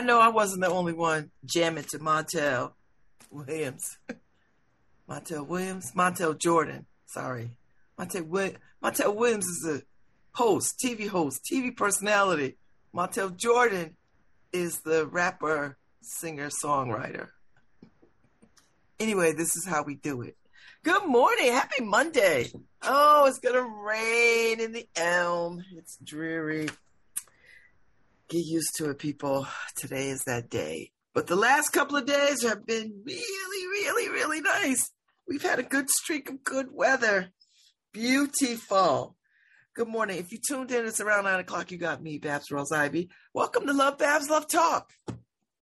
I 0.00 0.02
know 0.02 0.18
I 0.18 0.28
wasn't 0.28 0.62
the 0.62 0.70
only 0.70 0.94
one 0.94 1.30
jamming 1.44 1.84
to 1.90 1.98
Montel 1.98 2.72
Williams. 3.30 3.98
Montel 5.10 5.46
Williams? 5.46 5.92
Montel 5.92 6.38
Jordan. 6.38 6.86
Sorry. 7.04 7.50
Montel, 7.98 8.56
Montel 8.82 9.14
Williams 9.14 9.44
is 9.44 9.68
a 9.68 9.82
host, 10.32 10.80
TV 10.82 11.06
host, 11.06 11.44
TV 11.44 11.76
personality. 11.76 12.56
Montel 12.94 13.36
Jordan 13.36 13.94
is 14.54 14.80
the 14.80 15.06
rapper, 15.06 15.76
singer, 16.00 16.48
songwriter. 16.48 17.28
Anyway, 18.98 19.34
this 19.34 19.54
is 19.54 19.66
how 19.66 19.82
we 19.82 19.96
do 19.96 20.22
it. 20.22 20.34
Good 20.82 21.04
morning. 21.04 21.52
Happy 21.52 21.84
Monday. 21.84 22.50
Oh, 22.80 23.26
it's 23.26 23.38
going 23.38 23.54
to 23.54 23.70
rain 23.84 24.60
in 24.60 24.72
the 24.72 24.88
elm. 24.96 25.62
It's 25.76 25.98
dreary. 26.02 26.70
Get 28.30 28.46
used 28.46 28.76
to 28.76 28.90
it, 28.90 28.98
people. 29.00 29.48
Today 29.74 30.08
is 30.08 30.22
that 30.22 30.50
day. 30.50 30.92
But 31.14 31.26
the 31.26 31.34
last 31.34 31.70
couple 31.70 31.96
of 31.96 32.06
days 32.06 32.44
have 32.44 32.64
been 32.64 33.02
really, 33.04 33.66
really, 33.66 34.08
really 34.08 34.40
nice. 34.40 34.88
We've 35.26 35.42
had 35.42 35.58
a 35.58 35.64
good 35.64 35.90
streak 35.90 36.30
of 36.30 36.44
good 36.44 36.68
weather. 36.70 37.32
Beautiful. 37.92 39.16
Good 39.74 39.88
morning. 39.88 40.18
If 40.18 40.30
you 40.30 40.38
tuned 40.38 40.70
in, 40.70 40.86
it's 40.86 41.00
around 41.00 41.24
nine 41.24 41.40
o'clock. 41.40 41.72
You 41.72 41.78
got 41.78 42.00
me, 42.00 42.18
Babz 42.18 42.50
Rawls 42.52 42.72
Ivy. 42.72 43.10
Welcome 43.34 43.66
to 43.66 43.72
Love 43.72 43.98
Babs 43.98 44.30
Love 44.30 44.46
Talk. 44.46 44.92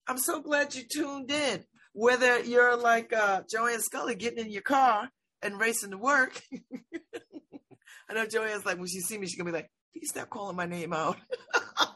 I'm 0.08 0.18
so 0.18 0.40
glad 0.40 0.74
you 0.74 0.82
tuned 0.92 1.30
in. 1.30 1.62
Whether 1.92 2.40
you're 2.40 2.76
like 2.76 3.12
uh, 3.12 3.42
Joanne 3.48 3.80
Scully 3.80 4.16
getting 4.16 4.44
in 4.44 4.50
your 4.50 4.62
car 4.62 5.08
and 5.40 5.60
racing 5.60 5.92
to 5.92 5.98
work. 5.98 6.42
I 8.10 8.14
know 8.14 8.26
Joanne's 8.26 8.66
like, 8.66 8.78
when 8.78 8.88
she 8.88 8.98
see 8.98 9.18
me, 9.18 9.28
she's 9.28 9.36
going 9.36 9.46
to 9.46 9.52
be 9.52 9.58
like, 9.58 9.70
please 9.92 10.08
stop 10.08 10.30
calling 10.30 10.56
my 10.56 10.66
name 10.66 10.92
out. 10.92 11.16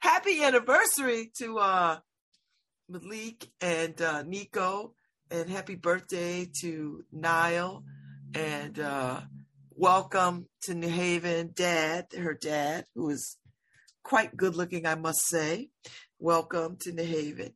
happy 0.00 0.42
anniversary 0.42 1.30
to 1.38 1.58
uh, 1.58 1.98
Malik 2.88 3.48
and 3.60 4.00
uh, 4.00 4.22
Nico, 4.22 4.94
and 5.30 5.48
happy 5.48 5.74
birthday 5.76 6.48
to 6.62 7.04
Niall, 7.12 7.84
and 8.34 8.78
uh, 8.80 9.20
welcome 9.70 10.46
to 10.62 10.74
New 10.74 10.88
Haven, 10.88 11.52
Dad, 11.54 12.06
her 12.18 12.34
dad, 12.34 12.86
who 12.94 13.10
is 13.10 13.36
quite 14.02 14.36
good 14.36 14.56
looking, 14.56 14.86
I 14.86 14.94
must 14.94 15.26
say. 15.26 15.68
Welcome 16.18 16.78
to 16.80 16.92
New 16.92 17.04
Haven. 17.04 17.52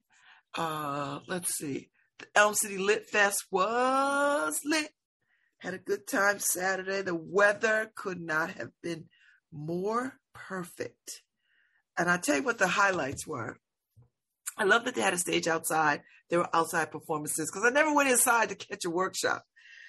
Uh, 0.57 1.21
let's 1.27 1.57
see. 1.57 1.89
The 2.19 2.27
Elm 2.35 2.55
City 2.55 2.79
Lit 2.79 3.09
Fest 3.09 3.47
was 3.51 4.61
lit. 4.65 4.91
Had 5.59 5.75
a 5.75 5.79
good 5.79 6.07
time 6.07 6.39
Saturday. 6.39 7.03
The 7.03 7.15
weather 7.15 7.91
could 7.97 8.21
not 8.21 8.51
have 8.51 8.71
been 8.83 9.07
more 9.51 10.19
perfect. 10.35 11.23
And 11.97 12.11
I 12.11 12.17
tell 12.17 12.37
you 12.37 12.43
what 12.43 12.59
the 12.59 12.69
highlights 12.69 13.27
were. 13.27 13.57
I 14.57 14.65
love 14.65 14.85
that 14.85 14.95
they 14.95 15.01
had 15.01 15.15
a 15.15 15.19
stage 15.19 15.47
outside. 15.47 16.03
There 16.31 16.39
were 16.39 16.57
outside 16.57 16.91
performances 16.91 17.51
because 17.51 17.65
I 17.67 17.71
never 17.71 17.95
went 17.95 18.09
inside 18.09 18.49
to 18.49 18.55
catch 18.55 18.85
a 18.85 18.91
workshop. 18.91 19.45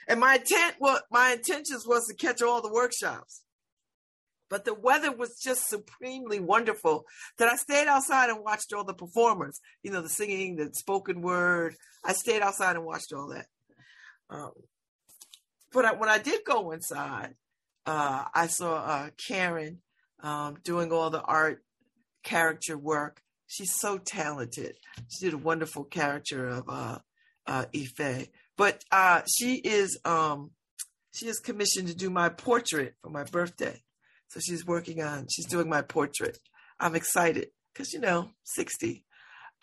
And 0.08 0.20
my 0.20 0.36
intent, 0.36 0.76
well, 0.80 1.02
my 1.12 1.34
intentions 1.34 1.86
was 1.88 2.06
to 2.08 2.16
catch 2.16 2.42
all 2.42 2.62
the 2.62 2.72
workshops. 2.72 3.42
But 4.50 4.66
the 4.66 4.76
weather 4.76 5.12
was 5.12 5.40
just 5.40 5.68
supremely 5.68 6.40
wonderful 6.40 7.06
that 7.40 7.50
I 7.50 7.56
stayed 7.56 7.88
outside 7.88 8.30
and 8.30 8.44
watched 8.44 8.74
all 8.74 8.84
the 8.84 8.94
performers. 8.94 9.60
You 9.82 9.92
know, 9.92 10.02
the 10.02 10.10
singing, 10.10 10.56
the 10.56 10.70
spoken 10.74 11.22
word. 11.22 11.76
I 12.04 12.14
stayed 12.14 12.44
outside 12.44 12.76
and 12.76 12.86
watched 12.86 13.12
all 13.12 13.30
that. 13.30 13.48
Um, 14.30 14.52
but 15.74 15.86
I, 15.86 15.94
when 15.94 16.10
I 16.10 16.20
did 16.20 16.42
go 16.46 16.72
inside, 16.72 17.34
uh, 17.88 18.26
I 18.34 18.48
saw 18.48 18.76
uh, 18.76 19.10
Karen 19.28 19.80
um, 20.22 20.58
doing 20.64 20.92
all 20.92 21.10
the 21.10 21.22
art 21.22 21.64
character 22.26 22.78
work. 22.78 23.22
She's 23.48 23.74
so 23.74 23.98
talented. 23.98 24.76
She 25.08 25.26
did 25.26 25.34
a 25.34 25.38
wonderful 25.38 25.86
character 25.86 26.48
of 26.48 26.66
uh, 26.68 26.98
uh, 27.48 27.66
Ife. 27.74 28.28
But 28.58 28.84
uh, 28.92 29.22
she 29.38 29.56
is 29.56 29.98
um, 30.04 30.52
she 31.14 31.28
is 31.28 31.40
commissioned 31.40 31.88
to 31.88 31.96
do 31.96 32.10
my 32.10 32.28
portrait 32.28 32.96
for 33.02 33.10
my 33.10 33.24
birthday. 33.24 33.82
So 34.28 34.40
she's 34.42 34.66
working 34.66 35.02
on 35.02 35.28
she's 35.30 35.46
doing 35.46 35.70
my 35.70 35.82
portrait. 35.82 36.38
I'm 36.80 36.96
excited 36.96 37.50
because 37.74 37.94
you 37.94 38.00
know 38.00 38.32
60. 38.44 39.06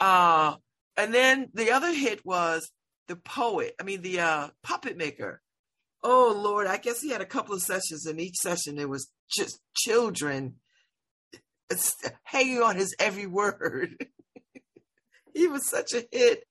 Uh, 0.00 0.56
and 0.96 1.12
then 1.12 1.48
the 1.52 1.72
other 1.72 1.92
hit 1.92 2.24
was 2.24 2.70
the 3.08 3.16
poet. 3.16 3.74
I 3.80 3.82
mean 3.82 4.02
the 4.02 4.20
uh, 4.20 4.48
puppet 4.62 4.96
maker. 4.96 5.42
Oh 6.04 6.34
Lord, 6.36 6.66
I 6.66 6.78
guess 6.78 7.00
he 7.00 7.10
had 7.10 7.20
a 7.20 7.26
couple 7.26 7.54
of 7.54 7.62
sessions. 7.62 8.06
In 8.06 8.20
each 8.20 8.36
session, 8.36 8.78
it 8.78 8.88
was 8.88 9.10
just 9.30 9.60
children 9.74 10.56
hanging 12.22 12.62
on 12.62 12.76
his 12.76 12.94
every 12.98 13.26
word. 13.26 14.06
he 15.34 15.46
was 15.46 15.68
such 15.68 15.92
a 15.94 16.04
hit. 16.10 16.44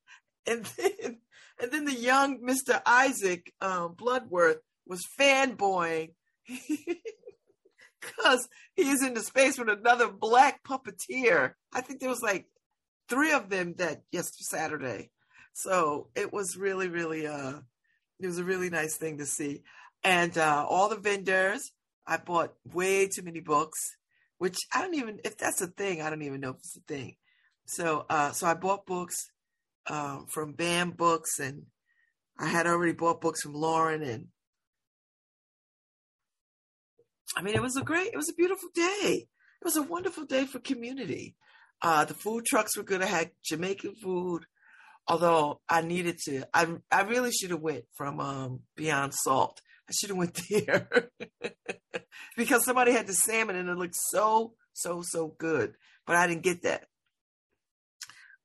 And 0.46 0.66
then, 0.78 1.20
and 1.62 1.72
then 1.72 1.86
the 1.86 1.94
young 1.94 2.42
Mr. 2.42 2.82
Isaac 2.86 3.54
um, 3.62 3.96
Bloodworth 3.98 4.62
was 4.88 5.02
fanboying 5.20 6.14
because 6.48 8.48
he 8.76 8.90
is 8.90 9.04
in 9.04 9.14
the 9.14 9.22
space 9.22 9.58
with 9.58 9.70
another 9.70 10.10
black 10.10 10.64
puppeteer. 10.64 11.54
I 11.74 11.82
think 11.82 12.00
there 12.00 12.10
was 12.10 12.22
like 12.22 12.48
three 13.08 13.32
of 13.32 13.50
them 13.50 13.76
that 13.78 14.02
yes 14.12 14.32
Saturday. 14.50 15.12
So 15.54 16.08
it 16.16 16.34
was 16.34 16.58
really, 16.58 16.88
really 16.88 17.28
uh 17.28 17.60
it 18.20 18.28
was 18.28 18.40
a 18.40 18.44
really 18.44 18.70
nice 18.70 18.98
thing 18.98 19.20
to 19.20 19.26
see. 19.26 19.62
And 20.04 20.36
uh 20.38 20.66
all 20.68 20.90
the 20.90 20.98
vendors, 20.98 21.72
I 22.08 22.18
bought 22.18 22.54
way 22.66 23.08
too 23.08 23.22
many 23.22 23.42
books 23.42 23.78
which 24.42 24.58
I 24.74 24.82
don't 24.82 24.96
even 24.96 25.20
if 25.24 25.38
that's 25.38 25.62
a 25.62 25.68
thing. 25.68 26.02
I 26.02 26.10
don't 26.10 26.24
even 26.24 26.42
know 26.42 26.50
if 26.50 26.56
it's 26.56 26.76
a 26.76 26.80
thing. 26.88 27.16
So 27.68 28.08
uh, 28.10 28.32
so 28.32 28.48
I 28.48 28.56
bought 28.56 28.88
books 28.88 29.28
um, 29.88 30.26
from 30.34 30.54
BAM 30.54 30.92
Books, 30.98 31.38
and 31.38 31.68
I 32.40 32.48
had 32.48 32.66
already 32.66 32.94
bought 32.94 33.22
books 33.22 33.44
from 33.44 33.54
Lauren, 33.54 34.02
and 34.02 34.30
I 37.38 37.44
mean 37.44 37.54
it 37.54 37.62
was 37.62 37.78
a 37.78 37.84
great, 37.84 38.14
it 38.14 38.18
was 38.18 38.30
a 38.30 38.34
beautiful 38.34 38.70
day. 38.74 39.28
It 39.62 39.64
was 39.64 39.78
a 39.78 39.84
wonderful 39.84 40.26
day 40.26 40.48
for 40.48 40.58
community. 40.58 41.36
Uh, 41.80 42.06
the 42.06 42.16
food 42.16 42.44
trucks 42.48 42.76
were 42.76 42.82
good. 42.82 43.04
I 43.04 43.06
had 43.06 43.30
Jamaican 43.46 43.94
food, 44.02 44.46
although 45.08 45.62
I 45.70 45.82
needed 45.82 46.18
to. 46.26 46.48
I 46.52 46.66
I 46.92 47.04
really 47.04 47.32
should 47.32 47.52
have 47.52 47.62
went 47.62 47.84
from 47.96 48.20
um, 48.20 48.62
Beyond 48.76 49.14
Salt. 49.14 49.62
I 49.90 49.94
should 49.94 50.10
have 50.10 50.18
went 50.18 50.40
there 50.50 51.10
because 52.38 52.66
somebody 52.66 52.92
had 52.92 53.08
the 53.08 53.14
salmon 53.14 53.56
and 53.56 53.70
it 53.70 53.78
looked 53.78 53.96
so 53.96 54.54
so 54.74 55.02
so 55.04 55.36
good, 55.38 55.76
but 56.06 56.16
I 56.16 56.28
didn't 56.28 56.44
get 56.44 56.64
that. 56.64 56.86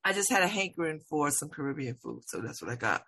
I 0.04 0.12
just 0.12 0.30
had 0.30 0.42
a 0.42 0.48
hankering 0.48 1.00
for 1.08 1.30
some 1.30 1.48
Caribbean 1.48 1.96
food, 2.02 2.22
so 2.26 2.40
that's 2.40 2.62
what 2.62 2.70
I 2.70 2.76
got. 2.76 3.04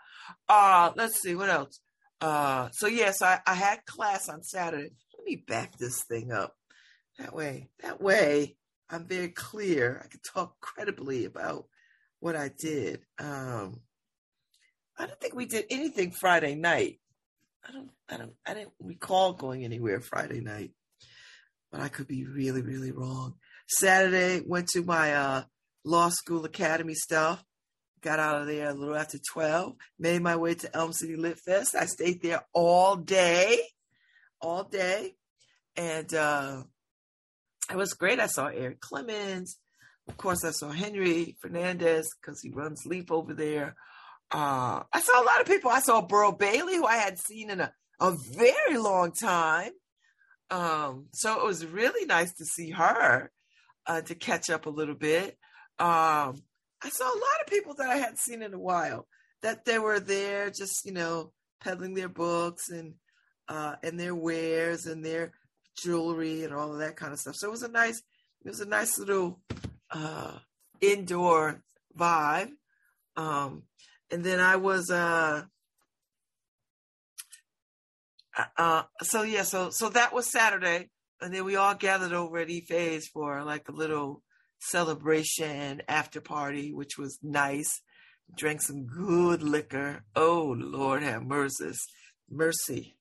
Uh 0.48 0.92
let's 0.96 1.20
see 1.20 1.34
what 1.34 1.50
else. 1.50 1.80
Uh, 2.20 2.68
so 2.72 2.86
yes, 2.86 3.22
I, 3.22 3.40
I 3.46 3.54
had 3.54 3.86
class 3.86 4.28
on 4.28 4.42
Saturday. 4.42 4.90
Let 5.16 5.24
me 5.24 5.36
back 5.46 5.78
this 5.78 6.02
thing 6.04 6.32
up. 6.32 6.54
That 7.18 7.34
way, 7.34 7.68
that 7.80 8.00
way, 8.00 8.56
I'm 8.90 9.06
very 9.06 9.28
clear. 9.28 10.00
I 10.04 10.08
can 10.08 10.20
talk 10.20 10.60
credibly 10.60 11.24
about 11.24 11.66
what 12.20 12.36
I 12.36 12.50
did. 12.58 13.00
Um, 13.18 13.80
I 14.96 15.06
don't 15.06 15.20
think 15.20 15.34
we 15.34 15.46
did 15.46 15.66
anything 15.70 16.10
Friday 16.10 16.54
night. 16.54 17.00
I 17.68 17.72
don't, 17.72 17.90
I 18.08 18.16
don't, 18.16 18.32
I 18.46 18.54
didn't 18.54 18.72
recall 18.80 19.34
going 19.34 19.64
anywhere 19.64 20.00
Friday 20.00 20.40
night, 20.40 20.72
but 21.70 21.80
I 21.80 21.88
could 21.88 22.08
be 22.08 22.24
really, 22.24 22.62
really 22.62 22.92
wrong. 22.92 23.34
Saturday 23.68 24.42
went 24.46 24.68
to 24.68 24.82
my 24.82 25.12
uh, 25.14 25.42
law 25.84 26.08
school 26.08 26.44
academy 26.46 26.94
stuff. 26.94 27.44
Got 28.00 28.20
out 28.20 28.40
of 28.40 28.46
there 28.46 28.70
a 28.70 28.74
little 28.74 28.94
after 28.94 29.18
twelve. 29.32 29.74
Made 29.98 30.22
my 30.22 30.36
way 30.36 30.54
to 30.54 30.76
Elm 30.76 30.92
City 30.92 31.16
Lit 31.16 31.38
Fest. 31.40 31.74
I 31.74 31.84
stayed 31.86 32.22
there 32.22 32.42
all 32.52 32.94
day, 32.94 33.60
all 34.40 34.62
day, 34.62 35.16
and 35.76 36.14
uh, 36.14 36.62
it 37.70 37.76
was 37.76 37.94
great. 37.94 38.20
I 38.20 38.28
saw 38.28 38.46
Eric 38.46 38.80
Clemens. 38.80 39.58
Of 40.08 40.16
course, 40.16 40.44
I 40.44 40.52
saw 40.52 40.70
Henry 40.70 41.36
Fernandez 41.42 42.08
because 42.20 42.40
he 42.40 42.50
runs 42.50 42.86
Leap 42.86 43.10
over 43.10 43.34
there. 43.34 43.74
Uh, 44.30 44.82
I 44.92 45.00
saw 45.00 45.22
a 45.22 45.24
lot 45.24 45.40
of 45.40 45.46
people. 45.46 45.70
I 45.70 45.80
saw 45.80 46.02
Burl 46.02 46.32
Bailey, 46.32 46.76
who 46.76 46.86
I 46.86 46.96
had 46.96 47.18
seen 47.18 47.50
in 47.50 47.60
a, 47.60 47.72
a 48.00 48.12
very 48.12 48.76
long 48.78 49.12
time. 49.12 49.72
Um, 50.50 51.06
so 51.12 51.38
it 51.40 51.44
was 51.44 51.64
really 51.66 52.06
nice 52.06 52.32
to 52.34 52.44
see 52.44 52.70
her, 52.70 53.30
uh, 53.86 54.00
to 54.02 54.14
catch 54.14 54.50
up 54.50 54.66
a 54.66 54.70
little 54.70 54.94
bit. 54.94 55.36
Um, 55.78 56.42
I 56.82 56.90
saw 56.90 57.04
a 57.04 57.06
lot 57.06 57.40
of 57.42 57.48
people 57.48 57.74
that 57.74 57.88
I 57.88 57.96
hadn't 57.96 58.18
seen 58.18 58.42
in 58.42 58.54
a 58.54 58.58
while 58.58 59.06
that 59.42 59.64
they 59.64 59.78
were 59.78 60.00
there 60.00 60.50
just, 60.50 60.84
you 60.84 60.92
know, 60.92 61.32
peddling 61.60 61.94
their 61.94 62.08
books 62.08 62.70
and, 62.70 62.94
uh, 63.48 63.76
and 63.82 63.98
their 63.98 64.14
wares 64.14 64.86
and 64.86 65.04
their 65.04 65.32
jewelry 65.76 66.44
and 66.44 66.54
all 66.54 66.72
of 66.72 66.80
that 66.80 66.96
kind 66.96 67.12
of 67.12 67.18
stuff. 67.18 67.36
So 67.36 67.48
it 67.48 67.52
was 67.52 67.62
a 67.62 67.68
nice, 67.68 68.02
it 68.44 68.48
was 68.48 68.60
a 68.60 68.66
nice 68.66 68.98
little, 68.98 69.40
uh, 69.90 70.38
indoor 70.80 71.62
vibe. 71.96 72.50
Um, 73.16 73.64
and 74.10 74.24
then 74.24 74.40
I 74.40 74.56
was 74.56 74.90
uh, 74.90 75.42
uh, 78.36 78.44
uh 78.56 78.82
so 79.02 79.22
yeah 79.22 79.42
so 79.42 79.70
so 79.70 79.88
that 79.90 80.12
was 80.12 80.30
Saturday. 80.30 80.90
And 81.20 81.34
then 81.34 81.44
we 81.44 81.56
all 81.56 81.74
gathered 81.74 82.12
over 82.12 82.38
at 82.38 82.48
Ife's 82.48 83.08
for 83.08 83.42
like 83.42 83.68
a 83.68 83.72
little 83.72 84.22
celebration 84.60 85.82
after 85.88 86.20
party 86.20 86.72
which 86.72 86.96
was 86.98 87.18
nice. 87.22 87.82
Drank 88.34 88.62
some 88.62 88.86
good 88.86 89.42
liquor. 89.42 90.04
Oh 90.14 90.54
lord 90.56 91.02
have 91.02 91.22
mercy 91.22 91.72
mercy. 92.30 92.96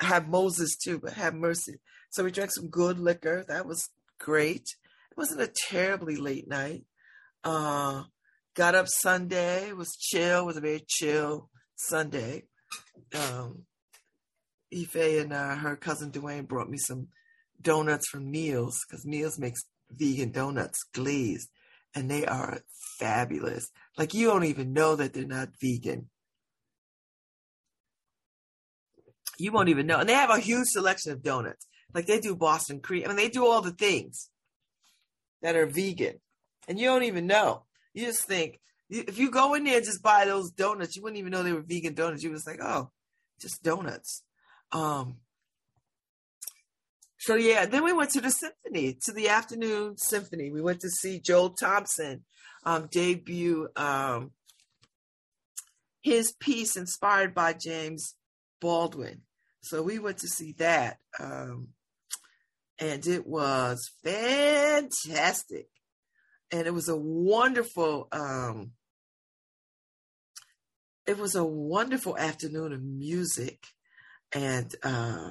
Have 0.00 0.28
Moses 0.28 0.76
too 0.76 0.98
but 0.98 1.14
have 1.14 1.34
mercy. 1.34 1.74
So 2.10 2.24
we 2.24 2.30
drank 2.30 2.52
some 2.52 2.68
good 2.68 2.98
liquor. 2.98 3.44
That 3.48 3.66
was 3.66 3.90
great. 4.18 4.62
It 5.10 5.16
wasn't 5.16 5.42
a 5.42 5.52
terribly 5.68 6.16
late 6.16 6.48
night. 6.48 6.84
Uh 7.44 8.04
got 8.58 8.74
up 8.74 8.88
Sunday, 8.88 9.72
was 9.72 9.96
chill, 9.96 10.44
was 10.44 10.56
a 10.56 10.60
very 10.60 10.84
chill 10.84 11.48
Sunday. 11.76 12.42
Um, 13.14 13.62
Ife 14.76 14.96
and 14.96 15.32
uh, 15.32 15.54
her 15.54 15.76
cousin 15.76 16.10
Dwayne 16.10 16.48
brought 16.48 16.68
me 16.68 16.76
some 16.76 17.06
donuts 17.62 18.08
from 18.08 18.32
Neil's 18.32 18.80
because 18.84 19.06
Neil's 19.06 19.38
makes 19.38 19.60
vegan 19.92 20.32
donuts 20.32 20.82
glazed 20.92 21.48
and 21.94 22.10
they 22.10 22.26
are 22.26 22.58
fabulous. 22.98 23.70
Like 23.96 24.12
you 24.12 24.26
don't 24.26 24.44
even 24.44 24.72
know 24.72 24.96
that 24.96 25.14
they're 25.14 25.24
not 25.24 25.50
vegan. 25.62 26.10
You 29.38 29.52
won't 29.52 29.68
even 29.68 29.86
know. 29.86 30.00
And 30.00 30.08
they 30.08 30.14
have 30.14 30.30
a 30.30 30.40
huge 30.40 30.66
selection 30.66 31.12
of 31.12 31.22
donuts. 31.22 31.64
Like 31.94 32.06
they 32.06 32.18
do 32.18 32.34
Boston 32.34 32.80
cream. 32.80 33.04
I 33.04 33.08
mean, 33.08 33.16
they 33.16 33.28
do 33.28 33.46
all 33.46 33.62
the 33.62 33.70
things 33.70 34.30
that 35.42 35.54
are 35.54 35.66
vegan 35.66 36.18
and 36.66 36.76
you 36.76 36.86
don't 36.86 37.04
even 37.04 37.28
know. 37.28 37.62
You 37.94 38.06
just 38.06 38.26
think 38.26 38.60
if 38.90 39.18
you 39.18 39.30
go 39.30 39.54
in 39.54 39.64
there 39.64 39.76
and 39.76 39.84
just 39.84 40.02
buy 40.02 40.24
those 40.24 40.50
donuts, 40.50 40.96
you 40.96 41.02
wouldn't 41.02 41.18
even 41.18 41.32
know 41.32 41.42
they 41.42 41.52
were 41.52 41.62
vegan 41.62 41.94
donuts. 41.94 42.22
You 42.22 42.30
was 42.30 42.46
like, 42.46 42.60
oh, 42.62 42.90
just 43.40 43.62
donuts. 43.62 44.22
Um, 44.72 45.16
so 47.18 47.34
yeah, 47.34 47.66
then 47.66 47.84
we 47.84 47.92
went 47.92 48.10
to 48.12 48.20
the 48.20 48.30
symphony, 48.30 48.96
to 49.04 49.12
the 49.12 49.28
afternoon 49.28 49.98
symphony. 49.98 50.50
We 50.50 50.62
went 50.62 50.80
to 50.80 50.88
see 50.88 51.20
Joel 51.20 51.50
Thompson 51.50 52.24
um, 52.64 52.88
debut 52.90 53.68
um, 53.76 54.30
his 56.00 56.32
piece 56.40 56.76
inspired 56.76 57.34
by 57.34 57.54
James 57.54 58.14
Baldwin. 58.60 59.22
So 59.60 59.82
we 59.82 59.98
went 59.98 60.18
to 60.18 60.28
see 60.28 60.54
that, 60.58 60.98
um, 61.18 61.68
and 62.78 63.06
it 63.06 63.26
was 63.26 63.90
fantastic 64.02 65.68
and 66.50 66.66
it 66.66 66.72
was 66.74 66.88
a 66.88 66.96
wonderful 66.96 68.08
um, 68.12 68.72
it 71.06 71.18
was 71.18 71.34
a 71.34 71.44
wonderful 71.44 72.18
afternoon 72.18 72.74
of 72.74 72.82
music. 72.82 73.64
And 74.32 74.74
uh, 74.82 75.30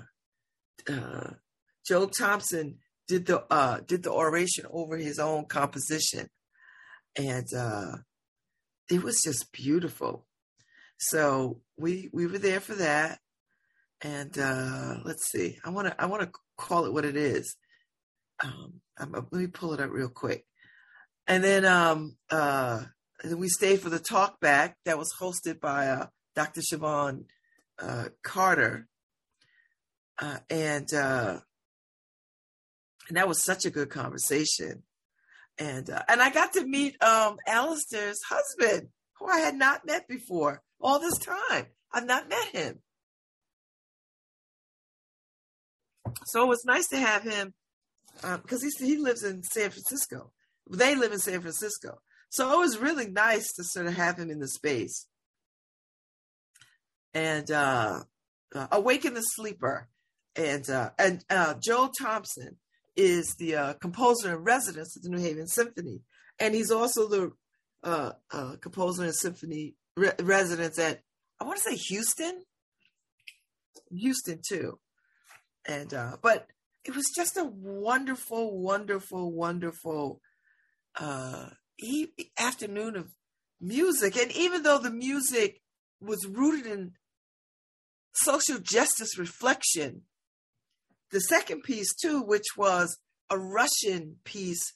uh, 0.90 1.30
joe 1.88 2.08
thompson 2.08 2.80
did 3.08 3.28
the 3.28 3.44
uh, 3.52 3.82
did 3.86 4.04
the 4.04 4.12
oration 4.12 4.66
over 4.72 4.98
his 4.98 5.20
own 5.20 5.46
composition. 5.46 6.30
And 7.16 7.48
uh, 7.56 7.98
it 8.90 9.04
was 9.04 9.22
just 9.24 9.52
beautiful. 9.52 10.26
So 11.00 11.62
we 11.78 12.10
we 12.12 12.26
were 12.26 12.40
there 12.40 12.60
for 12.60 12.76
that. 12.76 13.20
And 14.02 14.38
uh, 14.38 14.98
let's 15.04 15.32
see. 15.32 15.58
I 15.64 15.70
want 15.70 15.88
to 15.88 16.02
i 16.02 16.06
want 16.06 16.24
to 16.24 16.32
call 16.58 16.86
it 16.86 16.94
what 16.94 17.06
it 17.06 17.16
is. 17.16 17.56
Um, 18.44 18.82
let 19.00 19.32
me 19.32 19.48
pull 19.48 19.74
it 19.74 19.80
up 19.80 19.92
real 19.92 20.10
quick 20.10 20.46
and 21.28 21.44
then 21.44 21.66
um, 21.66 22.16
uh, 22.32 22.84
we 23.36 23.50
stayed 23.50 23.82
for 23.82 23.90
the 23.90 24.00
talk 24.00 24.40
back 24.40 24.78
that 24.86 24.98
was 24.98 25.12
hosted 25.20 25.60
by 25.60 25.88
uh, 25.88 26.08
Dr. 26.36 26.62
Siobhan 26.62 27.26
uh, 27.80 28.06
Carter. 28.24 28.88
Uh, 30.20 30.38
and 30.50 30.92
uh, 30.94 31.40
and 33.08 33.18
that 33.18 33.28
was 33.28 33.44
such 33.44 33.66
a 33.66 33.70
good 33.70 33.90
conversation. 33.90 34.84
And 35.60 35.90
uh, 35.90 36.04
and 36.08 36.22
I 36.22 36.32
got 36.32 36.54
to 36.54 36.66
meet 36.66 37.02
um, 37.04 37.38
Alasdair's 37.48 38.22
husband, 38.30 38.90
who 39.20 39.28
I 39.28 39.40
had 39.40 39.56
not 39.56 39.86
met 39.86 40.08
before 40.08 40.62
all 40.80 41.00
this 41.00 41.18
time. 41.18 41.68
I've 41.94 42.06
not 42.06 42.30
met 42.30 42.48
him. 42.48 42.80
So 46.26 46.44
it 46.44 46.48
was 46.48 46.64
nice 46.66 46.88
to 46.88 46.98
have 46.98 47.24
him 47.24 47.54
because 48.22 48.64
he 48.64 48.86
he 48.86 48.98
lives 48.98 49.24
in 49.24 49.44
San 49.44 49.70
Francisco. 49.70 50.32
They 50.70 50.96
live 50.96 51.12
in 51.12 51.20
San 51.20 51.42
Francisco. 51.42 52.00
So 52.30 52.52
it 52.52 52.58
was 52.58 52.78
really 52.78 53.08
nice 53.08 53.54
to 53.54 53.64
sort 53.64 53.88
of 53.88 53.94
have 53.94 54.18
him 54.18 54.30
in 54.30 54.40
the 54.40 54.48
space. 54.48 55.08
And 57.14 57.50
uh, 57.50 58.02
uh 58.54 58.68
Awaken 58.72 59.14
the 59.14 59.22
Sleeper. 59.22 59.90
And 60.36 60.70
uh, 60.70 60.92
and 61.00 61.24
uh, 61.30 61.56
Joel 61.64 61.90
Thompson 62.00 62.58
is 62.96 63.36
the 63.40 63.56
uh, 63.56 63.74
composer 63.74 64.36
in 64.36 64.44
residence 64.44 64.96
at 64.96 65.04
the 65.04 65.10
New 65.10 65.22
Haven 65.22 65.48
Symphony. 65.48 66.02
And 66.40 66.54
he's 66.54 66.72
also 66.72 67.08
the 67.08 67.32
uh, 67.84 68.12
composer 68.62 69.06
in 69.06 69.14
symphony 69.14 69.76
re- 69.96 70.12
residence 70.20 70.78
at, 70.78 71.02
I 71.40 71.46
want 71.46 71.58
to 71.58 71.64
say 71.64 71.76
Houston. 71.76 72.42
Houston 73.92 74.42
too. 74.48 74.80
And, 75.68 75.90
but 76.22 76.48
it 76.86 76.96
was 76.96 77.12
just 77.16 77.38
a 77.38 77.44
wonderful, 77.44 78.60
wonderful, 78.60 79.32
wonderful 79.32 80.22
uh, 81.00 81.50
e- 81.80 82.08
afternoon 82.38 82.96
of 82.96 83.10
music. 83.60 84.16
And 84.18 84.32
even 84.32 84.64
though 84.64 84.80
the 84.80 84.92
music 84.92 85.62
was 86.00 86.26
rooted 86.28 86.66
in 86.66 86.94
social 88.14 88.60
justice 88.60 89.18
reflection, 89.18 90.04
the 91.12 91.22
second 91.22 91.64
piece, 91.64 91.94
too, 91.94 92.22
which 92.22 92.46
was 92.58 92.98
a 93.30 93.38
Russian 93.38 94.18
piece 94.24 94.74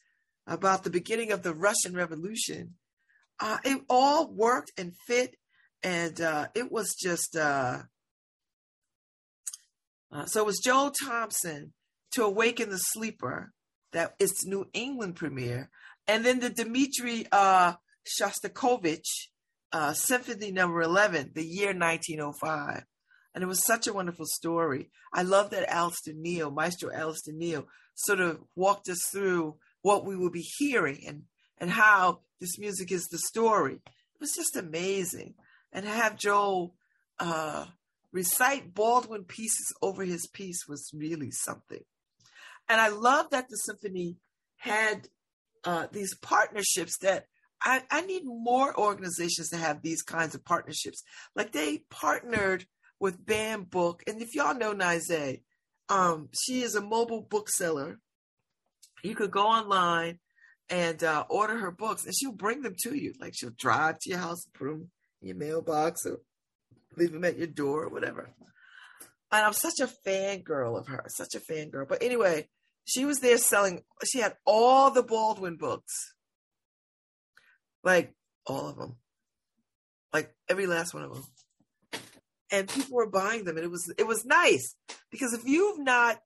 about 0.47 0.83
the 0.83 0.89
beginning 0.89 1.31
of 1.31 1.43
the 1.43 1.53
Russian 1.53 1.93
Revolution, 1.93 2.75
uh, 3.39 3.57
it 3.63 3.81
all 3.89 4.31
worked 4.31 4.71
and 4.77 4.93
fit. 5.07 5.35
And 5.83 6.21
uh, 6.21 6.47
it 6.53 6.71
was 6.71 6.95
just, 6.95 7.35
uh, 7.35 7.79
uh 10.11 10.25
so 10.25 10.41
it 10.41 10.45
was 10.45 10.61
Joel 10.63 10.91
Thompson 10.91 11.73
to 12.11 12.23
Awaken 12.23 12.69
the 12.69 12.77
Sleeper, 12.77 13.51
that 13.91 14.15
its 14.19 14.45
New 14.45 14.65
England 14.73 15.15
premiere 15.15 15.69
and 16.07 16.25
then 16.25 16.39
the 16.39 16.49
Dmitri 16.49 17.27
uh, 17.31 17.73
Shostakovich 18.05 19.27
uh, 19.71 19.93
Symphony 19.93 20.51
Number 20.51 20.81
Eleven, 20.81 21.31
the 21.33 21.45
year 21.45 21.73
1905, 21.73 22.83
and 23.33 23.43
it 23.43 23.47
was 23.47 23.65
such 23.65 23.87
a 23.87 23.93
wonderful 23.93 24.25
story. 24.25 24.89
I 25.13 25.23
love 25.23 25.51
that 25.51 25.69
Alasdair 25.69 26.15
Neale, 26.15 26.51
Maestro 26.51 26.89
Alasdair 26.91 27.33
Neale, 27.33 27.67
sort 27.95 28.19
of 28.19 28.39
walked 28.55 28.89
us 28.89 29.01
through 29.11 29.55
what 29.81 30.05
we 30.05 30.15
will 30.15 30.31
be 30.31 30.47
hearing 30.57 31.03
and 31.07 31.23
and 31.57 31.69
how 31.69 32.21
this 32.39 32.57
music 32.57 32.91
is 32.91 33.07
the 33.07 33.19
story. 33.19 33.75
It 33.75 34.19
was 34.19 34.33
just 34.33 34.55
amazing, 34.55 35.35
and 35.71 35.85
have 35.85 36.17
Joel 36.17 36.75
uh, 37.19 37.65
recite 38.11 38.73
Baldwin 38.73 39.23
pieces 39.23 39.73
over 39.81 40.03
his 40.03 40.27
piece 40.27 40.67
was 40.67 40.91
really 40.93 41.31
something. 41.31 41.83
And 42.67 42.81
I 42.81 42.89
love 42.89 43.29
that 43.31 43.47
the 43.49 43.57
symphony 43.57 44.17
had 44.57 45.07
uh, 45.63 45.87
these 45.91 46.15
partnerships 46.15 46.97
that 46.99 47.25
I, 47.63 47.83
I 47.91 48.01
need 48.01 48.23
more 48.25 48.77
organizations 48.77 49.49
to 49.49 49.57
have 49.57 49.81
these 49.81 50.01
kinds 50.01 50.33
of 50.33 50.43
partnerships. 50.43 51.03
Like 51.35 51.51
they 51.51 51.83
partnered 51.89 52.65
with 52.99 53.23
Bam 53.23 53.63
Book, 53.63 54.03
and 54.07 54.21
if 54.21 54.35
y'all 54.35 54.55
know 54.55 54.73
Nize, 54.73 55.41
um, 55.89 56.29
she 56.33 56.61
is 56.61 56.75
a 56.75 56.81
mobile 56.81 57.21
bookseller. 57.21 57.99
You 59.03 59.15
could 59.15 59.31
go 59.31 59.45
online 59.45 60.19
and 60.69 61.03
uh, 61.03 61.25
order 61.29 61.57
her 61.57 61.71
books, 61.71 62.05
and 62.05 62.15
she'll 62.15 62.31
bring 62.31 62.61
them 62.61 62.75
to 62.83 62.95
you. 62.95 63.13
Like 63.19 63.33
she'll 63.35 63.51
drive 63.51 63.99
to 63.99 64.09
your 64.09 64.19
house 64.19 64.45
put 64.53 64.67
them 64.67 64.91
in 65.21 65.27
your 65.27 65.37
mailbox 65.37 66.05
or 66.05 66.19
leave 66.97 67.11
them 67.11 67.23
at 67.23 67.37
your 67.37 67.47
door 67.47 67.83
or 67.83 67.89
whatever. 67.89 68.29
And 69.31 69.45
I'm 69.45 69.53
such 69.53 69.79
a 69.79 69.89
fangirl 70.07 70.77
of 70.77 70.87
her, 70.87 71.05
such 71.07 71.35
a 71.35 71.39
fangirl. 71.39 71.87
But 71.87 72.03
anyway, 72.03 72.49
she 72.85 73.05
was 73.05 73.19
there 73.19 73.37
selling, 73.37 73.83
she 74.05 74.19
had 74.19 74.35
all 74.45 74.91
the 74.91 75.03
Baldwin 75.03 75.57
books, 75.57 76.13
like 77.83 78.13
all 78.45 78.67
of 78.69 78.77
them, 78.77 78.97
like 80.13 80.33
every 80.49 80.67
last 80.67 80.93
one 80.93 81.03
of 81.03 81.13
them. 81.13 81.23
And 82.51 82.67
people 82.67 82.97
were 82.97 83.09
buying 83.09 83.45
them, 83.45 83.55
and 83.55 83.63
it 83.63 83.71
was 83.71 83.93
it 83.97 84.05
was 84.05 84.25
nice 84.25 84.75
because 85.09 85.33
if 85.33 85.45
you've 85.45 85.79
not 85.79 86.19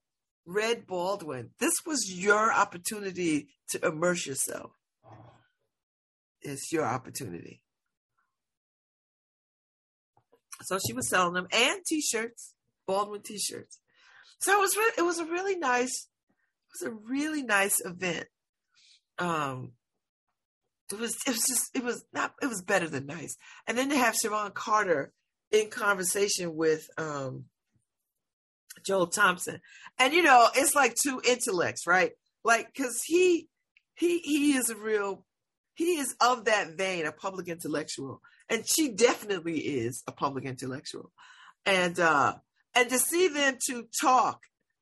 read 0.45 0.87
Baldwin, 0.87 1.51
this 1.59 1.73
was 1.85 2.11
your 2.11 2.51
opportunity 2.51 3.49
to 3.69 3.85
immerse 3.85 4.25
yourself. 4.25 4.71
It's 6.41 6.71
your 6.71 6.85
opportunity. 6.85 7.61
So 10.63 10.79
she 10.79 10.93
was 10.93 11.09
selling 11.09 11.33
them 11.33 11.47
and 11.51 11.81
t-shirts, 11.85 12.53
Baldwin 12.87 13.21
t-shirts. 13.21 13.79
So 14.39 14.53
it 14.53 14.59
was 14.59 14.75
re- 14.77 14.93
it 14.97 15.01
was 15.03 15.19
a 15.19 15.25
really 15.25 15.57
nice 15.57 16.07
was 16.79 16.89
a 16.89 16.93
really 16.93 17.43
nice 17.43 17.79
event. 17.83 18.25
Um 19.17 19.71
it 20.91 20.99
was 20.99 21.15
it 21.25 21.31
was 21.31 21.45
just 21.47 21.75
it 21.75 21.83
was 21.83 22.05
not 22.13 22.33
it 22.41 22.47
was 22.47 22.61
better 22.61 22.87
than 22.87 23.05
nice. 23.05 23.37
And 23.67 23.77
then 23.77 23.89
to 23.89 23.97
have 23.97 24.15
Siobhan 24.15 24.53
Carter 24.53 25.11
in 25.51 25.69
conversation 25.69 26.55
with 26.55 26.87
um 26.97 27.45
Joel 28.85 29.07
Thompson. 29.07 29.61
And 29.97 30.13
you 30.13 30.21
know, 30.21 30.47
it's 30.55 30.75
like 30.75 30.95
two 30.95 31.21
intellects, 31.27 31.87
right? 31.87 32.11
Like 32.43 32.73
cuz 32.75 33.01
he 33.05 33.49
he 33.95 34.19
he 34.19 34.53
is 34.53 34.69
a 34.69 34.75
real 34.75 35.25
he 35.73 35.97
is 35.97 36.15
of 36.21 36.45
that 36.45 36.77
vein, 36.77 37.05
a 37.05 37.11
public 37.11 37.47
intellectual. 37.47 38.21
And 38.47 38.67
she 38.67 38.91
definitely 38.91 39.59
is 39.59 40.03
a 40.07 40.11
public 40.11 40.45
intellectual. 40.45 41.11
And 41.65 41.99
uh 41.99 42.35
and 42.75 42.89
to 42.89 42.99
see 42.99 43.27
them 43.29 43.57
to 43.67 43.87
talk, 43.99 44.41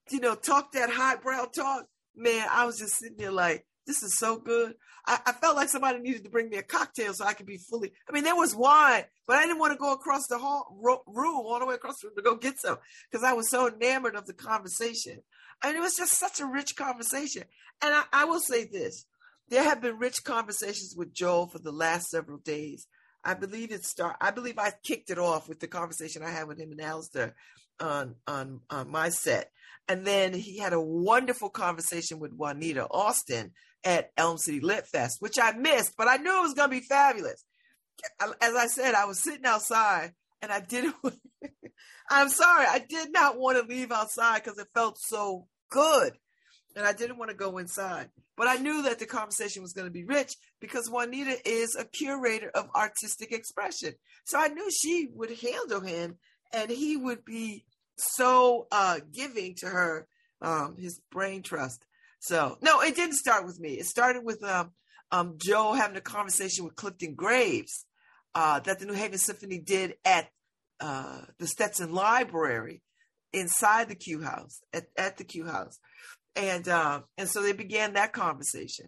you 0.09 0.19
know, 0.19 0.35
talk 0.35 0.71
that 0.73 0.89
highbrow 0.89 1.45
talk, 1.45 1.85
man, 2.15 2.47
I 2.51 2.65
was 2.65 2.77
just 2.77 2.95
sitting 2.97 3.17
there 3.17 3.31
like, 3.31 3.65
this 3.85 4.03
is 4.03 4.17
so 4.17 4.37
good. 4.37 4.75
I, 5.05 5.19
I, 5.25 5.31
felt 5.33 5.57
like 5.57 5.67
somebody 5.67 5.99
needed 5.99 6.23
to 6.23 6.29
bring 6.29 6.49
me 6.49 6.57
a 6.57 6.63
cocktail 6.63 7.13
so 7.13 7.25
I 7.25 7.33
could 7.33 7.45
be 7.45 7.57
fully. 7.57 7.91
I 8.07 8.13
mean, 8.13 8.23
there 8.23 8.35
was 8.35 8.55
wine, 8.55 9.03
but 9.27 9.37
I 9.37 9.43
didn't 9.43 9.59
want 9.59 9.73
to 9.73 9.77
go 9.77 9.91
across 9.91 10.27
the 10.27 10.37
hall 10.37 10.77
ro- 10.81 11.03
room 11.05 11.45
all 11.45 11.59
the 11.59 11.65
way 11.65 11.75
across 11.75 11.99
the 11.99 12.07
room 12.07 12.15
to 12.15 12.21
go 12.21 12.35
get 12.35 12.59
some 12.59 12.77
because 13.11 13.25
I 13.25 13.33
was 13.33 13.49
so 13.49 13.67
enamored 13.67 14.15
of 14.15 14.25
the 14.25 14.33
conversation. 14.33 15.19
I 15.61 15.67
mean, 15.67 15.77
it 15.77 15.81
was 15.81 15.97
just 15.97 16.17
such 16.17 16.39
a 16.39 16.45
rich 16.45 16.75
conversation. 16.77 17.43
And 17.81 17.93
I, 17.93 18.03
I 18.13 18.25
will 18.25 18.39
say 18.39 18.65
this: 18.65 19.05
there 19.49 19.63
have 19.63 19.81
been 19.81 19.97
rich 19.97 20.23
conversations 20.23 20.95
with 20.97 21.13
Joel 21.13 21.47
for 21.47 21.59
the 21.59 21.71
last 21.71 22.09
several 22.09 22.37
days. 22.37 22.87
I 23.25 23.33
believe 23.33 23.71
it 23.71 23.85
start. 23.85 24.15
I 24.21 24.31
believe 24.31 24.57
I 24.57 24.71
kicked 24.83 25.09
it 25.09 25.19
off 25.19 25.47
with 25.47 25.59
the 25.59 25.67
conversation 25.67 26.23
I 26.23 26.29
had 26.29 26.47
with 26.47 26.59
him 26.59 26.71
and 26.71 26.79
Alasdair 26.79 27.33
on 27.79 28.15
on 28.27 28.61
on 28.69 28.89
my 28.89 29.09
set, 29.09 29.51
and 29.87 30.05
then 30.05 30.33
he 30.33 30.57
had 30.57 30.73
a 30.73 30.81
wonderful 30.81 31.49
conversation 31.49 32.19
with 32.19 32.33
Juanita 32.33 32.87
Austin 32.89 33.51
at 33.83 34.11
Elm 34.17 34.37
City 34.37 34.61
Lit 34.61 34.87
Fest, 34.87 35.17
which 35.19 35.37
I 35.41 35.51
missed, 35.53 35.93
but 35.97 36.07
I 36.07 36.17
knew 36.17 36.39
it 36.39 36.41
was 36.41 36.53
going 36.53 36.69
to 36.69 36.79
be 36.79 36.85
fabulous. 36.85 37.43
As 38.41 38.55
I 38.55 38.67
said, 38.67 38.95
I 38.95 39.05
was 39.05 39.21
sitting 39.21 39.45
outside 39.45 40.13
and 40.41 40.51
I 40.51 40.59
didn't. 40.61 40.95
I'm 42.09 42.29
sorry, 42.29 42.65
I 42.67 42.79
did 42.79 43.11
not 43.11 43.37
want 43.37 43.57
to 43.57 43.73
leave 43.73 43.91
outside 43.91 44.43
because 44.43 44.59
it 44.59 44.67
felt 44.73 44.97
so 44.99 45.47
good. 45.69 46.13
And 46.75 46.87
I 46.87 46.93
didn't 46.93 47.17
want 47.17 47.29
to 47.29 47.37
go 47.37 47.59
inside. 47.59 48.09
But 48.35 48.47
I 48.47 48.55
knew 48.55 48.81
that 48.83 48.97
the 48.97 49.05
conversation 49.05 49.61
was 49.61 49.73
going 49.73 49.87
to 49.87 49.93
be 49.93 50.05
rich 50.05 50.33
because 50.59 50.89
Juanita 50.89 51.37
is 51.47 51.75
a 51.75 51.85
curator 51.85 52.49
of 52.49 52.69
artistic 52.75 53.31
expression. 53.31 53.93
So 54.25 54.39
I 54.39 54.47
knew 54.47 54.69
she 54.71 55.07
would 55.13 55.37
handle 55.37 55.81
him 55.81 56.17
and 56.51 56.71
he 56.71 56.97
would 56.97 57.23
be 57.25 57.65
so 57.97 58.67
uh, 58.71 58.99
giving 59.11 59.55
to 59.59 59.67
her 59.67 60.07
um, 60.41 60.75
his 60.77 61.01
brain 61.11 61.41
trust. 61.41 61.85
So 62.19 62.57
no, 62.61 62.81
it 62.81 62.95
didn't 62.95 63.15
start 63.15 63.45
with 63.45 63.59
me. 63.59 63.73
It 63.73 63.85
started 63.85 64.23
with 64.23 64.43
um, 64.43 64.71
um, 65.11 65.35
Joe 65.37 65.73
having 65.73 65.97
a 65.97 66.01
conversation 66.01 66.65
with 66.65 66.75
Clifton 66.75 67.15
Graves 67.15 67.85
uh, 68.35 68.59
that 68.61 68.79
the 68.79 68.85
New 68.85 68.93
Haven 68.93 69.17
Symphony 69.17 69.59
did 69.59 69.95
at 70.05 70.29
uh, 70.79 71.21
the 71.39 71.47
Stetson 71.47 71.93
Library 71.93 72.81
inside 73.31 73.89
the 73.89 73.95
Q 73.95 74.21
House 74.21 74.61
at, 74.73 74.85
at 74.97 75.17
the 75.17 75.23
Q 75.23 75.45
House, 75.45 75.79
and 76.35 76.67
uh, 76.67 77.01
and 77.17 77.29
so 77.29 77.41
they 77.41 77.53
began 77.53 77.93
that 77.93 78.13
conversation. 78.13 78.87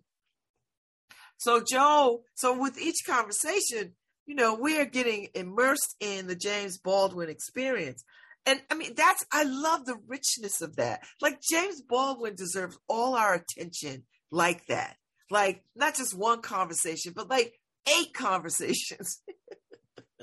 So 1.37 1.61
Joe, 1.69 2.23
so 2.35 2.57
with 2.57 2.79
each 2.79 3.01
conversation, 3.05 3.93
you 4.25 4.35
know, 4.35 4.55
we 4.55 4.79
are 4.79 4.85
getting 4.85 5.27
immersed 5.35 5.95
in 5.99 6.27
the 6.27 6.35
James 6.35 6.77
Baldwin 6.77 7.29
experience. 7.29 8.03
And 8.45 8.61
I 8.69 8.75
mean, 8.75 8.93
that's, 8.95 9.25
I 9.31 9.43
love 9.43 9.85
the 9.85 9.97
richness 10.07 10.61
of 10.61 10.75
that. 10.75 11.01
Like 11.21 11.39
James 11.41 11.81
Baldwin 11.81 12.35
deserves 12.35 12.77
all 12.87 13.15
our 13.15 13.33
attention 13.33 14.03
like 14.31 14.65
that. 14.67 14.97
Like 15.31 15.63
not 15.75 15.95
just 15.95 16.17
one 16.17 16.41
conversation, 16.41 17.13
but 17.15 17.29
like 17.29 17.53
eight 17.87 18.13
conversations. 18.13 19.21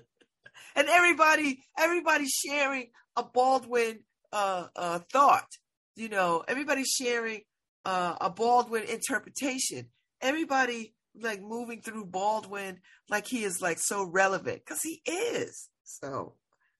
and 0.76 0.88
everybody, 0.88 1.62
everybody 1.78 2.26
sharing 2.26 2.90
a 3.16 3.24
Baldwin 3.24 4.00
uh, 4.32 4.68
uh, 4.76 5.00
thought, 5.12 5.48
you 5.96 6.08
know, 6.08 6.44
everybody 6.46 6.84
sharing 6.84 7.40
uh, 7.84 8.16
a 8.20 8.30
Baldwin 8.30 8.84
interpretation. 8.84 9.88
Everybody 10.20 10.94
like 11.20 11.42
moving 11.42 11.82
through 11.82 12.06
Baldwin 12.06 12.78
like 13.10 13.26
he 13.26 13.44
is 13.44 13.60
like 13.60 13.78
so 13.78 14.04
relevant 14.04 14.62
because 14.64 14.82
he 14.82 15.02
is. 15.04 15.68
So 15.84 16.34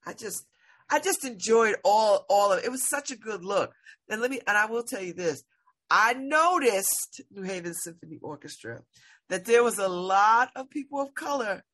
I 0.07 0.15
just 0.15 0.47
I 0.93 1.01
just 1.01 1.25
enjoyed 1.25 1.77
all 1.85 2.27
all 2.29 2.53
of 2.53 2.59
it. 2.59 2.67
It 2.67 2.71
was 2.71 2.87
such 2.87 3.11
a 3.11 3.17
good 3.17 3.43
look. 3.43 3.73
And 4.11 4.21
let 4.21 4.31
me 4.31 4.41
and 4.47 4.59
I 4.59 4.67
will 4.67 4.83
tell 4.83 5.03
you 5.03 5.15
this. 5.15 5.43
I 5.91 6.13
noticed 6.13 7.23
New 7.31 7.43
Haven 7.43 7.73
Symphony 7.73 8.19
Orchestra 8.23 8.83
that 9.31 9.47
there 9.47 9.63
was 9.63 9.79
a 9.79 9.89
lot 9.89 10.51
of 10.55 10.69
people 10.69 11.01
of 11.01 11.15
color 11.15 11.65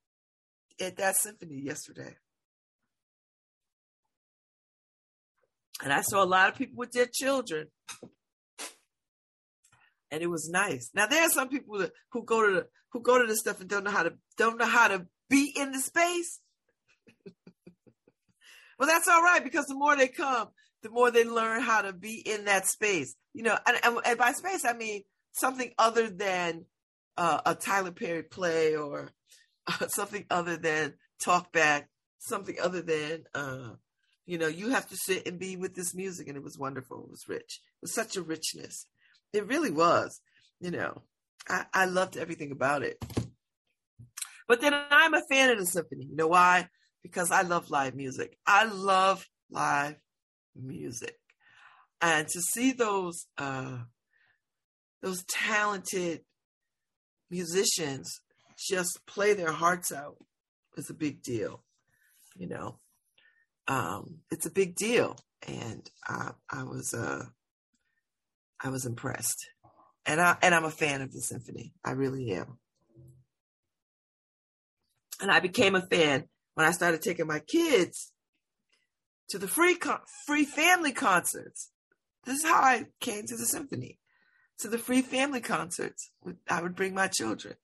at 0.81 0.97
that 0.99 1.17
symphony 1.17 1.61
yesterday. 1.61 2.17
And 5.83 5.93
I 5.93 6.03
saw 6.03 6.23
a 6.23 6.27
lot 6.27 6.49
of 6.49 6.57
people 6.57 6.77
with 6.77 6.93
their 6.93 7.09
children. 7.13 7.69
And 10.11 10.23
it 10.23 10.29
was 10.31 10.49
nice. 10.49 10.91
Now 10.95 11.07
there 11.07 11.25
are 11.25 11.31
some 11.31 11.49
people 11.49 11.79
that, 11.79 11.91
who 12.13 12.25
go 12.25 12.47
to 12.47 12.55
the 12.55 12.67
who 12.93 13.03
go 13.03 13.21
to 13.21 13.27
this 13.27 13.41
stuff 13.41 13.61
and 13.61 13.69
don't 13.69 13.85
know 13.85 13.91
how 13.91 14.05
to 14.05 14.15
don't 14.37 14.59
know 14.59 14.67
how 14.67 14.89
to 14.89 15.07
be 15.29 15.53
in 15.57 15.73
the 15.73 15.81
space. 15.81 16.41
Well, 18.79 18.89
that's 18.89 19.09
all 19.09 19.23
right 19.23 19.43
because 19.43 19.67
the 19.67 19.75
more 19.75 19.97
they 19.97 20.09
come, 20.09 20.49
the 20.83 20.91
more 20.91 21.11
they 21.11 21.25
learn 21.25 21.63
how 21.63 21.83
to 21.83 21.93
be 21.93 22.23
in 22.25 22.45
that 22.45 22.67
space. 22.67 23.15
You 23.35 23.43
know, 23.43 23.59
and, 23.67 23.77
and, 23.83 23.99
and 24.05 24.19
by 24.19 24.33
space 24.33 24.65
I 24.65 24.73
mean 24.73 25.03
something 25.33 25.73
other 25.79 26.09
than 26.09 26.65
uh, 27.17 27.41
a 27.45 27.55
Tyler 27.55 27.93
Perry 27.93 28.23
play 28.23 28.77
or 28.77 29.11
uh, 29.67 29.87
something 29.89 30.25
other 30.31 30.57
than 30.57 30.95
talk 31.23 31.53
back, 31.53 31.89
something 32.19 32.57
other 32.63 32.83
than 32.83 33.25
uh, 33.35 33.71
you 34.29 34.37
know, 34.37 34.47
you 34.47 34.69
have 34.69 34.87
to 34.91 34.97
sit 34.97 35.27
and 35.27 35.39
be 35.39 35.57
with 35.57 35.75
this 35.75 35.95
music, 35.95 36.29
and 36.29 36.37
it 36.37 36.45
was 36.45 36.59
wonderful. 36.59 37.03
It 37.03 37.11
was 37.11 37.25
rich. 37.29 37.63
It 37.63 37.81
was 37.81 37.95
such 37.95 38.15
a 38.15 38.23
richness. 38.23 38.85
It 39.33 39.47
really 39.47 39.71
was. 39.71 40.21
You 40.61 40.71
know, 40.71 41.03
I, 41.49 41.65
I 41.73 41.85
loved 41.87 42.19
everything 42.19 42.53
about 42.53 42.83
it. 42.83 43.03
But 44.47 44.61
then 44.61 44.75
I'm 44.75 45.15
a 45.15 45.23
fan 45.31 45.49
of 45.49 45.59
the 45.59 45.65
symphony. 45.65 46.05
You 46.11 46.17
know 46.17 46.29
why? 46.29 46.69
Because 47.03 47.31
I 47.31 47.43
love 47.43 47.71
live 47.71 47.95
music. 47.95 48.37
I 48.47 48.65
love 48.65 49.27
live 49.51 49.97
music. 50.55 51.17
And 52.01 52.29
to 52.29 52.41
see 52.41 52.73
those 52.73 53.27
uh, 53.39 53.79
those 55.03 55.25
talented 55.25 56.21
musicians 57.31 58.21
just 58.57 59.01
play 59.07 59.35
their 59.35 59.53
hearts 59.53 59.93
out 59.93 60.17
is 60.77 60.91
a 60.91 60.95
big 60.95 61.23
deal. 61.23 61.63
You 62.37 62.49
know, 62.49 62.79
um, 63.67 64.19
it's 64.31 64.47
a 64.47 64.51
big 64.51 64.77
deal, 64.77 65.17
and 65.47 65.89
I, 66.07 66.31
I 66.51 66.63
was 66.63 66.95
uh, 66.95 67.25
I 68.63 68.69
was 68.69 68.87
impressed, 68.87 69.49
and 70.07 70.21
I 70.21 70.37
and 70.41 70.55
I'm 70.55 70.65
a 70.65 70.71
fan 70.71 71.03
of 71.03 71.13
the 71.13 71.21
symphony. 71.21 71.73
I 71.85 71.93
really 71.93 72.31
am, 72.33 72.59
and 75.21 75.33
I 75.33 75.41
became 75.41 75.75
a 75.75 75.87
fan 75.87 76.29
when 76.59 76.67
I 76.67 76.73
started 76.73 77.03
taking 77.03 77.29
my 77.29 77.39
kids 77.39 78.11
to 79.29 79.39
the 79.39 79.47
free 79.47 79.77
con- 79.77 80.01
free 80.27 80.45
family 80.45 80.91
concerts. 80.91 81.71
This 82.25 82.39
is 82.39 82.45
how 82.45 82.61
I 82.61 82.87
came 82.99 83.27
to 83.27 83.37
the 83.37 83.47
symphony. 83.47 84.01
to 84.59 84.67
the 84.67 84.77
free 84.77 85.03
family 85.03 85.41
concerts. 85.41 86.11
I 86.51 86.61
would 86.61 86.75
bring 86.75 86.95
my 86.97 87.07
children. 87.07 87.55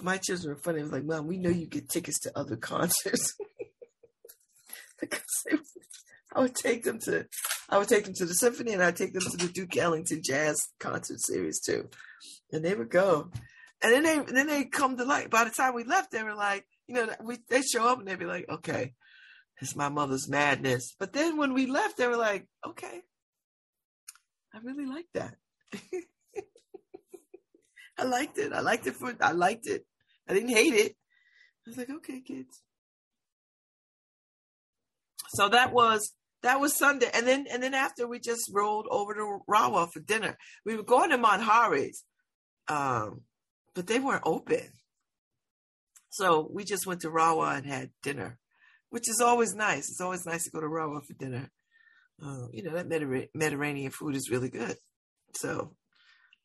My 0.00 0.18
children 0.18 0.54
were 0.54 0.60
funny. 0.60 0.78
I 0.78 0.82
was 0.84 0.92
like, 0.92 1.04
Mom, 1.04 1.26
we 1.26 1.36
know 1.36 1.50
you 1.50 1.66
get 1.66 1.88
tickets 1.88 2.20
to 2.20 2.38
other 2.38 2.54
concerts. 2.72 3.34
because 5.00 5.24
I 6.32 6.40
would 6.40 6.54
take 6.54 6.84
them 6.84 7.00
to 7.06 7.26
I 7.68 7.78
would 7.78 7.88
take 7.88 8.04
them 8.04 8.14
to 8.14 8.24
the 8.24 8.34
symphony 8.34 8.72
and 8.72 8.84
I'd 8.84 8.94
take 8.94 9.14
them 9.14 9.22
to 9.22 9.36
the 9.36 9.52
Duke 9.52 9.76
Ellington 9.76 10.22
jazz 10.22 10.62
concert 10.78 11.18
series 11.18 11.60
too. 11.60 11.88
And 12.52 12.64
they 12.64 12.76
would 12.76 12.90
go. 12.90 13.32
And 13.82 13.92
then 13.92 14.04
they 14.04 14.32
then 14.32 14.46
they 14.46 14.64
come 14.64 14.96
to 14.96 15.04
like 15.04 15.28
by 15.28 15.42
the 15.42 15.50
time 15.50 15.74
we 15.74 15.82
left, 15.82 16.12
they 16.12 16.22
were 16.22 16.36
like, 16.36 16.64
you 16.86 16.94
know, 16.94 17.08
we 17.22 17.38
they 17.48 17.62
show 17.62 17.86
up 17.88 17.98
and 17.98 18.06
they'd 18.08 18.18
be 18.18 18.24
like, 18.24 18.48
okay, 18.48 18.94
it's 19.60 19.76
my 19.76 19.88
mother's 19.88 20.28
madness. 20.28 20.94
But 20.98 21.12
then 21.12 21.36
when 21.36 21.54
we 21.54 21.66
left, 21.66 21.96
they 21.96 22.06
were 22.06 22.16
like, 22.16 22.46
okay, 22.66 23.02
I 24.54 24.58
really 24.62 24.86
like 24.86 25.06
that. 25.14 25.36
I 27.98 28.04
liked 28.04 28.38
it. 28.38 28.52
I 28.52 28.60
liked 28.60 28.86
it 28.86 28.96
for 28.96 29.14
I 29.20 29.32
liked 29.32 29.66
it. 29.66 29.84
I 30.28 30.34
didn't 30.34 30.50
hate 30.50 30.74
it. 30.74 30.92
I 31.66 31.70
was 31.70 31.78
like, 31.78 31.90
okay, 31.90 32.20
kids. 32.20 32.62
So 35.28 35.48
that 35.48 35.72
was 35.72 36.12
that 36.42 36.60
was 36.60 36.76
Sunday, 36.76 37.08
and 37.14 37.26
then 37.26 37.46
and 37.50 37.62
then 37.62 37.74
after 37.74 38.06
we 38.06 38.20
just 38.20 38.50
rolled 38.52 38.86
over 38.90 39.14
to 39.14 39.38
Rahwah 39.48 39.90
for 39.90 40.00
dinner. 40.00 40.36
We 40.64 40.76
were 40.76 40.82
going 40.82 41.10
to 41.10 41.18
Manhari's, 41.18 42.04
um, 42.68 43.22
but 43.74 43.86
they 43.86 43.98
weren't 43.98 44.22
open. 44.24 44.68
So 46.14 46.48
we 46.48 46.62
just 46.62 46.86
went 46.86 47.00
to 47.00 47.10
Rawa 47.10 47.56
and 47.56 47.66
had 47.66 47.90
dinner, 48.00 48.38
which 48.90 49.08
is 49.08 49.20
always 49.20 49.52
nice. 49.52 49.90
It's 49.90 50.00
always 50.00 50.24
nice 50.24 50.44
to 50.44 50.50
go 50.52 50.60
to 50.60 50.68
Rawa 50.68 51.04
for 51.04 51.12
dinner. 51.14 51.50
Uh, 52.24 52.46
you 52.52 52.62
know 52.62 52.74
that 52.74 52.86
Mediterranean 53.34 53.90
food 53.90 54.14
is 54.14 54.30
really 54.30 54.48
good. 54.48 54.76
So, 55.34 55.74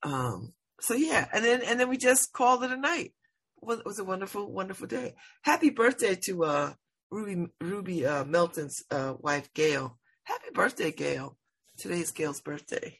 um, 0.01 0.53
so 0.81 0.95
yeah, 0.95 1.27
and 1.31 1.45
then 1.45 1.61
and 1.61 1.79
then 1.79 1.87
we 1.87 1.97
just 1.97 2.33
called 2.33 2.63
it 2.63 2.71
a 2.71 2.77
night. 2.77 3.13
It 3.61 3.85
was, 3.85 3.99
a 3.99 4.03
wonderful, 4.03 4.51
wonderful 4.51 4.87
day. 4.87 5.13
Happy 5.43 5.69
birthday 5.69 6.17
to 6.23 6.45
uh, 6.45 6.73
Ruby 7.11 7.51
Ruby 7.61 8.07
uh, 8.07 8.25
Melton's 8.25 8.81
uh, 8.89 9.13
wife 9.19 9.53
Gail. 9.53 9.99
Happy 10.23 10.49
birthday, 10.51 10.91
Gail! 10.91 11.37
Today's 11.77 12.09
Gail's 12.09 12.41
birthday. 12.41 12.97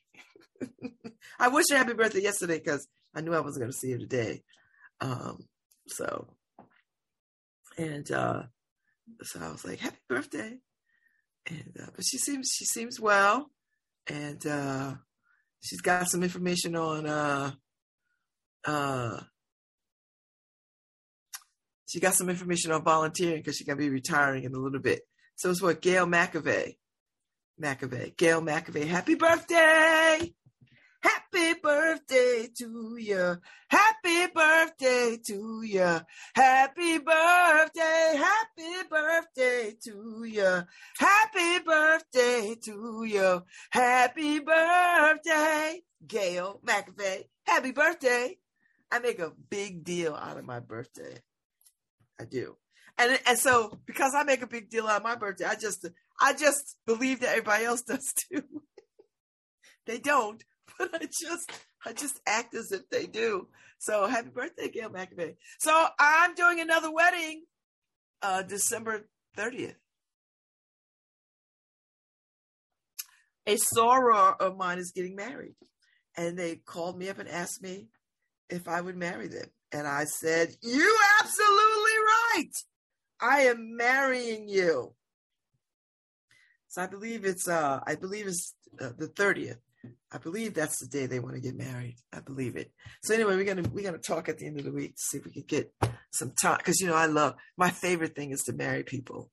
I 1.40 1.48
wish 1.48 1.66
her 1.72 1.78
happy 1.78 1.94
birthday 1.94 2.22
yesterday 2.22 2.60
because 2.60 2.88
I 3.16 3.22
knew 3.22 3.34
I 3.34 3.40
wasn't 3.40 3.64
going 3.64 3.72
to 3.72 3.78
see 3.78 3.92
her 3.94 3.98
today. 3.98 4.44
Um, 5.02 5.48
so, 5.88 6.28
and 7.80 8.12
uh, 8.12 8.44
so 9.24 9.40
I 9.42 9.52
was 9.52 9.66
like, 9.66 9.80
"Happy 9.80 9.98
birthday!" 10.08 10.58
And 11.48 11.74
uh, 11.82 11.88
but 11.96 12.06
she 12.06 12.18
seems 12.18 12.52
she 12.54 12.66
seems 12.66 13.00
well, 13.00 13.50
and 14.08 14.46
uh, 14.46 14.96
she's 15.62 15.82
got 15.82 16.10
some 16.10 16.22
information 16.22 16.76
on 16.76 17.08
uh, 17.08 17.52
uh, 18.66 19.20
she 21.88 22.00
got 22.00 22.14
some 22.14 22.30
information 22.30 22.72
on 22.72 22.84
volunteering 22.84 23.38
because 23.38 23.56
she's 23.56 23.66
gonna 23.66 23.78
be 23.78 23.90
retiring 23.90 24.44
in 24.44 24.54
a 24.54 24.60
little 24.60 24.82
bit. 24.82 25.02
So 25.36 25.50
it's 25.50 25.62
what 25.62 25.82
Gail 25.82 26.06
McAvey. 26.06 26.76
McAvey. 27.62 28.18
Gail 28.18 28.42
McAvey. 28.42 28.86
Happy 28.86 29.16
birthday! 29.16 30.34
Happy 31.02 31.54
birthday 31.62 32.48
to 32.58 32.98
you. 32.98 33.38
Happy 33.70 34.28
birthday 34.34 35.18
to 35.26 35.62
you. 35.64 36.00
Happy 36.34 36.98
birthday. 36.98 38.18
Happy 38.18 38.88
birthday 38.90 39.74
to 39.84 40.24
you. 40.26 40.62
Happy 40.98 41.60
birthday 41.66 42.56
to 42.64 43.04
you. 43.06 43.44
Happy 43.70 44.40
birthday, 44.40 45.82
Gail 46.06 46.60
McAvey. 46.66 47.24
Happy 47.46 47.72
birthday. 47.72 48.38
I 48.92 49.00
make 49.00 49.20
a 49.20 49.32
big 49.50 49.84
deal 49.84 50.16
out 50.16 50.38
of 50.38 50.46
my 50.46 50.60
birthday. 50.60 51.20
I 52.20 52.26
do. 52.26 52.58
And 52.98 53.18
and 53.26 53.40
so 53.40 53.80
because 53.86 54.14
I 54.14 54.24
make 54.24 54.42
a 54.42 54.48
big 54.48 54.70
deal 54.70 54.88
out 54.88 54.98
of 54.98 55.04
my 55.04 55.16
birthday, 55.16 55.46
I 55.46 55.56
just 55.56 55.88
I 56.20 56.34
just 56.34 56.76
believe 56.86 57.22
that 57.22 57.30
everybody 57.30 57.64
else 57.64 57.82
does 57.88 58.14
too. 58.14 58.44
they 59.86 60.00
don't, 60.00 60.44
but 60.80 60.90
I 60.94 61.06
just 61.06 61.52
I 61.86 61.94
just 61.94 62.20
act 62.28 62.54
as 62.56 62.72
if 62.72 62.90
they 62.90 63.06
do. 63.06 63.48
So 63.80 64.08
happy 64.08 64.30
birthday, 64.30 64.70
Gail 64.70 64.90
McAvey. 64.90 65.36
So 65.60 65.88
I'm 66.00 66.36
doing 66.36 66.60
another 66.60 66.92
wedding 66.92 67.44
uh 68.22 68.44
December 68.44 69.08
30th. 69.38 69.76
A 73.48 73.56
soror 73.76 74.40
of 74.40 74.58
mine 74.58 74.78
is 74.78 74.92
getting 74.92 75.16
married. 75.16 75.56
And 76.18 76.38
they 76.38 76.58
called 76.58 76.98
me 76.98 77.10
up 77.10 77.20
and 77.20 77.30
asked 77.30 77.62
me 77.62 77.88
if 78.50 78.68
I 78.68 78.82
would 78.82 78.98
marry 78.98 79.28
them. 79.28 79.48
And 79.72 79.88
I 79.88 80.06
said, 80.06 80.50
You 80.62 80.98
absolutely 81.22 81.98
right. 82.36 82.52
I 83.22 83.42
am 83.42 83.76
marrying 83.76 84.48
you. 84.48 84.94
So 86.68 86.82
I 86.84 86.88
believe 86.88 87.26
it's 87.26 87.48
uh 87.48 87.80
I 87.86 87.96
believe 87.96 88.28
it's 88.28 88.54
uh, 88.80 88.92
the 88.98 89.08
30th. 89.08 89.58
I 90.12 90.18
believe 90.18 90.54
that's 90.54 90.80
the 90.80 90.88
day 90.88 91.06
they 91.06 91.20
want 91.20 91.36
to 91.36 91.42
get 91.42 91.56
married. 91.56 91.98
I 92.12 92.20
believe 92.20 92.56
it. 92.56 92.72
So 93.04 93.14
anyway, 93.14 93.36
we're 93.36 93.46
gonna 93.46 93.68
we're 93.70 93.86
gonna 93.86 93.98
talk 93.98 94.28
at 94.28 94.38
the 94.38 94.48
end 94.48 94.60
of 94.60 94.66
the 94.66 94.72
week 94.72 94.96
to 94.96 95.02
see 95.02 95.18
if 95.18 95.26
we 95.26 95.32
can 95.32 95.44
get 95.48 95.72
some 96.12 96.34
time 96.42 96.58
because 96.58 96.80
you 96.82 96.88
know 96.88 96.96
I 96.96 97.06
love 97.06 97.36
my 97.58 97.70
favorite 97.70 98.16
thing 98.16 98.32
is 98.32 98.44
to 98.44 98.54
marry 98.54 98.84
people. 98.84 99.30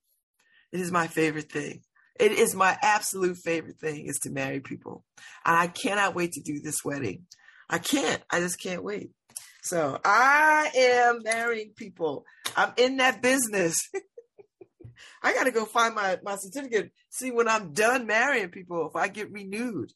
It 0.73 0.81
is 0.81 0.93
my 0.93 1.07
favorite 1.07 1.51
thing. 1.51 1.81
It 2.19 2.33
is 2.33 2.55
my 2.55 2.79
absolute 2.83 3.37
favorite 3.39 3.79
thing 3.79 4.07
is 4.07 4.19
to 4.21 4.31
marry 4.31 4.61
people, 4.61 5.05
and 5.45 5.57
I 5.57 5.67
cannot 5.67 6.15
wait 6.15 6.33
to 6.33 6.43
do 6.43 6.61
this 6.61 6.85
wedding. 6.85 7.27
I 7.69 7.79
can't. 7.79 8.23
I 8.31 8.41
just 8.41 8.61
can't 8.61 8.85
wait. 8.85 9.11
So 9.63 9.99
I 10.05 10.71
am 10.77 11.23
marrying 11.25 11.73
people. 11.75 12.25
I'm 12.57 12.73
in 12.77 12.99
that 12.99 13.21
business. 13.21 13.77
I 15.23 15.35
got 15.35 15.45
to 15.45 15.51
go 15.51 15.65
find 15.65 15.95
my, 15.95 16.19
my 16.23 16.37
certificate, 16.37 16.93
see 17.11 17.33
when 17.33 17.49
I'm 17.49 17.73
done 17.73 18.07
marrying 18.07 18.51
people, 18.51 18.89
if 18.89 18.95
I 18.95 19.09
get 19.09 19.33
renewed. 19.33 19.93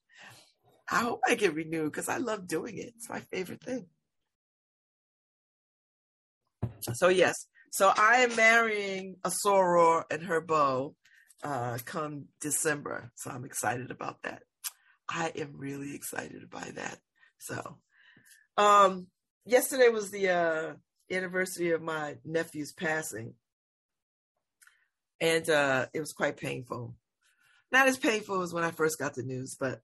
I 0.91 1.01
hope 1.01 1.21
I 1.27 1.35
get 1.37 1.55
renewed 1.55 1.93
because 1.93 2.09
I 2.09 2.17
love 2.17 2.47
doing 2.47 2.77
it. 2.79 2.93
It's 2.97 3.09
my 3.09 3.21
favorite 3.21 3.63
thing. 3.63 3.87
So, 6.95 7.09
yes. 7.09 7.47
So 7.71 7.93
I 7.97 8.23
am 8.23 8.35
marrying 8.35 9.17
a 9.25 9.31
soror 9.31 10.05
and 10.11 10.23
her 10.23 10.41
beau 10.41 10.97
uh, 11.45 11.79
come 11.85 12.27
December. 12.41 13.13
So 13.15 13.31
I'm 13.31 13.45
excited 13.45 13.91
about 13.91 14.23
that. 14.23 14.43
I 15.09 15.33
am 15.37 15.55
really 15.57 15.95
excited 15.95 16.51
by 16.51 16.73
that. 16.75 16.99
So, 17.39 17.79
um, 18.57 19.07
yesterday 19.45 19.89
was 19.89 20.11
the 20.11 20.29
uh, 20.29 20.73
anniversary 21.11 21.71
of 21.71 21.83
my 21.83 22.17
nephew's 22.25 22.73
passing, 22.73 23.35
and 25.21 25.49
uh, 25.49 25.87
it 25.93 26.01
was 26.01 26.13
quite 26.13 26.37
painful. 26.37 26.95
Not 27.73 27.89
as 27.89 27.97
painful 27.97 28.43
as 28.43 28.53
when 28.53 28.65
I 28.65 28.71
first 28.71 28.99
got 28.99 29.15
the 29.15 29.23
news, 29.23 29.57
but 29.59 29.81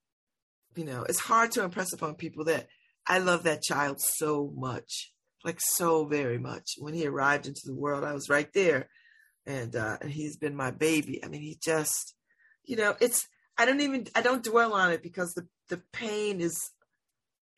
you 0.76 0.84
know, 0.84 1.04
it's 1.08 1.20
hard 1.20 1.52
to 1.52 1.64
impress 1.64 1.92
upon 1.92 2.14
people 2.14 2.44
that 2.44 2.68
I 3.06 3.18
love 3.18 3.44
that 3.44 3.62
child 3.62 4.00
so 4.00 4.52
much, 4.54 5.12
like 5.44 5.58
so 5.60 6.04
very 6.04 6.38
much. 6.38 6.72
When 6.78 6.94
he 6.94 7.06
arrived 7.06 7.46
into 7.46 7.62
the 7.64 7.74
world, 7.74 8.04
I 8.04 8.12
was 8.12 8.28
right 8.28 8.52
there, 8.52 8.88
and 9.46 9.74
uh, 9.74 9.96
and 10.00 10.10
he's 10.10 10.36
been 10.36 10.54
my 10.54 10.70
baby. 10.70 11.24
I 11.24 11.28
mean, 11.28 11.42
he 11.42 11.58
just, 11.62 12.14
you 12.64 12.76
know, 12.76 12.94
it's 13.00 13.26
I 13.56 13.64
don't 13.64 13.80
even 13.80 14.06
I 14.14 14.22
don't 14.22 14.44
dwell 14.44 14.74
on 14.74 14.92
it 14.92 15.02
because 15.02 15.32
the 15.34 15.46
the 15.68 15.82
pain 15.92 16.40
is 16.40 16.70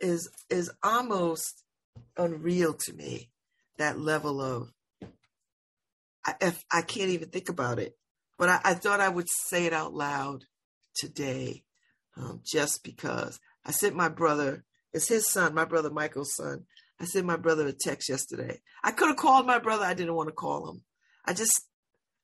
is 0.01 0.31
is 0.49 0.71
almost 0.83 1.65
unreal 2.17 2.75
to 2.75 2.93
me. 2.93 3.31
That 3.79 3.99
level 3.99 4.41
of, 4.41 4.73
I, 6.27 6.35
if 6.41 6.65
I 6.71 6.83
can't 6.83 7.11
even 7.11 7.29
think 7.29 7.49
about 7.49 7.79
it, 7.79 7.97
but 8.37 8.49
I, 8.49 8.61
I 8.65 8.75
thought 8.75 9.01
I 9.01 9.09
would 9.09 9.29
say 9.29 9.67
it 9.67 9.73
out 9.73 9.95
loud 9.95 10.45
today, 10.97 11.63
um, 12.19 12.41
just 12.45 12.83
because 12.85 13.39
I 13.65 13.71
sent 13.71 13.95
my 13.95 14.09
brother. 14.09 14.65
It's 14.93 15.09
his 15.09 15.31
son, 15.31 15.55
my 15.55 15.65
brother 15.65 15.91
Michael's 15.91 16.35
son. 16.35 16.65
I 17.01 17.05
sent 17.05 17.27
my 17.27 17.37
brother 17.37 17.67
a 17.67 17.73
text 17.73 18.09
yesterday. 18.09 18.61
I 18.83 18.91
could 18.91 19.09
have 19.09 19.17
called 19.17 19.47
my 19.47 19.59
brother. 19.59 19.85
I 19.85 19.95
didn't 19.95 20.15
want 20.15 20.29
to 20.29 20.35
call 20.35 20.71
him. 20.71 20.83
I 21.25 21.33
just, 21.33 21.69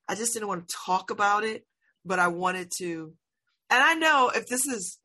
I 0.08 0.14
just 0.14 0.32
didn't 0.32 0.48
want 0.48 0.66
to 0.66 0.76
talk 0.84 1.10
about 1.10 1.44
it, 1.44 1.64
but 2.04 2.18
I 2.18 2.28
wanted 2.28 2.70
to. 2.78 3.12
And 3.70 3.82
I 3.82 3.94
know 3.94 4.30
if 4.34 4.46
this 4.46 4.66
is 4.66 4.98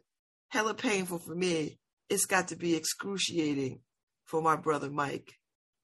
hella 0.49 0.73
painful 0.73 1.19
for 1.19 1.35
me, 1.35 1.79
it's 2.09 2.25
got 2.25 2.47
to 2.47 2.55
be 2.55 2.75
excruciating 2.75 3.81
for 4.25 4.41
my 4.41 4.55
brother 4.55 4.89
Mike, 4.89 5.33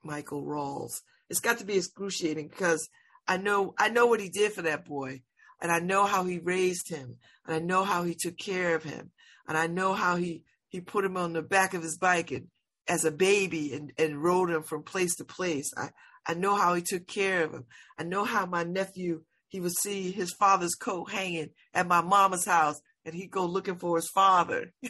Michael 0.04 0.44
Rawls. 0.44 1.02
It's 1.30 1.40
got 1.40 1.60
to 1.60 1.66
be 1.66 1.78
excruciating 1.78 2.48
because 2.48 2.90
I 3.28 3.38
know 3.38 3.74
I 3.78 3.90
know 3.90 4.08
what 4.08 4.20
he 4.20 4.30
did 4.30 4.54
for 4.54 4.64
that 4.64 4.86
boy, 4.86 5.22
and 5.62 5.72
I 5.72 5.80
know 5.80 6.06
how 6.06 6.26
he 6.26 6.40
raised 6.40 6.90
him, 6.90 7.18
and 7.46 7.56
I 7.56 7.60
know 7.60 7.84
how 7.84 8.04
he 8.04 8.16
took 8.20 8.38
care 8.38 8.76
of 8.76 8.84
him, 8.84 9.12
and 9.48 9.58
I 9.58 9.68
know 9.68 9.94
how 9.94 10.16
he 10.16 10.44
he 10.68 10.82
put 10.82 11.06
him 11.06 11.16
on 11.18 11.34
the 11.34 11.42
back 11.42 11.74
of 11.74 11.84
his 11.84 11.98
bike 11.98 12.32
and 12.32 12.48
as 12.88 13.06
a 13.06 13.12
baby 13.12 13.74
and, 13.74 13.92
and 13.98 14.22
rode 14.22 14.52
him 14.52 14.64
from 14.64 14.84
place 14.84 15.16
to 15.16 15.26
place. 15.26 15.72
I, 15.78 15.90
I 16.28 16.34
know 16.34 16.56
how 16.56 16.74
he 16.74 16.82
took 16.82 17.08
care 17.08 17.44
of 17.44 17.52
him. 17.52 17.66
I 17.98 18.04
know 18.04 18.24
how 18.26 18.46
my 18.46 18.64
nephew 18.64 19.24
he 19.48 19.60
would 19.60 19.76
see 19.78 20.12
his 20.12 20.34
father's 20.34 20.76
coat 20.76 21.12
hanging 21.12 21.52
at 21.74 21.88
my 21.88 22.02
mama's 22.02 22.46
house 22.46 22.80
and 23.06 23.16
he'd 23.16 23.32
go 23.32 23.46
looking 23.46 23.78
for 23.78 23.96
his 23.96 24.10
father. 24.10 24.74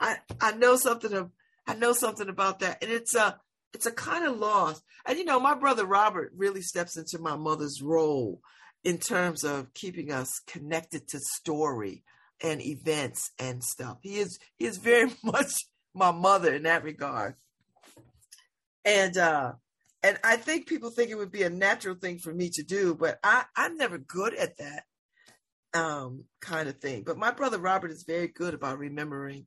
I 0.00 0.18
I 0.40 0.52
know 0.52 0.76
something 0.76 1.12
of 1.12 1.30
I 1.66 1.74
know 1.74 1.92
something 1.92 2.28
about 2.28 2.60
that, 2.60 2.78
and 2.82 2.90
it's 2.92 3.14
a 3.14 3.40
it's 3.76 3.84
a 3.84 3.92
kind 3.92 4.24
of 4.24 4.38
loss. 4.38 4.80
And 5.04 5.18
you 5.18 5.24
know, 5.26 5.38
my 5.38 5.54
brother 5.54 5.84
Robert 5.84 6.32
really 6.34 6.62
steps 6.62 6.96
into 6.96 7.18
my 7.18 7.36
mother's 7.36 7.82
role 7.82 8.40
in 8.82 8.96
terms 8.96 9.44
of 9.44 9.74
keeping 9.74 10.10
us 10.10 10.40
connected 10.46 11.06
to 11.08 11.20
story 11.20 12.02
and 12.42 12.62
events 12.62 13.32
and 13.38 13.62
stuff. 13.62 13.98
He 14.00 14.16
is 14.16 14.38
he 14.56 14.64
is 14.64 14.78
very 14.78 15.10
much 15.22 15.52
my 15.94 16.10
mother 16.10 16.54
in 16.54 16.62
that 16.62 16.84
regard. 16.84 17.34
And 18.86 19.18
uh 19.18 19.52
and 20.02 20.18
I 20.24 20.36
think 20.36 20.66
people 20.66 20.88
think 20.90 21.10
it 21.10 21.16
would 21.16 21.32
be 21.32 21.42
a 21.42 21.50
natural 21.50 21.96
thing 21.96 22.18
for 22.18 22.32
me 22.32 22.48
to 22.54 22.62
do, 22.62 22.94
but 22.94 23.18
I, 23.22 23.44
I'm 23.56 23.76
never 23.76 23.98
good 23.98 24.34
at 24.34 24.56
that 24.58 24.84
um, 25.74 26.24
kind 26.40 26.68
of 26.68 26.78
thing. 26.78 27.02
But 27.04 27.18
my 27.18 27.32
brother 27.32 27.58
Robert 27.58 27.90
is 27.90 28.04
very 28.06 28.28
good 28.28 28.54
about 28.54 28.78
remembering 28.78 29.46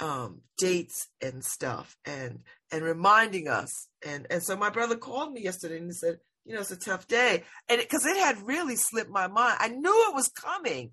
um, 0.00 0.40
dates 0.58 1.08
and 1.22 1.44
stuff 1.44 1.96
and 2.04 2.40
and 2.72 2.82
reminding 2.82 3.48
us. 3.48 3.88
And 4.04 4.26
and 4.30 4.42
so 4.42 4.56
my 4.56 4.70
brother 4.70 4.96
called 4.96 5.32
me 5.32 5.42
yesterday 5.42 5.78
and 5.78 5.86
he 5.86 5.92
said, 5.92 6.18
you 6.44 6.54
know, 6.54 6.60
it's 6.60 6.70
a 6.70 6.76
tough 6.76 7.06
day, 7.06 7.44
and 7.68 7.80
because 7.80 8.06
it, 8.06 8.16
it 8.16 8.24
had 8.24 8.46
really 8.46 8.76
slipped 8.76 9.10
my 9.10 9.28
mind. 9.28 9.58
I 9.60 9.68
knew 9.68 10.08
it 10.08 10.14
was 10.14 10.28
coming, 10.28 10.92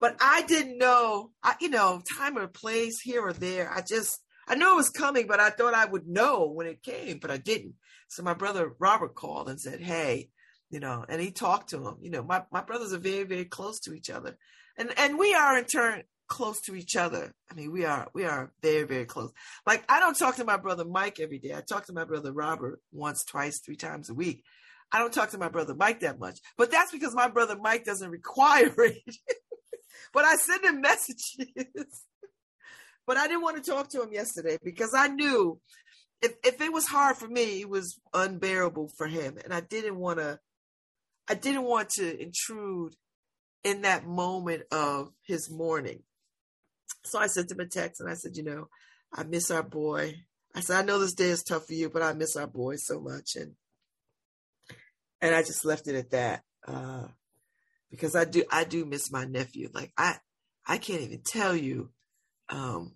but 0.00 0.16
I 0.20 0.42
didn't 0.42 0.78
know. 0.78 1.30
I 1.42 1.54
you 1.60 1.70
know 1.70 2.02
time 2.16 2.36
or 2.36 2.48
place 2.48 3.00
here 3.00 3.22
or 3.22 3.32
there. 3.32 3.70
I 3.70 3.82
just 3.88 4.20
I 4.48 4.56
knew 4.56 4.72
it 4.72 4.76
was 4.76 4.90
coming, 4.90 5.26
but 5.26 5.40
I 5.40 5.50
thought 5.50 5.74
I 5.74 5.86
would 5.86 6.06
know 6.06 6.50
when 6.50 6.66
it 6.66 6.82
came, 6.82 7.18
but 7.18 7.30
I 7.30 7.38
didn't. 7.38 7.74
So 8.08 8.22
my 8.22 8.34
brother 8.34 8.74
Robert 8.78 9.14
called 9.14 9.48
and 9.48 9.60
said, 9.60 9.80
Hey, 9.80 10.30
you 10.70 10.80
know, 10.80 11.04
and 11.08 11.20
he 11.20 11.30
talked 11.30 11.70
to 11.70 11.86
him. 11.86 11.96
You 12.00 12.10
know, 12.10 12.22
my, 12.22 12.42
my 12.52 12.62
brothers 12.62 12.92
are 12.92 12.98
very, 12.98 13.24
very 13.24 13.44
close 13.44 13.80
to 13.80 13.94
each 13.94 14.10
other. 14.10 14.36
And 14.76 14.92
and 14.98 15.18
we 15.18 15.34
are 15.34 15.56
in 15.56 15.64
turn 15.64 16.02
close 16.28 16.60
to 16.62 16.74
each 16.74 16.96
other. 16.96 17.34
I 17.50 17.54
mean, 17.54 17.72
we 17.72 17.84
are 17.84 18.08
we 18.14 18.24
are 18.24 18.52
very, 18.62 18.84
very 18.84 19.04
close. 19.04 19.32
Like 19.66 19.84
I 19.88 20.00
don't 20.00 20.18
talk 20.18 20.36
to 20.36 20.44
my 20.44 20.56
brother 20.56 20.84
Mike 20.84 21.20
every 21.20 21.38
day. 21.38 21.54
I 21.54 21.60
talk 21.60 21.86
to 21.86 21.92
my 21.92 22.04
brother 22.04 22.32
Robert 22.32 22.80
once, 22.92 23.24
twice, 23.24 23.60
three 23.64 23.76
times 23.76 24.10
a 24.10 24.14
week. 24.14 24.42
I 24.92 24.98
don't 24.98 25.12
talk 25.12 25.30
to 25.30 25.38
my 25.38 25.48
brother 25.48 25.74
Mike 25.74 26.00
that 26.00 26.18
much. 26.18 26.38
But 26.56 26.70
that's 26.70 26.92
because 26.92 27.14
my 27.14 27.28
brother 27.28 27.56
Mike 27.60 27.84
doesn't 27.84 28.10
require 28.10 28.72
it. 28.78 29.16
but 30.12 30.24
I 30.24 30.36
send 30.36 30.64
him 30.64 30.80
messages. 30.80 31.46
but 33.06 33.16
I 33.16 33.26
didn't 33.26 33.42
want 33.42 33.62
to 33.62 33.70
talk 33.70 33.90
to 33.90 34.02
him 34.02 34.12
yesterday 34.12 34.58
because 34.62 34.94
I 34.94 35.08
knew 35.08 35.60
if 36.22 36.34
if 36.44 36.60
it 36.60 36.72
was 36.72 36.86
hard 36.86 37.16
for 37.16 37.28
me, 37.28 37.60
it 37.60 37.68
was 37.68 37.98
unbearable 38.12 38.90
for 38.96 39.06
him, 39.06 39.38
and 39.42 39.52
I 39.52 39.60
didn't 39.60 39.96
want 39.96 40.18
to. 40.18 40.38
I 41.26 41.34
didn't 41.34 41.64
want 41.64 41.88
to 41.90 42.22
intrude 42.22 42.94
in 43.62 43.82
that 43.82 44.06
moment 44.06 44.64
of 44.70 45.10
his 45.26 45.50
mourning. 45.50 46.02
So 47.04 47.18
I 47.18 47.26
sent 47.26 47.50
him 47.50 47.60
a 47.60 47.66
text 47.66 48.00
and 48.00 48.10
I 48.10 48.14
said, 48.14 48.36
you 48.36 48.42
know, 48.42 48.68
I 49.12 49.24
miss 49.24 49.50
our 49.50 49.62
boy. 49.62 50.14
I 50.54 50.60
said, 50.60 50.78
I 50.78 50.82
know 50.82 50.98
this 50.98 51.14
day 51.14 51.28
is 51.28 51.42
tough 51.42 51.66
for 51.66 51.74
you, 51.74 51.90
but 51.90 52.02
I 52.02 52.12
miss 52.12 52.36
our 52.36 52.46
boy 52.46 52.76
so 52.76 53.00
much. 53.00 53.36
And 53.36 53.52
and 55.20 55.34
I 55.34 55.42
just 55.42 55.64
left 55.64 55.88
it 55.88 55.94
at 55.94 56.10
that. 56.10 56.42
Uh, 56.66 57.08
because 57.90 58.16
I 58.16 58.24
do 58.24 58.44
I 58.50 58.64
do 58.64 58.84
miss 58.84 59.12
my 59.12 59.24
nephew. 59.24 59.70
Like 59.72 59.92
I 59.96 60.16
I 60.66 60.78
can't 60.78 61.02
even 61.02 61.20
tell 61.24 61.54
you 61.54 61.90
um 62.48 62.94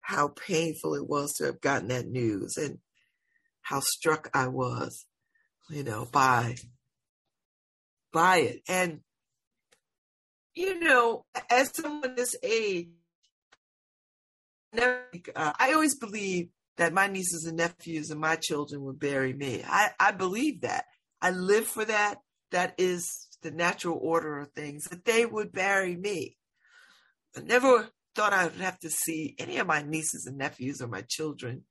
how 0.00 0.28
painful 0.28 0.94
it 0.94 1.08
was 1.08 1.32
to 1.34 1.46
have 1.46 1.60
gotten 1.60 1.88
that 1.88 2.06
news 2.06 2.56
and 2.56 2.78
how 3.62 3.80
struck 3.80 4.30
I 4.34 4.48
was, 4.48 5.06
you 5.70 5.82
know, 5.82 6.06
by 6.10 6.56
by 8.12 8.38
it. 8.38 8.62
And 8.68 9.00
you 10.56 10.80
know, 10.80 11.24
as 11.50 11.70
someone 11.76 12.16
this 12.16 12.34
age, 12.42 12.88
never, 14.72 15.02
uh, 15.36 15.52
I 15.58 15.74
always 15.74 15.96
believe 15.96 16.48
that 16.78 16.92
my 16.92 17.06
nieces 17.06 17.44
and 17.44 17.58
nephews 17.58 18.10
and 18.10 18.20
my 18.20 18.36
children 18.36 18.82
would 18.84 18.98
bury 18.98 19.32
me. 19.32 19.62
I, 19.66 19.90
I 20.00 20.12
believe 20.12 20.62
that. 20.62 20.86
I 21.20 21.30
live 21.30 21.66
for 21.66 21.84
that. 21.84 22.18
That 22.50 22.74
is 22.78 23.28
the 23.42 23.50
natural 23.50 23.98
order 24.00 24.38
of 24.38 24.52
things, 24.52 24.84
that 24.84 25.04
they 25.04 25.26
would 25.26 25.52
bury 25.52 25.96
me. 25.96 26.36
I 27.36 27.40
never 27.40 27.88
thought 28.14 28.32
I 28.32 28.44
would 28.44 28.54
have 28.54 28.78
to 28.80 28.90
see 28.90 29.34
any 29.38 29.58
of 29.58 29.66
my 29.66 29.82
nieces 29.82 30.26
and 30.26 30.38
nephews 30.38 30.80
or 30.80 30.88
my 30.88 31.02
children. 31.06 31.64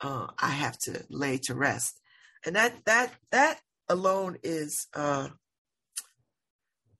Uh, 0.00 0.28
I 0.38 0.50
have 0.50 0.78
to 0.84 1.04
lay 1.10 1.38
to 1.44 1.54
rest, 1.54 2.00
and 2.46 2.54
that 2.54 2.84
that 2.84 3.12
that 3.32 3.58
alone 3.88 4.36
is 4.44 4.86
uh, 4.94 5.28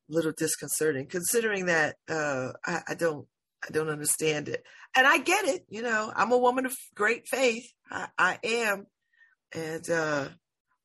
little 0.09 0.33
disconcerting, 0.37 1.07
considering 1.07 1.67
that 1.67 1.97
uh, 2.09 2.53
I, 2.67 2.81
I 2.89 2.95
don't 2.95 3.27
I 3.67 3.73
don't 3.73 3.89
understand 3.89 4.49
it, 4.49 4.63
and 4.97 5.07
I 5.07 5.19
get 5.19 5.45
it. 5.47 5.65
You 5.69 5.83
know, 5.83 6.13
I'm 6.15 6.33
a 6.33 6.39
woman 6.39 6.67
of 6.67 6.75
great 6.95 7.27
faith. 7.29 7.67
I, 7.91 8.09
I 8.19 8.39
am, 8.45 8.87
and 9.55 9.89
uh, 9.91 10.29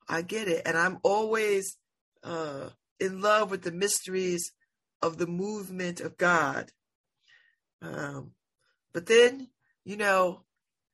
I 0.09 0.21
get 0.21 0.47
it, 0.47 0.63
and 0.65 0.77
I'm 0.77 0.99
always 1.03 1.77
uh, 2.23 2.69
in 2.99 3.21
love 3.21 3.51
with 3.51 3.61
the 3.63 3.71
mysteries 3.71 4.51
of 5.01 5.17
the 5.17 5.27
movement 5.27 5.99
of 6.01 6.17
God 6.17 6.71
um, 7.83 8.31
but 8.93 9.05
then, 9.05 9.49
you 9.83 9.97
know, 9.97 10.43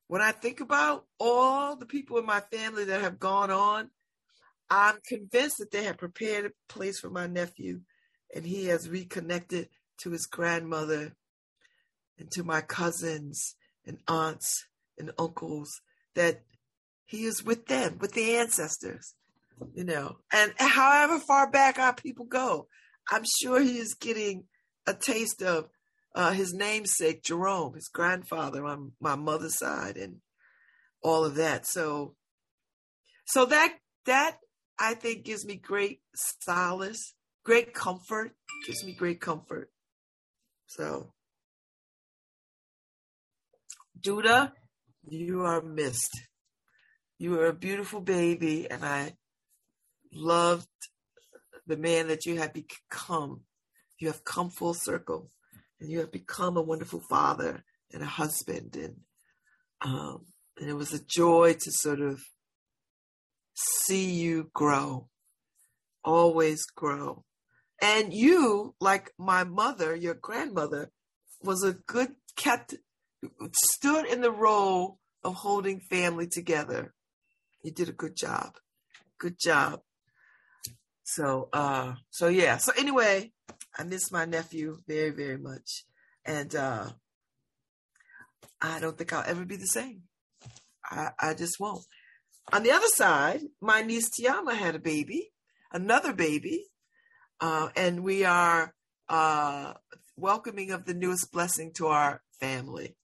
when 0.07 0.21
I 0.21 0.31
think 0.31 0.59
about 0.59 1.05
all 1.19 1.75
the 1.75 1.85
people 1.85 2.17
in 2.17 2.25
my 2.25 2.39
family 2.39 2.85
that 2.85 3.01
have 3.01 3.19
gone 3.19 3.51
on, 3.51 3.91
I'm 4.69 4.97
convinced 5.07 5.57
that 5.59 5.71
they 5.71 5.83
have 5.83 5.97
prepared 5.97 6.45
a 6.45 6.73
place 6.73 6.99
for 6.99 7.09
my 7.09 7.27
nephew 7.27 7.81
and 8.33 8.45
he 8.45 8.65
has 8.65 8.89
reconnected 8.89 9.69
to 9.99 10.11
his 10.11 10.25
grandmother 10.25 11.13
and 12.17 12.31
to 12.31 12.43
my 12.43 12.61
cousins 12.61 13.55
and 13.85 13.97
aunts 14.07 14.65
and 14.97 15.11
uncles 15.17 15.81
that 16.15 16.43
he 17.05 17.25
is 17.25 17.43
with 17.43 17.67
them, 17.67 17.97
with 17.99 18.13
the 18.13 18.35
ancestors, 18.35 19.15
you 19.73 19.83
know. 19.83 20.17
And 20.31 20.53
however 20.57 21.19
far 21.19 21.49
back 21.49 21.79
our 21.79 21.93
people 21.93 22.25
go, 22.25 22.67
I'm 23.09 23.23
sure 23.41 23.59
he 23.59 23.77
is 23.77 23.95
getting 23.95 24.43
a 24.85 24.93
taste 24.93 25.41
of 25.41 25.69
uh, 26.15 26.31
his 26.31 26.53
namesake 26.53 27.23
Jerome, 27.23 27.73
his 27.73 27.87
grandfather 27.87 28.65
on 28.65 28.91
my 28.99 29.15
mother's 29.15 29.57
side, 29.57 29.97
and 29.97 30.17
all 31.01 31.25
of 31.25 31.35
that. 31.35 31.65
So, 31.65 32.15
so 33.25 33.45
that 33.45 33.75
that 34.05 34.37
I 34.79 34.93
think 34.93 35.23
gives 35.23 35.45
me 35.45 35.55
great 35.55 36.01
solace, 36.15 37.13
great 37.49 37.73
comfort, 37.73 38.31
gives 38.67 38.83
me 38.83 38.93
great 38.93 39.19
comfort. 39.19 39.71
So, 40.67 41.13
Duda, 43.99 44.51
you 45.07 45.41
are 45.45 45.59
missed. 45.59 46.15
You 47.17 47.39
are 47.39 47.47
a 47.47 47.53
beautiful 47.53 48.01
baby, 48.01 48.69
and 48.69 48.85
I 48.85 49.13
loved 50.13 50.67
the 51.65 51.75
man 51.75 52.09
that 52.09 52.27
you 52.27 52.37
have 52.37 52.53
become. 52.53 53.41
You 53.97 54.09
have 54.09 54.23
come 54.23 54.51
full 54.51 54.75
circle 54.75 55.31
and 55.79 55.89
you 55.89 56.01
have 56.01 56.11
become 56.11 56.55
a 56.55 56.61
wonderful 56.61 57.01
father 57.09 57.63
and 57.91 58.03
a 58.03 58.13
husband 58.21 58.75
and 58.75 58.95
um, 59.81 60.25
and 60.59 60.69
it 60.69 60.75
was 60.75 60.93
a 60.93 61.03
joy 61.03 61.53
to 61.53 61.71
sort 61.71 61.99
of 61.99 62.21
see 63.55 64.11
you 64.11 64.51
grow 64.53 65.09
always 66.05 66.63
grow 66.75 67.25
and 67.81 68.13
you 68.13 68.75
like 68.79 69.11
my 69.17 69.43
mother 69.43 69.95
your 69.95 70.15
grandmother 70.15 70.91
was 71.43 71.63
a 71.63 71.73
good 71.87 72.15
kept 72.35 72.75
stood 73.53 74.05
in 74.05 74.21
the 74.21 74.31
role 74.31 74.99
of 75.23 75.35
holding 75.35 75.79
family 75.79 76.27
together 76.27 76.93
you 77.63 77.71
did 77.71 77.89
a 77.89 77.93
good 77.93 78.15
job 78.15 78.55
good 79.17 79.37
job 79.39 79.81
so 81.03 81.49
uh 81.53 81.93
so 82.09 82.27
yeah 82.27 82.57
so 82.57 82.71
anyway 82.77 83.31
I 83.77 83.83
miss 83.83 84.11
my 84.11 84.25
nephew 84.25 84.77
very, 84.87 85.11
very 85.11 85.37
much. 85.37 85.85
And 86.25 86.53
uh, 86.55 86.89
I 88.61 88.79
don't 88.79 88.97
think 88.97 89.13
I'll 89.13 89.23
ever 89.25 89.45
be 89.45 89.55
the 89.55 89.67
same. 89.67 90.03
I, 90.83 91.09
I 91.19 91.33
just 91.33 91.59
won't. 91.59 91.85
On 92.51 92.63
the 92.63 92.71
other 92.71 92.87
side, 92.87 93.41
my 93.61 93.81
niece 93.81 94.09
Tiama 94.09 94.53
had 94.53 94.75
a 94.75 94.79
baby, 94.79 95.31
another 95.71 96.13
baby, 96.13 96.65
uh, 97.41 97.69
and 97.75 98.03
we 98.03 98.25
are 98.25 98.73
uh, 99.07 99.73
welcoming 100.17 100.71
of 100.71 100.85
the 100.85 100.93
newest 100.93 101.31
blessing 101.31 101.71
to 101.75 101.87
our 101.87 102.21
family. 102.39 102.95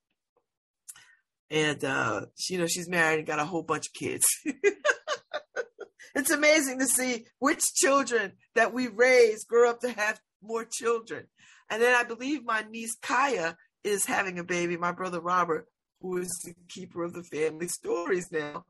And 1.50 1.84
uh, 1.84 2.26
you 2.50 2.58
know, 2.58 2.68
she's 2.68 2.90
married 2.90 3.20
and 3.20 3.28
got 3.28 3.40
a 3.40 3.46
whole 3.46 3.64
bunch 3.64 3.88
of 3.88 3.94
kids. 3.94 4.26
it's 6.16 6.32
amazing 6.32 6.80
to 6.80 6.88
see 6.88 7.26
which 7.40 7.64
children 7.76 8.34
that 8.56 8.74
we 8.74 8.88
raise 8.88 9.44
grow 9.46 9.70
up 9.70 9.80
to 9.82 9.92
have 9.92 10.20
more 10.42 10.66
children. 10.66 11.28
And 11.70 11.82
then 11.82 11.96
I 11.96 12.04
believe 12.04 12.44
my 12.44 12.64
niece 12.70 12.96
Kaya 13.02 13.58
is 13.84 14.06
having 14.06 14.40
a 14.40 14.44
baby. 14.44 14.78
My 14.78 14.92
brother 14.92 15.20
Robert, 15.20 15.68
who 16.02 16.18
is 16.18 16.30
the 16.44 16.54
keeper 16.70 17.04
of 17.04 17.14
the 17.14 17.24
family 17.24 17.68
stories 17.68 18.28
now, 18.32 18.66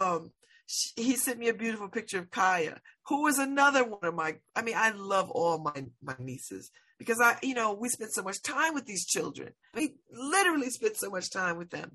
um, 0.00 0.32
she, 0.72 1.02
he 1.02 1.16
sent 1.16 1.38
me 1.38 1.48
a 1.48 1.54
beautiful 1.54 1.88
picture 1.88 2.18
of 2.18 2.30
Kaya, 2.30 2.80
who 3.08 3.26
is 3.26 3.38
another 3.38 3.84
one 3.84 4.00
of 4.02 4.14
my. 4.14 4.36
I 4.56 4.62
mean, 4.62 4.74
I 4.76 4.90
love 4.90 5.30
all 5.30 5.58
my 5.58 5.84
my 6.02 6.16
nieces 6.18 6.70
because 6.98 7.20
I, 7.20 7.36
you 7.42 7.54
know, 7.54 7.74
we 7.74 7.88
spent 7.88 8.14
so 8.14 8.22
much 8.22 8.40
time 8.42 8.74
with 8.74 8.86
these 8.86 9.04
children. 9.04 9.52
We 9.74 9.96
literally 10.10 10.70
spent 10.70 10.96
so 10.96 11.10
much 11.10 11.30
time 11.30 11.58
with 11.58 11.70
them 11.70 11.92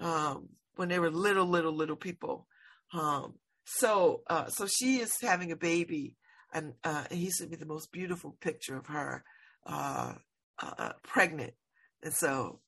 um, 0.00 0.48
when 0.76 0.88
they 0.88 0.98
were 0.98 1.10
little, 1.10 1.46
little, 1.46 1.72
little 1.72 1.96
people. 1.96 2.46
Um, 2.92 3.34
so, 3.64 4.22
uh, 4.26 4.48
so 4.48 4.66
she 4.66 4.98
is 4.98 5.12
having 5.22 5.52
a 5.52 5.56
baby, 5.56 6.16
and, 6.52 6.74
uh, 6.82 7.04
he 7.10 7.30
sent 7.30 7.50
me 7.50 7.56
the 7.56 7.64
most 7.64 7.92
beautiful 7.92 8.36
picture 8.40 8.76
of 8.76 8.86
her 8.86 9.22
uh, 9.64 10.14
uh, 10.60 10.74
uh, 10.78 10.92
pregnant. 11.04 11.54
And 12.02 12.12
so, 12.12 12.58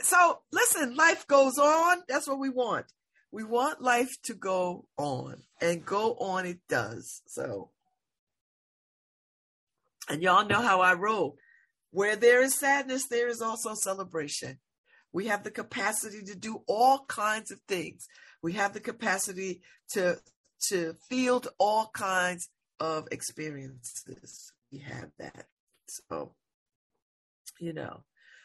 so 0.00 0.40
listen, 0.52 0.94
life 0.94 1.26
goes 1.26 1.58
on. 1.58 2.02
That's 2.08 2.28
what 2.28 2.38
we 2.38 2.50
want. 2.50 2.86
We 3.32 3.44
want 3.44 3.80
life 3.80 4.10
to 4.24 4.34
go 4.34 4.86
on, 4.98 5.42
and 5.60 5.84
go 5.84 6.14
on 6.14 6.46
it 6.46 6.58
does. 6.68 7.22
So, 7.26 7.70
and 10.08 10.22
y'all 10.22 10.46
know 10.46 10.60
how 10.60 10.80
I 10.80 10.94
roll. 10.94 11.36
Where 11.90 12.14
there 12.14 12.42
is 12.42 12.58
sadness, 12.58 13.06
there 13.08 13.28
is 13.28 13.40
also 13.40 13.74
celebration. 13.74 14.58
We 15.12 15.26
have 15.26 15.44
the 15.44 15.50
capacity 15.50 16.22
to 16.24 16.34
do 16.34 16.62
all 16.66 17.04
kinds 17.06 17.50
of 17.50 17.58
things. 17.68 18.06
We 18.42 18.52
have 18.54 18.72
the 18.74 18.80
capacity 18.80 19.62
to 19.92 20.18
to 20.68 20.94
field 21.08 21.48
all 21.58 21.90
kinds 21.92 22.48
of 22.80 23.08
experiences. 23.10 24.52
We 24.70 24.78
have 24.80 25.10
that. 25.18 25.46
So, 25.86 26.34
you 27.58 27.72
know. 27.72 28.02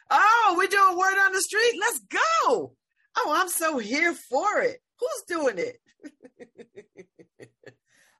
Oh, 0.09 0.55
we're 0.57 0.67
doing 0.67 0.97
word 0.97 1.17
on 1.19 1.33
the 1.33 1.41
street. 1.41 1.79
Let's 1.79 1.99
go. 1.99 2.73
Oh, 3.19 3.33
I'm 3.35 3.49
so 3.49 3.79
here 3.79 4.13
for 4.13 4.61
it. 4.61 4.79
Who's 4.99 5.23
doing 5.27 5.57
it? 5.57 5.81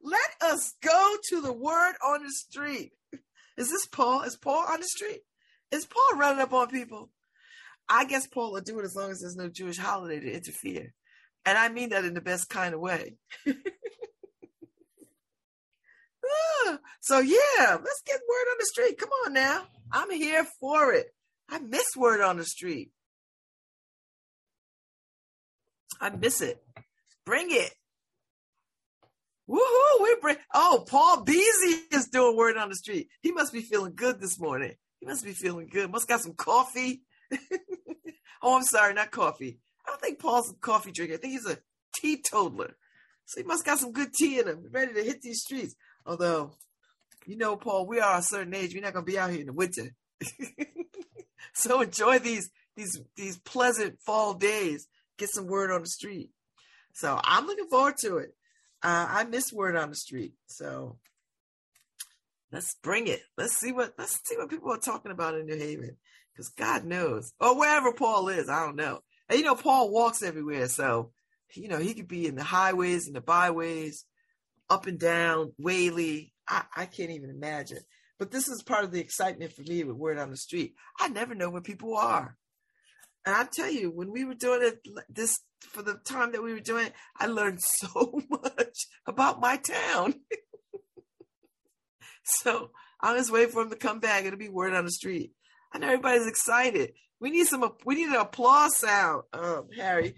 Let 0.02 0.32
us 0.42 0.74
go 0.82 1.16
to 1.30 1.42
the 1.42 1.54
word 1.54 1.94
on 2.04 2.24
the 2.24 2.32
street. 2.32 2.94
Is 3.58 3.70
this 3.70 3.86
Paul? 3.86 4.24
Is 4.24 4.38
Paul 4.38 4.66
on 4.68 4.80
the 4.80 4.88
street? 4.88 5.22
Is 5.72 5.86
Paul 5.86 6.18
running 6.20 6.42
up 6.42 6.52
on 6.52 6.68
people? 6.68 7.12
I 7.88 8.06
guess 8.06 8.26
Paul 8.28 8.54
will 8.54 8.62
do 8.62 8.80
it 8.80 8.86
as 8.86 8.96
long 8.96 9.12
as 9.12 9.20
there's 9.20 9.36
no 9.36 9.50
Jewish 9.50 9.78
holiday 9.78 10.20
to 10.20 10.34
interfere. 10.34 10.94
And 11.46 11.58
I 11.58 11.70
mean 11.70 11.90
that 11.90 12.04
in 12.04 12.14
the 12.16 12.22
best 12.22 12.50
kind 12.50 12.74
of 12.74 12.80
way. 12.80 13.18
Ah, 16.68 16.80
so 17.00 17.20
yeah, 17.20 17.38
let's 17.60 18.02
get 18.06 18.20
word 18.28 18.52
on 18.52 18.58
the 18.60 18.66
street. 18.66 18.98
Come 18.98 19.10
on 19.26 19.34
now. 19.34 19.66
I'm 19.92 20.12
here 20.12 20.46
for 20.60 20.92
it. 20.92 21.08
I 21.50 21.60
miss 21.60 21.96
word 21.96 22.20
on 22.20 22.36
the 22.36 22.44
street. 22.44 22.92
I 26.00 26.10
miss 26.10 26.42
it. 26.42 26.64
Bring 27.26 27.48
it. 27.50 27.72
Woohoo! 29.50 30.04
We 30.04 30.16
bring. 30.22 30.38
Oh, 30.54 30.86
Paul 30.88 31.24
Beasy 31.24 31.94
is 31.94 32.10
doing 32.12 32.36
word 32.36 32.58
on 32.58 32.70
the 32.70 32.76
street. 32.76 33.08
He 33.22 33.32
must 33.32 33.54
be 33.54 33.62
feeling 33.62 33.94
good 33.96 34.20
this 34.20 34.40
morning. 34.40 34.74
He 35.00 35.06
must 35.06 35.24
be 35.24 35.32
feeling 35.32 35.70
good. 35.72 35.90
Must 35.90 36.08
got 36.08 36.22
some 36.22 36.34
coffee. 36.34 37.04
oh, 38.42 38.58
I'm 38.58 38.64
sorry, 38.64 38.94
not 38.94 39.12
coffee. 39.12 39.60
I 39.86 39.92
don't 39.92 40.02
think 40.02 40.20
Paul's 40.20 40.52
a 40.52 40.56
coffee 40.56 40.92
drinker. 40.92 41.14
I 41.14 41.18
think 41.18 41.34
he's 41.34 41.50
a 41.50 41.60
teetotaler. 41.96 42.76
So 43.26 43.42
he 43.42 43.48
must 43.48 43.66
got 43.66 43.80
some 43.80 43.92
good 43.92 44.14
tea 44.14 44.40
in 44.40 44.48
him, 44.48 44.66
ready 44.72 44.94
to 44.94 45.04
hit 45.04 45.22
these 45.22 45.42
streets. 45.42 45.76
Although, 46.06 46.54
you 47.26 47.38
know, 47.38 47.56
Paul, 47.56 47.86
we 47.86 48.00
are 48.00 48.20
a 48.20 48.22
certain 48.22 48.54
age. 48.54 48.74
We're 48.74 48.82
not 48.82 48.94
gonna 48.94 49.06
be 49.06 49.20
out 49.20 49.32
here 49.32 49.42
in 49.42 49.48
the 49.48 49.54
winter. 49.54 49.94
so 51.54 51.82
enjoy 51.82 52.20
these 52.20 52.50
these 52.76 53.00
these 53.16 53.38
pleasant 53.38 54.02
fall 54.02 54.34
days. 54.34 54.88
Get 55.18 55.30
some 55.30 55.48
word 55.48 55.72
on 55.72 55.82
the 55.82 55.88
street. 55.88 56.30
So 56.94 57.20
I'm 57.24 57.46
looking 57.46 57.68
forward 57.68 57.98
to 58.00 58.18
it. 58.18 58.34
Uh, 58.84 59.08
I 59.10 59.24
miss 59.26 59.54
word 59.54 59.76
on 59.76 59.90
the 59.90 59.96
street. 59.96 60.34
So 60.48 60.98
let's 62.52 62.76
bring 62.84 63.08
it. 63.08 63.22
Let's 63.38 63.58
see 63.58 63.72
what 63.72 63.94
let's 63.98 64.20
see 64.24 64.38
what 64.38 64.50
people 64.50 64.72
are 64.72 64.78
talking 64.78 65.12
about 65.12 65.36
in 65.36 65.46
New 65.46 65.58
Haven. 65.58 65.98
Because 66.34 66.50
God 66.50 66.86
knows. 66.86 67.34
Or 67.40 67.58
wherever 67.58 67.92
Paul 67.94 68.30
is, 68.30 68.50
I 68.50 68.64
don't 68.66 68.76
know. 68.76 69.00
And 69.30 69.40
you 69.40 69.46
know, 69.46 69.56
Paul 69.56 69.90
walks 69.90 70.22
everywhere, 70.22 70.68
so 70.68 71.12
you 71.54 71.68
know, 71.68 71.80
he 71.80 71.94
could 71.94 72.08
be 72.08 72.28
in 72.28 72.36
the 72.36 72.44
highways 72.44 73.08
and 73.08 73.16
the 73.16 73.22
byways, 73.22 74.06
up 74.70 74.86
and 74.86 75.00
down, 75.00 75.54
Whalley. 75.58 76.34
I, 76.48 76.64
I 76.76 76.86
can't 76.86 77.12
even 77.12 77.30
imagine. 77.30 77.80
But 78.20 78.32
this 78.32 78.48
is 78.48 78.64
part 78.64 78.84
of 78.84 78.92
the 78.92 79.00
excitement 79.00 79.54
for 79.54 79.62
me 79.62 79.84
with 79.84 79.96
word 79.96 80.18
on 80.18 80.32
the 80.32 80.38
street. 80.38 80.74
I 81.00 81.08
never 81.08 81.36
know 81.36 81.50
where 81.50 81.62
people 81.62 81.96
are. 81.96 82.36
And 83.28 83.36
I 83.36 83.44
tell 83.44 83.70
you, 83.70 83.92
when 83.92 84.10
we 84.10 84.24
were 84.24 84.36
doing 84.36 84.62
it 84.64 84.80
this 85.10 85.42
for 85.60 85.82
the 85.82 85.96
time 85.96 86.32
that 86.32 86.42
we 86.42 86.54
were 86.54 86.62
doing 86.62 86.86
it, 86.88 86.94
I 87.18 87.26
learned 87.26 87.62
so 87.62 88.22
much 88.30 88.88
about 89.06 89.42
my 89.42 89.58
town. 89.58 90.16
so 92.24 92.72
I'm 93.02 93.18
just 93.18 93.34
waiting 93.34 93.52
for 93.52 93.64
him 93.64 93.70
to 93.72 93.76
come 93.76 94.00
back. 94.00 94.24
It'll 94.24 94.40
be 94.40 94.48
word 94.48 94.74
on 94.74 94.86
the 94.86 94.92
street. 94.92 95.34
I 95.74 95.80
know 95.80 95.88
everybody's 95.88 96.26
excited. 96.26 96.94
We 97.20 97.32
need 97.32 97.48
some. 97.48 97.70
We 97.84 97.96
need 97.96 98.08
an 98.08 98.16
applause 98.16 98.78
sound, 98.78 99.24
um, 99.34 99.68
Harry. 99.76 100.16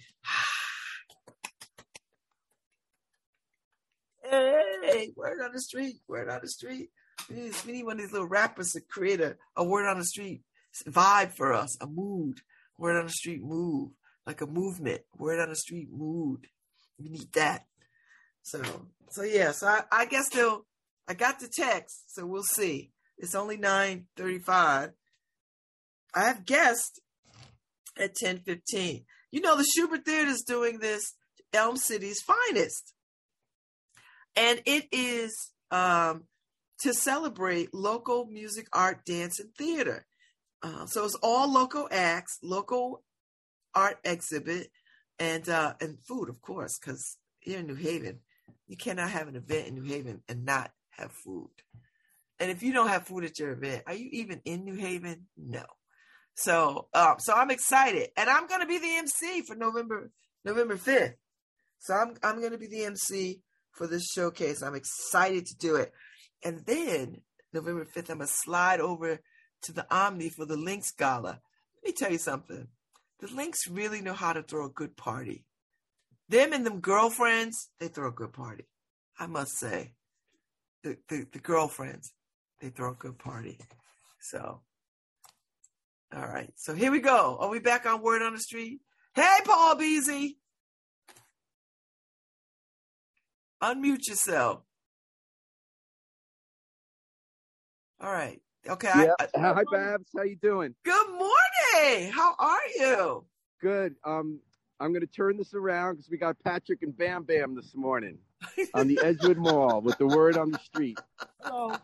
hey, 4.30 5.14
word 5.16 5.42
on 5.44 5.52
the 5.52 5.62
street, 5.62 5.96
word 6.08 6.30
on 6.30 6.42
the 6.44 6.48
street. 6.48 6.92
We 7.28 7.38
need, 7.38 7.54
we 7.66 7.72
need 7.72 7.86
one 7.86 7.96
of 7.96 8.02
these 8.02 8.12
little 8.12 8.28
rappers 8.28 8.74
to 8.74 8.82
create 8.82 9.20
a, 9.20 9.36
a 9.56 9.64
word 9.64 9.88
on 9.88 9.98
the 9.98 10.06
street 10.06 10.44
vibe 10.88 11.32
for 11.32 11.54
us, 11.54 11.78
a 11.82 11.88
mood. 11.88 12.42
Word 12.80 12.98
on 12.98 13.06
the 13.08 13.12
street 13.12 13.44
move, 13.44 13.92
like 14.26 14.42
a 14.42 14.48
movement. 14.48 15.02
Word 15.18 15.40
on 15.40 15.50
the 15.50 15.56
street 15.56 15.90
mood. 15.92 16.48
We 16.98 17.10
need 17.10 17.32
that. 17.34 17.66
So, 18.42 18.62
so 19.10 19.24
yeah. 19.24 19.52
So 19.52 19.68
I, 19.68 19.84
I 19.92 20.06
guess 20.06 20.30
they'll. 20.30 20.66
I 21.08 21.14
got 21.14 21.40
the 21.40 21.48
text, 21.48 22.14
so 22.14 22.26
we'll 22.26 22.44
see. 22.44 22.92
It's 23.18 23.36
only 23.36 23.58
nine 23.58 24.06
thirty-five. 24.16 24.92
I 26.16 26.24
have 26.26 26.46
guest 26.46 27.02
at 27.98 28.16
ten 28.16 28.40
fifteen. 28.40 29.06
You 29.32 29.42
know, 29.42 29.58
the 29.58 29.68
Shubert 29.78 30.06
Theater 30.06 30.30
is 30.30 30.44
doing 30.48 30.80
this 30.80 31.16
Elm 31.54 31.78
City's 31.78 32.22
finest, 32.22 32.94
and 34.36 34.62
it 34.66 34.88
is 34.92 35.36
um, 35.72 36.26
to 36.82 36.94
celebrate 36.94 37.74
local 37.74 38.28
music, 38.28 38.68
art, 38.72 39.04
dance, 39.06 39.40
and 39.40 39.50
theater. 39.58 40.06
Uh, 40.62 40.86
so 40.86 41.06
it's 41.06 41.18
all 41.22 41.52
local 41.52 41.88
acts, 41.92 42.38
local 42.44 43.04
art 43.74 43.98
exhibit, 44.04 44.70
and 45.18 45.48
uh, 45.48 45.74
and 45.82 45.98
food, 46.08 46.30
of 46.30 46.42
course, 46.42 46.78
because 46.80 47.18
here 47.40 47.60
in 47.60 47.68
New 47.68 47.76
Haven, 47.76 48.20
you 48.68 48.78
cannot 48.78 49.10
have 49.10 49.28
an 49.28 49.36
event 49.36 49.68
in 49.68 49.76
New 49.76 49.84
Haven 49.84 50.22
and 50.28 50.46
not 50.46 50.72
have 50.92 51.12
food. 51.12 51.50
And 52.40 52.52
if 52.52 52.64
you 52.64 52.74
don't 52.74 52.88
have 52.88 53.08
food 53.08 53.26
at 53.26 53.40
your 53.40 53.52
event, 53.52 53.84
are 53.88 53.94
you 53.94 54.10
even 54.12 54.42
in 54.46 54.64
New 54.64 54.76
Haven? 54.76 55.28
No. 55.38 55.64
So, 56.36 56.88
um, 56.94 57.16
so 57.20 57.34
I'm 57.34 57.52
excited, 57.52 58.10
and 58.16 58.30
I'm 58.30 58.48
going 58.48 58.62
to 58.62 58.68
be 58.68 58.78
the 58.78 58.96
MC 58.98 59.42
for 59.42 59.56
November 59.56 60.10
November 60.46 60.78
5th. 60.78 61.16
So 61.80 61.94
I'm 61.94 62.16
I'm 62.24 62.40
going 62.40 62.52
to 62.52 62.58
be 62.58 62.68
the 62.68 62.86
MC 62.86 63.42
for 63.72 63.88
this 63.88 64.08
showcase. 64.14 64.62
I'm 64.62 64.76
excited 64.76 65.46
to 65.48 65.58
do 65.58 65.76
it, 65.76 65.92
and 66.44 66.66
then 66.66 67.22
November 67.54 67.86
5th, 67.86 68.10
I'm 68.10 68.20
to 68.20 68.28
slide 68.28 68.80
over 68.80 69.20
to 69.64 69.72
the 69.72 69.86
Omni 69.94 70.30
for 70.30 70.46
the 70.46 70.58
Links 70.58 70.92
Gala. 70.92 71.42
Let 71.76 71.86
me 71.86 71.92
tell 71.92 72.12
you 72.12 72.18
something. 72.18 72.68
The 73.20 73.28
Links 73.28 73.68
really 73.68 74.02
know 74.02 74.14
how 74.14 74.34
to 74.34 74.44
throw 74.44 74.66
a 74.66 74.70
good 74.70 74.96
party. 74.96 75.46
Them 76.30 76.54
and 76.54 76.66
them 76.66 76.80
girlfriends, 76.80 77.70
they 77.80 77.88
throw 77.88 78.10
a 78.10 78.12
good 78.12 78.34
party. 78.34 78.66
I 79.20 79.28
must 79.28 79.58
say. 79.58 79.94
The, 80.84 80.98
the, 81.10 81.26
the 81.34 81.40
girlfriends, 81.40 82.14
they 82.62 82.70
throw 82.70 82.92
a 82.92 82.96
good 82.96 83.18
party. 83.18 83.58
So, 84.22 84.62
all 86.16 86.28
right. 86.28 86.52
So 86.56 86.74
here 86.74 86.92
we 86.92 87.00
go. 87.00 87.38
Are 87.40 87.50
we 87.50 87.60
back 87.60 87.86
on 87.86 88.02
Word 88.02 88.22
on 88.22 88.34
the 88.34 88.40
Street? 88.40 88.80
Hey, 89.14 89.38
Paul 89.44 89.76
Beasy. 89.76 90.38
Unmute 93.62 94.08
yourself. 94.08 94.62
All 98.02 98.12
right. 98.12 98.42
Okay. 98.68 98.92
Yeah. 98.96 99.14
I, 99.20 99.28
I, 99.36 99.54
Hi, 99.54 99.64
Babz. 99.72 100.10
How 100.16 100.24
you 100.24 100.36
doing? 100.36 100.76
Good 100.84 101.10
morning. 101.10 102.12
How 102.12 102.36
are 102.38 102.60
you? 102.78 103.24
Good. 103.62 103.96
Um, 104.04 104.40
I'm 104.80 104.92
going 104.92 105.02
to 105.02 105.08
turn 105.08 105.38
this 105.38 105.54
around 105.54 105.96
because 105.96 106.10
we 106.10 106.18
got 106.18 106.38
Patrick 106.44 106.82
and 106.84 106.96
Bam 106.98 107.24
Bam 107.24 107.56
this 107.56 107.76
morning 107.76 108.18
on 108.74 108.88
the 108.88 109.00
Edgewood 109.04 109.38
Mall 109.38 109.82
with 109.82 109.98
the 109.98 110.08
word 110.08 110.38
on 110.38 110.52
the 110.52 110.60
street. 110.60 111.00
Hello. 111.42 111.76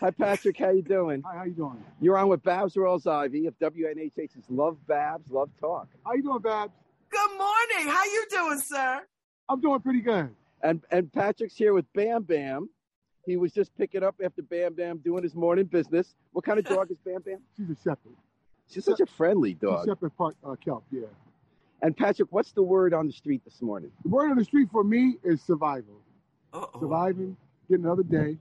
Hi, 0.00 0.10
Patrick. 0.12 0.56
How 0.56 0.70
you 0.70 0.82
doing? 0.82 1.22
Hi, 1.26 1.38
how 1.38 1.44
you 1.44 1.52
doing? 1.52 1.82
You're 2.00 2.16
on 2.16 2.28
with 2.28 2.42
Babz 2.44 2.74
Rawls 2.74 3.06
Ivy 3.06 3.46
of 3.46 3.58
WNHH's 3.58 4.44
Love 4.48 4.78
Babz, 4.86 5.28
Love 5.30 5.50
Talk. 5.60 5.88
How 6.04 6.12
you 6.14 6.22
doing, 6.22 6.40
Babz? 6.40 6.72
Good 7.10 7.30
morning. 7.38 7.92
How 7.92 8.04
you 8.04 8.26
doing, 8.30 8.60
sir? 8.60 9.02
I'm 9.48 9.60
doing 9.60 9.80
pretty 9.80 10.00
good. 10.00 10.30
And 10.62 10.82
and 10.90 11.12
Patrick's 11.12 11.56
here 11.56 11.72
with 11.72 11.92
Bam 11.94 12.22
Bam. 12.24 12.68
He 13.28 13.36
was 13.36 13.52
just 13.52 13.76
picking 13.76 14.02
up 14.02 14.16
after 14.24 14.40
Bam 14.42 14.72
Bam 14.72 14.98
doing 14.98 15.22
his 15.22 15.34
morning 15.34 15.66
business. 15.66 16.14
What 16.32 16.44
kind 16.46 16.58
of 16.58 16.64
dog 16.76 16.90
is 16.90 16.96
Bam 17.04 17.20
Bam? 17.20 17.38
She's 17.56 17.68
a 17.68 17.76
shepherd. 17.76 18.16
She's 18.70 18.84
such 18.84 19.00
a 19.00 19.06
friendly 19.06 19.50
She's 19.52 19.60
dog. 19.60 19.86
shepherd 19.86 20.16
part 20.16 20.36
uh, 20.44 20.54
kelp, 20.56 20.84
yeah. 20.90 21.02
And 21.82 21.96
Patrick, 21.96 22.28
what's 22.32 22.52
the 22.52 22.62
word 22.62 22.92
on 22.94 23.06
the 23.06 23.12
street 23.12 23.42
this 23.44 23.60
morning? 23.60 23.90
The 24.02 24.08
word 24.08 24.30
on 24.30 24.36
the 24.38 24.44
street 24.44 24.68
for 24.72 24.82
me 24.82 25.16
is 25.22 25.42
survival. 25.42 26.00
Uh-oh. 26.52 26.80
Surviving, 26.80 27.36
getting 27.68 27.84
another 27.84 28.02
day, 28.02 28.36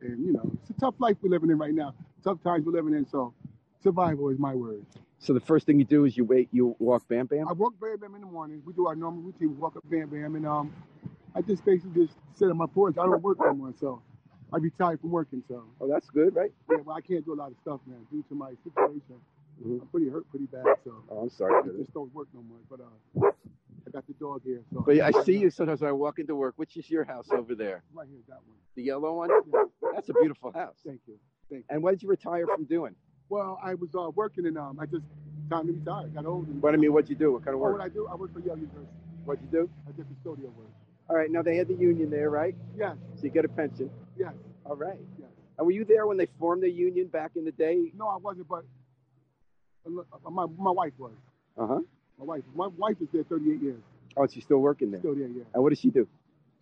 And 0.00 0.24
you 0.26 0.32
know, 0.32 0.50
it's 0.60 0.70
a 0.70 0.80
tough 0.80 0.94
life 0.98 1.16
we're 1.22 1.28
living 1.30 1.50
in 1.50 1.58
right 1.58 1.74
now. 1.74 1.94
Tough 2.24 2.42
times 2.42 2.64
we're 2.64 2.72
living 2.72 2.94
in. 2.94 3.06
So, 3.06 3.34
survival 3.82 4.30
is 4.30 4.38
my 4.38 4.54
word. 4.54 4.84
So 5.18 5.32
the 5.34 5.40
first 5.40 5.66
thing 5.66 5.78
you 5.78 5.84
do 5.84 6.06
is 6.06 6.16
you 6.16 6.24
wait, 6.24 6.48
you 6.52 6.74
walk 6.78 7.06
Bam 7.06 7.26
Bam. 7.26 7.46
I 7.48 7.52
walk 7.52 7.74
Bam 7.80 7.98
Bam 7.98 8.14
in 8.14 8.22
the 8.22 8.26
morning. 8.26 8.62
We 8.64 8.72
do 8.72 8.86
our 8.86 8.96
normal 8.96 9.22
routine. 9.22 9.50
We 9.50 9.56
walk 9.56 9.76
up 9.76 9.84
Bam 9.90 10.08
Bam, 10.08 10.34
and 10.36 10.46
um, 10.46 10.72
I 11.34 11.42
just 11.42 11.64
basically 11.64 12.06
just 12.06 12.18
sit 12.34 12.50
on 12.50 12.56
my 12.56 12.66
porch. 12.66 12.96
I 12.98 13.04
don't 13.04 13.22
work 13.22 13.38
no 13.38 13.52
more, 13.54 13.74
so 13.78 14.02
I 14.52 14.58
retired 14.58 15.00
from 15.00 15.10
working. 15.10 15.42
So 15.48 15.64
Oh, 15.80 15.88
that's 15.88 16.08
good, 16.10 16.34
right? 16.34 16.52
yeah, 16.70 16.76
well, 16.84 16.96
I 16.96 17.00
can't 17.00 17.24
do 17.24 17.32
a 17.34 17.36
lot 17.42 17.50
of 17.50 17.56
stuff, 17.62 17.80
man, 17.86 18.06
due 18.10 18.22
to 18.28 18.34
my 18.34 18.52
situation. 18.64 19.20
Mhm. 19.62 19.80
I'm 19.82 19.86
pretty 19.88 20.08
hurt, 20.08 20.28
pretty 20.30 20.46
bad. 20.46 20.64
So 20.84 21.02
Oh, 21.10 21.18
I'm 21.22 21.30
sorry. 21.30 21.54
I 21.54 21.58
to 21.58 21.64
hear 21.64 21.72
that. 21.72 21.78
just 21.84 21.94
don't 21.94 22.12
work 22.14 22.28
no 22.34 22.42
more. 22.42 22.58
But 22.68 22.80
uh, 22.80 23.30
I 23.86 23.90
got 23.90 24.06
the 24.06 24.14
dog 24.14 24.42
here. 24.44 24.62
So 24.72 24.80
But 24.86 25.00
I 25.00 25.10
see 25.24 25.38
you 25.38 25.50
sometimes 25.50 25.80
when 25.80 25.88
I 25.88 25.92
walk 25.92 26.18
into 26.18 26.34
work. 26.34 26.54
Which 26.56 26.76
is 26.76 26.90
your 26.90 27.04
house 27.04 27.28
over 27.32 27.54
there? 27.54 27.82
right 27.94 28.08
here, 28.08 28.20
that 28.28 28.36
one. 28.46 28.56
The 28.74 28.82
yellow 28.82 29.14
one? 29.16 29.30
Yeah. 29.52 29.64
That's 29.94 30.08
a 30.08 30.14
beautiful 30.14 30.52
house. 30.52 30.76
Thank 30.84 31.00
you. 31.06 31.18
Thank. 31.50 31.64
And 31.68 31.82
what 31.82 31.92
did 31.92 32.02
you 32.02 32.08
retire 32.08 32.46
from 32.46 32.64
doing? 32.64 32.94
Well, 33.28 33.58
I 33.62 33.74
was 33.74 33.94
uh, 33.94 34.10
working 34.10 34.46
and 34.46 34.58
um, 34.58 34.78
I 34.80 34.86
just 34.86 35.04
time 35.50 35.66
to 35.66 35.72
retire. 35.72 36.08
Got 36.08 36.26
old. 36.26 36.48
And, 36.48 36.60
What 36.62 36.74
I 36.74 36.76
mean, 36.76 36.92
what'd 36.92 37.08
you 37.10 37.16
do? 37.16 37.32
What 37.32 37.44
kind 37.44 37.54
of 37.54 37.60
work? 37.60 37.74
Oh, 37.74 37.78
what 37.78 37.84
I 37.84 37.88
do? 37.88 38.06
I 38.10 38.14
work 38.14 38.32
for 38.32 38.40
Yale 38.40 38.56
University. 38.56 38.86
What'd 39.24 39.42
you 39.44 39.50
do? 39.50 39.70
I 39.88 39.92
did 39.92 40.06
custodial 40.08 40.52
work. 40.56 40.68
All 41.12 41.18
right, 41.18 41.30
now 41.30 41.42
they 41.42 41.56
had 41.56 41.68
the 41.68 41.74
union 41.74 42.08
there, 42.08 42.30
right? 42.30 42.54
Yes, 42.74 42.96
So 43.16 43.24
you 43.24 43.28
get 43.28 43.44
a 43.44 43.48
pension. 43.48 43.90
yes, 44.18 44.32
All 44.64 44.76
right. 44.76 44.96
yes. 45.20 45.28
And 45.58 45.66
were 45.66 45.70
you 45.72 45.84
there 45.84 46.06
when 46.06 46.16
they 46.16 46.26
formed 46.38 46.62
the 46.62 46.70
union 46.70 47.08
back 47.08 47.32
in 47.36 47.44
the 47.44 47.52
day? 47.52 47.92
No, 47.94 48.08
I 48.08 48.16
wasn't, 48.16 48.48
but 48.48 48.64
uh, 49.86 50.30
my 50.30 50.46
my 50.56 50.70
wife 50.70 50.94
was. 50.98 51.12
Uh 51.58 51.66
huh. 51.66 51.80
My 52.18 52.24
wife. 52.24 52.42
My 52.54 52.68
wife 52.68 52.96
is 53.02 53.08
there 53.12 53.24
38 53.24 53.60
years. 53.60 53.82
Oh, 54.16 54.26
she's 54.26 54.42
still 54.44 54.56
working 54.60 54.90
there. 54.90 55.00
Still 55.00 55.14
there, 55.14 55.28
yeah. 55.28 55.42
And 55.52 55.62
what 55.62 55.68
does 55.68 55.80
she 55.80 55.90
do? 55.90 56.08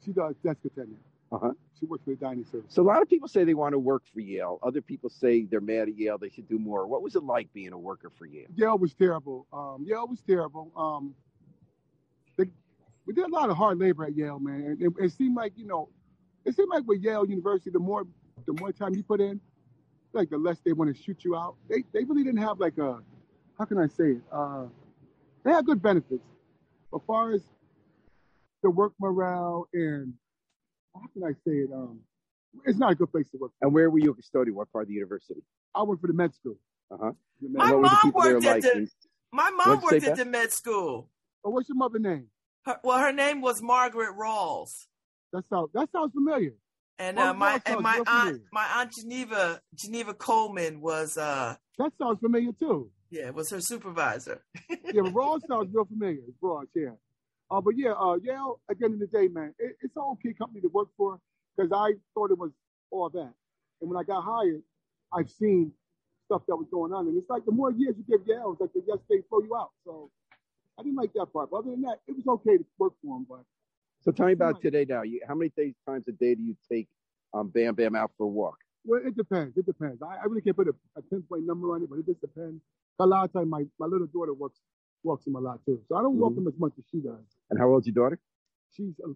She 0.05 0.11
does 0.11 0.35
desk 0.43 0.59
attendant. 0.67 0.99
Uh-huh. 1.31 1.53
She 1.79 1.87
works 1.87 2.03
for 2.03 2.11
the 2.11 2.17
dining 2.17 2.45
service. 2.51 2.67
So 2.75 2.83
a 2.83 2.89
lot 2.93 3.03
of 3.03 3.09
people 3.09 3.29
say 3.29 3.45
they 3.45 3.55
want 3.55 3.75
to 3.75 3.79
work 3.79 4.03
for 4.13 4.19
Yale. 4.19 4.59
Other 4.65 4.81
people 4.81 5.11
say 5.11 5.45
they're 5.45 5.61
mad 5.61 5.83
at 5.89 5.97
Yale. 5.97 6.19
They 6.19 6.29
should 6.31 6.49
do 6.49 6.59
more. 6.59 6.89
What 6.89 7.03
was 7.03 7.15
it 7.15 7.23
like 7.23 7.53
being 7.53 7.73
a 7.73 7.79
worker 7.79 8.11
for 8.19 8.27
Yale? 8.27 8.49
Yale 8.57 8.79
was 8.79 8.95
terrible. 8.95 9.47
Um, 9.53 9.85
Yale 9.87 10.09
was 10.09 10.21
terrible. 10.27 10.73
Um, 10.77 11.15
we 13.11 13.15
did 13.15 13.25
a 13.25 13.35
lot 13.35 13.51
of 13.51 13.57
hard 13.57 13.77
labor 13.81 14.05
at 14.05 14.15
Yale, 14.17 14.39
man. 14.39 14.61
And 14.61 14.81
it, 14.81 14.93
it 15.05 15.13
seemed 15.13 15.35
like 15.35 15.53
you 15.57 15.67
know, 15.67 15.89
it 16.45 16.55
seemed 16.55 16.69
like 16.73 16.85
with 16.87 17.03
Yale 17.03 17.27
University, 17.29 17.69
the 17.71 17.81
more 17.81 18.07
the 18.47 18.53
more 18.53 18.71
time 18.71 18.95
you 18.95 19.03
put 19.03 19.21
in, 19.21 19.41
like 20.13 20.31
the 20.31 20.39
less 20.39 20.59
they 20.65 20.73
want 20.73 20.95
to 20.95 21.03
shoot 21.03 21.25
you 21.25 21.35
out. 21.35 21.57
They 21.69 21.83
they 21.93 22.05
really 22.05 22.23
didn't 22.23 22.39
have 22.41 22.61
like 22.61 22.79
a 22.79 23.01
how 23.59 23.65
can 23.65 23.79
I 23.79 23.89
say 23.89 24.13
it? 24.13 24.23
Uh, 24.33 24.67
they 25.45 25.51
had 25.51 25.67
good 25.67 25.83
benefits, 25.83 26.23
as 26.95 27.01
far 27.05 27.33
as 27.33 27.43
the 28.63 28.71
work 28.71 28.93
morale 29.01 29.67
and 29.73 30.15
how 30.95 31.03
can 31.13 31.25
I 31.25 31.33
say 31.45 31.57
it? 31.65 31.71
Um, 31.75 31.99
it's 32.65 32.79
not 32.79 32.93
a 32.93 32.95
good 32.95 33.11
place 33.11 33.29
to 33.31 33.39
work. 33.39 33.51
And 33.61 33.75
where 33.75 33.91
were 33.91 33.99
you 33.99 34.13
a 34.13 34.15
custodian? 34.15 34.55
What 34.55 34.71
part 34.71 34.83
of 34.83 34.89
the 34.89 34.95
university? 34.95 35.41
I 35.75 35.83
work 35.83 36.01
for 36.01 36.07
the 36.07 36.13
med 36.13 36.33
school. 36.33 36.59
Uh-huh. 36.93 37.11
My 37.43 37.73
what 37.73 37.77
were 37.77 37.89
the 37.89 37.97
mom 38.05 38.13
worked 38.15 38.45
at 38.45 38.55
like? 38.55 38.63
the- 38.63 38.89
My 39.33 39.51
mom 39.51 39.81
What'd 39.81 39.83
worked 39.83 39.95
at 40.05 40.11
Beth? 40.11 40.19
the 40.19 40.25
med 40.27 40.53
school. 40.53 41.09
oh, 41.45 41.51
what's 41.51 41.69
your 41.69 41.77
mother 41.77 41.99
name? 41.99 42.27
Her, 42.67 42.77
well, 42.85 42.99
her 42.99 43.13
name 43.13 43.41
was 43.41 43.63
Margaret 43.63 44.15
Rawls. 44.17 44.87
That 45.33 45.45
sounds 45.49 45.71
that 45.75 45.89
sounds 45.93 46.13
familiar. 46.13 46.55
And 46.99 47.19
uh, 47.19 47.33
my 47.35 47.61
and 47.65 47.81
my 47.81 47.97
aunt 47.97 48.09
familiar. 48.09 48.41
my 48.53 48.67
aunt 48.77 48.93
Geneva 48.93 49.61
Geneva 49.75 50.13
Coleman 50.15 50.81
was 50.81 51.17
uh 51.17 51.57
That 51.79 51.93
sounds 52.01 52.19
familiar 52.21 52.53
too. 52.59 52.91
yeah 53.11 53.31
was 53.31 53.51
her 53.51 53.61
supervisor. 53.61 54.43
Yeah, 54.93 55.03
but 55.05 55.13
Ross 55.15 55.41
sounds 55.49 55.73
real 55.73 55.85
familiar. 55.85 56.19
It's 56.27 56.37
Ross, 56.43 56.67
yeah. 56.75 56.91
Uh, 57.49 57.61
but 57.61 57.75
yeah, 57.77 57.93
uh, 57.93 58.17
Yale. 58.23 58.61
At 58.69 58.79
the 58.79 58.85
end 58.87 58.95
of 58.95 59.01
the 59.01 59.07
day, 59.07 59.29
man, 59.29 59.55
it, 59.59 59.77
it's 59.83 59.95
an 59.97 60.03
okay 60.15 60.33
company 60.35 60.61
to 60.63 60.69
work 60.69 60.89
for 60.97 61.21
because 61.57 61.71
I 61.73 61.93
thought 62.13 62.31
it 62.33 62.39
was 62.39 62.51
all 62.91 63.09
that. 63.11 63.33
And 63.81 63.89
when 63.89 63.97
I 63.97 64.03
got 64.03 64.23
hired, 64.25 64.63
I've 65.13 65.31
seen 65.31 65.73
stuff 66.27 66.43
that 66.49 66.57
was 66.57 66.67
going 66.73 66.93
on, 66.93 67.07
and 67.09 67.17
it's 67.17 67.31
like 67.31 67.45
the 67.45 67.53
more 67.53 67.71
years 67.73 67.95
you 67.99 68.05
give 68.19 68.27
Yale, 68.27 68.51
it's 68.53 68.61
like 68.61 68.73
the 68.73 68.83
yes 68.87 68.99
they 69.09 69.23
throw 69.29 69.41
you 69.43 69.55
out. 69.57 69.71
So 69.85 70.11
I 70.81 70.83
didn't 70.83 70.97
like 70.97 71.13
that 71.15 71.33
part. 71.33 71.51
But 71.51 71.59
other 71.59 71.71
than 71.71 71.83
that, 71.83 71.99
it 72.09 72.17
was 72.17 72.27
okay 72.27 72.57
to 72.59 72.65
work 72.79 72.95
for 73.03 73.17
him. 73.17 73.27
But 73.29 73.45
So 74.03 74.11
tell 74.13 74.27
me 74.27 74.33
about 74.33 74.61
today 74.63 74.87
now. 74.89 75.03
You, 75.03 75.21
how 75.29 75.35
many 75.35 75.51
days, 75.57 75.75
times 75.87 76.05
a 76.09 76.13
day 76.13 76.35
do 76.35 76.43
you 76.43 76.57
take 76.71 76.89
um, 77.35 77.49
Bam 77.49 77.75
Bam 77.75 77.95
out 77.95 78.13
for 78.17 78.25
a 78.25 78.29
walk? 78.29 78.57
well, 78.85 79.01
it 79.05 79.15
depends. 79.17 79.57
It 79.59 79.67
depends. 79.67 80.01
I, 80.03 80.17
I 80.23 80.25
really 80.25 80.41
can't 80.41 80.57
put 80.57 80.69
a, 80.69 80.75
a 80.97 81.03
pinpoint 81.03 81.47
number 81.47 81.75
on 81.75 81.83
it, 81.83 81.91
but 81.91 81.99
it 81.99 82.07
just 82.07 82.21
depends. 82.23 82.63
A 82.99 83.07
lot 83.07 83.25
of 83.25 83.33
times, 83.33 83.49
my, 83.49 83.65
my 83.79 83.87
little 83.87 84.07
daughter 84.07 84.33
works 84.35 84.59
walks 85.03 85.27
him 85.27 85.35
a 85.35 85.41
lot 85.41 85.59
too, 85.65 85.81
so 85.89 85.97
I 85.97 86.03
don't 86.03 86.17
walk 86.17 86.33
Mhm. 86.35 86.39
him 86.39 86.49
as 86.49 86.59
much 86.59 86.73
as 86.79 86.85
she 86.91 86.99
does. 87.01 87.25
And 87.51 87.59
how 87.59 87.69
old's 87.69 87.87
your 87.87 87.95
daughter? 87.95 88.19
She's 88.73 88.93
uh, 89.03 89.13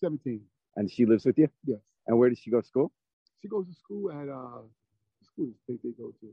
17. 0.00 0.40
And 0.76 0.90
she 0.90 1.06
lives 1.06 1.24
with 1.24 1.38
you? 1.38 1.48
Yes. 1.64 1.80
And 2.06 2.16
where 2.18 2.28
does 2.28 2.38
she 2.38 2.50
go 2.50 2.60
to 2.60 2.66
school? 2.66 2.92
She 3.42 3.48
goes 3.48 3.66
to 3.66 3.74
school 3.74 4.10
at 4.12 4.28
uh 4.28 4.62
school 5.24 5.50
they, 5.68 5.74
they 5.82 5.90
go 5.98 6.12
to. 6.20 6.28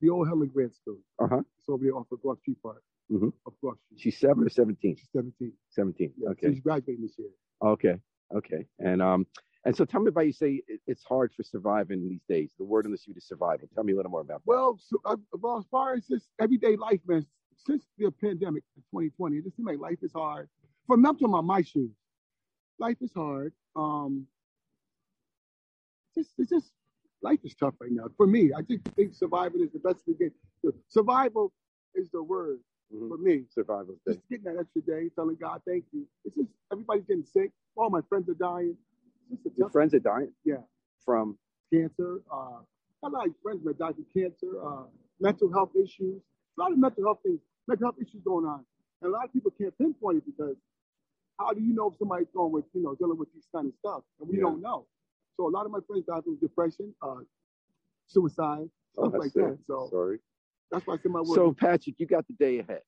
The 0.00 0.08
old 0.08 0.28
Helene 0.28 0.48
Grant 0.48 0.74
School. 0.74 0.98
Uh 1.18 1.26
huh. 1.28 1.40
It's 1.58 1.68
over 1.68 1.84
there 1.84 1.94
off 1.96 2.10
of 2.10 2.22
Broad 2.22 2.38
Street 2.40 2.56
Park. 2.62 2.82
Mhm. 3.10 3.32
Off 3.46 3.54
Broad 3.60 3.76
Street. 3.80 4.00
She's 4.00 4.18
seven 4.18 4.44
or 4.44 4.48
17? 4.48 4.96
She's 4.96 5.08
17. 5.12 5.52
17. 5.70 6.12
Yeah, 6.16 6.30
Okay. 6.30 6.48
She's 6.50 6.60
graduating 6.60 7.02
this 7.02 7.18
year. 7.18 7.30
Okay. 7.62 8.00
Okay. 8.34 8.66
And 8.78 9.02
um, 9.02 9.26
and 9.64 9.76
so 9.76 9.84
tell 9.84 10.00
me 10.00 10.08
about 10.08 10.26
you 10.26 10.32
say 10.32 10.62
it, 10.68 10.80
it's 10.86 11.02
hard 11.04 11.32
for 11.34 11.42
surviving 11.42 12.08
these 12.08 12.22
days. 12.28 12.52
The 12.58 12.64
word 12.64 12.86
on 12.86 12.92
the 12.92 12.98
street 12.98 13.16
is 13.16 13.26
survival. 13.26 13.68
Tell 13.74 13.84
me 13.84 13.92
a 13.92 13.96
little 13.96 14.10
more 14.10 14.20
about 14.20 14.42
that. 14.44 14.46
Well, 14.46 14.78
so, 14.80 14.98
uh, 15.04 15.16
well, 15.34 15.58
as 15.58 15.66
far 15.70 15.94
as 15.94 16.06
just 16.06 16.28
everyday 16.40 16.76
life, 16.76 17.00
man, 17.06 17.26
since 17.56 17.84
the 17.98 18.10
pandemic 18.10 18.62
in 18.76 18.82
2020, 18.90 19.36
it 19.38 19.44
just 19.44 19.56
seems 19.56 19.66
like 19.66 19.78
life 19.78 19.98
is 20.02 20.12
hard. 20.12 20.48
For 20.86 20.96
me, 20.96 21.08
I'm 21.08 21.14
talking 21.16 21.28
about 21.28 21.44
my 21.44 21.62
shoes. 21.62 21.90
Life 22.78 22.96
is 23.02 23.12
hard. 23.12 23.52
Um, 23.76 24.26
just, 26.14 26.30
it's 26.38 26.48
just, 26.50 26.72
life 27.20 27.40
is 27.44 27.54
tough 27.54 27.74
right 27.80 27.90
now. 27.92 28.04
For 28.16 28.26
me, 28.26 28.52
I 28.56 28.62
just 28.62 28.82
think 28.96 29.14
survival 29.14 29.60
is 29.62 29.70
the 29.72 29.78
best 29.80 30.02
get. 30.18 30.32
Survival 30.88 31.52
is 31.94 32.08
the 32.10 32.22
word 32.22 32.60
Mhm. 32.92 33.08
for 33.08 33.18
me. 33.18 33.46
Survival's 33.50 33.98
day. 34.06 34.14
Just 34.14 34.28
getting 34.28 34.44
that 34.44 34.58
extra 34.58 34.82
day, 34.82 35.08
telling 35.10 35.36
God 35.36 35.62
thank 35.66 35.84
you. 35.92 36.06
It's 36.24 36.34
just 36.36 36.48
everybody's 36.72 37.04
getting 37.04 37.24
sick. 37.24 37.52
All 37.76 37.90
my 37.90 38.00
friends 38.02 38.28
are 38.28 38.34
dying. 38.34 38.76
Just 39.44 39.56
Your 39.56 39.70
friends 39.70 39.94
are 39.94 40.00
dying 40.00 40.34
Yeah. 40.44 40.62
from 41.04 41.38
cancer. 41.72 42.22
Uh, 42.30 42.62
lot 43.02 43.26
of 43.26 43.36
friends 43.42 43.64
that 43.64 43.78
died 43.78 43.94
from 43.94 44.04
cancer, 44.06 44.60
uh, 44.62 44.86
mental 45.20 45.50
health 45.52 45.74
issues. 45.76 46.20
A 46.58 46.60
lot 46.60 46.72
of 46.72 46.78
mental 46.78 47.04
health 47.04 47.22
things, 47.22 47.40
mental 47.66 47.86
health 47.86 48.00
issues 48.00 48.22
going 48.22 48.44
on. 48.44 48.64
And 49.00 49.10
a 49.10 49.12
lot 49.12 49.24
of 49.24 49.32
people 49.32 49.50
can't 49.52 49.76
pinpoint 49.78 50.18
it 50.18 50.26
because 50.26 50.56
how 51.38 51.52
do 51.54 51.60
you 51.62 51.72
know 51.72 51.88
if 51.90 51.96
somebody's 51.96 52.28
going 52.34 52.52
with, 52.52 52.66
you 52.74 52.82
know, 52.82 52.94
dealing 52.96 53.16
with 53.16 53.32
these 53.32 53.46
kind 53.54 53.66
of 53.68 53.74
stuff? 53.76 54.04
And 54.18 54.28
we 54.28 54.36
Yeah. 54.36 54.42
don't 54.42 54.60
know. 54.60 54.86
So 55.36 55.46
a 55.46 55.48
lot 55.48 55.64
of 55.64 55.72
my 55.72 55.80
friends 55.80 56.04
died 56.06 56.24
from 56.24 56.36
depression, 56.36 56.94
uh, 57.00 57.24
suicide, 58.06 58.70
Oh, 58.98 59.04
stuff 59.08 59.12
that's 59.12 59.24
like 59.24 59.32
sad. 59.32 59.58
that. 59.58 59.64
So 59.66 59.86
Sorry. 59.88 60.20
that's 60.70 60.86
why 60.86 60.94
I 60.94 60.96
said 60.98 61.12
my 61.12 61.20
word. 61.20 61.34
So 61.34 61.54
Patrick, 61.54 61.98
you 61.98 62.06
got 62.06 62.26
the 62.26 62.34
day 62.34 62.58
ahead. 62.58 62.82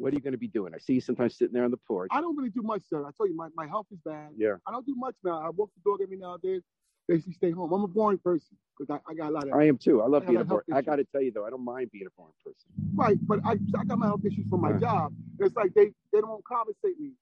What 0.00 0.14
are 0.14 0.16
you 0.16 0.22
going 0.22 0.32
to 0.32 0.38
be 0.38 0.48
doing? 0.48 0.72
I 0.74 0.78
see 0.78 0.94
you 0.94 1.00
sometimes 1.02 1.36
sitting 1.36 1.52
there 1.52 1.64
on 1.64 1.70
the 1.70 1.76
porch. 1.76 2.08
I 2.10 2.22
don't 2.22 2.34
really 2.34 2.48
do 2.48 2.62
much, 2.62 2.82
sir. 2.88 3.04
I 3.06 3.10
tell 3.16 3.28
you, 3.28 3.36
my, 3.36 3.48
my 3.54 3.66
health 3.66 3.86
is 3.92 3.98
bad. 4.04 4.30
Yeah. 4.36 4.54
I 4.66 4.72
don't 4.72 4.86
do 4.86 4.94
much 4.96 5.14
now. 5.22 5.42
I 5.44 5.50
walk 5.50 5.70
the 5.76 5.90
dog 5.90 6.00
every 6.02 6.16
now 6.16 6.34
and 6.34 6.42
then. 6.42 6.62
Basically, 7.06 7.34
stay 7.34 7.50
home. 7.50 7.72
I'm 7.72 7.82
a 7.82 7.88
boring 7.88 8.18
person 8.18 8.56
because 8.78 8.98
I, 9.06 9.10
I 9.10 9.14
got 9.14 9.30
a 9.30 9.32
lot 9.32 9.48
of 9.48 9.54
I 9.54 9.64
am 9.64 9.76
too. 9.76 10.00
I 10.00 10.06
love 10.06 10.22
I 10.22 10.26
being 10.26 10.40
a 10.40 10.44
boring. 10.44 10.64
I 10.72 10.80
got 10.80 10.96
to 10.96 11.04
tell 11.04 11.20
you 11.20 11.32
though, 11.32 11.44
I 11.44 11.50
don't 11.50 11.64
mind 11.64 11.90
being 11.92 12.06
a 12.06 12.10
boring 12.16 12.32
person. 12.44 12.70
Right, 12.94 13.18
but 13.26 13.40
I, 13.44 13.58
I 13.78 13.84
got 13.84 13.98
my 13.98 14.06
health 14.06 14.24
issues 14.24 14.46
from 14.48 14.62
my 14.62 14.70
Right. 14.70 14.80
job. 14.80 15.12
It's 15.38 15.54
like 15.56 15.74
they, 15.74 15.92
they 16.12 16.20
don't 16.20 16.42
compensate 16.44 16.98
me. 16.98 17.12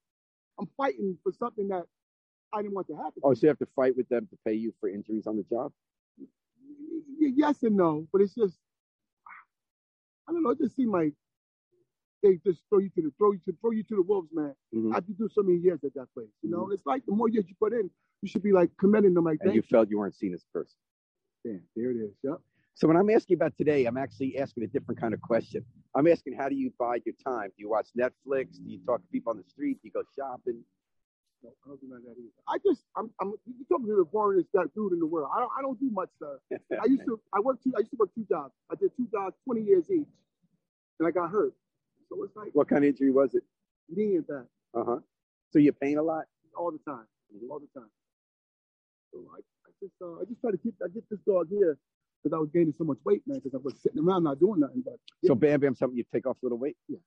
I'm 0.59 0.67
fighting 0.77 1.17
for 1.23 1.33
something 1.33 1.67
that 1.69 1.83
I 2.53 2.61
didn't 2.61 2.75
want 2.75 2.87
to 2.87 2.95
happen. 2.95 3.21
Oh, 3.23 3.33
so 3.33 3.39
you 3.41 3.47
have 3.49 3.59
to 3.59 3.67
fight 3.75 3.97
with 3.97 4.07
them 4.09 4.27
to 4.29 4.37
pay 4.45 4.53
you 4.53 4.73
for 4.79 4.87
injuries 4.89 5.27
on 5.27 5.35
the 5.37 5.43
job? 5.43 5.71
Yes 7.19 7.63
and 7.63 7.75
no, 7.75 8.07
but 8.13 8.21
it's 8.21 8.35
just 8.35 8.57
I 10.27 10.31
don't 10.31 10.43
know. 10.43 10.51
It 10.51 10.59
just 10.59 10.75
seemed 10.75 10.91
like 10.91 11.13
they 12.21 12.35
just 12.45 12.61
throw 12.69 12.79
you 12.79 12.89
to 12.89 13.01
the 13.01 13.11
throw 13.17 13.31
you 13.31 13.39
to 13.45 13.53
throw 13.61 13.71
you 13.71 13.83
to 13.83 13.95
the 13.95 14.01
wolves, 14.01 14.29
man. 14.33 14.55
Mhm. 14.73 14.93
After 14.93 15.11
you 15.11 15.15
do 15.17 15.29
so 15.29 15.41
many 15.41 15.57
years 15.57 15.83
at 15.83 15.93
that 15.93 16.13
place, 16.13 16.29
you 16.41 16.49
know, 16.49 16.69
it's 16.71 16.85
like 16.85 17.05
the 17.05 17.11
more 17.11 17.29
years 17.29 17.47
you 17.47 17.55
put 17.55 17.73
in, 17.73 17.89
you 18.21 18.27
should 18.27 18.43
be 18.43 18.51
like 18.51 18.75
commending 18.77 19.13
them, 19.13 19.23
like 19.23 19.39
And 19.41 19.55
you 19.55 19.61
felt 19.61 19.89
you 19.89 19.99
weren't 19.99 20.15
seen 20.15 20.33
as 20.33 20.43
a 20.43 20.51
person. 20.51 20.77
Damn, 21.43 21.63
there 21.75 21.91
it 21.91 21.97
is. 21.97 22.13
Yep. 22.23 22.41
So 22.75 22.87
when 22.87 22.97
I'm 22.97 23.09
asking 23.09 23.35
about 23.35 23.57
today, 23.57 23.85
I'm 23.85 23.97
actually 23.97 24.37
asking 24.37 24.63
a 24.63 24.67
different 24.67 24.99
kind 24.99 25.13
of 25.13 25.21
question. 25.21 25.65
I'm 25.95 26.07
asking 26.07 26.33
how 26.33 26.49
do 26.49 26.55
you 26.55 26.71
bide 26.77 27.01
your 27.05 27.15
time? 27.15 27.49
Do 27.49 27.55
you 27.57 27.69
watch 27.69 27.89
Netflix? 27.97 28.57
Do 28.57 28.69
you 28.69 28.79
talk 28.85 29.01
to 29.01 29.07
people 29.07 29.31
on 29.31 29.37
the 29.37 29.43
street? 29.43 29.79
Do 29.81 29.87
you 29.87 29.91
go 29.91 30.03
shopping? 30.15 30.63
No, 31.43 31.49
I 31.63 31.67
don't 31.69 31.79
do 31.81 31.87
none 31.87 31.97
of 31.99 32.03
that 32.03 32.11
either. 32.19 32.29
I 32.47 32.57
just 32.65 32.83
I'm 32.95 33.09
I'm 33.21 33.33
you 33.45 33.65
talking 33.69 33.87
to 33.87 33.95
the 33.95 34.05
boringest 34.05 34.47
that 34.53 34.73
dude 34.73 34.93
in 34.93 34.99
the 34.99 35.05
world. 35.05 35.29
I 35.33 35.39
don't 35.39 35.51
I 35.57 35.61
don't 35.61 35.79
do 35.79 35.89
much 35.89 36.09
stuff. 36.17 36.39
I 36.81 36.85
used 36.85 37.05
to 37.05 37.19
I 37.33 37.39
worked 37.39 37.63
two 37.63 37.73
I 37.75 37.79
used 37.79 37.91
to 37.91 37.97
work 37.97 38.13
two 38.13 38.25
jobs. 38.25 38.53
I 38.69 38.75
did 38.75 38.91
two 38.97 39.07
jobs, 39.11 39.35
20 39.45 39.61
years 39.61 39.89
each. 39.89 40.07
And 40.99 41.07
I 41.07 41.11
got 41.11 41.31
hurt. 41.31 41.53
So 42.09 42.23
it's 42.23 42.35
like 42.35 42.49
what 42.53 42.67
kind 42.67 42.83
of 42.83 42.89
injury 42.89 43.11
was 43.11 43.33
it? 43.35 43.43
knee 43.89 44.15
and 44.15 44.27
back 44.27 44.45
Uh 44.73 44.83
huh. 44.83 44.99
So 45.51 45.59
you 45.59 45.71
pain 45.73 45.97
a 45.97 46.03
lot? 46.03 46.25
all 46.57 46.71
the 46.71 46.79
time. 46.91 47.05
All 47.49 47.59
the 47.59 47.79
time. 47.79 47.89
So 49.13 49.19
I, 49.33 49.39
I 49.65 49.71
just 49.81 49.93
uh, 50.01 50.21
I 50.21 50.25
just 50.27 50.41
try 50.41 50.51
to 50.51 50.57
keep 50.57 50.75
I 50.83 50.87
get 50.89 51.03
this 51.09 51.19
dog 51.27 51.47
here 51.49 51.77
because 52.21 52.35
I 52.35 52.39
was 52.39 52.49
gaining 52.53 52.73
so 52.77 52.83
much 52.83 52.97
weight, 53.05 53.21
man, 53.25 53.39
because 53.43 53.53
I 53.55 53.61
was 53.63 53.75
sitting 53.81 54.03
around 54.03 54.23
not 54.23 54.39
doing 54.39 54.59
nothing. 54.59 54.83
But 54.85 54.95
So 55.25 55.35
Bam 55.35 55.59
Bam, 55.61 55.75
something 55.75 55.97
you 55.97 56.03
take 56.13 56.25
off 56.27 56.37
a 56.43 56.45
little 56.45 56.57
weight? 56.57 56.75
Yeah. 56.87 56.97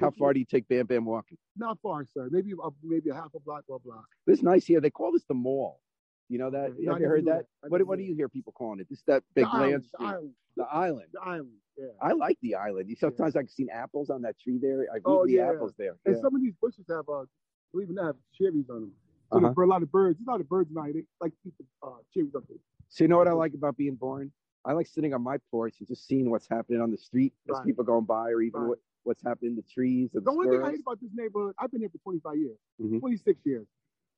How 0.00 0.10
far 0.10 0.32
do 0.34 0.40
you 0.40 0.44
take 0.46 0.66
Bam 0.68 0.86
Bam 0.86 1.04
walking? 1.04 1.38
not 1.56 1.78
far, 1.82 2.06
sir. 2.12 2.28
Maybe 2.30 2.52
a, 2.52 2.68
maybe 2.82 3.10
a 3.10 3.14
half 3.14 3.32
a 3.34 3.40
block 3.40 3.64
or 3.68 3.76
a 3.76 3.78
block. 3.78 4.04
This 4.26 4.38
is 4.38 4.42
nice 4.42 4.66
here. 4.66 4.80
They 4.80 4.90
call 4.90 5.12
this 5.12 5.24
the 5.28 5.34
mall. 5.34 5.80
You 6.28 6.38
know 6.38 6.50
that? 6.50 6.72
I 6.88 6.92
Have 6.92 7.00
you 7.00 7.06
heard 7.06 7.24
that? 7.26 7.46
What, 7.68 7.86
what 7.86 7.98
do 7.98 8.04
you 8.04 8.14
hear 8.14 8.28
people 8.28 8.52
calling 8.52 8.80
it? 8.80 8.88
This 8.90 9.02
that 9.06 9.22
big 9.34 9.46
the 9.52 9.58
land 9.58 9.64
island, 9.64 9.84
the 9.94 10.04
island, 10.04 10.32
The 10.56 10.64
island. 10.64 11.08
the 11.12 11.20
island. 11.20 11.52
Yeah. 11.78 11.86
I 12.00 12.12
like 12.12 12.38
the 12.42 12.54
island. 12.54 12.96
Sometimes 12.98 13.36
I've 13.36 13.50
seen 13.50 13.68
apples 13.70 14.10
on 14.10 14.22
that 14.22 14.38
tree 14.40 14.58
there. 14.60 14.80
I've 14.90 15.02
eaten 15.02 15.02
Oh, 15.04 15.26
the 15.26 15.32
yeah. 15.34 15.50
apples 15.50 15.74
there. 15.78 15.96
And 16.04 16.16
Yeah. 16.16 16.20
some 16.20 16.34
of 16.34 16.40
these 16.40 16.54
bushes 16.60 16.86
have, 16.88 17.08
uh, 17.08 17.24
believe 17.72 17.88
it 17.90 17.92
or 17.92 17.94
not, 17.94 18.06
have 18.06 18.16
cherries 18.36 18.68
on 18.70 18.80
them. 18.80 18.92
So 19.32 19.38
Uh-huh. 19.38 19.52
for 19.54 19.64
a 19.64 19.66
lot 19.66 19.82
of 19.82 19.92
birds, 19.92 20.18
there's 20.18 20.26
a 20.26 20.30
lot 20.30 20.40
of 20.40 20.48
birds 20.48 20.70
now. 20.72 20.84
They 20.90 21.04
like 21.20 21.32
to 21.32 21.38
keep 21.44 21.54
the 21.58 21.64
uh, 21.82 21.98
cherries 22.14 22.34
up 22.34 22.46
there. 22.48 22.58
So 22.88 23.04
you 23.04 23.08
know 23.08 23.18
what 23.18 23.28
I 23.28 23.32
like 23.32 23.54
about 23.54 23.76
being 23.76 23.94
born? 23.96 24.32
I 24.64 24.72
like 24.72 24.86
sitting 24.86 25.12
on 25.14 25.22
my 25.22 25.38
porch 25.50 25.74
and 25.78 25.86
just 25.86 26.06
seeing 26.06 26.30
what's 26.30 26.48
happening 26.48 26.80
on 26.80 26.90
the 26.90 26.96
street 26.96 27.34
as 27.48 27.54
Right. 27.56 27.66
people 27.66 27.84
going 27.84 28.04
by, 28.04 28.30
or 28.30 28.40
even 28.42 28.60
Right. 28.62 28.68
what, 28.70 28.78
what's 29.04 29.22
happening 29.22 29.50
in 29.52 29.56
the 29.56 29.62
trees. 29.62 30.10
The 30.12 30.20
the 30.20 30.30
only 30.30 30.48
thing 30.48 30.62
I 30.64 30.70
hate 30.70 30.80
about 30.80 31.00
this 31.00 31.12
neighborhood, 31.14 31.54
I've 31.58 31.70
been 31.70 31.80
here 31.80 31.90
for 31.90 31.98
25 31.98 32.36
years, 32.38 32.58
Mhm. 32.80 32.98
26 33.00 33.44
years. 33.44 33.66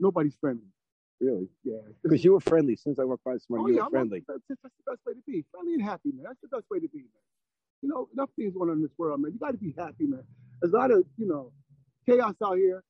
Nobody's 0.00 0.36
friendly. 0.36 0.68
Really? 1.20 1.48
Yeah. 1.64 1.78
Because 2.02 2.24
you 2.24 2.32
were 2.32 2.40
friendly. 2.40 2.76
Since 2.76 2.98
I 2.98 3.04
worked 3.04 3.24
by 3.24 3.34
this 3.34 3.46
morning, 3.48 3.66
Oh, 3.66 3.68
you 3.68 3.74
yeah, 3.76 3.80
were 3.82 3.86
I'm 3.86 3.90
friendly. 3.90 4.24
That's, 4.28 4.40
that's 4.48 4.60
the 4.62 4.92
best 4.92 5.00
way 5.06 5.14
to 5.14 5.22
be. 5.26 5.44
Friendly 5.52 5.74
and 5.74 5.82
happy, 5.82 6.10
man. 6.14 6.24
That's 6.24 6.40
the 6.42 6.48
best 6.48 6.64
way 6.70 6.78
to 6.80 6.88
be, 6.88 6.98
man. 6.98 7.26
You 7.82 7.88
know, 7.90 8.08
enough 8.12 8.30
things 8.36 8.54
going 8.54 8.70
on 8.70 8.76
in 8.76 8.82
this 8.82 8.92
world, 8.98 9.20
man. 9.20 9.32
You 9.32 9.38
got 9.38 9.52
to 9.52 9.58
be 9.58 9.74
happy, 9.76 10.06
man. 10.06 10.24
There's 10.60 10.72
a 10.72 10.76
lot 10.76 10.90
of, 10.90 11.04
you 11.16 11.26
know, 11.26 11.52
chaos 12.06 12.34
out 12.44 12.56
here. 12.56 12.82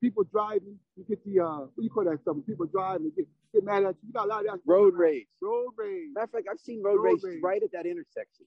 People 0.00 0.24
driving. 0.24 0.78
You 0.96 1.04
get 1.08 1.24
the, 1.24 1.40
uh, 1.40 1.58
what 1.58 1.76
do 1.78 1.82
you 1.84 1.90
call 1.90 2.04
that 2.04 2.20
stuff? 2.22 2.34
When 2.34 2.42
People 2.42 2.66
driving 2.66 3.06
and 3.06 3.14
get, 3.16 3.26
get 3.54 3.64
mad 3.64 3.84
at 3.84 3.94
you. 4.02 4.08
You 4.08 4.12
got 4.12 4.26
a 4.26 4.28
lot 4.28 4.40
of 4.46 4.50
that. 4.52 4.60
Road 4.66 4.94
rage. 4.94 5.26
Road 5.40 5.70
rage. 5.76 6.10
Matter 6.14 6.24
of 6.24 6.30
fact, 6.30 6.46
I've 6.50 6.60
seen 6.60 6.82
road, 6.82 6.98
Road 7.02 7.20
rage, 7.22 7.40
right 7.42 7.62
at 7.62 7.72
that 7.72 7.86
intersection. 7.86 8.46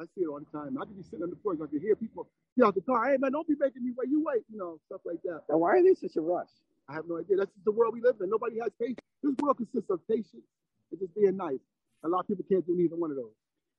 I 0.00 0.04
see 0.14 0.22
it 0.22 0.28
all 0.28 0.40
the 0.40 0.46
time. 0.56 0.78
I 0.80 0.84
could 0.86 0.96
be 0.96 1.02
sitting 1.02 1.22
on 1.22 1.30
the 1.30 1.36
porch. 1.36 1.58
I 1.62 1.66
can 1.66 1.80
hear 1.80 1.94
people 1.96 2.28
get 2.56 2.66
out 2.66 2.74
the 2.74 2.80
car. 2.82 3.10
Hey, 3.10 3.16
man, 3.18 3.32
don't 3.32 3.46
be 3.46 3.54
making 3.58 3.84
me 3.84 3.92
wait. 3.96 4.08
You 4.10 4.22
wait, 4.24 4.42
you 4.50 4.58
know, 4.58 4.78
stuff 4.86 5.02
like 5.04 5.20
that. 5.24 5.42
Now, 5.50 5.58
why 5.58 5.76
are 5.76 5.82
they 5.82 5.94
such 5.94 6.16
a 6.16 6.20
rush? 6.22 6.48
I 6.90 6.94
have 6.94 7.04
no 7.08 7.18
idea. 7.18 7.36
That's 7.36 7.52
just 7.52 7.64
the 7.64 7.70
world 7.72 7.94
we 7.94 8.00
live 8.00 8.16
in. 8.20 8.28
Nobody 8.28 8.58
has 8.62 8.72
patience. 8.80 8.98
This 9.22 9.34
world 9.40 9.56
consists 9.58 9.90
of 9.90 10.00
patience 10.08 10.42
and 10.90 10.98
just 11.00 11.14
being 11.14 11.36
nice. 11.36 11.60
A 12.04 12.08
lot 12.08 12.20
of 12.20 12.26
people 12.28 12.44
can't 12.50 12.66
do 12.66 12.74
neither 12.76 12.96
one 12.96 13.10
of 13.10 13.16
those. 13.16 13.32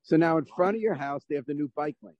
So 0.03 0.15
now 0.15 0.37
in 0.37 0.45
front 0.45 0.75
of 0.77 0.81
your 0.81 0.93
house, 0.93 1.23
they 1.27 1.35
have 1.35 1.45
the 1.45 1.53
new 1.53 1.69
bike 1.75 1.97
lane. 2.01 2.15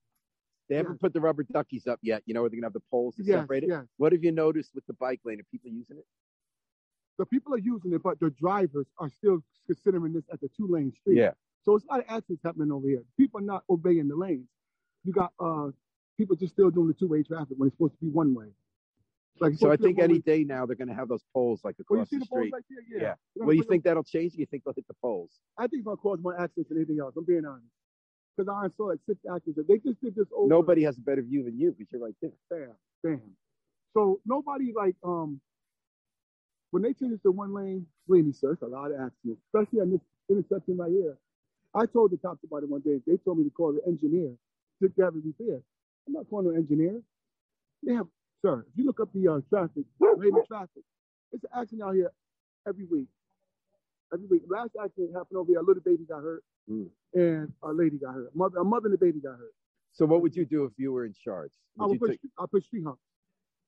They 0.69 0.75
haven't 0.75 0.93
Yes. 0.93 0.99
put 1.01 1.13
the 1.13 1.21
rubber 1.21 1.43
duckies 1.43 1.87
up 1.87 1.99
yet. 2.01 2.23
You 2.25 2.33
know, 2.33 2.41
where 2.41 2.49
they're 2.49 2.57
going 2.59 2.63
to 2.63 2.67
have 2.67 2.73
the 2.73 2.89
poles 2.91 3.15
to 3.15 3.23
Yes, 3.23 3.39
separate 3.41 3.63
it. 3.63 3.69
yes. 3.69 3.85
What 3.97 4.11
have 4.11 4.23
you 4.23 4.31
noticed 4.31 4.75
with 4.75 4.85
the 4.85 4.93
bike 4.93 5.21
lane? 5.23 5.39
Are 5.39 5.43
people 5.51 5.69
using 5.71 5.97
it? 5.97 6.05
The 7.17 7.25
people 7.25 7.53
are 7.53 7.59
using 7.59 7.93
it, 7.93 8.01
but 8.03 8.19
the 8.19 8.29
drivers 8.31 8.87
are 8.97 9.09
still 9.09 9.43
considering 9.67 10.13
this 10.13 10.23
as 10.33 10.41
a 10.43 10.49
two-lane 10.49 10.91
street. 10.91 11.17
Yeah. 11.17 11.31
So 11.63 11.75
it's 11.75 11.85
a 11.85 11.89
lot 11.89 11.99
of 11.99 12.05
accidents 12.09 12.43
happening 12.43 12.71
over 12.71 12.87
here. 12.87 13.03
People 13.17 13.39
are 13.39 13.43
not 13.43 13.63
obeying 13.69 14.07
the 14.07 14.15
lanes. 14.15 14.47
You 15.03 15.13
got 15.13 15.31
uh 15.39 15.71
people 16.17 16.35
just 16.35 16.53
still 16.53 16.69
doing 16.69 16.87
the 16.87 16.93
two-way 16.93 17.23
traffic 17.23 17.57
when 17.57 17.67
it's 17.67 17.75
supposed 17.77 17.93
to 17.93 17.99
be 18.05 18.09
one 18.09 18.33
way. 18.33 18.47
Like 19.39 19.53
So 19.55 19.67
I 19.71 19.75
supposed 19.75 19.82
to 19.82 19.88
be 19.88 19.93
think 19.93 19.99
any 20.03 20.19
day 20.19 20.43
now 20.43 20.65
they're 20.65 20.75
going 20.75 20.88
to 20.89 20.93
have 20.93 21.07
those 21.07 21.23
poles 21.34 21.61
like 21.63 21.75
across 21.79 22.09
the 22.09 22.19
the 22.19 22.25
street. 22.25 22.53
right 22.53 22.63
there? 22.69 23.01
Yeah. 23.01 23.15
Yeah. 23.36 23.43
Well, 23.45 23.55
you 23.55 23.63
think 23.63 23.84
that'll 23.84 24.03
change? 24.03 24.34
You 24.36 24.45
think 24.45 24.63
they'll 24.63 24.73
hit 24.73 24.88
the 24.88 24.95
poles? 25.01 25.32
I 25.57 25.63
think 25.63 25.79
it's 25.82 25.86
gonna 25.86 25.97
cause 25.97 26.19
more 26.21 26.39
accidents 26.39 26.69
than 26.69 26.77
anything 26.77 26.99
else. 26.99 27.15
I'm 27.17 27.25
being 27.25 27.45
honest. 27.45 27.65
Because 28.36 28.49
I 28.49 28.75
saw 28.75 28.84
like 28.86 28.99
six 29.07 29.19
accidents. 29.34 29.67
They 29.67 29.77
just 29.77 30.01
did 30.01 30.15
this 30.15 30.27
over. 30.36 30.47
Nobody 30.47 30.84
has 30.84 30.97
a 30.97 31.01
better 31.01 31.21
view 31.21 31.43
than 31.43 31.59
you 31.59 31.71
because 31.71 31.91
you're 31.91 32.01
right 32.01 32.15
there. 32.21 32.32
Bam, 32.49 32.75
bam. 33.03 33.21
So 33.93 34.19
nobody 34.25 34.73
like 34.75 34.95
um 35.03 35.39
when 36.71 36.84
they 36.84 36.93
change 36.93 37.13
it 37.13 37.21
to 37.23 37.32
one 37.32 37.53
lane, 37.53 37.86
believe 38.07 38.25
me, 38.25 38.32
sir, 38.32 38.53
it's 38.53 38.61
a 38.61 38.67
lot 38.67 38.91
of 38.91 38.99
accidents, 38.99 39.41
especially 39.47 39.82
on 39.82 39.91
this 39.91 40.01
intersection 40.29 40.77
right 40.77 40.91
here. 40.91 41.17
I 41.75 41.86
told 41.86 42.11
the 42.11 42.17
cops 42.17 42.43
about 42.43 42.63
it 42.63 42.69
one 42.69 42.82
day. 42.82 43.01
They 43.05 43.17
told 43.17 43.38
me 43.38 43.43
to 43.43 43.49
call 43.49 43.73
the 43.73 43.86
engineer 43.88 44.32
to 44.82 45.01
have 45.01 45.15
it 45.15 45.23
repaired. 45.25 45.63
I'm 46.07 46.13
not 46.13 46.25
calling 46.29 46.47
an 46.47 46.55
engineer. 46.57 47.01
They 47.84 47.93
have, 47.93 48.07
sir, 48.41 48.65
if 48.69 48.77
you 48.77 48.85
look 48.85 48.99
up 48.99 49.09
the 49.13 49.27
uh, 49.27 49.39
traffic, 49.49 49.85
rated 49.99 50.45
traffic, 50.47 50.83
it's 51.31 51.43
an 51.43 51.49
accident 51.55 51.83
out 51.87 51.93
here 51.95 52.11
every 52.67 52.85
week. 52.85 53.07
Every 54.13 54.27
week. 54.27 54.41
Last 54.49 54.71
accident 54.83 55.11
happened 55.15 55.37
over 55.37 55.47
here. 55.51 55.59
A 55.59 55.63
little 55.63 55.83
baby 55.83 56.03
got 56.07 56.21
hurt, 56.21 56.43
Mm. 56.69 56.89
and 57.13 57.51
a 57.63 57.71
lady 57.73 57.97
got 57.97 58.13
hurt. 58.13 58.35
Mother, 58.35 58.59
a 58.59 58.63
mother 58.63 58.85
and 58.87 58.95
a 58.95 58.97
baby 58.97 59.19
got 59.19 59.31
hurt. 59.37 59.53
So 59.93 60.05
what 60.05 60.21
would 60.21 60.35
you 60.35 60.45
do 60.45 60.65
if 60.65 60.71
you 60.77 60.91
were 60.91 61.05
in 61.05 61.13
charge? 61.13 61.51
I 61.79 61.83
Would 61.85 61.91
would 61.91 61.99
put, 61.99 62.09
take- 62.11 62.31
I 62.37 62.45
put 62.51 62.63
street 62.63 62.83
humps. 62.85 63.01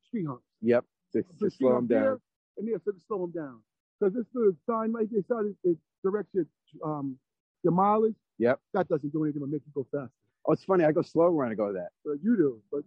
Street 0.07 0.25
humps. 0.25 0.43
yep, 0.61 0.85
to, 1.13 1.23
to 1.39 1.49
slow 1.49 1.75
them 1.75 1.87
down. 1.87 2.01
there, 2.01 2.19
And 2.57 2.81
so 2.85 2.91
to 2.91 2.99
slow 3.07 3.19
them 3.21 3.31
down. 3.31 3.59
Because 3.99 4.13
this 4.13 4.25
little 4.33 4.53
sign 4.69 4.91
right 4.93 5.07
there, 5.11 5.41
it 5.63 5.77
directs 6.03 6.29
your 6.33 6.45
um 6.83 7.17
your 7.63 7.73
mileage. 7.73 8.15
Yep. 8.39 8.59
That 8.73 8.87
doesn't 8.89 9.11
do 9.11 9.23
anything 9.23 9.41
but 9.41 9.49
make 9.49 9.61
you 9.65 9.71
go 9.73 9.87
faster. 9.91 10.11
Oh, 10.45 10.51
it's 10.53 10.63
funny. 10.65 10.83
I 10.83 10.91
go 10.91 11.01
slow 11.01 11.31
when 11.31 11.49
I 11.49 11.53
go 11.53 11.67
to 11.67 11.73
that. 11.73 11.89
But 12.03 12.17
you 12.21 12.35
do, 12.35 12.61
but 12.71 12.83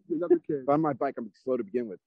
kids. 0.47 0.63
If 0.63 0.69
I'm 0.69 0.75
on 0.75 0.81
my 0.83 0.93
bike, 0.93 1.15
I'm 1.19 1.31
slow 1.43 1.57
to 1.57 1.65
begin 1.65 1.89
with. 1.89 1.99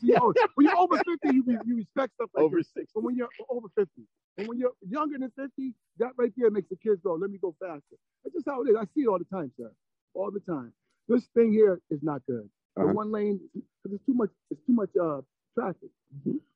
See, 0.00 0.14
oh, 0.20 0.32
when 0.54 0.66
you're 0.66 0.76
over 0.76 0.96
50, 0.98 1.16
you, 1.24 1.44
you 1.64 1.76
respect 1.76 2.14
stuff 2.14 2.30
like 2.34 2.44
Over 2.44 2.58
this. 2.58 2.68
60. 2.74 2.90
But 2.94 3.02
when 3.04 3.16
you're 3.16 3.28
over 3.50 3.68
50, 3.76 3.90
and 4.38 4.46
when 4.48 4.58
you're 4.58 4.72
younger 4.88 5.18
than 5.18 5.30
50, 5.36 5.74
that 5.98 6.10
right 6.16 6.32
there 6.36 6.50
makes 6.50 6.68
the 6.68 6.76
kids 6.76 7.00
go, 7.02 7.14
let 7.14 7.30
me 7.30 7.38
go 7.38 7.54
faster. 7.60 7.96
That's 8.22 8.34
just 8.34 8.46
how 8.46 8.62
it 8.62 8.68
is. 8.70 8.76
I 8.78 8.84
see 8.94 9.02
it 9.02 9.08
all 9.08 9.18
the 9.18 9.24
time, 9.36 9.50
sir. 9.58 9.70
All 10.14 10.30
the 10.30 10.40
time. 10.40 10.72
This 11.08 11.24
thing 11.34 11.52
here 11.52 11.80
is 11.90 12.00
not 12.02 12.22
good. 12.26 12.48
The 12.76 12.82
Uh-huh. 12.84 12.92
one 12.92 13.10
lane, 13.12 13.40
because 13.54 13.96
it's 13.96 14.06
too 14.06 14.14
much, 14.14 14.30
it's 14.50 14.60
too 14.66 14.72
much 14.74 14.90
uh, 15.00 15.20
traffic. 15.58 15.90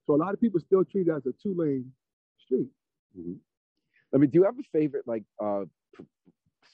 So 0.06 0.14
a 0.14 0.16
lot 0.16 0.32
of 0.34 0.40
people 0.40 0.60
still 0.60 0.84
treat 0.84 1.08
it 1.08 1.10
as 1.10 1.26
a 1.26 1.32
two 1.42 1.54
lane 1.54 1.90
street. 2.38 2.68
I 4.14 4.18
mean, 4.18 4.30
do 4.30 4.38
you 4.38 4.44
have 4.44 4.58
a 4.58 4.62
favorite 4.72 5.06
like 5.06 5.24
uh 5.42 5.64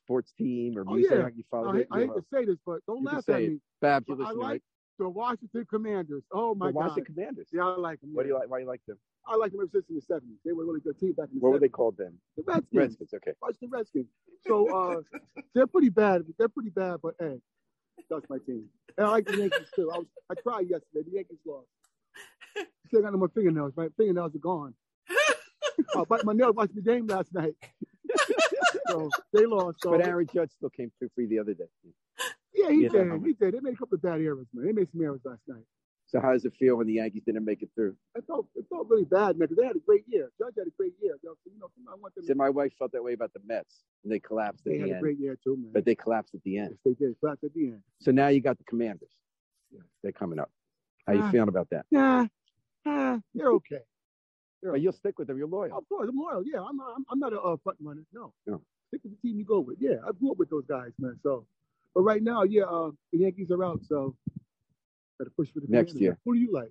sports 0.04 0.32
team 0.32 0.76
or 0.78 0.84
Oh, 0.88 0.94
music 0.94 1.12
yeah. 1.12 1.22
like 1.24 1.36
you 1.36 1.44
follow? 1.50 1.68
I, 1.68 1.72
that 1.72 1.78
hate- 1.78 1.86
I 1.90 1.98
hate 2.00 2.08
love? 2.08 2.16
to 2.18 2.24
say 2.32 2.44
this, 2.44 2.58
but 2.66 2.80
don't 2.86 3.00
You 3.02 3.06
laugh 3.06 3.24
say 3.24 3.44
at 3.46 3.50
me. 3.52 3.60
Babz, 3.80 4.06
I 4.10 4.14
like 4.32 4.36
right? 4.36 4.62
the 4.98 5.08
Washington 5.08 5.66
Commanders. 5.70 6.22
Oh 6.32 6.54
my 6.54 6.66
the 6.68 6.72
God. 6.72 6.78
Washington 6.80 7.14
Commanders. 7.14 7.46
Yeah, 7.52 7.66
I 7.66 7.76
like 7.76 8.00
them. 8.00 8.10
What 8.12 8.22
do 8.24 8.28
you 8.28 8.34
like? 8.38 8.48
Why 8.50 8.58
do 8.58 8.62
you 8.64 8.68
like 8.68 8.80
them? 8.86 8.98
I 9.26 9.36
like 9.36 9.52
them 9.52 9.60
ever 9.60 9.70
since 9.72 9.84
in 9.88 9.94
the 9.96 10.02
70s. 10.02 10.36
They 10.44 10.52
were 10.52 10.64
a 10.64 10.66
really 10.66 10.80
good 10.80 10.98
team 10.98 11.12
back 11.12 11.28
in 11.32 11.38
the 11.38 11.40
What 11.40 11.50
70s. 11.50 11.52
were 11.52 11.58
they 11.60 11.68
called 11.68 11.96
then? 11.96 12.14
The 12.36 12.42
Redskins. 12.46 12.68
Redskins. 12.72 13.10
Okay. 13.14 13.32
Watch 13.40 13.54
the 13.60 13.68
Redskins. 13.68 14.06
So 14.46 14.68
uh, 14.68 15.00
they're 15.54 15.66
pretty 15.68 15.90
bad. 15.90 16.22
They're 16.38 16.48
pretty 16.48 16.70
bad, 16.70 16.96
but 17.02 17.14
hey, 17.20 17.38
that's 18.10 18.28
my 18.28 18.38
team. 18.38 18.64
And 18.98 19.06
I 19.06 19.10
like 19.10 19.26
the 19.26 19.36
Yankees 19.36 19.68
too. 19.76 19.90
I 19.94 19.98
was 19.98 20.06
I 20.30 20.34
cried 20.34 20.68
yesterday. 20.68 21.02
The 21.08 21.12
Yankees 21.16 21.38
lost. 21.46 21.68
Still 22.88 23.02
got 23.02 23.12
no 23.12 23.18
more 23.18 23.28
fingernails. 23.28 23.72
My 23.76 23.88
fingernails 23.96 24.34
are 24.34 24.38
gone. 24.38 24.74
I 25.96 26.04
bite 26.08 26.24
my 26.24 26.32
nails 26.34 26.54
watching 26.54 26.76
the 26.76 26.82
game 26.82 27.06
last 27.06 27.32
night. 27.32 27.54
So 28.92 29.10
they 29.32 29.46
lost. 29.46 29.78
So 29.82 29.90
But 29.90 30.06
Aaron 30.06 30.26
Judge 30.32 30.50
still 30.52 30.70
came 30.70 30.90
through 30.98 31.10
for 31.14 31.22
you 31.22 31.28
the 31.28 31.38
other 31.38 31.54
day. 31.54 31.64
yeah, 32.54 32.70
he 32.70 32.82
Yeah, 32.82 32.88
did. 32.88 33.10
that 33.10 33.22
He 33.24 33.32
did. 33.32 33.54
They 33.54 33.60
made 33.60 33.74
a 33.74 33.76
couple 33.76 33.96
of 33.96 34.02
bad 34.02 34.20
errors, 34.20 34.46
man. 34.52 34.66
They 34.66 34.72
made 34.72 34.88
some 34.92 35.02
errors 35.02 35.20
last 35.24 35.40
night. 35.48 35.64
So 36.06 36.20
how 36.20 36.32
does 36.32 36.44
it 36.44 36.52
feel 36.58 36.76
when 36.76 36.86
the 36.86 36.92
Yankees 36.94 37.22
didn't 37.24 37.44
make 37.46 37.62
it 37.62 37.70
through? 37.74 37.96
It 38.14 38.24
felt 38.26 38.46
it 38.54 38.66
felt 38.68 38.86
really 38.90 39.04
bad, 39.04 39.38
man, 39.38 39.48
because 39.48 39.56
they 39.56 39.64
had 39.66 39.76
a 39.76 39.80
great 39.80 40.04
year. 40.06 40.30
Judge 40.38 40.54
had 40.58 40.66
a 40.66 40.70
great 40.76 40.92
year. 41.00 41.16
You 41.22 41.30
know, 41.30 41.34
so, 41.42 41.50
you 41.50 41.58
know 41.58 41.68
I 41.90 41.94
want 41.96 42.14
them. 42.14 42.24
So 42.26 42.34
my 42.34 42.50
wife 42.50 42.72
felt 42.78 42.92
that 42.92 43.02
way 43.02 43.14
about 43.14 43.32
the 43.32 43.40
Mets, 43.46 43.84
and 44.04 44.12
they 44.12 44.18
collapsed 44.20 44.66
at 44.66 44.72
They 44.72 44.76
the 44.76 44.80
had 44.82 44.90
a 44.90 44.94
end. 44.96 45.02
great 45.02 45.18
year 45.18 45.38
too, 45.42 45.56
man. 45.56 45.70
But 45.72 45.86
they 45.86 45.94
collapsed 45.94 46.34
at 46.34 46.42
the 46.42 46.58
end. 46.58 46.70
yes, 46.72 46.78
they 46.84 47.06
did. 47.06 47.16
But 47.22 47.38
at 47.42 47.54
the 47.54 47.68
end. 47.68 47.82
So 48.00 48.10
now 48.10 48.28
you 48.28 48.40
got 48.42 48.58
the 48.58 48.64
Commanders. 48.64 49.08
Yeah. 49.70 49.80
They're 50.02 50.12
coming 50.12 50.38
up. 50.38 50.50
How 51.06 51.14
you 51.14 51.22
Ah. 51.22 51.30
feeling 51.30 51.48
about 51.48 51.70
that? 51.70 51.86
Nah, 51.90 52.26
nah, 52.84 53.18
you're 53.32 53.52
okay. 53.54 53.80
But 54.62 54.80
you'll 54.82 54.92
stick 54.92 55.18
with 55.18 55.28
them. 55.28 55.38
You're 55.38 55.48
loyal. 55.48 55.76
Of 55.76 55.88
course, 55.88 56.08
I'm 56.10 56.16
loyal. 56.18 56.42
Yeah, 56.44 56.60
I'm 56.62 56.76
not, 56.76 56.92
I'm, 56.94 57.04
I'm 57.10 57.18
not 57.18 57.32
a 57.32 57.40
uh, 57.40 57.56
front 57.64 57.78
runner. 57.82 58.04
No. 58.12 58.32
No. 58.46 58.60
Stick 58.92 59.00
with 59.04 59.12
the 59.22 59.26
team 59.26 59.38
you 59.38 59.44
go 59.46 59.58
with. 59.60 59.78
Yeah, 59.80 59.96
I 60.06 60.12
grew 60.12 60.32
up 60.32 60.36
with 60.38 60.50
those 60.50 60.66
guys, 60.66 60.90
man. 60.98 61.18
So, 61.22 61.46
but 61.94 62.02
right 62.02 62.22
now, 62.22 62.42
yeah, 62.42 62.64
uh, 62.64 62.90
the 63.10 63.20
Yankees 63.20 63.50
are 63.50 63.64
out, 63.64 63.80
so 63.88 64.14
better 65.18 65.30
push 65.34 65.48
for 65.50 65.60
the 65.60 65.66
Next 65.68 65.92
Commanders. 65.92 66.00
year. 66.00 66.18
Who 66.26 66.34
do 66.34 66.40
you 66.40 66.52
like? 66.52 66.70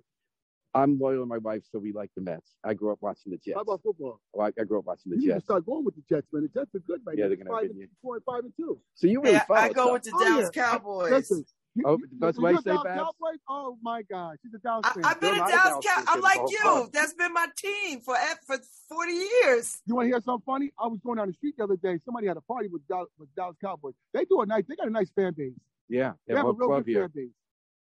I'm 0.72 1.00
loyal 1.00 1.22
to 1.22 1.26
my 1.26 1.38
wife, 1.38 1.64
so 1.72 1.80
we 1.80 1.92
like 1.92 2.10
the 2.14 2.22
Mets. 2.22 2.54
I 2.64 2.74
grew 2.74 2.92
up 2.92 2.98
watching 3.00 3.32
the 3.32 3.38
Jets. 3.38 3.56
How 3.56 3.62
about 3.62 3.82
football? 3.82 4.20
Oh, 4.34 4.40
I, 4.40 4.52
I 4.58 4.62
grew 4.64 4.78
up 4.78 4.84
watching 4.84 5.10
the 5.10 5.16
Jets. 5.16 5.24
you 5.26 5.32
need 5.32 5.38
to 5.40 5.44
start 5.44 5.66
going 5.66 5.84
with 5.84 5.96
the 5.96 6.02
Jets, 6.08 6.28
man. 6.32 6.42
The 6.44 6.60
Jets 6.60 6.72
are 6.76 6.78
good 6.78 7.00
right 7.04 7.18
Yeah, 7.18 7.24
now. 7.24 7.28
they're 7.28 7.36
gonna 7.38 7.50
have 7.50 7.60
five 7.62 7.70
and 7.70 7.88
four 8.00 8.14
and 8.14 8.24
five 8.24 8.44
and 8.44 8.52
two. 8.56 8.78
So 8.94 9.08
you 9.08 9.20
really 9.20 9.34
Yeah, 9.34 9.44
follow 9.46 9.60
I 9.60 9.68
go 9.68 9.72
stuff. 9.72 9.92
with 9.94 10.02
the 10.04 10.12
Oh, 10.14 10.24
Dallas 10.24 10.50
yeah. 10.54 10.62
Cowboys. 10.62 11.10
Listen, 11.10 11.44
you, 11.74 11.84
Oh, 11.86 11.96
you, 11.98 12.08
that's 12.18 12.36
you, 12.38 12.42
why 12.42 12.50
you're 12.50 12.54
you 12.54 12.58
a 12.58 12.62
say 12.62 12.70
Dallas 12.70 12.88
Cowboys? 12.94 13.38
Oh 13.48 13.78
my 13.82 14.02
gosh, 14.02 14.36
she's 14.42 14.54
a 14.54 14.58
Dallas 14.58 14.82
I, 14.84 14.92
fan. 14.94 15.04
I've 15.04 15.20
been 15.20 15.34
a 15.34 15.36
not 15.38 15.48
a 15.48 15.52
Dallas 15.52 15.68
Dallas 15.70 15.86
Cow. 15.86 15.94
fan, 15.96 16.04
I'm 16.08 16.20
like 16.20 16.40
you. 16.50 16.58
fun. 16.62 16.90
That's 16.92 17.14
been 17.14 17.32
my 17.32 17.46
team 17.56 18.00
for 18.00 18.16
for 18.46 18.58
40 18.88 19.12
years. 19.12 19.80
You 19.86 19.94
want 19.94 20.06
to 20.06 20.10
hear 20.10 20.20
something 20.20 20.42
funny? 20.44 20.70
I 20.78 20.86
was 20.86 21.00
going 21.04 21.16
down 21.18 21.28
the 21.28 21.34
street 21.34 21.54
the 21.56 21.64
other 21.64 21.76
day. 21.76 21.98
Somebody 22.04 22.26
had 22.26 22.36
a 22.36 22.40
party 22.42 22.68
with 22.68 22.86
Dallas, 22.88 23.08
with 23.18 23.34
Dallas 23.34 23.56
Cowboys. 23.60 23.94
They 24.12 24.24
do 24.24 24.40
a 24.40 24.46
nice. 24.46 24.64
They 24.68 24.76
got 24.76 24.86
a 24.88 24.90
nice 24.90 25.10
fan 25.10 25.34
base. 25.36 25.52
Yeah, 25.88 26.12
They 26.26 26.34
they 26.34 26.38
have 26.38 26.46
have 26.46 26.46
a 26.46 26.50
a 26.50 26.68
real 26.68 26.68
good 26.80 26.86
here. 26.86 27.02
fan 27.02 27.12
base. 27.14 27.30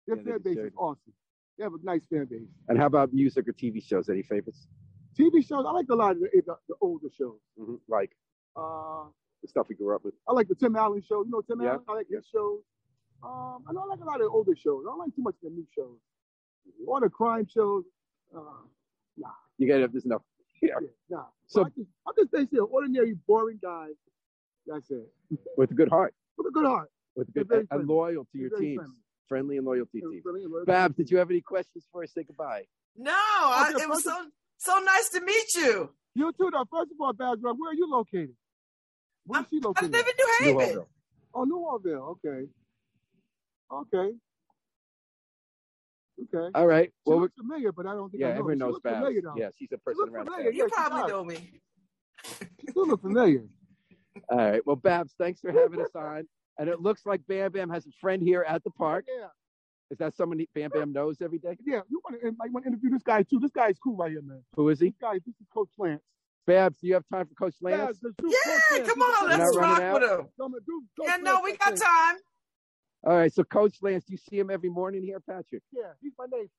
Their 0.08 0.18
Yeah, 0.18 0.24
they 0.24 0.32
fan 0.32 0.42
base 0.44 0.58
is 0.58 0.66
it. 0.68 0.74
awesome. 0.78 1.14
They 1.58 1.64
have 1.64 1.74
a 1.74 1.78
nice 1.84 2.06
fan 2.10 2.26
base. 2.30 2.48
And 2.68 2.78
how 2.78 2.86
about 2.86 3.14
music 3.14 3.48
or 3.48 3.54
TV 3.54 3.84
shows? 3.84 4.10
Any 4.10 4.22
favorites? 4.24 4.68
TV 5.18 5.46
shows. 5.46 5.66
I 5.68 5.72
like 5.72 5.88
a 5.90 5.96
lot 5.96 6.12
of 6.12 6.20
the, 6.20 6.30
the, 6.46 6.56
the 6.70 6.76
older 6.82 7.08
shows. 7.18 7.40
hmm 7.58 7.76
Like 7.88 8.12
Uh, 8.56 9.06
the 9.42 9.48
stuff 9.48 9.68
we 9.70 9.76
grew 9.76 9.96
up 9.96 10.04
with. 10.06 10.14
I 10.28 10.34
like 10.34 10.48
the 10.48 10.56
Tim 10.56 10.76
Allen 10.76 11.02
show. 11.02 11.24
You 11.24 11.32
know 11.32 11.42
Tim 11.42 11.62
Yeah, 11.62 11.70
Allen? 11.70 11.82
I 11.88 11.94
like 11.96 12.08
yeah. 12.10 12.18
his 12.18 12.28
shows. 12.28 12.60
Um, 13.24 13.64
I 13.68 13.74
don't 13.74 13.90
like 13.90 14.00
a 14.00 14.06
lot 14.06 14.22
of 14.22 14.32
older 14.32 14.56
shows. 14.56 14.84
I 14.86 14.92
don't 14.92 15.00
like 15.00 15.16
too 15.16 15.22
much 15.24 15.36
of 15.44 15.50
the 15.50 15.56
new 15.56 15.66
shows. 15.76 15.98
All 16.88 17.00
the 17.00 17.10
crime 17.10 17.48
shows. 17.52 17.84
Uh, 18.36 18.42
You 19.60 19.68
gotta 19.68 19.82
have 19.82 19.94
this 19.94 20.06
enough. 20.06 20.22
Yeah. 20.62 20.70
yeah, 20.82 20.88
nah. 21.10 21.26
So- 21.48 21.62
So 21.62 21.66
I 21.66 21.70
just, 21.70 21.90
I'm 22.08 22.14
just 22.18 22.32
basically 22.32 22.60
an 22.60 22.68
ordinary, 22.70 23.14
boring 23.28 23.60
guy. 23.62 23.90
That's 24.68 24.90
it. 24.92 25.08
With 25.58 25.72
a 25.72 25.74
good 25.74 25.90
heart. 25.90 26.14
With 26.38 26.48
a 26.48 26.52
good 26.52 26.66
heart. 26.66 26.92
With 27.16 27.30
a 27.30 27.32
good 27.32 27.48
very 27.48 27.60
and 27.62 27.70
friendly. 27.70 27.86
loyal 27.88 28.26
to 28.32 28.38
your 28.38 28.50
very 28.52 28.62
teams. 28.66 28.76
friendly. 28.78 28.98
Friendly 29.30 29.58
and 29.58 29.66
loyal 29.66 29.86
to 29.88 29.98
your 29.98 30.12
teams. 30.12 30.24
loyal 30.26 30.66
Babz, 30.66 30.96
did 30.96 31.10
you 31.10 31.18
have 31.18 31.30
any 31.32 31.42
questions 31.42 31.86
before 31.86 32.04
I 32.04 32.06
say 32.06 32.24
goodbye? 32.24 32.66
No, 32.96 33.12
I, 33.14 33.72
it 33.80 33.90
was 33.90 34.04
first 34.04 34.06
so 34.06 34.26
So 34.76 34.80
nice 34.80 35.10
to 35.10 35.22
meet 35.22 35.54
you. 35.56 35.90
You 36.16 36.32
too, 36.34 36.50
though. 36.52 36.66
First 36.72 36.92
of 36.92 36.98
all, 37.00 37.14
Babz, 37.14 37.42
where 37.42 37.54
are 37.54 37.74
you 37.74 37.90
located? 37.90 38.36
Where's 39.26 39.46
she 39.50 39.58
I 39.64 39.68
located? 39.68 39.92
live 39.92 40.06
in 40.08 40.14
New 40.18 40.34
Haven. 40.40 40.76
Newellville. 40.78 40.88
Oh, 41.34 41.44
New 41.44 41.58
Orleans. 41.58 42.02
Okay. 42.26 42.48
Okay. 43.72 44.12
Okay. 46.34 46.52
All 46.56 46.66
right. 46.68 46.90
She 46.90 46.94
Well, 47.06 47.18
we- 47.20 47.24
looks 47.24 47.36
familiar, 47.36 47.72
but 47.72 47.86
I 47.86 47.94
don't 47.94 48.10
think 48.10 48.22
yeah, 48.22 48.28
I 48.28 48.34
know. 48.34 48.40
everyone 48.40 48.56
She 48.56 48.60
knows 48.60 48.80
Babz. 48.80 48.96
familiar, 48.96 49.22
though. 49.22 49.34
Yeah, 49.38 49.50
she's 49.56 49.72
a 49.72 49.78
person 49.78 50.10
around 50.10 50.26
familiar. 50.26 50.52
You 50.52 50.64
Yeah, 50.64 50.88
probably 50.90 51.12
know 51.12 51.24
me. 51.24 51.62
She 52.26 52.68
look 52.76 53.02
familiar. 53.02 53.48
All 54.30 54.38
right. 54.38 54.66
Well, 54.66 54.76
Babz, 54.76 55.14
thanks 55.20 55.40
for 55.40 55.52
having 55.52 55.80
us 55.82 55.92
on. 55.96 56.28
And 56.58 56.70
it 56.70 56.82
looks 56.82 57.06
like 57.06 57.22
Bam 57.28 57.52
Bam 57.52 57.70
has 57.70 57.86
a 57.86 57.92
friend 58.02 58.22
here 58.22 58.44
at 58.48 58.64
the 58.64 58.72
park. 58.72 59.06
Yeah. 59.08 59.28
Is 59.92 60.00
that 60.00 60.16
someone 60.16 60.44
Bam 60.56 60.72
Bam 60.72 60.92
knows 60.92 61.22
every 61.22 61.38
day? 61.38 61.56
Yeah. 61.64 61.82
You 61.88 62.02
want 62.04 62.20
to 62.20 62.32
might 62.38 62.52
want 62.52 62.66
to 62.66 62.70
interview 62.70 62.90
this 62.90 63.04
guy 63.04 63.22
too. 63.24 63.40
This 63.40 63.52
guy's 63.52 63.78
cool 63.78 63.96
right 63.96 64.12
here, 64.12 64.24
man. 64.24 64.44
Who 64.56 64.70
is 64.70 64.80
he? 64.80 64.88
This 64.90 64.98
guy, 65.00 65.14
this 65.14 65.36
is 65.40 65.48
Coach 65.54 65.70
Lance. 65.78 66.02
Babz, 66.48 66.80
do 66.80 66.88
you 66.88 66.96
have 66.96 67.04
time 67.14 67.28
for 67.28 67.36
Coach 67.36 67.56
Lance? 67.62 68.00
Babz, 68.00 68.16
Yeah, 68.24 68.38
Coach 68.44 68.62
Lance. 68.72 68.90
come 68.90 69.02
on, 69.04 69.30
You're 69.30 69.38
let's 69.38 69.58
rock 69.58 69.94
with 69.94 70.04
him. 70.04 70.28
Come 70.40 70.54
on, 70.56 70.60
dude, 70.66 70.84
Coach 71.00 71.08
Yeah, 71.08 71.18
no, 71.18 71.42
we 71.44 71.56
got 71.58 71.76
time. 71.78 72.16
All 73.08 73.16
right. 73.16 73.34
So, 73.34 73.44
Coach 73.46 73.78
Lance, 73.82 74.04
do 74.04 74.12
you 74.12 74.18
see 74.18 74.38
him 74.38 74.50
every 74.50 74.70
morning 74.70 75.02
here, 75.02 75.22
Patrick? 75.22 75.64
Yeah, 75.72 75.94
he's 76.02 76.12
my 76.20 76.26
neighbor. 76.26 76.50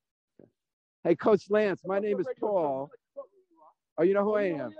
Hey, 1.03 1.15
Coach 1.15 1.43
Lance, 1.49 1.81
my 1.85 1.99
name 1.99 2.19
is 2.19 2.27
Paul. 2.39 2.89
Oh, 3.97 4.03
you 4.03 4.15
know 4.15 4.23
who 4.23 4.35
I 4.35 4.45
am? 4.45 4.71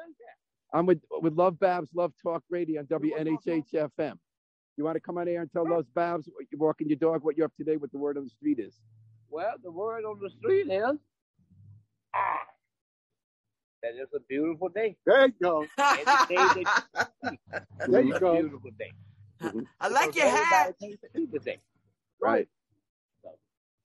I'm 0.73 0.85
with 0.87 0.99
with 1.21 1.33
Love 1.33 1.59
Babz 1.59 1.89
Love 1.93 2.11
Talk 2.23 2.43
Radio 2.49 2.79
on 2.81 2.87
WNHH 2.87 3.73
FM. 3.73 4.15
You 4.77 4.83
want 4.83 4.95
to 4.95 4.99
come 4.99 5.17
on 5.17 5.27
air 5.27 5.41
and 5.41 5.51
tell 5.51 5.69
Love 5.69 5.85
Babz 5.93 6.27
what 6.33 6.45
you're 6.51 6.59
walking 6.59 6.89
your 6.89 6.97
dog, 6.97 7.23
what 7.23 7.37
you're 7.37 7.45
up 7.45 7.55
to 7.57 7.63
date, 7.63 7.79
what 7.81 7.91
the 7.91 7.97
word 7.97 8.17
on 8.17 8.23
the 8.23 8.29
street 8.29 8.59
is? 8.59 8.79
Well, 9.29 9.53
the 9.63 9.71
word 9.71 10.05
on 10.05 10.19
the 10.21 10.29
street 10.29 10.71
is 10.71 10.97
ah, 12.15 12.39
that 13.83 13.91
it's 13.95 14.13
a 14.15 14.19
beautiful 14.27 14.69
day. 14.69 14.95
There 15.05 15.27
you 15.27 15.33
go. 15.41 15.65
Every 15.77 16.03
day 16.35 16.63
that 16.63 17.09
There 17.87 18.01
you 18.01 18.19
go. 18.19 18.33
beautiful 18.33 18.71
day. 18.79 18.91
I 19.41 19.87
like 19.87 20.13
Because 20.13 20.15
your 20.15 20.29
hat. 20.29 20.45
everybody 20.53 20.73
thinks 20.79 21.03
it's 21.13 21.45
day. 21.45 21.57
Right. 22.21 22.47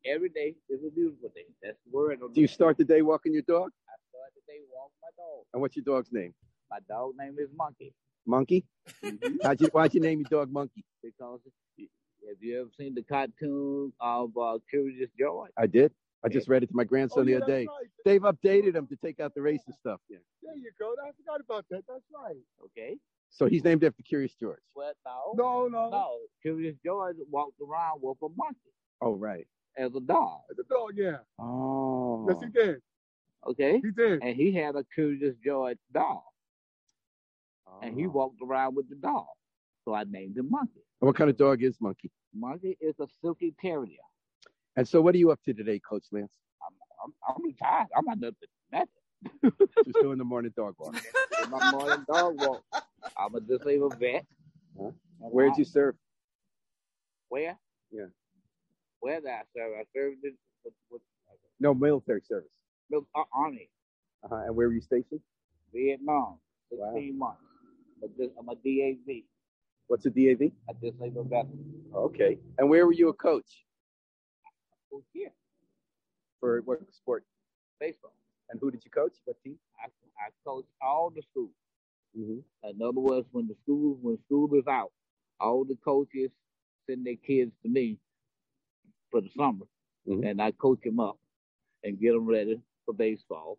Every 0.06 0.28
day 0.28 0.54
is 0.68 0.80
a 0.86 0.90
beautiful 0.90 1.30
day. 1.34 1.46
That's 1.62 1.78
the 1.86 1.96
word 1.96 2.20
on 2.22 2.32
Do 2.32 2.40
you 2.40 2.46
start 2.46 2.76
the 2.76 2.84
day 2.84 3.00
walking 3.00 3.32
your 3.32 3.42
dog? 3.42 3.70
I 3.88 3.96
start 4.10 4.32
the 4.34 4.42
day 4.46 4.58
walk 4.70 4.90
my 5.02 5.08
dog. 5.16 5.44
And 5.54 5.62
what's 5.62 5.76
your 5.76 5.84
dog's 5.84 6.12
name? 6.12 6.34
My 6.70 6.78
dog 6.88 7.12
name 7.18 7.36
is 7.38 7.48
Monkey 7.56 7.94
Monkey? 8.26 8.64
How'd 9.42 9.60
you, 9.60 9.68
why'd 9.68 9.94
you 9.94 10.00
name 10.00 10.20
your 10.20 10.28
dog 10.28 10.52
Monkey? 10.52 10.84
because 11.02 11.40
have 12.28 12.36
you 12.40 12.60
ever 12.60 12.70
seen 12.78 12.94
the 12.94 13.02
cartoon 13.02 13.92
of 14.00 14.30
uh, 14.36 14.58
Curious 14.70 15.10
George? 15.18 15.50
I 15.58 15.66
did. 15.66 15.92
I 16.24 16.28
just 16.28 16.48
read 16.48 16.62
it 16.62 16.68
to 16.68 16.74
my 16.76 16.84
grandson 16.84 17.22
Oh, 17.22 17.24
the 17.24 17.36
other 17.36 17.46
day. 17.46 17.66
right. 17.66 17.88
They've 18.04 18.22
updated 18.22 18.74
him 18.74 18.86
to 18.86 18.96
take 18.96 19.20
out 19.20 19.34
the 19.34 19.42
racist 19.42 19.74
stuff. 19.78 20.00
Yeah. 20.08 20.18
There 20.42 20.56
you 20.56 20.70
go. 20.78 20.94
I 21.02 21.10
forgot 21.16 21.40
about 21.42 21.66
that. 21.70 21.82
That's 21.86 22.04
right. 22.14 22.36
Okay. 22.64 22.96
So 23.34 23.46
he's 23.46 23.64
named 23.64 23.82
after 23.82 24.00
Curious 24.04 24.32
George. 24.40 24.60
Well, 24.76 24.92
no, 25.04 25.34
No, 25.36 25.66
no. 25.68 25.90
no. 25.90 26.18
Curious 26.40 26.76
George 26.84 27.16
walked 27.28 27.60
around 27.60 27.98
with 28.00 28.16
a 28.22 28.28
monkey 28.36 28.70
Oh, 29.00 29.14
right. 29.14 29.44
as 29.76 29.92
a 29.96 30.00
dog. 30.00 30.42
As 30.52 30.58
a 30.60 30.62
dog, 30.62 30.92
yeah. 30.94 31.16
Oh. 31.40 32.26
Yes, 32.28 32.38
he 32.40 32.48
did. 32.48 32.76
Okay. 33.46 33.80
He 33.80 33.90
did. 33.90 34.22
and 34.22 34.36
he 34.36 34.52
had 34.52 34.76
a 34.76 34.84
Curious 34.94 35.34
George 35.44 35.78
dog, 35.92 36.22
and 37.82 37.98
he 37.98 38.06
Oh. 38.06 38.10
walked 38.10 38.40
around 38.40 38.76
with 38.76 38.88
the 38.88 38.94
dog. 38.94 39.26
So 39.84 39.92
I 39.94 40.04
named 40.04 40.38
him 40.38 40.48
Monkey. 40.48 40.80
And 41.00 41.06
What 41.08 41.16
kind 41.16 41.28
of 41.28 41.36
dog 41.36 41.62
is 41.62 41.76
Monkey? 41.80 42.10
Monkey 42.32 42.76
is 42.80 42.94
a 43.00 43.06
silky 43.20 43.52
terrier. 43.60 43.98
And 44.76 44.86
so, 44.88 45.00
what 45.02 45.14
are 45.14 45.18
you 45.18 45.30
up 45.30 45.42
to 45.44 45.52
today, 45.52 45.78
Coach 45.80 46.06
Lance? 46.10 46.32
I'm, 46.66 46.74
I'm, 47.04 47.14
I'm 47.36 47.44
retired. 47.44 47.88
I'm 47.96 48.04
not 48.06 48.18
nothing. 48.20 48.48
nothing. 48.72 48.88
Just 49.84 50.00
doing 50.00 50.18
the 50.18 50.24
morning 50.24 50.52
dog 50.56 50.74
walk. 50.78 50.94
My 51.50 51.70
morning 51.70 52.04
dog 52.08 52.38
walk. 52.40 52.62
I'm 53.18 53.34
a 53.34 53.40
disabled 53.40 53.96
vet. 53.98 54.24
Huh? 54.80 54.90
Where'd 55.18 55.56
you 55.56 55.64
serve? 55.64 55.94
Where? 57.28 57.56
Yeah. 57.90 58.06
Where 59.00 59.20
did 59.20 59.28
I 59.30 59.42
serve? 59.56 59.72
I 59.78 59.84
served 59.94 60.24
in 60.24 60.34
with, 60.64 60.74
with, 60.90 61.02
No, 61.60 61.74
military 61.74 62.22
service. 62.26 62.50
uh, 62.92 63.22
Army, 63.34 63.68
Uh-huh. 64.24 64.34
And 64.46 64.56
where 64.56 64.68
were 64.68 64.74
you 64.74 64.80
stationed? 64.80 65.20
Vietnam, 65.72 66.38
Wow. 66.70 66.92
16 66.94 67.18
months. 67.18 67.40
But 68.00 68.16
this, 68.16 68.28
I'm 68.38 68.48
a 68.48 68.54
DAV, 68.54 69.22
What's 69.88 70.06
a 70.06 70.10
DAV? 70.10 70.50
a 70.68 70.74
disabled 70.80 71.28
veteran. 71.30 71.82
Okay. 71.94 72.38
And 72.58 72.68
where 72.70 72.86
were 72.86 72.92
you 72.92 73.08
a 73.10 73.14
coach 73.14 73.64
Oh, 74.92 75.02
yeah, 75.14 75.28
for 76.40 76.60
what 76.62 76.80
sport? 76.92 77.24
baseball. 77.80 78.12
And 78.50 78.60
who 78.60 78.70
did 78.70 78.84
you 78.84 78.90
coach? 78.90 79.12
What 79.24 79.36
team? 79.42 79.58
I, 79.82 79.86
I 80.18 80.28
coach 80.46 80.66
all 80.82 81.10
the 81.14 81.22
schools. 81.22 81.50
Mm-hmm. 82.18 82.68
In 82.70 82.82
other 82.82 83.00
words, 83.00 83.26
when 83.32 83.48
the 83.48 83.54
school 83.62 83.98
when 84.00 84.18
school 84.26 84.52
is 84.54 84.66
out, 84.68 84.92
all 85.40 85.64
the 85.64 85.76
coaches 85.84 86.30
send 86.88 87.04
their 87.06 87.16
kids 87.16 87.52
to 87.62 87.68
me 87.68 87.98
for 89.10 89.20
the 89.20 89.28
summer, 89.36 89.64
Mhm. 90.08 90.28
and 90.30 90.40
I 90.42 90.50
coach 90.52 90.80
them 90.84 91.00
up 91.00 91.18
and 91.82 91.98
get 91.98 92.12
them 92.12 92.26
ready 92.26 92.60
for 92.84 92.94
baseball. 92.94 93.58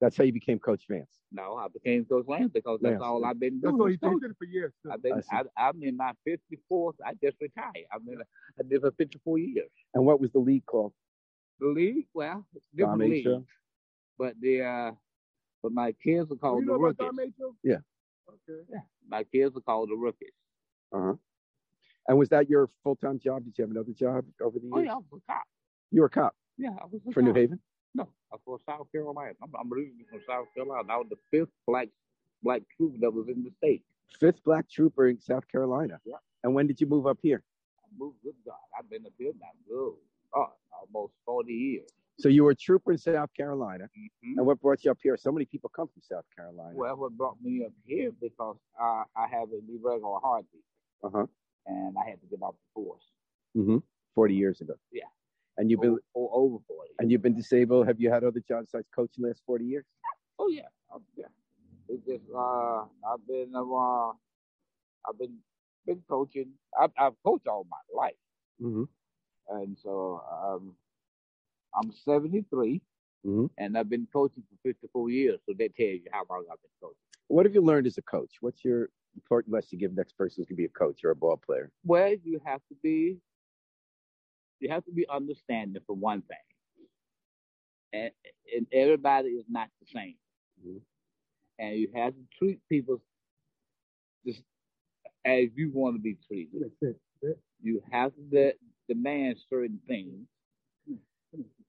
That's 0.00 0.16
how 0.16 0.22
you 0.24 0.32
became 0.32 0.60
Coach 0.60 0.84
Vance. 0.88 1.10
No, 1.32 1.56
I 1.56 1.66
became 1.68 2.04
Coach 2.04 2.26
Lance 2.28 2.52
because 2.54 2.78
that's 2.80 2.92
Lance, 2.92 3.02
all. 3.02 3.24
I've 3.24 3.40
been 3.40 3.60
That's 3.60 3.72
doing. 3.72 3.78
what 3.78 3.90
he 3.90 3.96
did. 3.96 4.10
He 4.12 4.20
did 4.20 4.30
it 4.30 4.36
for 4.38 4.44
years. 4.44 4.72
too. 4.82 4.92
I've 4.92 5.02
been, 5.02 5.20
I 5.32 5.42
I, 5.56 5.68
I'm 5.68 5.82
in 5.82 5.96
my 5.96 6.12
54th. 6.26 6.94
I 7.04 7.14
just 7.22 7.36
retired. 7.40 7.74
I'm 7.92 8.06
in. 8.08 8.20
I 8.58 8.62
did 8.68 8.80
for 8.80 8.92
54 8.92 9.38
years. 9.38 9.70
And 9.94 10.06
what 10.06 10.20
was 10.20 10.30
the 10.30 10.38
league 10.38 10.64
called? 10.66 10.92
The 11.60 11.66
league, 11.68 12.06
well, 12.14 12.44
it's 12.54 12.66
different 12.74 13.00
Dom 13.00 13.10
leagues, 13.10 13.46
but 14.18 14.34
the 14.40 14.62
uh, 14.62 14.90
but 15.62 15.72
my 15.72 15.92
kids 15.92 16.30
are 16.30 16.34
Oh, 16.34 16.36
called 16.36 16.60
you 16.60 16.66
the 16.66 16.72
know 16.72 16.76
about 16.76 16.86
rookies. 16.98 17.06
Don 17.06 17.16
Major? 17.16 17.50
Yeah. 17.64 17.76
Okay. 18.28 18.62
My 19.08 19.24
kids 19.24 19.56
are 19.56 19.60
called 19.60 19.90
the 19.90 19.96
rookies. 19.96 20.28
Uh-huh. 20.94 21.14
And 22.06 22.16
was 22.18 22.28
that 22.30 22.48
your 22.48 22.70
full-time 22.84 23.18
job? 23.18 23.44
Did 23.44 23.58
you 23.58 23.62
have 23.62 23.70
another 23.70 23.92
job 23.92 24.24
over 24.40 24.58
the 24.58 24.64
years? 24.66 24.72
Oh 24.74 24.80
yeah, 24.80 24.92
I 24.92 24.96
was 24.96 25.04
a 25.12 25.32
cop. 25.32 25.42
You 25.90 26.00
were 26.02 26.06
a 26.06 26.10
cop 26.10 26.34
Yeah, 26.56 26.70
I 26.80 26.84
was 26.90 27.00
a 27.08 27.12
for 27.12 27.22
New. 27.22 27.34
Haven? 27.34 27.58
No, 27.94 28.08
I'm 28.32 28.38
from 28.44 28.58
South 28.66 28.86
Carolina. 28.92 29.32
I'm, 29.42 29.50
I'm 29.58 29.72
originally 29.72 30.04
from 30.10 30.20
South 30.26 30.46
Carolina. 30.54 30.86
I 30.92 30.96
was 30.96 31.06
the 31.10 31.16
fifth 31.30 31.50
black 31.66 31.88
black 32.42 32.62
troop 32.76 32.94
that 33.00 33.10
was 33.12 33.26
in 33.28 33.42
the 33.42 33.50
state. 33.58 33.82
Fifth 34.20 34.42
black 34.44 34.70
trooper 34.70 35.08
in 35.08 35.20
South 35.20 35.48
Carolina. 35.48 35.98
Yeah. 36.04 36.16
And 36.44 36.54
when 36.54 36.66
did 36.66 36.80
you 36.80 36.86
move 36.86 37.06
up 37.06 37.18
here? 37.22 37.42
I 37.82 37.88
moved 37.98 38.18
good 38.22 38.34
God. 38.46 38.54
I've 38.78 38.88
been 38.88 39.04
up 39.04 39.12
here 39.18 39.32
now 39.40 39.48
good. 39.68 39.94
God, 40.34 40.48
almost 40.72 41.14
40 41.24 41.52
years. 41.52 41.88
So 42.20 42.28
you 42.28 42.42
were 42.44 42.50
a 42.50 42.56
trooper 42.56 42.92
in 42.92 42.98
South 42.98 43.32
Carolina. 43.36 43.88
Mhm. 43.96 44.34
And 44.38 44.46
what 44.46 44.60
brought 44.60 44.84
you 44.84 44.90
up 44.90 44.98
here? 45.02 45.16
So 45.16 45.30
many 45.30 45.46
people 45.46 45.70
come 45.74 45.86
from 45.88 46.02
South 46.02 46.24
Carolina. 46.34 46.74
Well, 46.74 46.96
what 46.96 47.12
brought 47.12 47.40
me 47.40 47.64
up 47.64 47.72
here 47.84 48.10
because 48.20 48.56
I, 48.78 49.04
I 49.16 49.28
have 49.28 49.50
an 49.52 49.62
irregular 49.68 50.18
heartbeat 50.20 50.64
uh-huh. 51.04 51.26
and 51.66 51.96
I 51.96 52.08
had 52.10 52.20
to 52.20 52.26
get 52.26 52.42
off 52.42 52.54
the 52.56 52.82
force. 52.82 53.04
Mm-hmm. 53.56 53.78
40 54.14 54.34
years 54.34 54.60
ago. 54.60 54.74
Yeah. 54.90 55.04
And 55.58 55.70
you've 55.70 55.80
been 55.80 55.98
O- 56.16 56.20
o- 56.22 56.30
over 56.32 56.58
40. 56.66 56.90
and 56.98 57.10
you've 57.10 57.22
been 57.22 57.36
disabled. 57.36 57.86
Have 57.86 58.00
you 58.00 58.10
had 58.10 58.24
other 58.24 58.40
jobs 58.48 58.66
besides 58.72 58.88
coaching 58.94 59.22
the 59.22 59.28
last 59.28 59.42
40 59.46 59.64
years? 59.64 59.84
Oh 60.40 60.48
yeah, 60.48 60.62
oh, 60.92 61.02
yeah. 61.16 61.26
It's 61.88 62.04
just 62.06 62.22
uh, 62.36 62.82
I've 63.08 63.26
been 63.26 63.52
uh, 63.56 64.08
I've 65.08 65.18
been 65.18 65.38
been 65.86 66.02
coaching. 66.08 66.50
I've, 66.80 66.90
I've 66.98 67.14
coached 67.24 67.46
all 67.48 67.66
my 67.70 67.78
life. 67.96 68.14
Mm-hmm. 68.62 68.84
And 69.48 69.76
so 69.78 70.22
um, 70.30 70.74
I'm 71.74 71.92
73, 71.92 72.80
Mhm. 73.26 73.50
and 73.58 73.76
I've 73.76 73.88
been 73.88 74.06
coaching 74.12 74.42
for 74.48 74.56
54 74.62 75.10
years. 75.10 75.40
So 75.46 75.52
that 75.58 75.74
tells 75.74 76.00
you 76.04 76.06
how 76.12 76.24
long 76.30 76.44
I've 76.50 76.60
been 76.62 76.70
coaching. 76.80 76.96
What 77.28 77.44
have 77.46 77.54
you 77.54 77.60
learned 77.60 77.86
as 77.86 77.98
a 77.98 78.02
coach? 78.02 78.36
What's 78.40 78.64
your 78.64 78.90
important 79.14 79.52
lesson 79.52 79.70
you 79.72 79.78
give 79.78 79.94
the 79.94 80.00
next 80.00 80.12
person 80.16 80.36
who's 80.40 80.46
going 80.46 80.56
to 80.56 80.62
be 80.62 80.64
a 80.64 80.68
coach 80.68 81.02
or 81.04 81.10
a 81.10 81.16
ball 81.16 81.36
player? 81.36 81.70
Well, 81.84 82.14
you 82.24 82.40
have 82.44 82.60
to 82.68 82.74
be, 82.82 83.20
you 84.60 84.68
have 84.70 84.84
to 84.84 84.92
be 84.92 85.06
understanding 85.08 85.82
for 85.86 85.94
one 85.94 86.22
thing, 86.22 86.38
and 87.92 88.10
and 88.54 88.66
everybody 88.72 89.30
is 89.30 89.44
not 89.48 89.68
the 89.80 89.86
same, 89.86 90.18
Mhm. 90.64 90.80
and 91.58 91.76
you 91.78 91.88
have 91.94 92.14
to 92.14 92.24
treat 92.38 92.66
people 92.68 93.02
just 94.24 94.42
as 95.24 95.48
you 95.54 95.70
want 95.72 95.96
to 95.96 96.00
be 96.00 96.14
treated. 96.14 96.72
That's 96.80 96.98
it. 97.22 97.38
you 97.60 97.80
have 97.90 98.14
to 98.14 98.22
de- 98.22 98.54
demand 98.88 99.36
certain 99.48 99.78
things. 99.86 100.26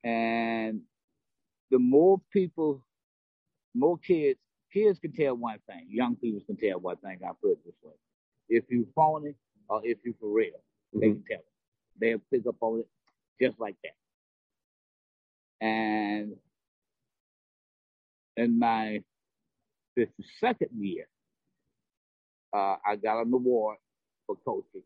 And 0.04 0.82
the 1.70 1.80
more 1.80 2.22
people, 2.32 2.84
more 3.76 3.98
kids, 3.98 4.40
kids 4.74 5.00
can 5.00 5.12
tell 5.12 5.36
one 5.36 5.60
thing, 5.68 5.88
young 5.90 6.16
people 6.16 6.42
can 6.46 6.56
tell 6.58 6.80
one 6.80 6.98
thing, 6.98 7.20
I 7.24 7.32
put 7.42 7.52
it 7.52 7.66
this 7.66 7.76
way. 7.84 7.94
If 8.48 8.64
you 8.70 8.88
phony 8.96 9.36
or 9.68 9.82
if 9.84 9.98
you 10.04 10.16
for 10.20 10.30
real, 10.30 10.64
they 10.94 11.10
Mhm. 11.10 11.14
can 11.14 11.24
tell 11.26 11.40
it. 11.40 11.46
They'll 12.00 12.20
pick 12.32 12.48
up 12.48 12.56
on 12.62 12.80
it 12.80 12.88
just 13.42 13.60
like 13.60 13.76
that. 13.84 13.96
And 15.62 16.40
in 18.38 18.58
my 18.58 19.04
52nd 19.96 20.72
year, 20.72 21.08
uh, 22.54 22.78
I 22.86 22.96
got 22.96 23.22
an 23.22 23.34
award 23.34 23.78
for 24.26 24.36
coaching 24.38 24.84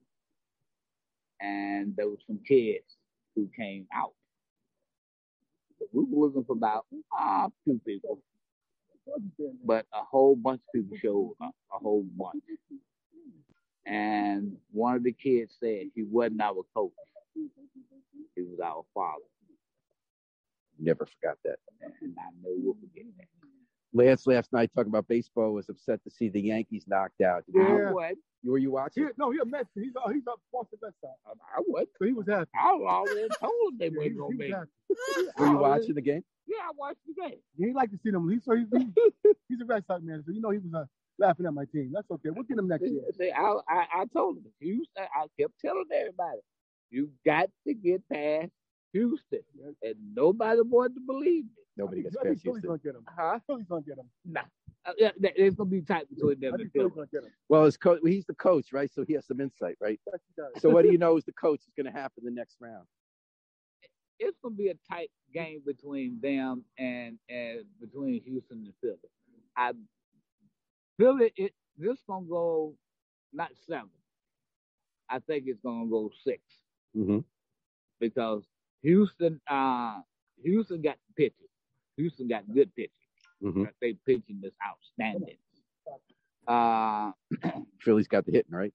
and 1.44 1.96
there 1.98 2.10
were 2.10 2.20
some 2.28 2.40
kids 2.48 2.98
who 3.36 3.50
came 3.58 3.88
out. 3.96 4.14
We 5.94 6.06
were 6.10 6.28
looking 6.28 6.46
for 6.46 6.54
about 6.54 6.86
ah, 7.14 7.50
two 7.66 7.82
people, 7.86 8.20
but 9.66 9.86
a 9.94 10.04
whole 10.04 10.36
bunch 10.36 10.62
of 10.68 10.74
people 10.74 10.98
showed 11.02 11.36
up, 11.44 11.56
a 11.74 11.80
whole 11.80 12.06
bunch. 12.18 12.44
And 13.88 14.58
one 14.72 14.96
of 14.98 15.04
the 15.04 15.14
kids 15.14 15.56
said 15.60 15.88
he 15.96 16.04
wasn't 16.04 16.42
our 16.42 16.64
coach; 16.76 16.94
he 18.36 18.44
was 18.44 18.60
our 18.64 18.84
father, 18.94 19.26
Never 20.80 21.08
forgot 21.08 21.38
that. 21.46 21.60
and 22.02 22.16
I 22.20 22.32
know 22.44 22.52
we'll 22.58 22.76
forget 22.76 23.06
that. 23.18 23.28
Lance 23.94 24.26
last 24.28 24.52
night 24.54 24.72
talking 24.76 24.90
about 24.90 25.08
baseball 25.08 25.54
was 25.54 25.70
upset 25.70 26.04
to 26.04 26.10
see 26.10 26.30
the 26.30 26.42
Yankees 26.42 26.86
knocked 26.88 27.22
out. 27.22 27.46
Did 27.46 27.56
you- 27.56 27.62
Yeah. 27.78 27.90
I 27.90 27.92
was, 27.92 28.16
Were 28.44 28.58
you 28.58 28.72
watching? 28.72 29.04
He, 29.06 29.10
no, 29.18 29.32
he 29.32 29.40
a 29.40 29.46
Mets. 29.46 29.70
He's 29.76 29.94
uh, 29.96 30.10
he's 30.10 30.28
up 30.28 30.40
Boston 30.52 30.80
Red 30.82 30.94
Sox. 31.00 31.14
I 31.28 31.62
was, 31.68 31.86
So 31.98 32.06
he 32.06 32.12
was 32.12 32.28
happy. 32.28 32.50
I 32.56 32.68
already 32.72 33.28
told 33.40 33.74
him 33.74 33.78
they 33.80 33.86
Yeah, 33.86 33.92
he, 33.92 33.98
wasn't 33.98 34.18
gonna 34.20 34.36
make. 34.38 34.52
it. 34.52 35.30
Were 35.40 35.46
you 35.48 35.58
watching 35.58 35.96
the 35.96 36.02
game? 36.02 36.24
Yeah, 36.46 36.58
I 36.64 36.72
watched 36.76 37.00
the 37.08 37.14
game. 37.22 37.40
He 37.58 37.72
liked 37.74 37.94
to 37.94 38.00
see 38.04 38.12
them. 38.12 38.30
He 38.30 38.40
so 38.42 38.56
he's 38.56 38.68
he, 38.72 39.32
he's 39.50 39.62
a 39.62 39.66
Red 39.66 39.86
Sox 39.86 40.02
man. 40.04 40.24
So 40.26 40.34
you 40.34 40.42
know 40.42 40.50
he 40.50 40.58
was 40.60 40.74
uh, 40.74 40.86
laughing 41.18 41.46
at 41.46 41.54
my 41.54 41.66
team. 41.66 41.92
That's 41.94 42.10
okay. 42.12 42.30
We'll 42.32 42.44
get 42.44 42.58
him 42.58 42.68
next 42.68 42.84
year. 42.84 43.02
See, 43.18 43.32
I, 43.32 43.56
I, 43.70 43.86
I 44.02 44.06
told 44.12 44.38
him 44.38 44.46
Houston, 44.60 45.04
I 45.16 45.26
kept 45.40 45.54
telling 45.64 45.86
everybody, 45.96 46.40
you 46.90 47.12
got 47.26 47.50
to 47.68 47.74
get 47.74 48.02
past 48.12 48.52
Houston. 48.92 49.40
And 49.82 49.96
nobody 50.14 50.60
wanted 50.62 50.96
to 50.96 51.02
believe 51.08 51.46
me. 51.46 51.63
Nobody 51.76 52.02
I 52.02 52.04
gets 52.04 52.16
think, 52.16 52.26
I 52.26 52.30
think 52.30 52.42
Philly's 52.42 52.62
Houston. 52.64 52.70
gonna 52.70 52.80
get 52.80 52.96
him. 52.96 53.06
Huh? 53.18 53.40
Philly's 53.48 53.66
gonna 53.68 53.82
get 53.82 53.98
him. 53.98 54.10
Nah. 54.26 54.42
Uh, 54.86 54.92
yeah, 54.98 55.12
there- 55.18 55.32
there's 55.38 55.56
going 55.56 55.70
to 55.70 55.76
be 55.78 55.82
tight 55.82 56.10
between 56.10 56.40
them 56.42 56.52
I 56.52 56.56
and 56.56 56.58
think 56.64 56.74
Philly. 56.74 56.90
Gonna 56.90 57.08
get 57.08 57.24
him. 57.24 57.32
Well, 57.48 57.64
his 57.64 57.78
coach, 57.78 58.02
he's 58.06 58.26
the 58.26 58.34
coach, 58.36 58.74
right? 58.74 58.92
So 58.94 59.06
he 59.06 59.14
has 59.14 59.26
some 59.26 59.40
insight, 59.40 59.78
right? 59.80 59.98
Yes, 60.06 60.20
he 60.28 60.42
does. 60.42 60.62
So 60.62 60.70
what 60.70 60.84
do 60.84 60.92
you 60.92 60.98
know 61.00 61.16
is 61.16 61.24
the 61.24 61.32
coach 61.32 61.62
is 61.62 61.72
going 61.78 61.86
to 61.86 61.98
happen 61.98 62.24
the 62.26 62.32
next 62.32 62.58
round? 62.60 62.86
It's 64.20 64.38
going 64.44 64.56
to 64.56 64.58
be 64.58 64.68
a 64.70 64.76
tight 64.92 65.10
game 65.34 65.62
between 65.66 66.20
them 66.22 66.66
and, 66.78 67.18
and 67.30 67.62
between 67.80 68.22
Houston 68.24 68.58
and 68.66 68.74
Philly. 68.82 68.98
I 69.56 69.72
Philly, 71.00 71.32
it, 71.38 71.54
this 71.78 71.98
going 72.06 72.26
to 72.26 72.30
go 72.30 72.76
not 73.32 73.52
seven. 73.68 73.90
I 75.10 75.20
think 75.20 75.46
it's 75.48 75.62
going 75.62 75.86
to 75.86 75.90
go 75.90 76.12
six. 76.26 76.42
Mm-hmm. 76.96 77.20
because 78.02 78.44
Houston, 78.82 79.40
uh, 79.50 80.02
Houston 80.44 80.82
got 80.82 80.98
the 81.08 81.24
pitching. 81.24 81.48
Houston 81.98 82.28
got 82.28 82.44
good 82.54 82.74
pitching. 82.76 82.92
Mm-hmm. 83.44 83.64
They 83.82 83.94
pitching 84.06 84.42
is 84.44 84.54
outstanding. 84.66 85.38
Uh, 86.48 87.12
Philly's 87.82 88.08
got 88.08 88.26
the 88.26 88.32
hitting, 88.32 88.54
right? 88.54 88.74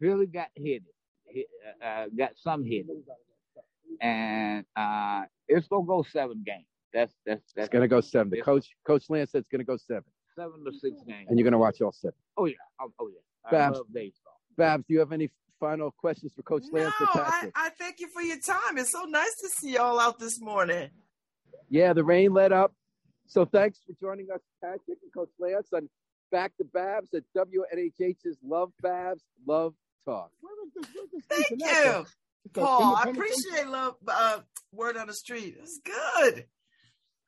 Philly 0.00 0.26
got 0.26 0.48
hit, 0.54 0.82
hit 1.26 1.46
uh, 1.84 2.06
got 2.16 2.32
some 2.36 2.64
hit, 2.64 2.86
and 4.00 4.64
uh, 4.76 5.22
it's 5.48 5.66
gonna 5.68 5.86
go 5.86 6.02
seven 6.02 6.42
games. 6.46 6.66
That's 6.92 7.12
that's 7.26 7.52
that's 7.54 7.66
It's 7.66 7.72
going 7.72 7.82
to 7.82 7.88
go 7.88 8.00
seven. 8.00 8.30
The 8.30 8.40
coach, 8.40 8.68
Coach 8.86 9.04
Lance 9.10 9.32
said 9.32 9.40
it's 9.40 9.48
going 9.48 9.58
to 9.60 9.64
go 9.64 9.76
seven, 9.76 10.04
seven 10.36 10.64
to 10.64 10.72
six 10.72 10.96
games. 11.06 11.26
and 11.28 11.38
you're 11.38 11.44
going 11.44 11.52
to 11.52 11.58
watch 11.58 11.80
all 11.82 11.92
seven. 11.92 12.14
oh 12.36 12.46
yeah, 12.46 12.54
oh, 12.80 12.92
oh 12.98 13.08
yeah. 13.08 13.18
I 13.44 13.50
Babz. 13.50 13.76
love 13.76 13.86
baseball. 13.92 14.40
Babz, 14.56 14.84
do 14.86 14.94
you 14.94 15.00
have 15.00 15.12
any 15.12 15.30
final 15.60 15.90
questions 15.90 16.32
for 16.34 16.42
Coach 16.42 16.64
No, 16.72 16.80
Lance 16.80 16.94
or 17.00 17.06
I, 17.20 17.50
I 17.54 17.70
thank 17.78 18.00
you 18.00 18.08
for 18.08 18.22
your 18.22 18.38
time. 18.38 18.78
It's 18.78 18.92
so 18.92 19.04
nice 19.04 19.34
to 19.42 19.48
see 19.58 19.74
y'all 19.74 19.98
out 20.00 20.18
this 20.18 20.40
morning. 20.40 20.90
Yeah, 21.68 21.92
the 21.92 22.04
rain 22.04 22.32
let 22.32 22.52
up. 22.52 22.72
So 23.26 23.44
thanks 23.44 23.78
for 23.86 23.92
joining 24.00 24.30
us, 24.30 24.40
Patrick 24.62 24.98
and 25.02 25.12
Coach 25.14 25.30
Lance, 25.38 25.68
on 25.74 25.88
Back 26.30 26.56
to 26.58 26.64
Babz 26.64 27.12
at 27.14 27.24
WNHH's 27.36 28.38
Love 28.42 28.72
Babz, 28.82 29.22
Love 29.46 29.74
Talk. 30.04 30.30
Where 30.40 30.52
is 30.66 30.72
this? 30.74 30.86
Where's 30.94 31.10
this 31.10 31.22
Thank 31.28 31.60
you, 31.60 31.66
at, 31.66 31.84
though? 31.84 32.06
It's 32.44 32.56
a 32.56 32.60
Paul. 32.60 32.96
I 32.96 33.10
appreciate 33.10 33.66
love. 33.68 33.96
Uh, 34.06 34.40
word 34.72 34.96
on 34.96 35.06
the 35.06 35.14
street. 35.14 35.56
It's 35.60 35.80
good. 35.84 36.46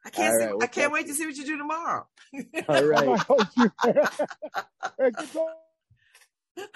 I 0.04 0.10
can't. 0.10 0.32
All 0.32 0.38
see, 0.38 0.46
we'll 0.46 0.62
I 0.62 0.66
can't 0.66 0.92
wait 0.92 1.02
to 1.02 1.08
to 1.08 1.14
see 1.14 1.26
what 1.26 1.36
you 1.36 1.44
do 1.44 1.58
tomorrow. 1.58 2.06
All 2.34 2.76
I 2.76 2.80
right. 2.82 3.06
might 3.06 3.20
host 3.26 3.56
you. 3.56 3.70
Hey, 3.84 5.10
good 5.10 5.32
going. 5.32 5.54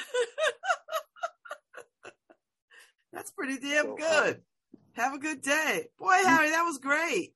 That's 3.13 3.31
pretty 3.31 3.59
damn 3.59 3.85
So, 3.85 3.97
good. 3.97 4.43
Have 4.95 5.15
a 5.15 5.19
good 5.19 5.43
day. 5.43 5.87
Boy, 5.99 6.17
Harry, 6.25 6.51
that 6.51 6.63
was 6.63 6.79
great. 6.79 7.35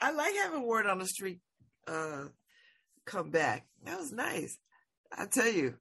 I 0.00 0.12
like 0.12 0.34
having 0.34 0.66
word 0.66 0.86
on 0.86 0.98
the 0.98 1.06
street 1.06 1.40
uh 1.86 2.24
come 3.04 3.30
back. 3.30 3.66
That 3.84 3.98
was 3.98 4.12
nice. 4.12 4.58
I 5.16 5.26
tell 5.26 5.48
you. 5.48 5.74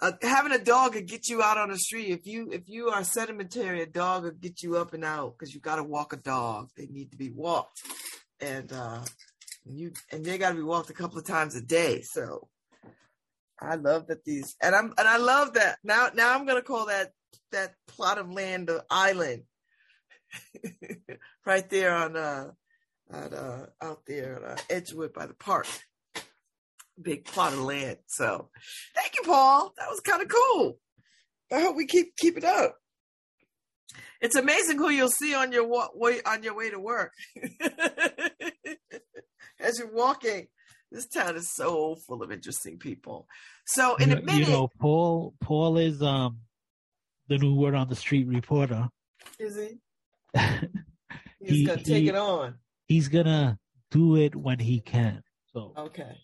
Uh, 0.00 0.12
having 0.22 0.52
a 0.52 0.58
dog 0.58 0.94
could 0.94 1.06
get 1.06 1.28
you 1.28 1.42
out 1.42 1.58
on 1.58 1.70
the 1.70 1.78
street. 1.78 2.08
If 2.08 2.26
you 2.26 2.50
if 2.50 2.68
you 2.68 2.88
are 2.88 3.04
sedimentary, 3.04 3.82
a 3.82 3.86
dog 3.86 4.24
will 4.24 4.30
get 4.30 4.62
you 4.62 4.76
up 4.76 4.94
and 4.94 5.04
out 5.04 5.34
because 5.38 5.54
you 5.54 5.60
got 5.60 5.76
to 5.76 5.82
walk 5.82 6.12
a 6.12 6.16
dog. 6.16 6.70
They 6.76 6.86
need 6.86 7.10
to 7.10 7.16
be 7.18 7.30
walked, 7.30 7.82
and 8.40 8.72
uh, 8.72 9.04
and 9.66 9.78
you 9.78 9.92
and 10.10 10.24
they 10.24 10.38
got 10.38 10.50
to 10.50 10.54
be 10.54 10.62
walked 10.62 10.88
a 10.88 10.94
couple 10.94 11.18
of 11.18 11.26
times 11.26 11.54
a 11.56 11.60
day. 11.60 12.00
So 12.02 12.48
I 13.60 13.74
love 13.74 14.06
that 14.06 14.24
these 14.24 14.56
and 14.62 14.74
I'm 14.74 14.94
and 14.96 15.06
I 15.06 15.18
love 15.18 15.54
that 15.54 15.78
now. 15.84 16.08
Now 16.14 16.34
I'm 16.34 16.46
gonna 16.46 16.62
call 16.62 16.86
that 16.86 17.12
that 17.52 17.74
plot 17.86 18.18
of 18.18 18.30
land 18.30 18.68
the 18.68 18.84
island 18.90 19.42
right 21.46 21.68
there 21.70 21.94
on 21.94 22.16
uh 22.16 22.50
at 23.12 23.32
uh 23.32 23.66
out 23.80 24.00
there 24.06 24.44
at 24.44 24.58
uh, 24.58 24.62
Edgewood 24.70 25.12
by 25.12 25.26
the 25.26 25.34
park. 25.34 25.66
Big 27.00 27.24
plot 27.24 27.52
of 27.52 27.60
land. 27.60 27.98
So 28.06 28.50
thank 28.94 29.14
you, 29.16 29.22
Paul. 29.24 29.72
That 29.78 29.88
was 29.90 30.00
kind 30.00 30.22
of 30.22 30.28
cool. 30.28 30.78
I 31.50 31.60
hope 31.60 31.76
we 31.76 31.86
keep 31.86 32.16
keep 32.16 32.36
it 32.36 32.44
up. 32.44 32.76
It's 34.20 34.36
amazing 34.36 34.78
who 34.78 34.88
you'll 34.90 35.08
see 35.08 35.34
on 35.34 35.52
your 35.52 35.66
wa- 35.66 35.90
way 35.94 36.20
on 36.24 36.42
your 36.42 36.54
way 36.56 36.70
to 36.70 36.78
work. 36.78 37.12
As 39.60 39.78
you're 39.78 39.92
walking, 39.92 40.46
this 40.90 41.06
town 41.08 41.36
is 41.36 41.52
so 41.54 41.96
full 42.06 42.22
of 42.22 42.30
interesting 42.30 42.78
people. 42.78 43.26
So 43.66 43.96
in 43.96 44.10
you, 44.10 44.16
a 44.16 44.22
minute, 44.22 44.46
you 44.48 44.52
know, 44.52 44.68
Paul 44.78 45.34
Paul 45.40 45.78
is 45.78 46.02
um 46.02 46.38
the 47.32 47.38
new 47.38 47.54
word 47.54 47.74
on 47.74 47.88
the 47.88 47.96
street 47.96 48.26
reporter. 48.26 48.88
is 49.38 49.56
he? 49.56 49.78
He's 51.40 51.50
He- 51.50 51.64
gonna 51.66 51.82
take 51.82 52.02
he- 52.04 52.08
it 52.08 52.14
on. 52.16 52.56
He's 52.86 53.08
gonna 53.08 53.58
do 53.90 54.16
it 54.16 54.36
when 54.36 54.58
he 54.58 54.80
can. 54.80 55.22
So 55.52 55.72
Okay. 55.76 56.16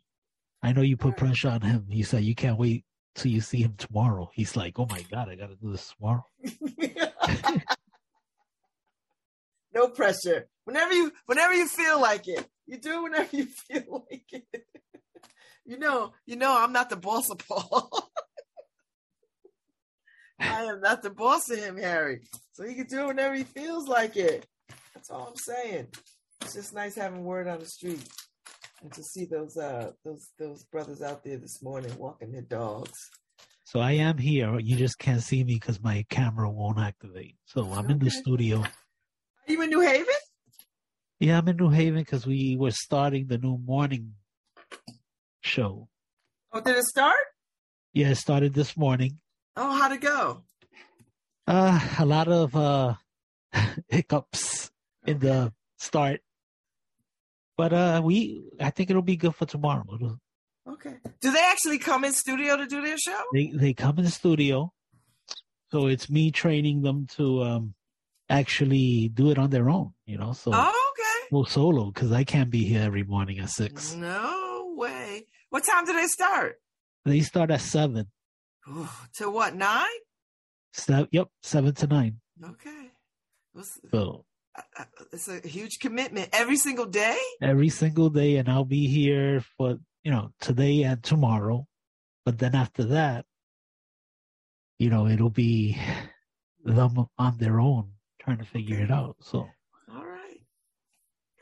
I 0.62 0.72
know 0.72 0.82
you 0.82 0.96
put 0.96 1.16
pressure 1.16 1.48
on 1.48 1.62
him. 1.62 1.86
He 1.90 2.02
said 2.02 2.24
you 2.24 2.34
can't 2.34 2.58
wait 2.58 2.84
till 3.14 3.30
you 3.32 3.40
see 3.40 3.62
him 3.62 3.74
tomorrow. 3.78 4.28
He's 4.34 4.54
like, 4.56 4.78
oh 4.78 4.86
my 4.90 5.02
god, 5.10 5.28
I 5.30 5.34
gotta 5.36 5.56
do 5.56 5.70
this 5.72 5.92
tomorrow. 5.96 6.24
no 9.74 9.88
pressure. 9.88 10.48
Whenever 10.64 10.92
you 10.92 11.12
whenever 11.26 11.54
you 11.54 11.66
feel 11.68 12.00
like 12.00 12.28
it. 12.28 12.46
You 12.66 12.78
do 12.78 13.02
whenever 13.04 13.34
you 13.34 13.46
feel 13.68 14.04
like 14.10 14.26
it. 14.32 14.66
You 15.64 15.78
know, 15.78 16.12
you 16.26 16.36
know 16.36 16.54
I'm 16.56 16.72
not 16.72 16.90
the 16.90 16.96
boss 16.96 17.30
of 17.30 17.38
Paul. 17.38 18.10
I 20.40 20.64
am 20.64 20.80
not 20.80 21.02
the 21.02 21.10
boss 21.10 21.50
of 21.50 21.58
him, 21.58 21.76
Harry. 21.76 22.20
So 22.52 22.64
he 22.64 22.74
can 22.74 22.86
do 22.86 23.00
it 23.00 23.06
whenever 23.08 23.34
he 23.34 23.44
feels 23.44 23.88
like 23.88 24.16
it. 24.16 24.46
That's 24.94 25.10
all 25.10 25.28
I'm 25.28 25.36
saying. 25.36 25.88
It's 26.42 26.54
just 26.54 26.74
nice 26.74 26.94
having 26.94 27.24
word 27.24 27.48
on 27.48 27.58
the 27.60 27.66
street. 27.66 28.06
And 28.82 28.92
to 28.92 29.02
see 29.02 29.24
those 29.24 29.56
uh 29.56 29.90
those 30.04 30.28
those 30.38 30.64
brothers 30.64 31.02
out 31.02 31.24
there 31.24 31.36
this 31.38 31.62
morning 31.62 31.96
walking 31.98 32.30
their 32.32 32.42
dogs. 32.42 32.92
So 33.64 33.80
I 33.80 33.92
am 33.92 34.16
here. 34.18 34.58
You 34.58 34.76
just 34.76 34.98
can't 34.98 35.20
see 35.22 35.42
me 35.44 35.54
because 35.54 35.82
my 35.82 36.06
camera 36.08 36.48
won't 36.48 36.78
activate. 36.78 37.36
So 37.44 37.64
I'm 37.72 37.90
in 37.90 37.98
the 37.98 38.06
Okay. 38.06 38.16
studio. 38.16 38.60
Are 38.62 39.52
you 39.52 39.60
in 39.62 39.70
New 39.70 39.80
Haven? 39.80 40.06
Yeah, 41.20 41.38
I'm 41.38 41.48
in 41.48 41.56
New 41.56 41.68
Haven 41.70 42.00
because 42.00 42.26
we 42.26 42.56
were 42.56 42.70
starting 42.70 43.26
the 43.26 43.38
new 43.38 43.58
morning 43.58 44.14
show. 45.42 45.88
Oh, 46.52 46.60
did 46.60 46.76
it 46.76 46.84
start? 46.84 47.16
Yeah, 47.92 48.10
it 48.10 48.14
started 48.16 48.54
this 48.54 48.76
morning. 48.76 49.18
Oh, 49.56 49.76
how'd 49.80 49.92
it 49.92 50.00
go? 50.00 50.42
Uh, 51.46 51.80
a 51.98 52.04
lot 52.04 52.28
of 52.28 52.54
uh 52.54 52.94
hiccups 53.88 54.70
in 55.06 55.18
the 55.18 55.52
start, 55.78 56.20
but 57.56 57.72
uh, 57.72 58.00
we 58.04 58.44
I 58.60 58.70
think 58.70 58.90
it'll 58.90 59.02
be 59.02 59.16
good 59.16 59.34
for 59.34 59.46
tomorrow. 59.46 59.84
It'll- 59.94 60.20
Okay. 60.68 60.96
Do 61.22 61.32
they 61.32 61.42
actually 61.50 61.78
come 61.78 62.04
in 62.04 62.12
studio 62.12 62.54
to 62.58 62.66
do 62.66 62.82
their 62.82 62.98
show? 62.98 63.22
They 63.32 63.50
they 63.54 63.72
come 63.72 63.96
in 63.98 64.04
the 64.04 64.10
studio, 64.10 64.70
so 65.72 65.86
it's 65.86 66.10
me 66.10 66.30
training 66.30 66.82
them 66.82 67.06
to 67.16 67.42
um 67.42 67.74
actually 68.28 69.08
do 69.08 69.30
it 69.30 69.38
on 69.38 69.48
their 69.48 69.70
own. 69.70 69.94
You 70.04 70.18
know, 70.18 70.34
so 70.34 70.50
Oh, 70.52 70.92
okay. 70.92 71.28
well 71.32 71.46
solo 71.46 71.86
because 71.90 72.12
I 72.12 72.24
can't 72.24 72.50
be 72.50 72.64
here 72.66 72.82
every 72.82 73.02
morning 73.02 73.38
at 73.38 73.48
six. 73.48 73.94
No 73.94 74.74
way. 74.76 75.26
What 75.48 75.64
time 75.64 75.86
do 75.86 75.94
they 75.94 76.06
start? 76.06 76.60
They 77.06 77.20
start 77.20 77.50
at 77.50 77.62
seven. 77.62 78.08
To 79.16 79.30
what, 79.30 79.54
nine? 79.54 79.86
Se- 80.72 81.08
yep, 81.10 81.28
seven 81.42 81.74
to 81.74 81.86
nine. 81.86 82.20
Okay. 82.44 82.90
What's- 83.52 83.80
So 83.90 84.24
It's 85.12 85.28
a 85.28 85.46
huge 85.46 85.78
commitment. 85.78 86.28
Every 86.32 86.56
single 86.56 86.86
day? 86.86 87.18
every 87.40 87.68
single 87.70 88.10
day, 88.10 88.36
and 88.36 88.48
I'll 88.48 88.64
be 88.64 88.86
here 88.88 89.40
for 89.56 89.78
you 90.04 90.10
know 90.10 90.30
today 90.40 90.82
and 90.82 91.02
tomorrow. 91.02 91.66
But 92.24 92.38
then 92.38 92.54
after 92.54 92.84
that, 92.84 93.24
you 94.78 94.90
know, 94.90 95.06
it'll 95.06 95.30
be 95.30 95.78
them 96.64 97.06
on 97.18 97.38
their 97.38 97.58
own 97.60 97.92
trying 98.20 98.38
to 98.38 98.44
figure 98.44 98.78
it 98.80 98.90
out. 98.90 99.16
So 99.20 99.48
All 99.94 100.04
right. 100.04 100.40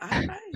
All 0.01 0.09
right. 0.09 0.55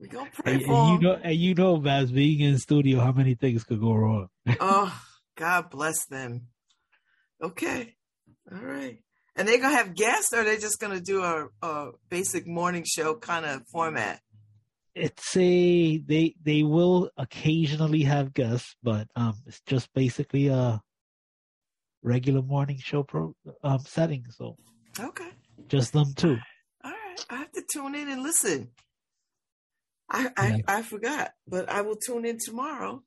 We 0.00 0.08
gonna 0.08 0.30
pray 0.32 0.54
And, 0.54 0.64
for 0.64 0.72
and 0.72 1.02
you 1.02 1.08
know, 1.08 1.14
and 1.22 1.34
you 1.36 1.54
know, 1.54 1.76
Babz, 1.78 2.10
being 2.10 2.40
in 2.40 2.58
studio, 2.58 2.98
how 3.00 3.12
many 3.12 3.34
things 3.34 3.62
could 3.64 3.80
go 3.80 3.92
wrong? 3.94 4.28
oh, 4.60 5.00
God 5.36 5.70
bless 5.70 6.06
them. 6.06 6.48
Okay. 7.42 7.94
All 8.50 8.58
right. 8.62 8.98
And 9.34 9.48
they're 9.48 9.58
gonna 9.60 9.76
have 9.76 9.94
guests, 9.94 10.32
or 10.34 10.44
they're 10.44 10.58
just 10.58 10.78
gonna 10.78 11.00
do 11.00 11.22
a, 11.22 11.46
a 11.62 11.90
basic 12.10 12.46
morning 12.46 12.84
show 12.86 13.14
kind 13.14 13.46
of 13.46 13.62
format. 13.72 14.20
It's 14.94 15.36
a 15.36 15.96
they 15.98 16.34
they 16.42 16.62
will 16.62 17.10
occasionally 17.16 18.02
have 18.02 18.34
guests, 18.34 18.76
but 18.82 19.08
um, 19.16 19.34
it's 19.46 19.60
just 19.62 19.92
basically 19.94 20.48
a 20.48 20.82
regular 22.02 22.42
morning 22.42 22.78
show 22.78 23.02
pro 23.02 23.34
um 23.62 23.80
setting. 23.86 24.26
So 24.30 24.56
Okay. 25.00 25.30
just 25.68 25.94
them 25.94 26.12
two. 26.14 26.36
All 26.84 26.90
right. 26.90 27.26
I 27.30 27.36
have 27.36 27.52
to 27.52 27.62
tune 27.72 27.94
in 27.94 28.08
and 28.10 28.22
listen. 28.22 28.70
I 30.10 30.28
I, 30.36 30.48
Yeah. 30.50 30.56
I 30.68 30.82
forgot, 30.82 31.30
but 31.48 31.70
I 31.70 31.80
will 31.80 31.96
tune 31.96 32.26
in 32.26 32.38
tomorrow 32.38 33.02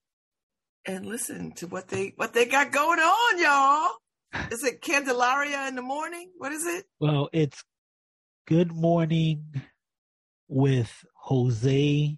and 0.86 1.06
listen 1.06 1.52
to 1.54 1.68
what 1.68 1.88
they 1.88 2.14
what 2.16 2.34
they 2.34 2.46
got 2.46 2.72
going 2.72 3.00
on, 3.00 3.40
y'all. 3.40 3.92
Is 4.52 4.64
it 4.64 4.82
Candelaria 4.82 5.68
in 5.68 5.76
the 5.76 5.82
morning? 5.82 6.30
What 6.38 6.52
is 6.52 6.66
it? 6.66 6.86
Well, 7.00 7.30
it's 7.32 7.64
Good 8.48 8.72
Morning 8.72 9.46
with 10.48 10.92
Jose. 11.16 12.18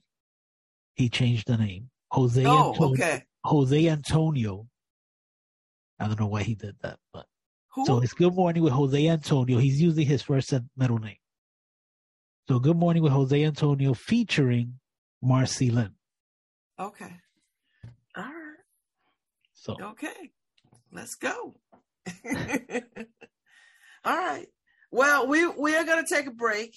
He 0.96 1.10
changed 1.10 1.48
the 1.48 1.58
name. 1.58 1.90
Jose 2.12 2.44
Oh, 2.46 2.72
Antonio. 2.72 2.94
okay. 2.94 3.24
Jose 3.44 3.88
Antonio. 3.88 4.68
I 6.00 6.08
don't 6.08 6.20
know 6.20 6.28
why 6.28 6.44
he 6.44 6.56
did 6.56 6.76
that, 6.82 6.98
but 7.14 7.26
Who? 7.76 7.86
so 7.86 8.02
it's 8.02 8.14
Good 8.14 8.34
Morning 8.34 8.64
with 8.64 8.74
Jose 8.74 9.08
Antonio. 9.08 9.58
He's 9.60 9.80
using 9.82 10.06
his 10.08 10.22
first 10.24 10.52
and 10.54 10.70
middle 10.76 10.98
name. 10.98 11.18
So 12.50 12.60
Good 12.60 12.78
Morning 12.78 13.04
with 13.04 13.12
Jose 13.14 13.44
Antonio 13.44 13.94
featuring 13.94 14.80
Marcy 15.22 15.70
Lynn. 15.70 15.94
okay. 16.80 17.12
So 19.68 19.76
Okay, 19.82 20.32
let's 20.94 21.16
go. 21.16 21.56
All 24.06 24.16
right. 24.16 24.48
Well, 24.92 25.28
we 25.28 25.46
we 25.46 25.76
are 25.76 25.84
going 25.84 26.06
to 26.06 26.16
take 26.16 26.26
a 26.26 26.32
break, 26.32 26.74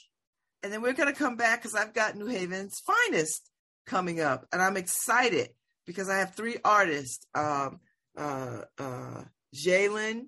and 0.64 0.72
then 0.72 0.82
we're 0.82 0.95
going 0.95 1.12
to 1.12 1.16
come 1.16 1.36
back 1.36 1.62
because 1.62 1.76
I've 1.76 1.95
got 1.95 2.16
New 2.16 2.26
Haven's 2.26 2.80
finest 2.84 3.49
coming 3.86 4.20
up, 4.20 4.49
and 4.53 4.61
I'm 4.61 4.76
excited 4.76 5.51
because 5.86 6.09
I 6.11 6.18
have 6.18 6.34
three 6.34 6.57
artists: 6.64 7.24
um, 7.32 7.78
uh, 8.18 8.62
uh, 8.76 9.22
Jalen, 9.55 10.26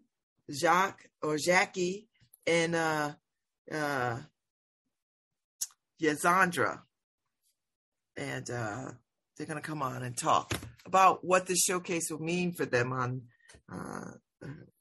Jacques, 0.49 1.09
or 1.21 1.39
Jackie, 1.39 2.07
and 2.47 2.77
uh, 2.77 3.11
uh, 3.73 4.19
Yazandra, 6.01 6.79
and 8.17 8.49
uh, 8.49 8.93
they're 9.43 9.53
going 9.53 9.61
to 9.61 9.68
come 9.68 9.82
on 9.82 10.05
and 10.05 10.16
talk 10.16 10.55
about 10.86 11.24
what 11.24 11.47
the 11.47 11.57
showcase 11.57 12.09
will 12.11 12.20
mean 12.20 12.53
for 12.53 12.64
them 12.64 12.93
on 12.93 13.22
uh, 13.72 14.12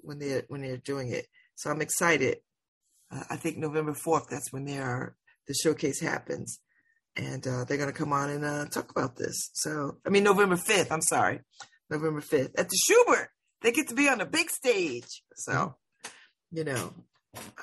when 0.02 0.20
they're 0.20 0.44
when 0.50 0.62
they're 0.62 0.78
doing 0.78 1.10
it. 1.10 1.26
So 1.56 1.72
I'm 1.72 1.82
excited. 1.82 2.38
Uh, 3.12 3.24
I 3.32 3.38
think 3.38 3.58
November 3.58 3.96
fourth. 3.96 4.28
That's 4.30 4.54
when 4.54 4.66
they 4.66 4.78
are 4.78 5.16
the 5.48 5.56
showcase 5.56 6.00
happens, 6.00 6.60
and 7.16 7.46
uh, 7.48 7.64
they're 7.64 7.80
going 7.80 7.92
to 7.92 7.98
come 7.98 8.14
on 8.14 8.30
and 8.30 8.46
uh, 8.46 8.66
talk 8.68 8.92
about 8.92 9.16
this. 9.16 9.50
So 9.54 9.98
I 10.06 10.12
mean 10.12 10.24
November 10.24 10.58
fifth. 10.58 10.92
I'm 10.92 11.02
sorry, 11.02 11.40
November 11.90 12.22
fifth 12.22 12.52
at 12.60 12.70
the 12.70 12.78
Shubert. 12.88 13.30
They 13.64 13.72
get 13.72 13.88
to 13.88 13.96
be 13.96 14.10
on 14.10 14.20
the 14.20 14.28
big 14.28 14.52
stage. 14.52 15.24
So 15.38 15.74
you 16.52 16.66
know, 16.66 16.94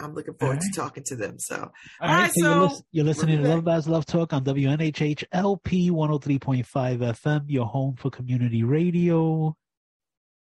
I'm 0.01 0.15
looking 0.15 0.35
forward 0.35 0.59
Alright. 0.59 0.73
to 0.73 0.81
talking 0.81 1.05
to 1.07 1.17
them. 1.17 1.39
So 1.39 1.57
All 1.57 1.71
All 2.01 2.09
right, 2.09 2.23
right, 2.23 2.33
so, 2.35 2.61
you're, 2.61 2.71
you're 2.93 3.05
listening 3.05 3.43
to 3.43 3.49
Love 3.49 3.65
Babz 3.65 3.87
Love 3.89 4.07
Talk 4.07 4.33
on 4.33 4.45
WNHH 4.45 5.25
LP 5.33 5.91
103.5 5.91 6.65
FM, 6.65 7.45
your 7.49 7.67
home 7.67 7.95
for 7.97 8.11
community 8.11 8.63
radio. 8.63 9.55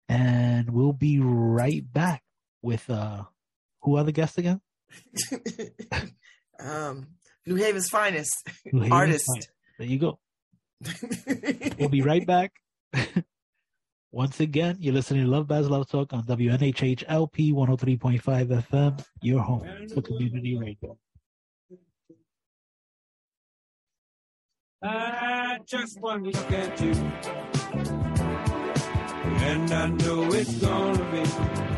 And 0.09 0.69
we'll 0.69 0.93
be 0.93 1.19
right 1.19 1.81
back 1.91 2.23
with 2.61 2.89
uh 2.89 3.23
who 3.81 3.97
are 3.97 4.03
the 4.03 4.11
guests 4.11 4.37
again? 4.37 4.61
um, 6.59 7.07
New 7.45 7.55
Haven's 7.55 7.89
finest 7.89 8.35
New 8.71 8.81
Haven's 8.81 8.93
artist. 8.93 9.25
Finest. 9.27 9.49
There 9.79 9.87
you 9.87 9.99
go. 9.99 10.19
We'll 11.79 11.89
be 11.89 12.01
right 12.01 12.25
back. 12.25 12.51
Once 14.13 14.39
again, 14.41 14.77
you're 14.79 14.93
listening 14.93 15.23
to 15.23 15.27
Love 15.27 15.47
Babz 15.47 15.67
Love 15.67 15.89
Talk 15.89 16.13
on 16.13 16.23
WNHH 16.25 17.03
LP 17.07 17.51
103.5 17.51 18.21
FM, 18.21 19.03
your 19.23 19.41
home 19.41 19.87
for 19.91 20.03
community 20.03 20.55
radio. 20.55 20.95
I 24.83 25.57
just 25.65 25.99
one 25.99 26.25
look 26.25 26.51
at 26.51 26.79
you, 26.79 26.91
and 29.41 29.73
I 29.73 29.87
know 29.87 30.31
it's 30.31 30.57
gonna 30.59 31.11
be 31.11 31.72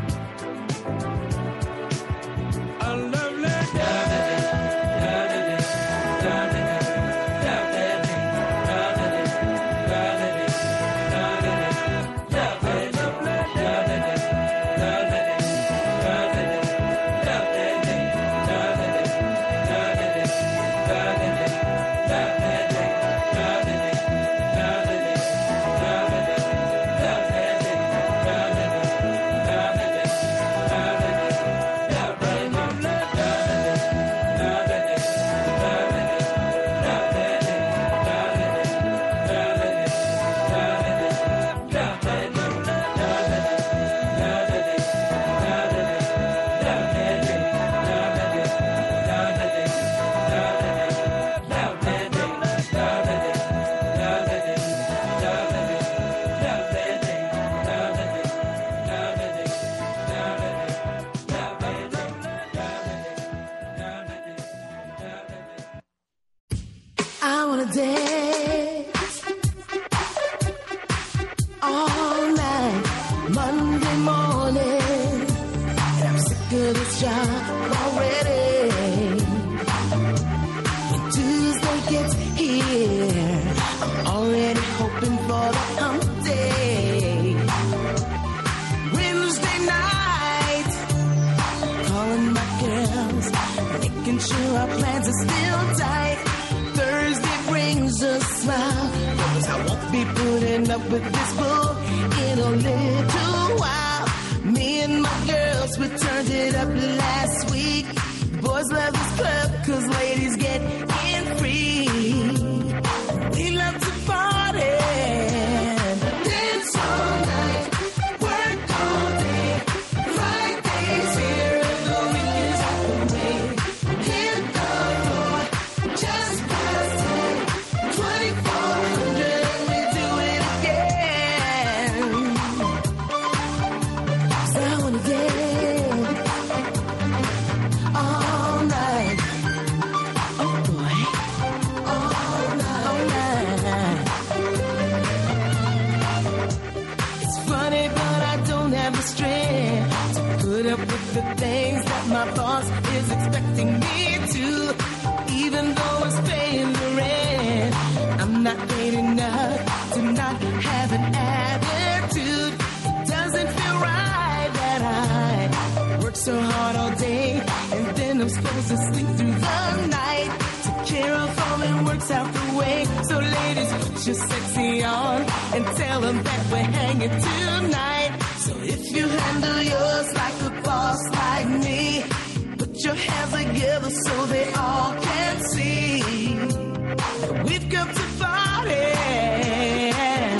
hands 183.30 183.52
together 183.52 183.90
so 183.90 184.26
they 184.26 184.52
all 184.54 184.94
can 184.94 185.40
see 185.44 186.00
that 186.00 187.44
we've 187.44 187.68
come 187.70 187.88
to 187.88 188.02
party. 188.18 188.74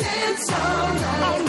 Dance 0.02 0.52
all 0.52 0.94
night, 0.94 1.45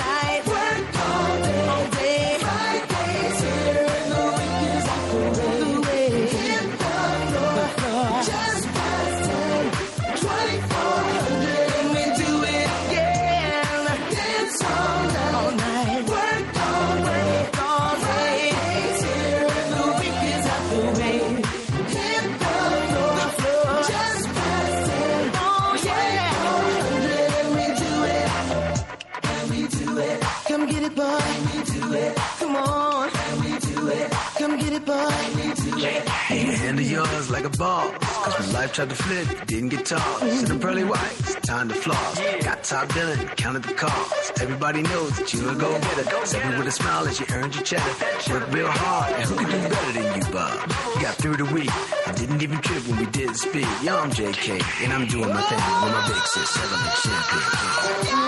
boss. 37.58 37.92
Cause 38.00 38.40
when 38.40 38.54
life 38.54 38.74
tried 38.74 38.90
to 38.90 38.96
flip, 38.96 39.48
didn't 39.48 39.70
get 39.70 39.86
tossed. 39.86 40.24
In 40.24 40.46
the 40.46 40.60
pearly 40.60 40.84
whites, 40.84 41.36
time 41.36 41.70
to 41.70 41.76
floss. 41.76 42.20
Got 42.44 42.64
top 42.64 42.94
billing, 42.94 43.28
counted 43.30 43.64
the 43.64 43.74
cost. 43.74 44.42
Everybody 44.42 44.82
knows 44.84 45.18
that 45.18 45.34
you 45.34 45.50
a 45.50 45.56
go 45.56 45.72
getter. 45.80 46.02
It 46.02 46.58
with 46.58 46.68
a 46.68 46.72
smile 46.72 47.08
as 47.08 47.20
you 47.20 47.26
earned 47.32 47.56
your 47.56 47.64
cheddar. 47.64 47.96
Work 48.32 48.52
real 48.52 48.68
hard, 48.70 49.14
and 49.14 49.24
who 49.24 49.36
could 49.36 49.50
do 49.50 49.70
better 49.70 49.92
than 49.94 50.22
you, 50.22 50.32
Bob? 50.32 50.72
You 50.96 51.02
got 51.02 51.16
through 51.16 51.38
the 51.38 51.46
week. 51.46 51.72
I 52.08 52.12
didn't 52.14 52.42
even 52.42 52.60
trip 52.60 52.88
when 52.88 53.00
we 53.00 53.06
did 53.08 53.36
speak. 53.36 53.68
Yo, 53.82 53.98
I'm 53.98 54.12
JK, 54.12 54.84
and 54.84 54.94
I'm 54.94 55.08
doing 55.08 55.30
my 55.30 55.42
thing 55.42 55.58
with 55.84 55.94
my 55.94 56.08
big 56.08 56.24
sis, 56.28 56.50
selling 56.50 56.84
champagne. 57.04 58.28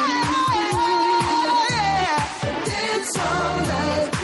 Dance 2.66 3.18
all 3.18 3.58
night, 3.60 4.19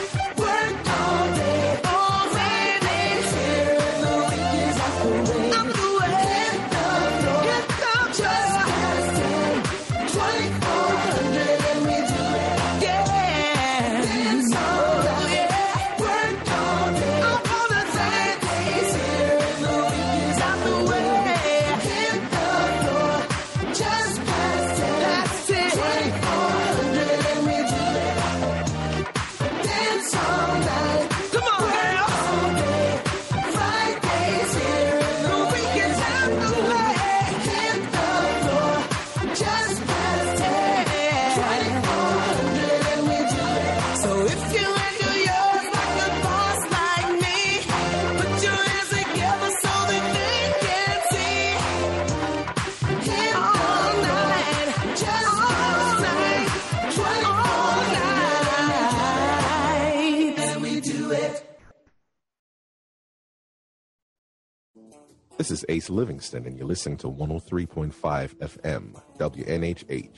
is 65.65 65.75
Ace 65.75 65.89
Livingston, 65.89 66.45
and 66.45 66.57
you're 66.57 66.67
listening 66.67 66.97
to 66.97 67.07
103.5 67.07 67.93
FM, 68.35 69.01
WNHH. 69.17 70.09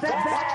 This 0.00 0.49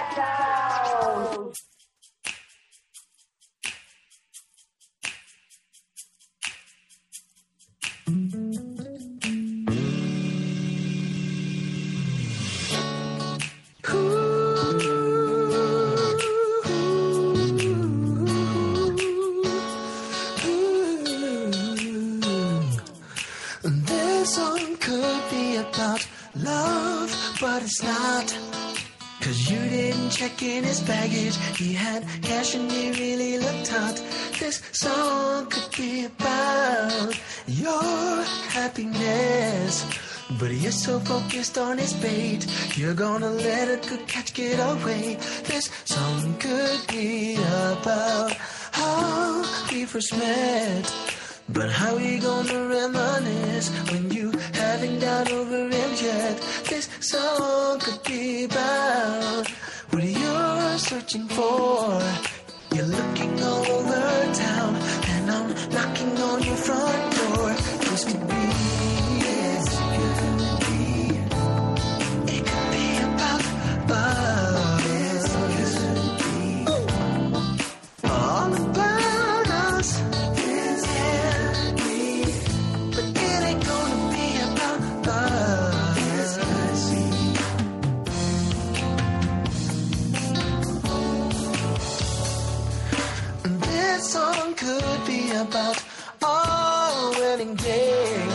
about 25.69 26.07
love, 26.35 27.37
but 27.39 27.63
it's 27.63 27.81
not. 27.83 28.27
Cause 29.21 29.49
you 29.49 29.57
didn't 29.57 30.11
check 30.11 30.43
in 30.43 30.63
his 30.63 30.81
baggage. 30.81 31.35
He 31.57 31.73
had 31.73 32.05
cash 32.21 32.53
and 32.55 32.71
he 32.71 32.91
really 32.91 33.39
looked 33.39 33.67
hot. 33.69 33.95
This 34.39 34.61
song 34.71 35.47
could 35.49 35.75
be 35.75 36.05
about 36.05 37.19
your 37.47 38.23
happiness. 38.57 39.85
But 40.39 40.51
you're 40.51 40.71
so 40.71 40.99
focused 40.99 41.57
on 41.57 41.77
his 41.77 41.93
bait, 41.93 42.45
you're 42.75 42.93
gonna 42.93 43.29
let 43.29 43.67
a 43.69 43.89
good 43.89 44.07
catch 44.07 44.33
get 44.33 44.59
away. 44.59 45.17
This 45.43 45.69
song 45.85 46.35
could 46.39 46.81
be 46.87 47.35
about 47.35 48.33
how 48.71 49.43
we 49.71 49.85
first 49.85 50.17
met. 50.17 51.14
But 51.47 51.69
how 51.69 51.95
we 51.95 52.17
gonna 52.17 52.67
reminisce 52.67 53.69
when 53.91 54.09
you 54.11 54.31
haven't 54.53 54.99
got 54.99 55.31
over 55.31 55.69
him 55.69 55.91
yet? 56.01 56.41
This 56.67 56.89
song 56.99 57.79
could 57.79 58.01
be 58.03 58.45
about 58.45 59.47
what 59.91 60.03
you're 60.03 60.77
searching 60.79 61.27
for. 61.27 62.01
You're 62.73 62.85
looking 62.85 63.41
all 63.43 63.65
over 63.77 64.33
town, 64.33 64.75
and 65.13 65.31
I'm 65.31 65.69
knocking 65.69 66.17
on 66.17 66.43
your 66.43 66.57
front 66.57 67.15
door. 67.15 67.49
This 67.89 68.05
could 68.05 68.34
about 95.35 95.83
our 96.23 97.11
wedding 97.11 97.55
day. 97.55 98.27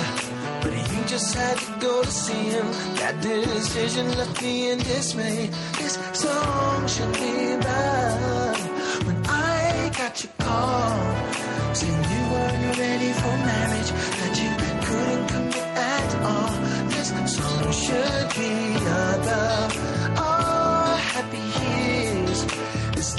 But 0.63 0.73
you 0.73 1.03
just 1.07 1.35
had 1.35 1.57
to 1.59 1.73
go 1.81 2.03
to 2.03 2.11
see 2.11 2.45
him. 2.55 2.67
That 2.97 3.21
decision 3.23 4.07
left 4.19 4.43
me 4.43 4.71
in 4.71 4.79
dismay. 4.79 5.51
This 5.79 5.95
song 6.13 6.87
should 6.87 7.13
be 7.15 7.53
about 7.53 8.59
when 9.07 9.19
I 9.27 9.91
got 9.97 10.23
your 10.23 10.33
call. 10.39 11.75
Saying 11.75 12.05
you 12.15 12.23
weren't 12.33 12.79
ready 12.79 13.13
for 13.21 13.35
marriage, 13.51 13.91
that 14.21 14.35
you 14.43 14.53
couldn't 14.87 15.27
commit 15.33 15.69
at 15.97 16.11
all. 16.29 16.53
This 16.91 17.09
song 17.37 17.73
should 17.73 18.29
be 18.39 18.77
about. 18.77 20.00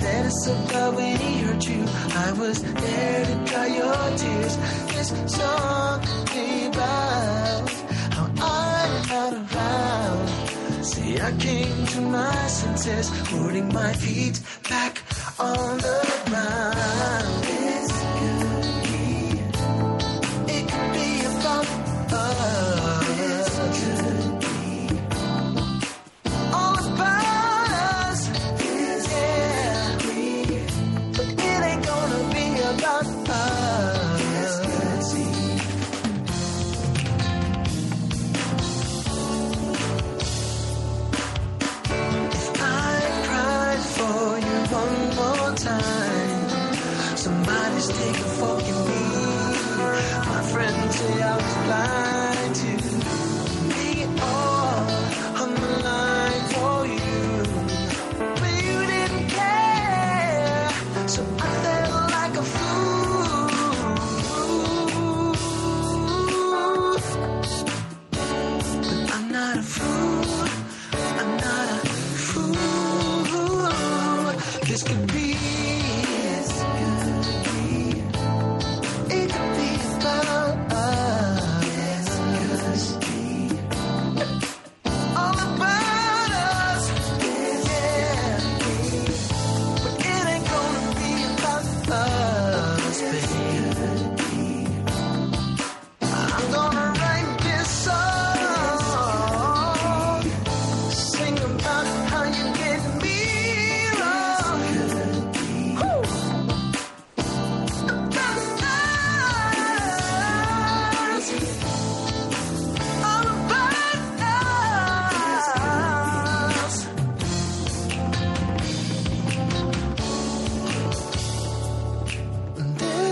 status 0.01 0.47
of 0.47 0.73
love 0.73 0.95
when 0.95 1.15
he 1.15 1.41
hurt 1.41 1.63
you. 1.69 1.83
I 2.25 2.31
was 2.31 2.57
there 2.63 3.25
to 3.29 3.35
dry 3.45 3.67
your 3.67 4.03
tears. 4.17 4.57
This 4.93 5.09
song 5.37 6.01
came 6.25 6.71
about 6.71 7.69
how 8.15 8.27
I'm 8.57 8.93
not 9.13 9.33
around. 9.41 10.27
See, 10.83 11.19
I 11.19 11.31
came 11.37 11.85
to 11.93 12.01
my 12.01 12.47
senses, 12.47 13.11
putting 13.29 13.71
my 13.71 13.93
feet 13.93 14.41
back 14.69 15.03
on 15.37 15.77
the 15.77 15.99
ground. 16.25 16.90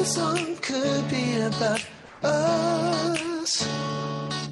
song 0.10 0.55
could 0.64 1.07
be 1.12 1.39
about 1.39 1.86
us, 2.24 3.68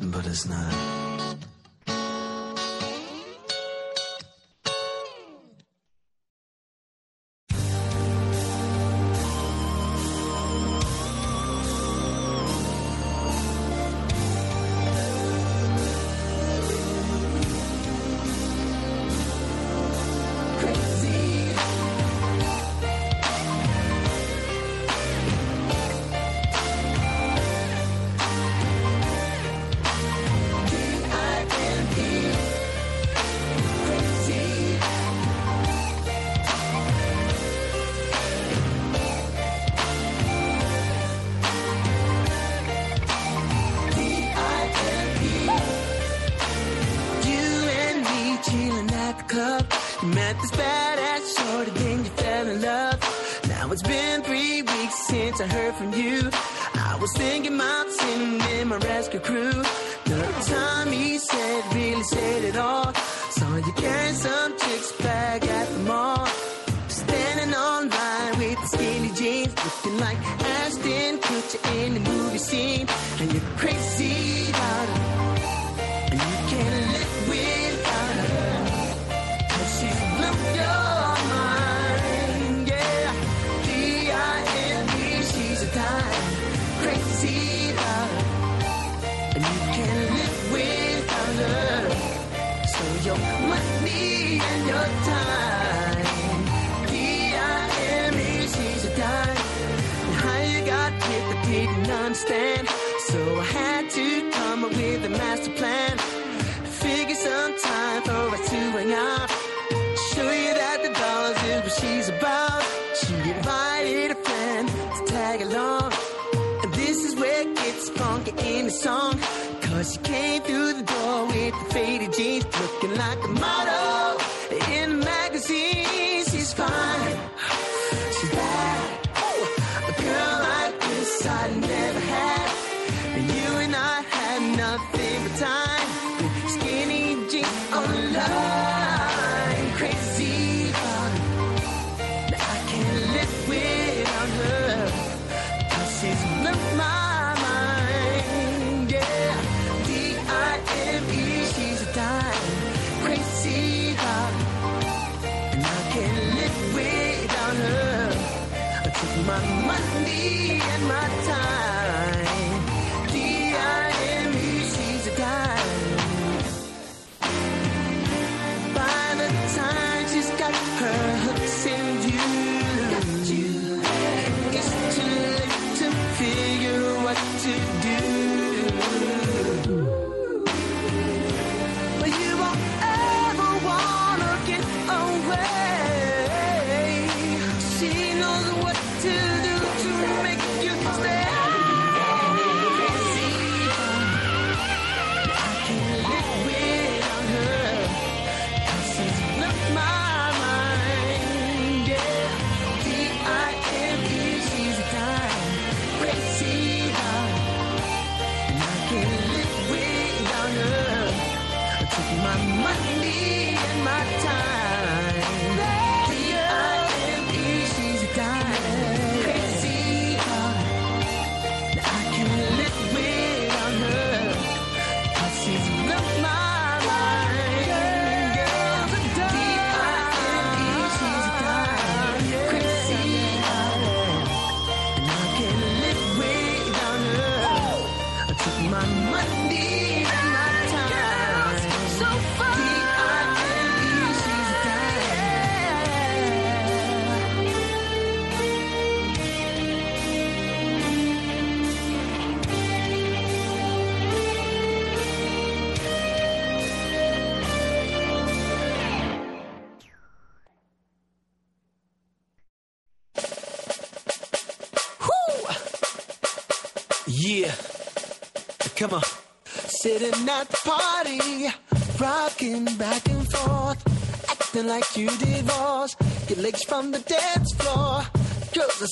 but 0.03 0.23
it's 0.27 0.45
not. 0.47 1.16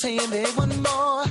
Saying 0.06 0.30
they 0.30 0.46
want 0.56 0.76
more. 0.88 1.26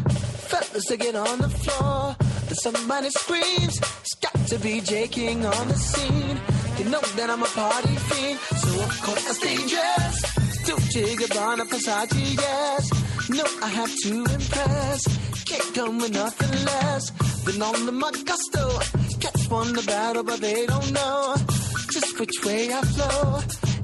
Fellas 0.51 0.91
are 0.91 0.97
get 0.97 1.15
on 1.15 1.39
the 1.39 1.49
floor. 1.63 2.17
But 2.49 2.59
somebody 2.67 3.09
screams, 3.11 3.77
it's 4.01 4.15
got 4.27 4.39
to 4.53 4.59
be 4.59 4.81
Jaking 4.81 5.47
on 5.47 5.69
the 5.69 5.79
scene. 5.91 6.37
You 6.79 6.87
know 6.93 7.05
that 7.19 7.29
I'm 7.31 7.43
a 7.49 7.53
party 7.63 7.95
fiend, 8.09 8.39
so 8.63 8.71
of 8.87 8.95
course 9.05 9.25
I 9.31 9.35
stay 9.43 9.59
dressed. 9.73 10.25
Dolce 10.67 11.05
Gabbana, 11.21 11.65
Versace, 11.71 12.27
yes. 12.47 12.85
No, 13.39 13.45
I 13.63 13.69
have 13.81 13.95
to 14.05 14.13
impress. 14.39 15.01
Can't 15.51 15.71
come 15.77 15.99
with 15.99 16.13
nothing 16.13 16.55
less 16.71 17.05
than 17.47 17.63
on 17.63 17.87
the 17.87 17.93
my 17.93 18.11
gusto. 18.31 18.65
Cats 19.23 19.49
won 19.49 19.73
the 19.73 19.85
battle, 19.87 20.25
but 20.25 20.41
they 20.41 20.67
don't 20.67 20.91
know 20.99 21.37
just 21.93 22.19
which 22.19 22.37
way 22.45 22.73
I 22.73 22.81
flow. 22.95 23.41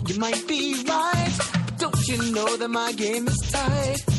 You 0.09 0.18
might 0.18 0.43
be 0.49 0.82
right, 0.88 1.36
don't 1.78 2.09
you 2.09 2.18
know 2.34 2.57
that 2.57 2.70
my 2.70 2.91
game 2.93 3.28
is 3.28 3.38
tight? 3.53 4.09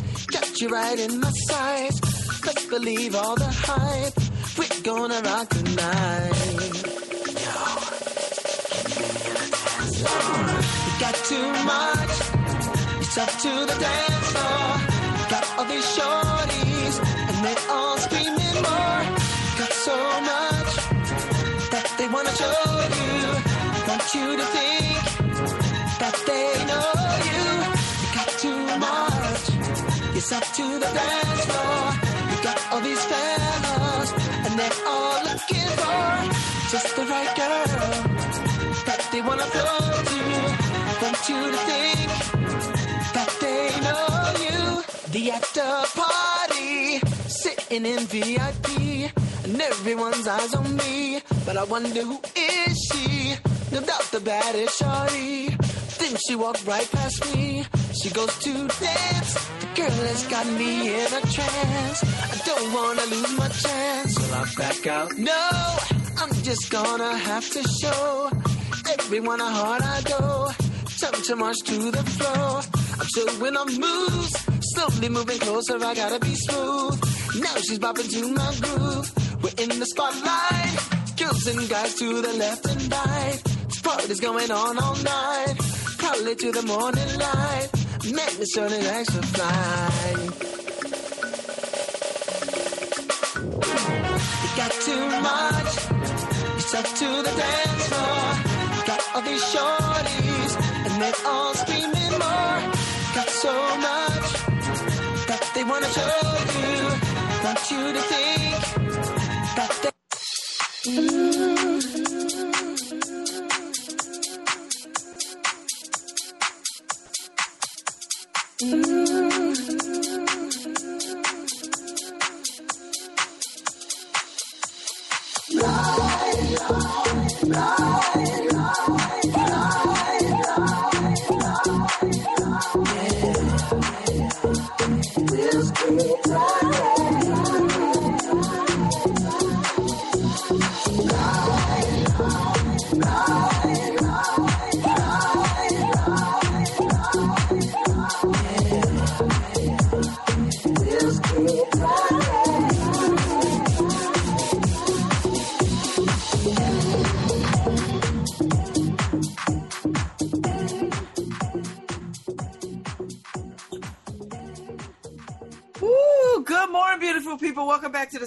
You 0.61 0.69
right 0.69 0.99
in 0.99 1.19
my 1.19 1.31
sights. 1.31 2.45
Let's 2.45 2.67
believe 2.67 3.15
all 3.15 3.35
the 3.35 3.49
hype. 3.49 4.13
We're 4.59 4.81
gonna 4.83 5.19
rock 5.21 5.49
tonight. 5.49 6.35
You 10.85 10.93
got 11.01 11.15
too 11.31 11.49
much. 11.65 12.13
It's 13.01 13.17
up 13.17 13.31
to 13.41 13.51
the 13.69 13.77
dance 13.85 14.27
floor. 14.33 14.69
Got 15.33 15.45
all 15.57 15.65
these 15.65 15.87
shorties, 15.97 16.95
and 17.27 17.37
they 17.43 17.55
all 17.67 17.97
screaming 17.97 18.57
more. 18.61 19.01
Got 19.57 19.73
so 19.87 19.97
much 20.31 20.71
that 21.73 21.87
they 21.97 22.07
wanna 22.07 22.35
show 22.35 22.61
you. 23.01 23.17
Want 23.87 24.13
you 24.13 24.37
to 24.37 24.45
think 24.45 25.01
that 25.97 26.15
they 26.27 26.60
It's 30.23 30.31
up 30.31 30.43
to 30.43 30.61
the 30.61 30.85
dance 30.85 31.45
floor. 31.49 31.83
You 32.29 32.43
got 32.43 32.59
all 32.71 32.81
these 32.81 33.03
fellas, 33.05 34.11
and 34.45 34.53
they're 34.59 34.79
all 34.85 35.17
looking 35.23 35.69
for 35.81 36.05
just 36.69 36.95
the 36.95 37.05
right 37.09 37.33
girl 37.41 37.65
that 38.85 39.01
they 39.11 39.21
wanna 39.21 39.47
flow 39.53 39.81
to. 40.11 40.21
Want 41.01 41.21
you 41.27 41.41
to 41.49 41.59
think 41.69 42.09
that 43.17 43.31
they 43.41 43.63
know 43.81 44.05
you. 44.45 44.83
The 45.09 45.31
after 45.31 45.71
party, 45.99 46.99
sitting 47.27 47.87
in 47.87 48.05
VIP, 48.05 49.09
and 49.43 49.59
everyone's 49.59 50.27
eyes 50.27 50.53
on 50.53 50.75
me. 50.75 51.21
But 51.47 51.57
I 51.57 51.63
wonder 51.63 52.03
who 52.03 52.19
is 52.35 52.77
she? 52.93 53.33
No 53.71 53.81
doubt 53.81 54.05
the 54.11 54.19
baddest 54.19 54.79
shawty. 54.79 55.57
Then 55.97 56.15
she 56.27 56.35
walked 56.35 56.63
right 56.67 56.89
past 56.91 57.33
me. 57.33 57.65
She 58.03 58.11
goes 58.11 58.37
to 58.37 58.67
dance. 58.67 59.51
Girl 59.81 59.89
has 59.89 60.27
got 60.27 60.45
me 60.45 60.89
in 60.93 61.07
a 61.07 61.21
trance. 61.21 62.03
I 62.03 62.41
don't 62.45 62.71
wanna 62.71 63.05
lose 63.13 63.33
my 63.35 63.47
chance. 63.47 64.19
Will 64.19 64.33
I 64.35 64.45
back 64.55 64.85
out? 64.85 65.17
No, 65.17 65.49
I'm 66.21 66.33
just 66.43 66.69
gonna 66.69 67.17
have 67.17 67.49
to 67.49 67.63
show 67.81 68.29
everyone 68.93 69.39
how 69.39 69.65
hard 69.65 69.81
I 69.81 70.01
go. 70.03 70.51
Jump 70.99 71.23
to 71.23 71.35
march 71.35 71.59
to 71.65 71.89
the 71.89 72.03
floor. 72.13 72.61
I'm 72.99 73.07
showing 73.15 73.57
on 73.57 73.69
moves, 73.85 74.33
slowly 74.71 75.09
moving 75.09 75.39
closer. 75.39 75.83
I 75.83 75.95
gotta 75.95 76.19
be 76.19 76.35
smooth. 76.35 76.97
Now 77.41 77.55
she's 77.65 77.79
bopping 77.79 78.09
to 78.15 78.21
my 78.39 78.51
groove. 78.61 79.07
We're 79.41 79.63
in 79.63 79.79
the 79.79 79.87
spotlight, 79.87 80.77
girls 81.17 81.47
and 81.47 81.67
guys 81.67 81.95
to 81.95 82.21
the 82.21 82.33
left 82.33 82.67
and 82.67 82.81
right. 82.91 83.41
This 83.67 83.81
party's 83.81 84.19
going 84.19 84.51
on 84.51 84.77
all 84.77 84.95
night, 84.97 85.55
probably 85.97 86.35
to 86.35 86.51
the 86.51 86.61
morning 86.61 87.17
light. 87.17 87.80
Man, 88.03 88.27
it's 88.39 88.55
turning 88.55 88.81
extra 88.81 89.21
fly. 89.21 90.15
You 94.41 94.49
got 94.57 94.71
too 94.81 95.05
much. 95.21 95.73
It's 96.57 96.73
up 96.73 96.85
to 96.85 97.07
the 97.21 97.33
dance 97.37 97.87
floor. 97.89 98.23
Got 98.87 99.01
all 99.13 99.21
these 99.21 99.43
shorties, 99.53 100.53
and 100.85 101.01
they're 101.01 101.21
all 101.27 101.53
screaming 101.53 102.11
more. 102.17 102.57
Got 103.13 103.29
so 103.29 103.53
much 103.77 104.27
that 105.27 105.51
they 105.53 105.63
wanna 105.63 105.87
show 105.87 106.37
you. 106.59 107.43
Want 107.43 107.71
you 107.71 107.93
to 107.93 108.01
think 108.01 108.31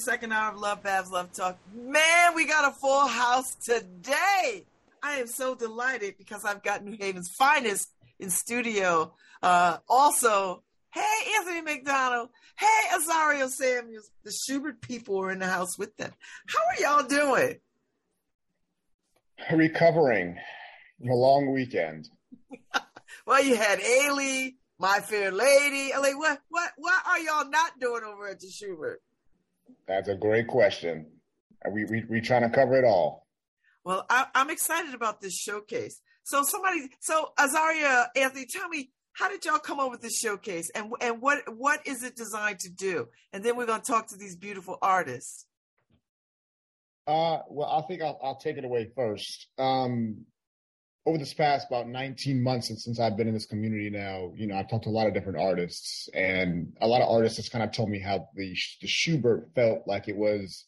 second 0.04 0.32
hour 0.32 0.52
of 0.52 0.60
Love 0.60 0.82
Babz 0.82 1.10
Love 1.10 1.32
Talk. 1.32 1.58
Man, 1.74 2.34
we 2.34 2.46
got 2.46 2.70
a 2.70 2.74
full 2.74 3.06
house 3.06 3.54
today. 3.54 4.66
I 5.02 5.16
am 5.16 5.26
so 5.26 5.54
delighted 5.54 6.16
because 6.18 6.44
I've 6.44 6.62
got 6.62 6.84
New 6.84 6.96
Haven's 7.00 7.30
finest 7.38 7.88
in 8.18 8.28
studio. 8.28 9.14
Uh, 9.42 9.78
also, 9.88 10.62
hey, 10.92 11.00
Anthony 11.38 11.62
McDonald. 11.62 12.28
Hey, 12.58 12.96
Azario 12.98 13.48
Samuels. 13.48 14.10
The 14.24 14.30
Shubert 14.30 14.82
people 14.82 15.18
are 15.22 15.30
in 15.30 15.38
the 15.38 15.46
house 15.46 15.78
with 15.78 15.96
them. 15.96 16.12
How 16.46 16.90
are 16.92 17.00
y'all 17.00 17.08
doing? 17.08 17.60
Recovering 19.50 20.36
from 20.98 21.08
a 21.08 21.14
long 21.14 21.52
weekend. 21.52 22.08
Well, 23.26 23.42
you 23.42 23.56
had 23.56 23.78
Ailey, 23.78 24.56
My 24.78 24.98
Fair 25.00 25.32
Lady. 25.32 25.94
I'm 25.94 26.02
like, 26.02 26.18
what, 26.18 26.40
what, 26.50 26.72
what 26.76 27.02
are 27.06 27.18
y'all 27.18 27.48
not 27.48 27.80
doing 27.80 28.02
over 28.04 28.28
at 28.28 28.38
the 28.38 28.48
Shubert? 28.48 28.96
That's 29.86 30.08
a 30.08 30.14
great 30.14 30.46
question. 30.46 31.06
We 31.70 31.84
we 31.84 32.04
we 32.08 32.20
trying 32.20 32.42
to 32.42 32.50
cover 32.50 32.76
it 32.76 32.84
all. 32.84 33.26
Well, 33.84 34.06
I, 34.08 34.26
I'm 34.34 34.50
excited 34.50 34.94
about 34.94 35.20
this 35.20 35.36
showcase. 35.36 36.00
So 36.24 36.42
somebody, 36.42 36.88
so 37.00 37.32
Azaria, 37.38 38.06
Anthony, 38.16 38.46
tell 38.46 38.68
me, 38.68 38.90
how 39.12 39.28
did 39.28 39.44
y'all 39.44 39.58
come 39.58 39.78
up 39.78 39.90
with 39.90 40.00
this 40.00 40.18
showcase, 40.18 40.70
and 40.74 40.92
and 41.00 41.20
what 41.20 41.42
what 41.54 41.86
is 41.86 42.02
it 42.02 42.16
designed 42.16 42.60
to 42.60 42.70
do? 42.70 43.08
And 43.32 43.44
then 43.44 43.56
we're 43.56 43.66
gonna 43.66 43.82
talk 43.82 44.08
to 44.08 44.16
these 44.16 44.36
beautiful 44.36 44.78
artists. 44.80 45.46
Uh, 47.06 47.40
well, 47.48 47.68
I 47.68 47.82
think 47.86 48.02
I'll, 48.02 48.18
I'll 48.22 48.36
take 48.36 48.56
it 48.56 48.64
away 48.64 48.90
first. 48.96 49.48
Um, 49.58 50.24
over 51.06 51.18
this 51.18 51.34
past 51.34 51.66
about 51.68 51.86
19 51.86 52.42
months 52.42 52.70
and 52.70 52.80
since 52.80 52.98
I've 52.98 53.16
been 53.16 53.28
in 53.28 53.34
this 53.34 53.46
community 53.46 53.90
now, 53.90 54.32
you 54.36 54.46
know, 54.46 54.56
I've 54.56 54.70
talked 54.70 54.84
to 54.84 54.90
a 54.90 54.90
lot 54.90 55.06
of 55.06 55.12
different 55.12 55.38
artists, 55.38 56.08
and 56.14 56.72
a 56.80 56.86
lot 56.86 57.02
of 57.02 57.10
artists 57.10 57.36
has 57.36 57.48
kind 57.48 57.62
of 57.62 57.72
told 57.72 57.90
me 57.90 58.00
how 58.00 58.28
the 58.34 58.56
the 58.80 58.86
Shubert 58.86 59.54
felt 59.54 59.82
like 59.86 60.08
it 60.08 60.16
was 60.16 60.64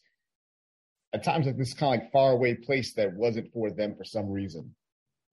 at 1.13 1.23
times 1.23 1.47
like 1.47 1.57
this 1.57 1.73
kind 1.73 1.95
of 1.95 2.01
like 2.01 2.11
far 2.11 2.31
away 2.31 2.53
place 2.53 2.93
that 2.93 3.13
wasn't 3.13 3.51
for 3.51 3.71
them 3.71 3.95
for 3.95 4.03
some 4.03 4.29
reason. 4.29 4.75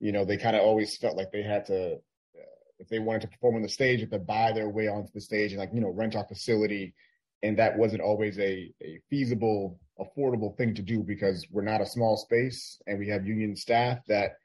You 0.01 0.13
know, 0.13 0.25
they 0.25 0.39
kind 0.39 0.57
of 0.57 0.63
always 0.63 0.97
felt 0.97 1.17
like 1.17 1.33
they 1.33 1.43
had 1.43 1.67
to, 1.67 1.95
uh, 1.95 2.57
if 2.79 2.89
they 2.89 2.99
wanted 2.99 3.23
to 3.23 3.29
perform 3.29 3.57
on 3.57 3.63
the 3.63 3.69
stage, 3.69 4.01
have 4.01 4.11
to 4.11 4.19
buy 4.19 4.53
their 4.53 4.71
way 4.71 4.89
onto 4.89 5.13
the 5.13 5.21
stage 5.21 5.53
and 5.53 5.61
like 5.61 5.71
you 5.75 5.83
know 5.83 5.91
rent 5.91 6.17
our 6.17 6.27
facility, 6.27 6.95
and 7.43 7.59
that 7.59 7.77
wasn't 7.77 8.01
always 8.01 8.39
a 8.39 8.73
a 8.83 9.01
feasible, 9.11 9.79
affordable 10.01 10.57
thing 10.57 10.75
to 10.77 10.83
do 10.83 11.03
because 11.03 11.47
we're 11.51 11.63
not 11.63 11.83
a 11.83 11.87
small 11.87 12.17
space 12.17 12.81
and 12.87 12.99
we 12.99 13.09
have 13.09 13.27
union 13.27 13.55
staff 13.55 13.99
that 14.09 14.37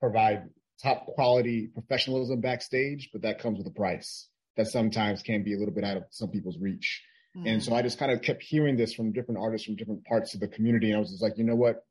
provide 0.00 0.48
top 0.82 1.06
quality 1.06 1.68
professionalism 1.72 2.40
backstage, 2.40 3.10
but 3.12 3.22
that 3.22 3.38
comes 3.38 3.58
with 3.58 3.66
a 3.66 3.70
price 3.70 4.28
that 4.56 4.68
sometimes 4.68 5.22
can 5.22 5.42
be 5.42 5.54
a 5.54 5.58
little 5.58 5.74
bit 5.74 5.84
out 5.84 5.96
of 5.96 6.04
some 6.10 6.30
people's 6.30 6.58
reach. 6.58 7.02
And 7.44 7.62
so 7.62 7.72
mm. 7.72 7.76
I 7.76 7.82
just 7.82 7.98
kind 7.98 8.12
of 8.12 8.22
kept 8.22 8.42
hearing 8.42 8.76
this 8.76 8.94
from 8.94 9.12
different 9.12 9.40
artists 9.40 9.66
from 9.66 9.74
different 9.74 10.04
parts 10.04 10.34
of 10.34 10.40
the 10.40 10.46
community. 10.46 10.90
And 10.90 10.96
I 10.96 11.00
was 11.00 11.10
just 11.10 11.22
like, 11.22 11.36
you 11.36 11.44
know 11.44 11.56
what? 11.56 11.84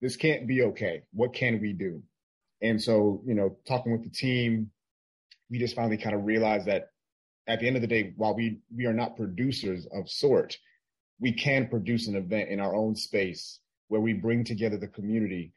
This 0.00 0.16
can't 0.16 0.48
be 0.48 0.62
okay. 0.62 1.02
What 1.12 1.34
can 1.34 1.60
we 1.60 1.72
do? 1.72 2.02
And 2.60 2.82
so, 2.82 3.22
you 3.24 3.34
know, 3.34 3.56
talking 3.66 3.92
with 3.92 4.02
the 4.02 4.10
team, 4.10 4.70
we 5.50 5.58
just 5.58 5.76
finally 5.76 5.98
kind 5.98 6.16
of 6.16 6.24
realized 6.24 6.66
that 6.66 6.88
at 7.46 7.60
the 7.60 7.66
end 7.66 7.76
of 7.76 7.82
the 7.82 7.88
day, 7.88 8.12
while 8.16 8.34
we 8.34 8.58
we 8.74 8.86
are 8.86 8.92
not 8.92 9.16
producers 9.16 9.86
of 9.92 10.10
sort, 10.10 10.58
we 11.20 11.32
can 11.32 11.68
produce 11.68 12.08
an 12.08 12.16
event 12.16 12.50
in 12.50 12.60
our 12.60 12.74
own 12.74 12.96
space 12.96 13.60
where 13.86 14.00
we 14.00 14.12
bring 14.12 14.44
together 14.44 14.76
the 14.76 14.88
community 14.88 15.52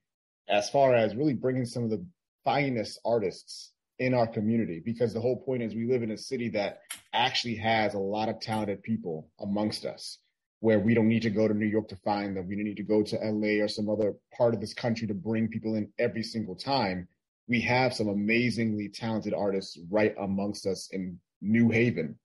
as 0.51 0.69
far 0.69 0.93
as 0.93 1.15
really 1.15 1.33
bringing 1.33 1.65
some 1.65 1.83
of 1.83 1.89
the 1.89 2.05
finest 2.43 2.99
artists 3.05 3.71
in 3.99 4.13
our 4.13 4.27
community 4.27 4.81
because 4.83 5.13
the 5.13 5.21
whole 5.21 5.37
point 5.37 5.63
is 5.63 5.73
we 5.73 5.85
live 5.85 6.03
in 6.03 6.11
a 6.11 6.17
city 6.17 6.49
that 6.49 6.79
actually 7.13 7.55
has 7.55 7.93
a 7.93 7.99
lot 7.99 8.29
of 8.29 8.39
talented 8.39 8.83
people 8.83 9.29
amongst 9.39 9.85
us 9.85 10.19
where 10.59 10.79
we 10.79 10.93
don't 10.93 11.07
need 11.07 11.21
to 11.21 11.29
go 11.29 11.47
to 11.47 11.53
New 11.53 11.65
York 11.65 11.87
to 11.87 11.95
find 11.97 12.35
them. 12.35 12.47
We 12.47 12.55
don't 12.55 12.65
need 12.65 12.77
to 12.77 12.83
go 12.83 13.01
to 13.01 13.15
LA 13.17 13.63
or 13.63 13.67
some 13.67 13.89
other 13.89 14.13
part 14.35 14.53
of 14.53 14.61
this 14.61 14.73
country 14.73 15.07
to 15.07 15.13
bring 15.13 15.47
people 15.47 15.75
in 15.75 15.91
every 15.97 16.23
single 16.23 16.55
time. 16.55 17.07
We 17.47 17.61
have 17.61 17.93
some 17.93 18.09
amazingly 18.09 18.89
talented 18.89 19.33
artists 19.33 19.79
right 19.89 20.13
amongst 20.19 20.67
us 20.67 20.89
in 20.91 21.19
New 21.41 21.69
Haven. 21.69 22.17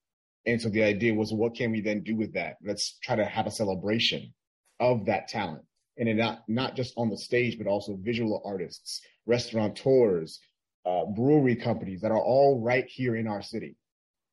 And 0.46 0.60
so 0.60 0.68
the 0.68 0.82
idea 0.82 1.14
was, 1.14 1.32
what 1.32 1.54
can 1.54 1.72
we 1.72 1.80
then 1.80 2.02
do 2.02 2.14
with 2.14 2.34
that? 2.34 2.56
Let's 2.62 2.98
try 3.02 3.16
to 3.16 3.24
have 3.24 3.46
a 3.46 3.50
celebration 3.50 4.34
of 4.80 5.06
that 5.06 5.28
talent. 5.28 5.62
And 5.98 6.18
not, 6.18 6.42
not 6.46 6.76
just 6.76 6.92
on 6.96 7.08
the 7.08 7.16
stage, 7.16 7.56
but 7.56 7.66
also 7.66 7.96
visual 7.96 8.42
artists, 8.44 9.00
restaurateurs, 9.24 10.40
uh, 10.84 11.06
brewery 11.06 11.56
companies 11.56 12.02
that 12.02 12.10
are 12.10 12.20
all 12.20 12.60
right 12.60 12.86
here 12.86 13.16
in 13.16 13.26
our 13.26 13.42
city. 13.42 13.76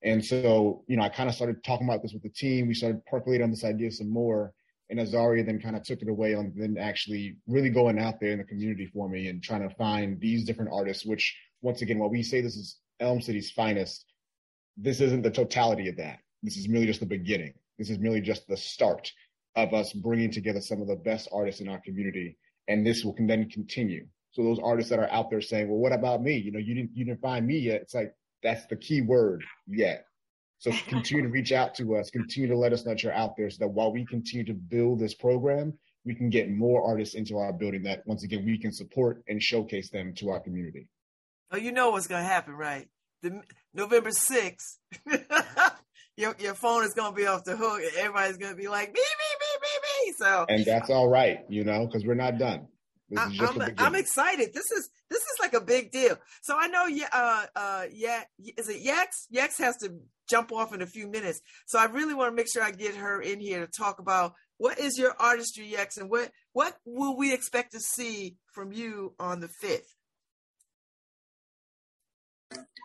And 0.04 0.24
so, 0.24 0.84
you 0.88 0.98
know, 0.98 1.04
I 1.04 1.10
kind 1.10 1.30
of 1.30 1.36
started 1.36 1.64
talking 1.64 1.88
about 1.88 2.02
this 2.02 2.12
with 2.12 2.24
the 2.24 2.30
team. 2.30 2.68
We 2.68 2.74
started 2.74 3.06
percolating 3.06 3.46
on 3.46 3.50
this 3.50 3.64
idea 3.64 3.92
some 3.92 4.10
more. 4.10 4.54
And 4.90 5.00
Azaria 5.00 5.46
then 5.46 5.62
kind 5.62 5.78
of 5.78 5.84
took 5.84 6.02
it 6.02 6.10
away 6.10 6.36
on 6.36 6.52
then 6.56 6.78
actually 6.78 7.38
really 7.48 7.70
going 7.70 7.98
out 7.98 8.20
there 8.20 8.32
in 8.32 8.40
the 8.40 8.44
community 8.44 8.86
for 8.94 9.08
me 9.08 9.30
and 9.30 9.42
trying 9.42 9.68
to 9.68 9.74
find 9.76 10.20
these 10.20 10.44
different 10.44 10.72
artists, 10.74 11.06
which 11.06 11.36
once 11.62 11.82
again, 11.82 11.98
while 11.98 12.10
we 12.10 12.22
say 12.22 12.42
this 12.42 12.58
is 12.58 12.78
Elm 13.00 13.22
City's 13.22 13.50
finest, 13.50 14.06
this 14.76 15.00
isn't 15.00 15.22
the 15.22 15.32
totality 15.32 15.88
of 15.88 15.96
that. 15.98 16.20
This 16.44 16.58
is 16.58 16.68
merely 16.68 16.88
just 16.88 17.00
the 17.00 17.06
beginning. 17.06 17.54
This 17.80 17.90
is 17.90 17.98
merely 18.00 18.22
just 18.22 18.48
the 18.48 18.58
start 18.58 19.12
of 19.56 19.74
us 19.74 19.94
bringing 19.94 20.32
together 20.32 20.62
some 20.62 20.82
of 20.82 20.88
the 20.88 20.96
best 20.96 21.28
artists 21.32 21.62
in 21.62 21.70
our 21.70 21.80
community. 21.80 22.38
And 22.68 22.86
this 22.86 23.04
will 23.04 23.14
can 23.14 23.28
then 23.28 23.50
continue. 23.50 24.08
So 24.32 24.44
those 24.44 24.60
artists 24.64 24.90
that 24.90 25.00
are 25.00 25.12
out 25.12 25.30
there 25.30 25.42
saying, 25.42 25.70
well, 25.70 25.78
what 25.78 25.94
about 25.94 26.24
me? 26.24 26.38
You 26.38 26.52
know, 26.52 26.60
you 26.60 26.74
didn't, 26.74 26.92
you 26.96 27.06
didn't 27.06 27.22
find 27.22 27.46
me 27.46 27.60
yet. 27.60 27.82
It's 27.82 27.94
like, 27.94 28.16
that's 28.42 28.66
the 28.66 28.76
key 28.76 29.02
word 29.02 29.44
yet. 29.68 30.06
So 30.58 30.72
continue 30.88 31.24
to 31.24 31.30
reach 31.30 31.52
out 31.52 31.76
to 31.76 31.98
us, 31.98 32.10
continue 32.10 32.48
to 32.48 32.58
let 32.58 32.72
us 32.72 32.86
know 32.86 32.92
that 32.92 33.04
you're 33.04 33.14
out 33.14 33.36
there 33.36 33.50
so 33.50 33.58
that 33.60 33.68
while 33.68 33.92
we 33.92 34.06
continue 34.06 34.46
to 34.46 34.54
build 34.54 35.00
this 35.00 35.14
program, 35.14 35.74
we 36.06 36.16
can 36.16 36.30
get 36.30 36.50
more 36.50 36.86
artists 36.86 37.16
into 37.16 37.38
our 37.38 37.54
building 37.54 37.84
that 37.84 38.04
once 38.06 38.24
again, 38.24 38.46
we 38.46 38.58
can 38.58 38.72
support 38.72 39.24
and 39.28 39.42
showcase 39.42 39.90
them 39.90 40.14
to 40.16 40.30
our 40.30 40.40
community. 40.40 40.88
Oh, 41.52 41.58
you 41.58 41.72
know 41.72 41.92
what's 41.92 42.08
gonna 42.08 42.24
happen, 42.24 42.54
right? 42.54 42.88
The 43.22 43.42
November 43.74 44.12
sixth, 44.12 44.80
your 46.18 46.36
your 46.40 46.56
phone 46.56 46.84
is 46.84 46.94
gonna 46.94 47.16
be 47.16 47.28
off 47.28 47.44
the 47.44 47.56
hook, 47.56 47.82
and 47.82 47.92
everybody's 47.98 48.38
gonna 48.38 48.56
be 48.56 48.68
like, 48.68 48.94
me. 48.94 49.02
So 50.18 50.46
And 50.50 50.66
that's 50.66 50.90
all 50.90 51.10
right, 51.10 51.40
you 51.50 51.64
know, 51.64 51.86
because 51.86 52.06
we're 52.06 52.16
not 52.16 52.38
done. 52.38 52.68
This 53.10 53.20
I, 53.20 53.28
is 53.28 53.38
just 53.38 53.62
I'm, 53.62 53.74
I'm 53.78 53.96
excited. 53.96 54.54
This 54.54 54.72
is 54.72 54.90
this 55.10 55.22
is 55.22 55.38
like 55.42 55.54
a 55.54 55.62
big 55.62 55.92
deal. 55.92 56.18
So 56.42 56.58
I 56.58 56.68
know, 56.68 56.88
yeah, 56.88 57.08
uh, 57.12 57.46
uh, 57.56 57.84
yeah, 57.92 58.24
is 58.58 58.70
it 58.70 58.84
Yex? 58.84 59.28
Yex 59.34 59.60
has 59.60 59.78
to 59.78 59.94
jump 60.30 60.52
off 60.52 60.74
in 60.74 60.82
a 60.82 60.88
few 60.88 61.08
minutes. 61.08 61.42
So 61.68 61.78
I 61.78 61.86
really 61.86 62.14
want 62.14 62.32
to 62.32 62.36
make 62.36 62.48
sure 62.52 62.64
I 62.64 62.72
get 62.72 62.96
her 62.96 63.22
in 63.22 63.40
here 63.40 63.60
to 63.60 63.68
talk 63.68 64.00
about 64.00 64.34
what 64.58 64.80
is 64.80 64.98
your 64.98 65.14
artistry, 65.20 65.72
Yex, 65.72 65.98
and 65.98 66.10
what 66.10 66.32
what 66.54 66.76
will 66.86 67.16
we 67.18 67.34
expect 67.34 67.74
to 67.74 67.80
see 67.80 68.38
from 68.54 68.72
you 68.72 69.14
on 69.20 69.42
the 69.42 69.50
fifth? 69.62 69.96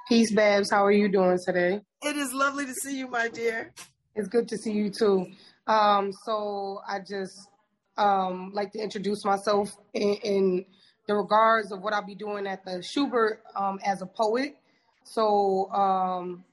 Peace, 0.08 0.32
Babz. 0.32 0.70
How 0.70 0.84
are 0.84 0.92
you 0.92 1.08
doing 1.08 1.38
today? 1.44 1.80
It 2.02 2.16
is 2.16 2.32
lovely 2.32 2.66
to 2.66 2.74
see 2.74 2.98
you, 2.98 3.08
my 3.08 3.28
dear. 3.28 3.72
It's 4.14 4.28
good 4.28 4.48
to 4.48 4.58
see 4.58 4.72
you 4.72 4.90
too. 4.90 5.26
Um, 5.68 6.12
so 6.12 6.80
I 6.88 6.98
just 7.00 7.48
um, 7.96 8.52
like 8.54 8.72
to 8.72 8.78
introduce 8.78 9.24
myself 9.24 9.76
in, 9.92 10.14
in 10.24 10.66
the 11.06 11.14
regards 11.14 11.72
of 11.72 11.82
what 11.82 11.92
I'll 11.92 12.06
be 12.06 12.14
doing 12.14 12.46
at 12.46 12.64
the 12.64 12.78
Shubert 12.78 13.38
um, 13.54 13.78
as 13.84 14.02
a 14.02 14.06
poet. 14.06 14.56
So, 15.04 15.70
um, 15.72 16.44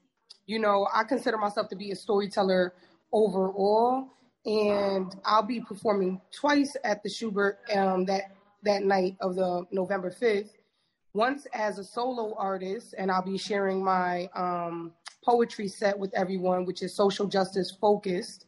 you 0.46 0.58
know, 0.58 0.86
I 0.94 1.04
consider 1.04 1.36
myself 1.36 1.68
to 1.70 1.76
be 1.76 1.90
a 1.90 1.96
storyteller 1.96 2.74
overall, 3.12 4.08
and 4.44 5.14
I'll 5.24 5.42
be 5.42 5.60
performing 5.60 6.20
twice 6.32 6.76
at 6.84 7.02
the 7.02 7.08
Shubert 7.08 7.56
um, 7.74 8.04
that 8.06 8.32
that 8.62 8.82
night 8.82 9.16
of 9.20 9.36
the 9.36 9.64
November 9.70 10.10
fifth. 10.10 10.52
Once 11.14 11.46
as 11.54 11.78
a 11.78 11.84
solo 11.84 12.34
artist, 12.36 12.94
and 12.98 13.10
I'll 13.10 13.22
be 13.22 13.38
sharing 13.38 13.82
my 13.82 14.28
um, 14.34 14.92
poetry 15.24 15.68
set 15.68 15.98
with 15.98 16.12
everyone, 16.14 16.64
which 16.64 16.82
is 16.82 16.94
social 16.94 17.26
justice 17.26 17.70
focused. 17.80 18.45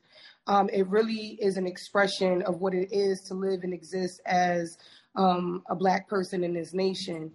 Um, 0.49 0.71
it 0.73 0.87
really 0.89 1.39
is 1.41 1.59
an 1.59 1.67
expression 1.67 2.43
of 2.43 2.61
what 2.61 2.75
it 2.75 2.89
is 2.91 3.21
to 3.25 3.35
live 3.35 3.65
and 3.65 3.75
exist 3.75 4.21
as 4.25 4.79
um, 5.15 5.63
a 5.69 5.77
Black 5.77 6.09
person 6.09 6.43
in 6.43 6.55
this 6.55 6.73
nation. 6.73 7.31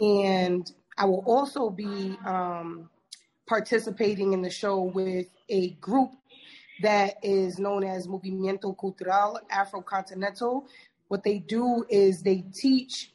And 0.00 0.70
I 0.96 1.04
will 1.04 1.22
also 1.26 1.68
be 1.68 2.16
um, 2.24 2.88
participating 3.46 4.32
in 4.32 4.40
the 4.40 4.50
show 4.50 4.80
with 4.80 5.26
a 5.50 5.70
group 5.72 6.12
that 6.82 7.16
is 7.22 7.58
known 7.58 7.84
as 7.84 8.06
Movimiento 8.06 8.76
Cultural 8.78 9.38
Afrocontinental. 9.52 10.64
What 11.08 11.22
they 11.22 11.38
do 11.38 11.84
is 11.90 12.22
they 12.22 12.44
teach 12.54 13.12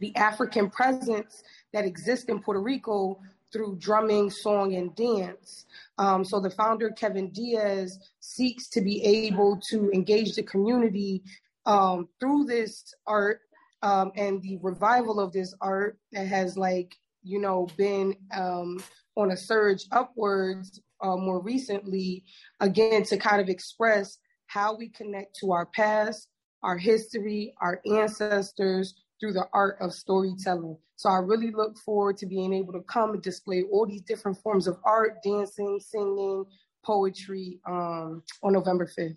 the 0.00 0.14
African 0.16 0.70
presence 0.70 1.42
that 1.72 1.84
exists 1.84 2.26
in 2.26 2.40
Puerto 2.40 2.60
Rico 2.60 3.20
through 3.56 3.76
drumming, 3.78 4.28
song, 4.28 4.74
and 4.74 4.94
dance. 4.94 5.64
Um, 5.96 6.24
so 6.24 6.40
the 6.40 6.50
founder, 6.50 6.90
Kevin 6.90 7.30
Diaz, 7.30 7.98
seeks 8.20 8.68
to 8.68 8.82
be 8.82 9.02
able 9.02 9.58
to 9.70 9.90
engage 9.92 10.34
the 10.34 10.42
community 10.42 11.22
um, 11.64 12.08
through 12.20 12.44
this 12.44 12.94
art 13.06 13.40
um, 13.82 14.12
and 14.14 14.42
the 14.42 14.58
revival 14.58 15.18
of 15.18 15.32
this 15.32 15.54
art 15.62 15.98
that 16.12 16.26
has 16.26 16.58
like, 16.58 16.94
you 17.22 17.40
know, 17.40 17.66
been 17.78 18.14
um, 18.34 18.82
on 19.16 19.30
a 19.30 19.36
surge 19.36 19.86
upwards 19.90 20.80
uh, 21.00 21.16
more 21.16 21.40
recently, 21.40 22.24
again, 22.60 23.04
to 23.04 23.16
kind 23.16 23.40
of 23.40 23.48
express 23.48 24.18
how 24.48 24.76
we 24.76 24.90
connect 24.90 25.34
to 25.36 25.52
our 25.52 25.66
past, 25.66 26.28
our 26.62 26.76
history, 26.76 27.54
our 27.60 27.80
ancestors 27.90 28.94
through 29.20 29.32
the 29.32 29.46
art 29.52 29.76
of 29.80 29.92
storytelling. 29.92 30.76
So 30.96 31.08
I 31.10 31.18
really 31.18 31.50
look 31.50 31.78
forward 31.78 32.16
to 32.18 32.26
being 32.26 32.52
able 32.54 32.72
to 32.74 32.80
come 32.82 33.10
and 33.14 33.22
display 33.22 33.64
all 33.70 33.86
these 33.86 34.02
different 34.02 34.38
forms 34.38 34.66
of 34.66 34.76
art, 34.84 35.22
dancing, 35.22 35.78
singing, 35.80 36.44
poetry 36.84 37.58
um, 37.66 38.22
on 38.42 38.52
November 38.52 38.86
5th. 38.86 39.16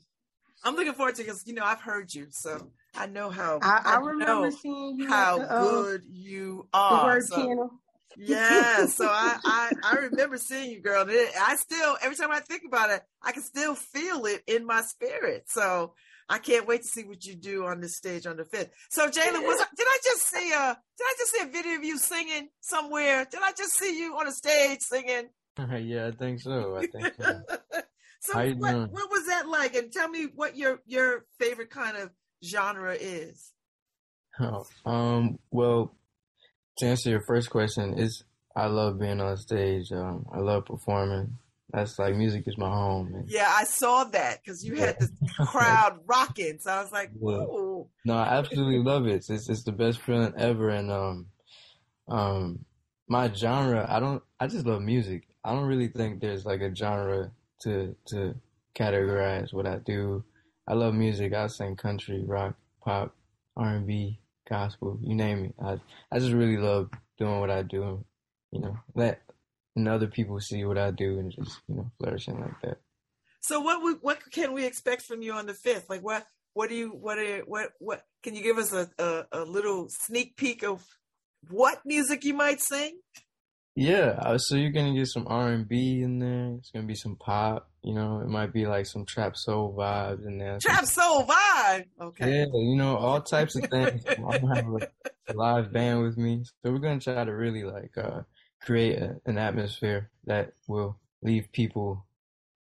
I'm 0.64 0.76
looking 0.76 0.94
forward 0.94 1.16
to 1.16 1.24
because 1.24 1.44
you 1.48 1.54
know 1.54 1.64
I've 1.64 1.80
heard 1.80 2.14
you, 2.14 2.28
so 2.32 2.70
I 2.96 3.06
know 3.08 3.30
how 3.30 3.60
I, 3.62 3.82
I, 3.86 3.94
I 3.96 4.00
remember 4.00 4.52
seeing 4.52 5.00
you 5.00 5.08
how 5.08 5.38
the, 5.38 5.50
uh, 5.52 5.62
good 5.64 6.04
you 6.12 6.68
the 6.74 6.78
are. 6.80 7.06
word 7.06 7.24
So- 7.26 7.36
piano. 7.36 7.72
Yeah, 8.18 8.88
so 8.88 9.06
I, 9.10 9.38
I 9.46 9.72
I 9.84 9.96
remember 9.98 10.38
seeing 10.38 10.72
you, 10.72 10.82
girl. 10.82 11.06
it- 11.08 11.30
I 11.40 11.56
still 11.56 11.96
every 12.02 12.18
time 12.18 12.32
I 12.32 12.40
think 12.42 12.64
about 12.68 12.90
it, 12.90 13.02
I 13.24 13.32
can 13.32 13.44
still 13.44 13.76
feel 13.76 14.26
it 14.26 14.42
in 14.48 14.66
my 14.66 14.82
spirit. 14.82 15.46
So 15.48 15.94
I 16.30 16.38
can't 16.38 16.68
wait 16.68 16.82
to 16.84 16.88
see 16.88 17.04
what 17.04 17.26
you 17.26 17.36
do 17.36 17.66
on 17.66 17.82
the 17.82 17.90
stage 17.90 18.28
on 18.28 18.38
the 18.38 18.46
fifth. 18.46 18.70
So 18.92 19.08
Jalen, 19.08 19.44
was 19.44 19.60
I, 19.60 19.66
did 19.76 19.88
I 19.88 19.98
just 20.04 20.28
see 20.28 20.52
a 20.52 20.78
did 20.98 21.04
I 21.04 21.16
just 21.18 21.32
see 21.32 21.42
a 21.42 21.48
video 21.48 21.78
of 21.78 21.84
you 21.84 21.98
singing 21.98 22.50
somewhere? 22.62 23.26
Did 23.30 23.42
I 23.44 23.52
just 23.52 23.78
see 23.78 24.00
you 24.00 24.16
on 24.18 24.28
a 24.28 24.32
stage 24.32 24.80
singing? 24.82 25.30
yeah, 25.88 26.08
I 26.08 26.12
think 26.12 26.42
so. 26.42 26.78
I 26.78 26.86
think 26.86 27.14
so. 27.20 27.42
So 28.22 28.34
what 28.38 28.60
doing? 28.60 28.90
what 28.92 29.10
was 29.10 29.28
that 29.28 29.48
like? 29.48 29.76
And 29.76 29.92
tell 29.94 30.10
me 30.10 30.28
what 30.36 30.58
your 30.58 30.82
your 30.86 31.26
favorite 31.40 31.70
kind 31.70 31.96
of 31.96 32.12
genre 32.44 32.94
is. 32.94 33.54
Oh, 34.42 34.66
um, 34.86 35.40
well, 35.52 35.96
to 36.80 36.86
answer 36.86 37.10
your 37.10 37.24
first 37.26 37.50
question, 37.50 37.98
is 37.98 38.24
I 38.56 38.68
love 38.68 39.00
being 39.00 39.22
on 39.22 39.38
stage. 39.38 39.92
Um, 39.94 40.26
I 40.34 40.40
love 40.40 40.66
performing. 40.66 41.38
That's 41.72 42.00
like 42.00 42.16
music 42.16 42.48
is 42.48 42.58
my 42.58 42.70
home. 42.70 43.14
And, 43.14 43.30
Yeah, 43.30 43.48
I 43.50 43.64
saw 43.64 44.04
that 44.06 44.42
because 44.44 44.64
you 44.64 44.76
had 44.76 44.98
the 45.00 45.10
crowd 45.46 46.00
rocking. 46.06 46.58
So 46.60 46.72
I 46.72 46.82
was 46.82 46.92
like, 46.92 47.12
Yeah. 47.22 47.46
no, 48.06 48.16
I 48.16 48.38
absolutely 48.38 48.80
love 48.80 49.06
it. 49.08 49.26
It's 49.30 49.50
it's 49.50 49.64
the 49.64 49.72
best 49.72 50.00
feeling 50.00 50.34
ever. 50.38 50.70
And 50.70 50.92
um, 50.92 51.28
um, 52.08 52.66
my 53.08 53.32
genre, 53.32 53.86
I 53.90 54.00
don't. 54.00 54.24
I 54.40 54.48
just 54.48 54.66
love 54.66 54.82
music. 54.82 55.28
I 55.44 55.54
don't 55.54 55.68
really 55.68 55.88
think 55.88 56.22
there's 56.22 56.46
like 56.46 56.62
a 56.62 56.74
genre 56.76 57.32
to 57.62 57.96
to 58.08 58.36
categorize 58.76 59.54
what 59.54 59.68
I 59.68 59.78
do. 59.78 60.24
I 60.68 60.74
love 60.74 60.94
music. 60.94 61.34
I 61.34 61.48
sing 61.48 61.76
country, 61.76 62.24
rock, 62.26 62.56
pop, 62.84 63.16
R 63.58 63.76
and 63.76 63.88
B, 63.88 64.20
gospel, 64.50 65.00
you 65.02 65.16
name 65.16 65.46
it. 65.46 65.56
I 65.64 65.80
I 66.12 66.20
just 66.20 66.34
really 66.34 66.58
love 66.58 66.90
doing 67.18 67.40
what 67.40 67.52
I 67.52 67.64
do. 67.64 68.04
You 68.52 68.62
know, 68.62 68.78
let 68.96 69.22
and 69.80 69.88
other 69.88 70.08
people 70.08 70.40
see 70.40 70.64
what 70.66 70.78
I 70.78 70.92
do 70.92 71.20
and 71.20 71.32
just 71.32 71.60
you 71.68 71.76
know 71.76 71.92
flourishing 72.00 72.40
like 72.40 72.62
that. 72.64 72.78
So 73.42 73.62
what 73.62 73.84
we, 73.84 73.94
what 73.94 74.20
can 74.32 74.54
we 74.54 74.66
expect 74.66 75.04
from 75.04 75.22
you 75.22 75.34
on 75.34 75.48
the 75.48 75.54
fifth? 75.54 75.90
Like 75.90 76.02
what 76.02 76.26
what 76.54 76.70
do 76.70 76.76
you 76.76 76.90
what 76.90 77.18
are 77.18 77.40
what 77.46 77.70
what 77.80 78.04
can 78.22 78.36
you 78.36 78.44
give 78.44 78.58
us 78.58 78.74
a, 78.74 78.90
a, 79.00 79.26
a 79.32 79.44
little 79.44 79.88
sneak 79.90 80.36
peek 80.36 80.64
of 80.64 80.86
what 81.50 81.80
music 81.86 82.26
you 82.26 82.34
might 82.34 82.60
sing? 82.62 83.00
Yeah, 83.76 84.20
uh, 84.20 84.38
so 84.38 84.56
you're 84.56 84.72
gonna 84.72 84.94
get 84.94 85.08
some 85.08 85.26
R 85.28 85.50
and 85.50 85.68
B 85.68 86.02
in 86.02 86.20
there. 86.20 86.56
It's 86.58 86.70
gonna 86.72 86.86
be 86.86 86.96
some 86.96 87.16
pop. 87.16 87.70
You 87.82 87.94
know, 87.94 88.20
it 88.20 88.28
might 88.28 88.52
be 88.52 88.68
like 88.68 88.86
some 88.86 89.06
trap 89.06 89.38
soul 89.38 89.74
vibes 89.78 90.28
in 90.28 90.38
there. 90.38 90.58
Trap 90.62 90.86
soul 90.86 91.24
vibe. 91.24 91.86
Okay. 92.02 92.40
Yeah, 92.40 92.46
you 92.52 92.76
know, 92.76 92.98
all 92.98 93.22
types 93.22 93.56
of 93.56 93.70
things. 93.70 94.04
I'm 94.10 94.42
gonna 94.42 94.56
have 94.56 94.68
a, 94.68 95.32
a 95.32 95.34
live 95.34 95.72
band 95.72 96.02
with 96.04 96.18
me, 96.18 96.44
so 96.44 96.74
we're 96.74 96.80
gonna 96.80 97.00
try 97.00 97.24
to 97.24 97.32
really 97.32 97.64
like 97.64 97.98
uh, 97.98 98.22
create 98.62 99.00
a, 99.00 99.16
an 99.26 99.38
atmosphere 99.38 100.10
that 100.26 100.54
will 100.68 100.98
leave 101.22 101.52
people, 101.52 102.06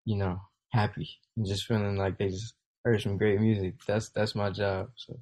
you 0.06 0.16
know, 0.16 0.40
happy 0.72 1.10
and 1.36 1.46
just 1.46 1.66
feeling 1.66 1.98
like 1.98 2.18
they 2.18 2.30
just 2.30 2.54
heard 2.84 3.02
some 3.02 3.18
great 3.18 3.40
music. 3.40 3.76
That's 3.88 4.10
that's 4.10 4.36
my 4.36 4.50
job. 4.50 4.90
So 4.96 5.20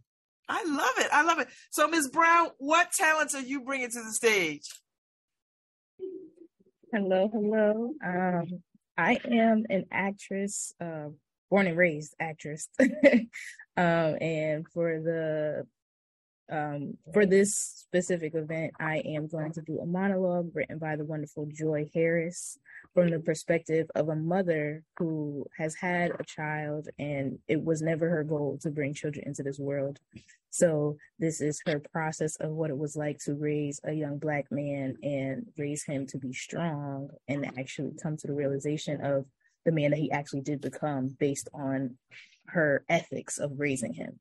I 0.50 0.64
love 0.64 1.06
it. 1.06 1.08
I 1.12 1.24
love 1.24 1.40
it. 1.40 1.48
So 1.72 1.88
Ms. 1.88 2.10
Brown, 2.10 2.50
what 2.58 2.92
talents 2.92 3.36
are 3.36 3.42
you 3.42 3.62
bringing 3.62 3.90
to 3.90 4.04
the 4.04 4.14
stage? 4.14 4.68
Hello, 6.94 7.30
hello. 7.32 7.92
Um, 8.04 8.64
I 8.98 9.20
am 9.30 9.66
an 9.70 9.86
actress, 9.92 10.74
uh, 10.80 11.10
born 11.50 11.68
and 11.68 11.78
raised 11.78 12.16
actress. 12.20 12.70
um, 12.80 13.28
and 13.76 14.66
for 14.74 15.00
the 15.00 15.68
um, 16.50 16.98
for 17.14 17.26
this 17.26 17.56
specific 17.56 18.34
event, 18.36 18.74
I 18.80 18.98
am 19.00 19.28
going 19.28 19.52
to 19.54 19.62
do 19.62 19.80
a 19.80 19.86
monologue 19.86 20.52
written 20.54 20.78
by 20.78 20.96
the 20.96 21.04
wonderful 21.04 21.48
Joy 21.52 21.90
Harris 21.94 22.58
from 22.94 23.10
the 23.10 23.20
perspective 23.20 23.88
of 23.96 24.10
a 24.10 24.16
mother 24.16 24.84
who 24.98 25.46
has 25.58 25.76
had 25.76 26.12
a 26.12 26.24
child 26.24 26.88
and 26.98 27.38
it 27.48 27.62
was 27.62 27.82
never 27.82 28.10
her 28.10 28.24
goal 28.24 28.58
to 28.62 28.72
bring 28.72 28.94
children 28.94 29.26
into 29.28 29.44
this 29.44 29.60
world. 29.60 30.00
So 30.50 30.98
this 31.20 31.42
is 31.42 31.62
her 31.68 31.80
process 31.92 32.38
of 32.38 32.52
what 32.52 32.70
it 32.70 32.78
was 32.78 32.96
like 32.96 33.20
to 33.26 33.36
raise 33.36 33.82
a 33.84 33.92
young 33.92 34.18
black 34.18 34.46
man 34.50 34.96
and 35.04 35.46
raise 35.58 35.84
him 35.84 36.08
to 36.08 36.18
be 36.18 36.32
strong 36.34 37.10
and 37.28 37.46
actually 37.60 37.92
come 38.02 38.16
to 38.18 38.28
the 38.28 38.34
realization 38.34 39.02
of 39.02 39.26
the 39.66 39.72
man 39.74 39.92
that 39.92 40.00
he 40.00 40.12
actually 40.12 40.42
did 40.42 40.62
become 40.62 41.10
based 41.20 41.50
on 41.54 41.98
her 42.48 42.86
ethics 42.88 43.38
of 43.38 43.60
raising 43.60 43.94
him 43.94 44.18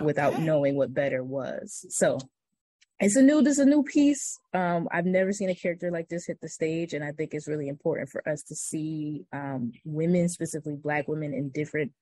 without 0.00 0.38
knowing 0.40 0.76
what 0.76 0.94
better 0.94 1.22
was. 1.22 1.84
So 1.90 2.18
it's 3.00 3.16
a 3.16 3.22
new 3.22 3.42
this 3.42 3.58
is 3.58 3.66
a 3.66 3.68
new 3.68 3.82
piece. 3.82 4.38
Um, 4.54 4.88
I've 4.92 5.06
never 5.06 5.32
seen 5.32 5.50
a 5.50 5.54
character 5.54 5.90
like 5.90 6.08
this 6.08 6.26
hit 6.26 6.40
the 6.40 6.48
stage, 6.48 6.92
and 6.94 7.04
I 7.04 7.12
think 7.12 7.34
it's 7.34 7.48
really 7.48 7.68
important 7.68 8.10
for 8.10 8.26
us 8.28 8.42
to 8.44 8.54
see 8.54 9.24
um, 9.32 9.72
women, 9.84 10.28
specifically 10.28 10.76
Black 10.76 11.08
women, 11.08 11.34
in 11.34 11.50
different 11.50 11.92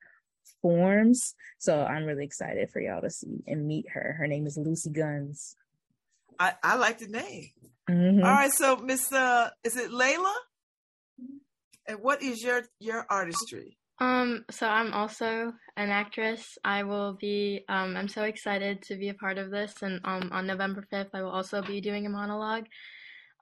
forms. 0.60 1.34
So 1.58 1.82
I'm 1.82 2.04
really 2.04 2.24
excited 2.24 2.70
for 2.70 2.80
y'all 2.80 3.00
to 3.00 3.10
see 3.10 3.42
and 3.46 3.66
meet 3.66 3.86
her. 3.90 4.14
Her 4.18 4.26
name 4.26 4.46
is 4.46 4.58
Lucy 4.58 4.90
Guns. 4.90 5.56
I, 6.38 6.54
I 6.62 6.76
like 6.76 6.98
the 6.98 7.08
name. 7.08 7.50
Mhm. 7.88 8.24
All 8.24 8.30
right, 8.30 8.52
so 8.52 8.76
Miss 8.76 9.12
uh 9.12 9.50
is 9.64 9.76
it 9.76 9.90
Layla? 9.90 10.34
And 11.86 12.00
what 12.02 12.22
is 12.22 12.42
your 12.42 12.62
your 12.78 13.06
artistry? 13.10 13.76
Um, 14.00 14.46
so 14.50 14.66
I'm 14.66 14.94
also 14.94 15.52
an 15.76 15.90
actress. 15.90 16.56
I 16.64 16.84
will 16.84 17.12
be 17.20 17.64
um 17.68 17.96
I'm 17.96 18.08
so 18.08 18.22
excited 18.24 18.82
to 18.82 18.96
be 18.96 19.10
a 19.10 19.14
part 19.14 19.36
of 19.38 19.50
this 19.50 19.82
and 19.82 20.00
um 20.04 20.30
on 20.32 20.46
November 20.46 20.84
5th 20.90 21.10
I 21.12 21.22
will 21.22 21.30
also 21.30 21.60
be 21.62 21.80
doing 21.80 22.06
a 22.06 22.10
monologue. 22.10 22.66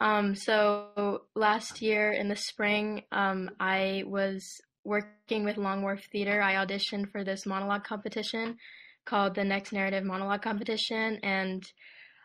Um 0.00 0.34
so 0.34 1.22
last 1.34 1.80
year 1.80 2.10
in 2.12 2.28
the 2.28 2.36
spring 2.36 3.02
um 3.12 3.50
I 3.60 4.02
was 4.06 4.60
working 4.84 5.44
with 5.44 5.58
Long 5.58 5.82
Wharf 5.82 6.04
Theater. 6.10 6.42
I 6.42 6.54
auditioned 6.54 7.12
for 7.12 7.22
this 7.22 7.46
monologue 7.46 7.84
competition 7.84 8.56
called 9.04 9.34
the 9.34 9.44
Next 9.44 9.72
Narrative 9.72 10.04
Monologue 10.04 10.42
Competition 10.42 11.20
and 11.22 11.62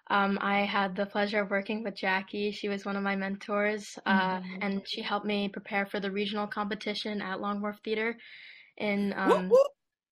um, 0.10 0.38
I 0.42 0.66
had 0.66 0.96
the 0.96 1.06
pleasure 1.06 1.42
of 1.42 1.50
working 1.50 1.84
with 1.84 1.96
Jackie. 1.96 2.52
She 2.52 2.70
was 2.70 2.86
one 2.86 2.96
of 2.96 3.04
my 3.04 3.16
mentors, 3.16 3.98
uh, 4.06 4.40
Mhm. 4.40 4.58
and 4.62 4.88
she 4.88 5.02
helped 5.02 5.26
me 5.26 5.48
prepare 5.50 5.86
for 5.86 6.00
the 6.00 6.12
regional 6.12 6.48
competition 6.48 7.22
at 7.22 7.40
Long 7.42 7.62
Wharf 7.62 7.80
Theater. 7.84 8.18
In 8.78 9.14
um, 9.16 9.52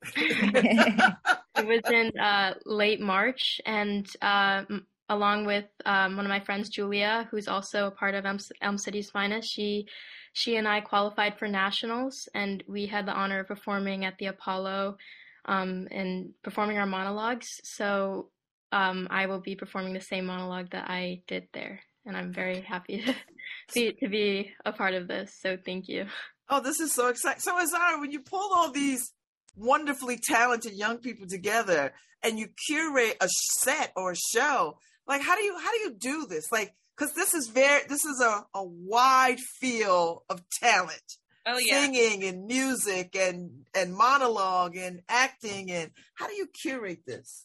it 0.16 1.66
was 1.68 1.82
in 1.90 2.18
uh, 2.20 2.54
late 2.66 3.00
March, 3.02 3.60
and 3.66 4.08
uh, 4.22 4.64
along 5.10 5.46
with 5.46 5.66
um, 5.86 6.16
one 6.16 6.26
of 6.26 6.30
my 6.30 6.40
friends, 6.40 6.70
Julia, 6.70 7.28
who's 7.30 7.48
also 7.48 7.88
a 7.88 7.92
part 7.92 8.16
of 8.16 8.26
Elm, 8.26 8.40
Elm 8.62 8.78
City's 8.78 9.10
Finest, 9.10 9.52
she 9.52 9.88
she 10.34 10.56
and 10.56 10.68
I 10.68 10.80
qualified 10.82 11.38
for 11.38 11.48
nationals, 11.48 12.30
and 12.34 12.64
we 12.68 12.86
had 12.88 13.06
the 13.06 13.14
honor 13.14 13.42
of 13.42 13.48
performing 13.48 14.06
at 14.06 14.18
the 14.18 14.28
Apollo 14.28 14.98
um, 15.46 15.88
and 15.92 16.34
performing 16.44 16.78
our 16.78 16.86
monologues. 16.86 17.60
So 17.64 18.30
um, 18.72 19.08
I 19.10 19.26
will 19.26 19.40
be 19.40 19.56
performing 19.56 19.94
the 19.94 20.02
same 20.02 20.26
monologue 20.26 20.72
that 20.72 20.90
I 20.90 21.22
did 21.28 21.48
there, 21.54 21.82
and 22.06 22.16
I'm 22.16 22.34
very 22.34 22.62
happy 22.62 23.04
to 23.70 23.74
be 23.74 23.94
to 23.94 24.10
be 24.10 24.52
a 24.66 24.72
part 24.72 24.94
of 24.94 25.08
this. 25.08 25.36
So 25.42 25.58
thank 25.64 25.88
you. 25.88 26.06
Oh, 26.50 26.62
this 26.62 26.80
is 26.80 26.94
so 26.94 27.08
exciting. 27.08 27.42
So 27.42 27.58
Azara, 27.58 28.00
when 28.00 28.12
you 28.12 28.20
pull 28.20 28.54
all 28.54 28.72
these 28.72 29.14
wonderfully 29.56 30.18
talented 30.22 30.74
young 30.74 30.98
people 30.98 31.28
together 31.28 31.94
and 32.24 32.40
you 32.40 32.48
curate 32.68 33.18
a 33.22 33.28
set 33.60 33.92
or 33.96 34.12
a 34.12 34.16
show, 34.16 34.78
like 35.08 35.22
how 35.22 35.36
do 35.36 35.44
you 35.44 35.58
how 35.58 35.72
do 35.72 35.80
you 35.80 35.96
do 35.98 36.28
this? 36.28 36.52
Like 36.52 36.74
because 36.96 37.14
this 37.14 37.34
is 37.34 37.48
very 37.48 37.82
this 37.88 38.06
is 38.06 38.22
a, 38.22 38.46
a 38.54 38.64
wide 38.64 39.40
field 39.60 40.22
of 40.30 40.42
talent. 40.62 41.02
Oh, 41.44 41.58
yeah. 41.58 41.82
Singing 41.82 42.24
and 42.24 42.46
music 42.46 43.16
and 43.16 43.66
and 43.74 43.94
monologue 43.96 44.76
and 44.78 45.02
acting 45.10 45.72
and 45.72 45.92
how 46.14 46.28
do 46.28 46.34
you 46.34 46.48
curate 46.62 47.06
this? 47.06 47.44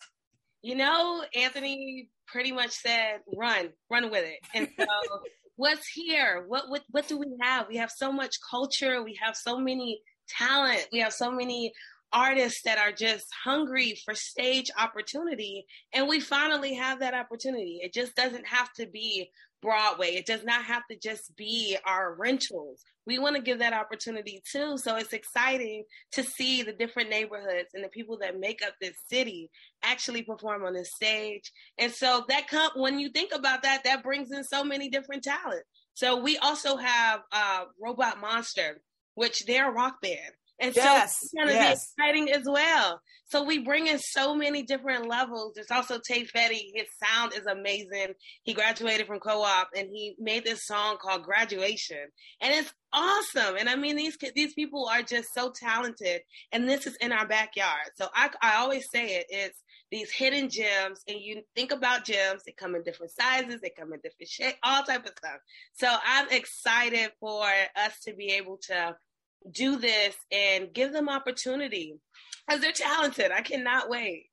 You 0.67 0.75
know, 0.75 1.23
Anthony 1.33 2.09
pretty 2.27 2.51
much 2.51 2.73
said, 2.73 3.21
"Run, 3.37 3.69
run 3.89 4.11
with 4.11 4.25
it." 4.25 4.41
And 4.53 4.69
so, 4.77 4.85
what's 5.55 5.87
here? 5.87 6.45
What 6.49 6.69
what 6.69 6.83
what 6.91 7.07
do 7.07 7.17
we 7.17 7.37
have? 7.41 7.69
We 7.69 7.77
have 7.77 7.93
so 7.93 8.11
much 8.11 8.35
culture. 8.51 9.01
We 9.05 9.17
have 9.23 9.37
so 9.37 9.61
many 9.61 10.03
talent. 10.29 10.89
We 10.93 10.99
have 10.99 11.13
so 11.13 11.31
many 11.31 11.73
artists 12.13 12.63
that 12.65 12.79
are 12.79 12.93
just 12.93 13.27
hungry 13.45 13.99
for 14.05 14.15
stage 14.15 14.71
opportunity. 14.79 15.67
And 15.93 16.09
we 16.09 16.21
finally 16.21 16.75
have 16.75 17.01
that 17.01 17.15
opportunity. 17.15 17.81
It 17.83 17.93
just 17.93 18.15
doesn't 18.15 18.47
have 18.47 18.73
to 18.75 18.87
be 18.87 19.31
Broadway. 19.63 20.15
It 20.15 20.27
does 20.27 20.45
not 20.45 20.65
have 20.65 20.83
to 20.91 20.97
just 20.97 21.35
be 21.37 21.77
our 21.85 22.15
rentals. 22.15 22.85
We 23.07 23.19
want 23.19 23.37
to 23.37 23.43
give 23.43 23.61
that 23.61 23.73
opportunity 23.73 24.43
too. 24.51 24.79
So 24.79 24.97
it's 24.97 25.13
exciting 25.13 25.85
to 26.13 26.23
see 26.23 26.63
the 26.63 26.73
different 26.73 27.11
neighborhoods 27.11 27.71
and 27.75 27.83
the 27.83 27.89
people 27.89 28.19
that 28.19 28.39
make 28.39 28.61
up 28.65 28.75
this 28.81 28.95
city 29.09 29.51
actually 29.83 30.23
perform 30.23 30.65
on 30.65 30.75
this 30.75 30.91
stage. 30.95 31.51
And 31.79 31.93
so 31.93 32.25
that 32.29 32.49
come 32.49 32.71
when 32.77 32.99
you 33.01 33.09
think 33.09 33.33
about 33.35 33.63
that, 33.63 33.85
that 33.85 34.03
brings 34.03 34.31
in 34.31 34.45
so 34.45 34.63
many 34.63 34.89
different 34.89 35.25
talents. 35.25 35.65
So 35.95 36.21
we 36.21 36.37
also 36.39 36.77
have 36.77 37.21
uh, 37.33 37.65
Robot 37.81 38.21
Monster, 38.21 38.83
which 39.15 39.47
they're 39.47 39.71
a 39.71 39.75
rock 39.75 40.01
band. 40.03 40.35
And 40.59 40.75
Yes, 40.75 41.19
so 41.19 41.25
it's 41.25 41.33
going 41.35 41.49
to 41.49 41.53
yes. 41.53 41.93
be 41.97 42.03
exciting 42.03 42.33
as 42.33 42.45
well. 42.47 43.01
So 43.29 43.43
we 43.43 43.59
bring 43.59 43.89
in 43.89 43.99
so 43.99 44.35
many 44.35 44.63
different 44.63 45.09
levels. 45.09 45.53
There's 45.55 45.71
also 45.71 45.99
Tay 45.99 46.25
Fetty. 46.25 46.71
His 46.75 46.87
sound 47.03 47.35
is 47.35 47.45
amazing. 47.47 48.15
He 48.45 48.55
graduated 48.55 49.07
from 49.07 49.19
co-op 49.19 49.69
and 49.77 49.89
he 49.93 50.15
made 50.19 50.45
this 50.45 50.65
song 50.65 50.97
called 51.03 51.25
Graduation. 51.25 52.07
And 52.41 52.55
it's 52.55 52.73
awesome. 52.93 53.57
And 53.57 53.69
I 53.69 53.75
mean, 53.75 53.97
these 53.97 54.17
these 54.35 54.55
people 54.55 54.89
are 54.89 55.03
just 55.03 55.29
so 55.35 55.53
talented. 55.55 56.21
And 56.53 56.69
this 56.69 56.87
is 56.87 56.97
in 57.01 57.11
our 57.11 57.27
backyard. 57.27 57.91
So 57.97 58.09
I, 58.15 58.31
I 58.41 58.57
always 58.57 58.87
say 58.93 59.17
it, 59.17 59.27
it's 59.29 59.61
these 59.91 60.11
hidden 60.11 60.49
gems 60.49 61.01
and 61.09 61.19
you 61.21 61.43
think 61.55 61.73
about 61.73 62.05
gems, 62.05 62.43
they 62.45 62.53
come 62.53 62.75
in 62.75 62.83
different 62.83 63.13
sizes, 63.13 63.61
they 63.61 63.73
come 63.77 63.93
in 63.93 64.01
different 64.01 64.29
shapes, 64.29 64.59
all 64.63 64.83
type 64.83 65.05
of 65.05 65.13
stuff. 65.17 65.39
So 65.75 65.89
I'm 66.05 66.29
excited 66.31 67.11
for 67.21 67.45
us 67.45 67.99
to 68.07 68.15
be 68.15 68.33
able 68.33 68.59
to 68.69 68.97
do 69.51 69.77
this 69.77 70.15
and 70.31 70.73
give 70.73 70.93
them 70.93 71.09
opportunity 71.09 71.99
because 72.47 72.61
they're 72.61 72.73
talented. 72.73 73.31
I 73.31 73.43
cannot 73.43 73.89
wait. 73.89 74.27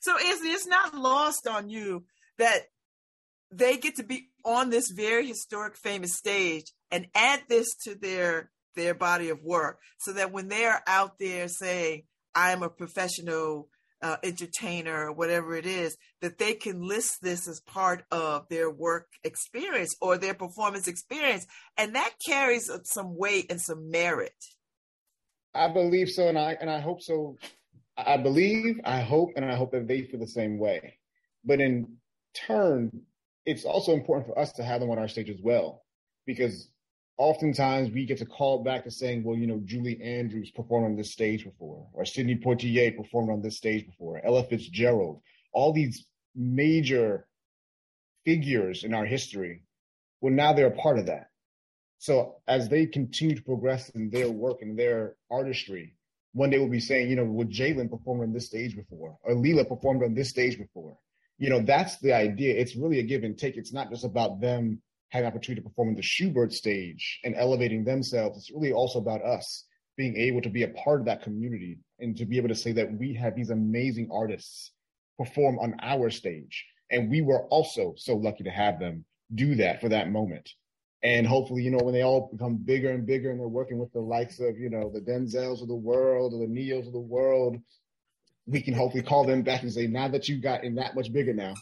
So 0.00 0.16
Anthony, 0.16 0.50
it's 0.50 0.66
not 0.66 0.94
lost 0.94 1.46
on 1.46 1.68
you 1.68 2.04
that 2.38 2.62
they 3.50 3.76
get 3.78 3.96
to 3.96 4.04
be 4.04 4.28
on 4.44 4.70
this 4.70 4.90
very 4.90 5.26
historic, 5.26 5.76
famous 5.76 6.16
stage 6.16 6.72
and 6.90 7.06
add 7.14 7.42
this 7.48 7.74
to 7.84 7.94
their 7.94 8.50
their 8.76 8.94
body 8.94 9.28
of 9.30 9.42
work, 9.42 9.80
so 9.98 10.12
that 10.12 10.30
when 10.30 10.48
they 10.48 10.64
are 10.64 10.82
out 10.86 11.18
there 11.18 11.48
saying, 11.48 12.04
"I 12.34 12.52
am 12.52 12.62
a 12.62 12.68
professional 12.70 13.68
uh, 14.02 14.16
entertainer," 14.22 15.12
whatever 15.12 15.54
it 15.54 15.66
is, 15.66 15.96
that 16.20 16.38
they 16.38 16.54
can 16.54 16.80
list 16.80 17.20
this 17.22 17.48
as 17.48 17.60
part 17.60 18.04
of 18.10 18.48
their 18.48 18.70
work 18.70 19.08
experience 19.24 19.94
or 20.00 20.18
their 20.18 20.34
performance 20.34 20.88
experience, 20.88 21.46
and 21.76 21.94
that 21.94 22.14
carries 22.26 22.70
some 22.84 23.16
weight 23.16 23.46
and 23.50 23.60
some 23.60 23.90
merit. 23.90 24.34
I 25.54 25.68
believe 25.68 26.10
so, 26.10 26.28
and 26.28 26.38
I 26.38 26.56
and 26.60 26.70
I 26.70 26.80
hope 26.80 27.02
so. 27.02 27.36
I 27.96 28.16
believe, 28.16 28.80
I 28.84 29.00
hope, 29.00 29.30
and 29.34 29.44
I 29.44 29.56
hope 29.56 29.72
that 29.72 29.88
they 29.88 30.02
feel 30.02 30.20
the 30.20 30.26
same 30.26 30.58
way. 30.58 30.98
But 31.44 31.60
in 31.60 31.96
turn, 32.32 33.02
it's 33.44 33.64
also 33.64 33.92
important 33.92 34.28
for 34.28 34.38
us 34.38 34.52
to 34.52 34.62
have 34.62 34.80
them 34.80 34.90
on 34.90 34.98
our 34.98 35.08
stage 35.08 35.30
as 35.30 35.40
well, 35.42 35.82
because 36.26 36.68
oftentimes 37.18 37.90
we 37.90 38.06
get 38.06 38.18
to 38.18 38.26
call 38.26 38.62
back 38.62 38.84
to 38.84 38.90
saying, 38.90 39.24
well, 39.24 39.36
you 39.36 39.46
know, 39.46 39.60
Julie 39.64 40.00
Andrews 40.00 40.50
performed 40.52 40.86
on 40.86 40.96
this 40.96 41.12
stage 41.12 41.44
before, 41.44 41.86
or 41.92 42.04
Sidney 42.04 42.36
Poitier 42.36 42.96
performed 42.96 43.30
on 43.30 43.42
this 43.42 43.56
stage 43.56 43.84
before, 43.86 44.24
Ella 44.24 44.44
Fitzgerald, 44.44 45.20
all 45.52 45.72
these 45.72 46.06
major 46.34 47.26
figures 48.24 48.84
in 48.84 48.94
our 48.94 49.04
history. 49.04 49.62
Well, 50.20 50.32
now 50.32 50.52
they're 50.52 50.68
a 50.68 50.70
part 50.70 50.98
of 50.98 51.06
that. 51.06 51.30
So 51.98 52.36
as 52.46 52.68
they 52.68 52.86
continue 52.86 53.34
to 53.34 53.42
progress 53.42 53.88
in 53.90 54.10
their 54.10 54.30
work 54.30 54.62
and 54.62 54.78
their 54.78 55.16
artistry, 55.30 55.96
one 56.32 56.50
day 56.50 56.58
we'll 56.58 56.68
be 56.68 56.78
saying, 56.78 57.10
you 57.10 57.16
know, 57.16 57.24
well, 57.24 57.46
Jalen 57.46 57.90
performed 57.90 58.22
on 58.22 58.32
this 58.32 58.46
stage 58.46 58.76
before, 58.76 59.18
or 59.22 59.34
Leela 59.34 59.68
performed 59.68 60.04
on 60.04 60.14
this 60.14 60.28
stage 60.28 60.56
before. 60.56 60.96
You 61.38 61.50
know, 61.50 61.60
that's 61.60 61.98
the 61.98 62.12
idea. 62.12 62.56
It's 62.56 62.76
really 62.76 63.00
a 63.00 63.04
give 63.04 63.24
and 63.24 63.36
take. 63.36 63.56
It's 63.56 63.72
not 63.72 63.90
just 63.90 64.04
about 64.04 64.40
them 64.40 64.80
having 65.10 65.26
opportunity 65.26 65.62
to 65.62 65.68
perform 65.68 65.88
in 65.88 65.94
the 65.94 66.02
Shubert 66.02 66.52
stage 66.52 67.20
and 67.24 67.34
elevating 67.36 67.84
themselves. 67.84 68.38
It's 68.38 68.50
really 68.50 68.72
also 68.72 68.98
about 68.98 69.24
us 69.24 69.64
being 69.96 70.16
able 70.16 70.40
to 70.42 70.50
be 70.50 70.62
a 70.62 70.68
part 70.68 71.00
of 71.00 71.06
that 71.06 71.22
community 71.22 71.78
and 71.98 72.16
to 72.16 72.26
be 72.26 72.36
able 72.36 72.48
to 72.48 72.54
say 72.54 72.72
that 72.72 72.92
we 72.92 73.14
have 73.14 73.34
these 73.34 73.50
amazing 73.50 74.08
artists 74.12 74.72
perform 75.18 75.58
on 75.58 75.74
our 75.80 76.10
stage. 76.10 76.64
And 76.90 77.10
we 77.10 77.20
were 77.20 77.44
also 77.46 77.94
so 77.96 78.16
lucky 78.16 78.44
to 78.44 78.50
have 78.50 78.78
them 78.78 79.04
do 79.34 79.56
that 79.56 79.80
for 79.80 79.88
that 79.88 80.10
moment. 80.10 80.48
And 81.02 81.26
hopefully, 81.26 81.62
you 81.62 81.70
know, 81.70 81.84
when 81.84 81.94
they 81.94 82.02
all 82.02 82.28
become 82.32 82.56
bigger 82.56 82.90
and 82.90 83.06
bigger 83.06 83.30
and 83.30 83.38
they're 83.38 83.46
working 83.46 83.78
with 83.78 83.92
the 83.92 84.00
likes 84.00 84.40
of, 84.40 84.58
you 84.58 84.68
know, 84.68 84.90
the 84.92 85.00
Denzels 85.00 85.62
of 85.62 85.68
the 85.68 85.74
world 85.74 86.34
or 86.34 86.40
the 86.40 86.52
Neos 86.52 86.86
of 86.86 86.92
the 86.92 86.98
world, 86.98 87.56
we 88.46 88.62
can 88.62 88.74
hopefully 88.74 89.02
call 89.02 89.24
them 89.24 89.42
back 89.42 89.62
and 89.62 89.72
say, 89.72 89.86
now 89.86 90.08
that 90.08 90.28
you've 90.28 90.42
gotten 90.42 90.74
that 90.76 90.94
much 90.94 91.12
bigger 91.12 91.34
now, 91.34 91.54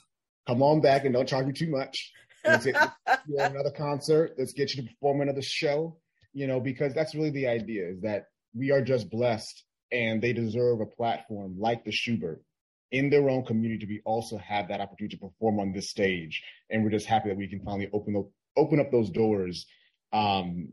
come 0.47 0.63
on 0.63 0.81
back 0.81 1.05
and 1.05 1.13
don't 1.13 1.29
charge 1.29 1.47
me 1.47 1.53
too 1.53 1.71
much. 1.71 2.13
Get 2.45 2.96
you 3.29 3.39
on 3.41 3.53
another 3.53 3.71
concert. 3.71 4.35
Let's 4.39 4.53
get 4.53 4.75
you 4.75 4.83
to 4.83 4.89
perform 4.89 5.21
another 5.21 5.43
show, 5.43 5.99
you 6.33 6.47
know, 6.47 6.61
because 6.61 6.95
that's 6.95 7.15
really 7.15 7.31
the 7.31 7.49
idea 7.49 7.89
is 7.89 8.01
that 8.03 8.27
we 8.55 8.71
are 8.71 8.83
just 8.83 9.11
blessed 9.11 9.65
and 9.93 10.21
they 10.21 10.33
deserve 10.33 10.81
a 10.81 10.87
platform 10.87 11.57
like 11.59 11.85
the 11.85 11.91
Shubert 11.91 12.39
in 12.91 13.11
their 13.11 13.29
own 13.29 13.45
community 13.45 13.81
to 13.81 13.87
be 13.87 14.01
also 14.05 14.39
have 14.39 14.69
that 14.69 14.81
opportunity 14.81 15.17
to 15.17 15.21
perform 15.21 15.61
on 15.61 15.73
this 15.73 15.91
stage. 15.91 16.43
And 16.71 16.85
we're 16.85 16.91
just 16.91 17.07
happy 17.07 17.29
that 17.29 17.39
we 17.39 17.49
can 17.49 17.61
finally 17.61 17.89
open 17.93 18.17
up, 18.17 18.27
open 18.57 18.81
up 18.81 18.91
those 18.91 19.11
doors 19.11 19.67
um, 20.13 20.73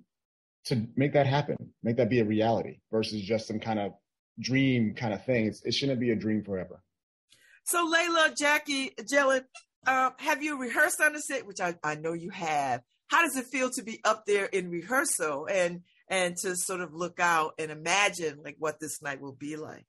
to 0.65 0.87
make 0.95 1.13
that 1.13 1.27
happen, 1.27 1.57
make 1.81 1.97
that 1.97 2.09
be 2.09 2.19
a 2.19 2.25
reality 2.25 2.77
versus 2.91 3.21
just 3.21 3.47
some 3.47 3.59
kind 3.59 3.79
of 3.79 3.91
dream 4.39 4.93
kind 4.95 5.13
of 5.13 5.25
thing. 5.25 5.47
It's, 5.47 5.63
it 5.63 5.73
shouldn't 5.73 5.99
be 5.99 6.11
a 6.11 6.15
dream 6.15 6.43
forever. 6.43 6.81
So 7.65 7.91
Layla, 7.91 8.37
Jackie, 8.37 8.91
Jellen, 9.01 9.45
uh, 9.85 10.11
have 10.17 10.43
you 10.43 10.59
rehearsed 10.59 11.01
on 11.01 11.13
the 11.13 11.19
set? 11.19 11.45
Which 11.45 11.59
I, 11.59 11.75
I 11.83 11.95
know 11.95 12.13
you 12.13 12.29
have. 12.29 12.81
How 13.07 13.21
does 13.23 13.35
it 13.35 13.45
feel 13.47 13.69
to 13.71 13.83
be 13.83 13.99
up 14.03 14.25
there 14.25 14.45
in 14.45 14.69
rehearsal 14.69 15.47
and 15.51 15.81
and 16.07 16.35
to 16.37 16.55
sort 16.55 16.81
of 16.81 16.93
look 16.93 17.19
out 17.19 17.53
and 17.59 17.71
imagine 17.71 18.39
like 18.43 18.55
what 18.59 18.79
this 18.79 19.01
night 19.01 19.21
will 19.21 19.33
be 19.33 19.55
like? 19.55 19.85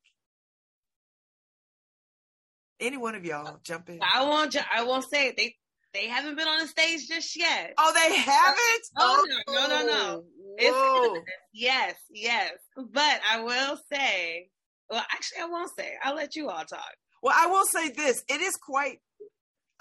Any 2.81 2.97
one 2.97 3.15
of 3.15 3.25
y'all 3.25 3.61
jump 3.62 3.89
in. 3.89 4.01
I 4.03 4.23
won't. 4.25 4.57
I 4.73 4.85
won't 4.85 5.09
say 5.09 5.29
it. 5.29 5.37
They 5.37 5.57
they 5.95 6.09
haven't 6.09 6.37
been 6.37 6.49
on 6.49 6.59
the 6.59 6.66
stage 6.66 7.07
just 7.09 7.39
yet. 7.39 7.75
Oh, 7.79 7.93
they 7.95 8.16
haven't. 8.16 8.85
Oh, 8.99 9.25
no, 9.47 9.55
no, 9.55 9.69
no, 9.69 9.87
no. 9.87 10.25
It's 10.59 10.77
Whoa. 10.77 11.15
good. 11.15 11.23
yes, 11.53 11.95
yes. 12.11 12.53
But 12.77 13.21
I 13.31 13.41
will 13.41 13.79
say. 13.93 14.49
Well, 14.91 15.05
actually, 15.12 15.43
I 15.43 15.47
won't 15.47 15.71
say. 15.79 15.93
I'll 16.03 16.16
let 16.16 16.37
you 16.37 16.51
all 16.51 16.65
talk. 16.65 16.95
Well, 17.23 17.35
I 17.35 17.47
will 17.47 17.65
say 17.65 17.91
this: 17.91 18.25
it 18.29 18.41
is 18.41 18.57
quite. 18.57 18.99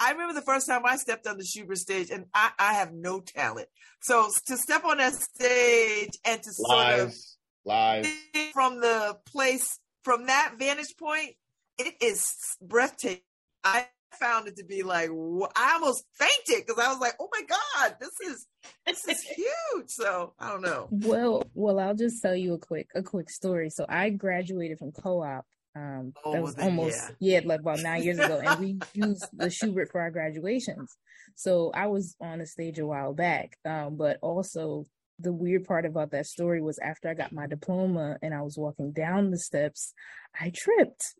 I 0.03 0.11
remember 0.11 0.33
the 0.33 0.41
first 0.41 0.67
time 0.67 0.85
I 0.85 0.97
stepped 0.97 1.25
on 1.27 1.37
the 1.37 1.45
Shubert 1.45 1.77
stage, 1.77 2.09
and 2.09 2.25
I, 2.33 2.51
I 2.59 2.73
have 2.73 2.93
no 2.93 3.21
talent. 3.21 3.69
So 4.01 4.29
to 4.47 4.57
step 4.57 4.83
on 4.83 4.97
that 4.97 5.13
stage 5.13 6.09
and 6.25 6.41
to 6.43 6.51
sort 6.51 6.99
of 6.99 7.07
Lies, 7.07 7.37
lies. 7.63 8.07
from 8.51 8.81
the 8.81 9.17
place 9.25 9.79
from 10.03 10.25
that 10.27 10.55
vantage 10.59 10.93
point, 10.99 11.35
it 11.77 11.93
is 12.01 12.25
breathtaking. 12.61 13.21
I 13.63 13.87
found 14.19 14.49
it 14.49 14.57
to 14.57 14.65
be 14.65 14.83
like 14.83 15.09
I 15.55 15.73
almost 15.75 16.03
fainted 16.19 16.65
because 16.67 16.83
I 16.83 16.89
was 16.89 16.99
like, 16.99 17.13
"Oh 17.19 17.29
my 17.31 17.41
god, 17.47 17.95
this 18.01 18.29
is 18.29 18.45
this 18.85 19.07
is 19.07 19.21
huge!" 19.35 19.87
So 19.87 20.33
I 20.37 20.49
don't 20.49 20.61
know. 20.63 20.89
Well, 20.91 21.43
well, 21.53 21.79
I'll 21.79 21.95
just 21.95 22.21
tell 22.21 22.35
you 22.35 22.53
a 22.55 22.59
quick 22.59 22.89
a 22.93 23.03
quick 23.03 23.29
story. 23.29 23.69
So 23.69 23.85
I 23.87 24.09
graduated 24.09 24.79
from 24.79 24.91
co-op. 24.91 25.45
Um, 25.75 26.13
Oh, 26.23 26.33
that 26.33 26.43
was 26.43 26.55
then, 26.55 26.65
almost 26.65 27.11
yeah, 27.19 27.41
like 27.43 27.61
about 27.61 27.79
nine 27.79 28.03
years 28.03 28.19
ago, 28.19 28.41
and 28.43 28.59
we 28.59 28.79
used 28.93 29.25
the 29.33 29.47
Shubert 29.47 29.89
for 29.91 30.01
our 30.01 30.11
graduations. 30.11 30.95
So 31.35 31.71
I 31.73 31.87
was 31.87 32.15
on 32.21 32.39
the 32.39 32.45
stage 32.45 32.79
a 32.79 32.85
while 32.85 33.13
back. 33.13 33.57
Um, 33.65 33.95
but 33.97 34.17
also 34.21 34.85
the 35.19 35.33
weird 35.33 35.65
part 35.65 35.85
about 35.85 36.11
that 36.11 36.25
story 36.25 36.61
was 36.61 36.79
after 36.79 37.09
I 37.09 37.13
got 37.13 37.31
my 37.31 37.47
diploma 37.47 38.17
and 38.21 38.33
I 38.33 38.41
was 38.41 38.57
walking 38.57 38.91
down 38.91 39.31
the 39.31 39.37
steps, 39.37 39.93
I 40.39 40.51
tripped 40.55 41.13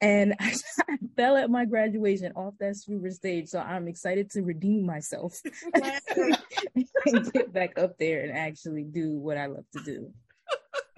and 0.00 0.34
I, 0.40 0.54
fell 1.16 1.36
at 1.36 1.50
my 1.50 1.64
graduation 1.64 2.32
off 2.36 2.54
that 2.60 2.74
Shubert 2.74 3.12
stage. 3.12 3.48
So 3.48 3.58
I'm 3.58 3.88
excited 3.88 4.30
to 4.30 4.42
redeem 4.42 4.86
myself 4.86 5.38
and 5.74 7.32
get 7.32 7.52
back 7.52 7.78
up 7.78 7.98
there 7.98 8.22
and 8.22 8.36
actually 8.36 8.84
do 8.84 9.18
what 9.18 9.36
I 9.36 9.46
love 9.46 9.64
to 9.76 9.82
do. 9.84 10.12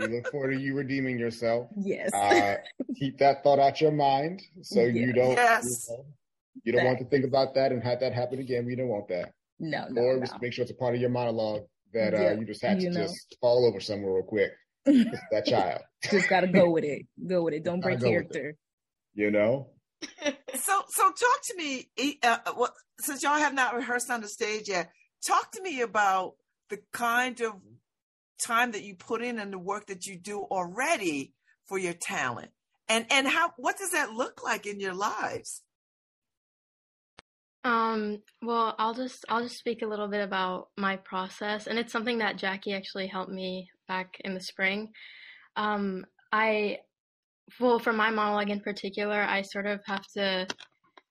We 0.09 0.17
look 0.17 0.31
forward 0.31 0.53
to 0.53 0.61
you 0.61 0.75
redeeming 0.75 1.19
yourself. 1.19 1.69
Yes. 1.77 2.13
Uh, 2.13 2.57
keep 2.97 3.19
that 3.19 3.43
thought 3.43 3.59
out 3.59 3.81
your 3.81 3.93
mind 3.93 4.43
so 4.63 4.83
you 4.83 5.13
don't 5.13 5.33
Yes. 5.37 5.89
you, 5.89 5.97
know, 5.97 6.05
you 6.65 6.73
don't 6.73 6.85
want 6.85 6.99
to 7.01 7.05
think 7.07 7.25
about 7.25 7.55
that 7.55 7.73
and 7.73 7.83
have 7.83 8.01
that 8.01 8.13
happen 8.13 8.39
again. 8.39 8.67
We 8.67 8.75
don't 8.77 8.89
want 8.89 9.09
that. 9.09 9.33
No, 9.59 9.87
no, 9.91 10.03
or 10.03 10.15
no. 10.15 10.21
just 10.21 10.41
make 10.43 10.53
sure 10.53 10.63
it's 10.63 10.73
a 10.73 10.75
part 10.75 10.95
of 10.95 11.01
your 11.01 11.11
monologue 11.11 11.63
that 11.93 12.15
uh, 12.15 12.21
Yeah, 12.21 12.33
you 12.33 12.45
just 12.45 12.63
had 12.63 12.81
to 12.81 12.91
know. 12.91 13.03
just 13.03 13.37
fall 13.41 13.67
over 13.67 13.81
somewhere 13.81 14.13
real 14.15 14.23
quick. 14.25 14.51
That 14.85 15.45
child, 15.47 15.83
Just 16.11 16.29
gotta 16.29 16.49
go 16.49 16.69
with 16.71 16.83
it. 16.83 17.03
Go 17.29 17.45
with 17.45 17.55
it. 17.55 17.63
Don't 17.63 17.81
break 17.81 18.01
go 18.01 18.07
with 18.11 18.23
it. 18.23 18.33
character. 18.33 18.57
you 19.15 19.31
know? 19.31 19.69
So 20.55 20.83
so 20.89 21.03
talk 21.05 21.43
to 21.45 21.55
me. 21.57 21.89
Uh, 22.23 22.39
what 22.57 22.73
since 23.01 23.23
y'all 23.23 23.39
have 23.39 23.55
not 23.55 23.75
rehearsed 23.75 24.11
on 24.11 24.21
the 24.21 24.29
stage 24.29 24.69
yet, 24.69 24.91
talk 25.27 25.51
to 25.53 25.63
me 25.63 25.81
about 25.81 26.33
the 26.71 26.79
kind 26.93 27.41
of 27.41 27.53
time 28.45 28.73
that 28.73 28.83
you 28.83 28.95
put 28.95 29.23
in 29.23 29.39
and 29.39 29.53
the 29.53 29.59
work 29.59 29.87
that 29.87 30.07
you 30.07 30.19
do 30.19 30.41
already 30.51 31.33
for 31.67 31.79
your 31.79 31.95
talent? 31.95 32.51
And 32.89 33.07
and 33.11 33.27
how 33.27 33.53
what 33.57 33.79
does 33.79 33.91
that 33.93 34.13
look 34.13 34.43
like 34.43 34.67
in 34.67 34.81
your 34.81 34.95
lives? 34.95 35.63
Um, 37.65 38.19
well, 38.43 38.75
I'll 38.79 38.95
just 38.95 39.25
I'll 39.29 39.43
just 39.43 39.59
speak 39.59 39.83
a 39.83 39.87
little 39.87 40.09
bit 40.09 40.23
about 40.23 40.69
my 40.77 40.97
process, 40.97 41.67
and 41.67 41.79
it's 41.79 41.93
something 41.93 42.19
that 42.19 42.37
Jackie 42.37 42.75
actually 42.75 43.07
helped 43.07 43.31
me 43.31 43.69
back 43.87 44.17
in 44.25 44.35
the 44.35 44.41
spring. 44.41 44.93
Um, 45.57 46.05
I 46.33 46.79
well, 47.61 47.79
for 47.79 47.93
my 47.93 48.11
monologue 48.11 48.51
in 48.51 48.61
particular, 48.61 49.23
I 49.23 49.43
sort 49.43 49.67
of 49.67 49.81
have 49.87 50.05
to 50.15 50.47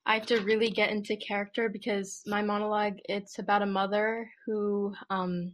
I 0.05 0.15
have 0.15 0.25
to 0.27 0.41
really 0.41 0.71
get 0.71 0.89
into 0.89 1.15
character 1.15 1.69
because 1.69 2.21
my 2.25 2.41
monologue 2.41 2.97
it's 3.05 3.39
about 3.39 3.61
a 3.61 3.67
mother 3.67 4.29
who 4.45 4.93
um, 5.09 5.53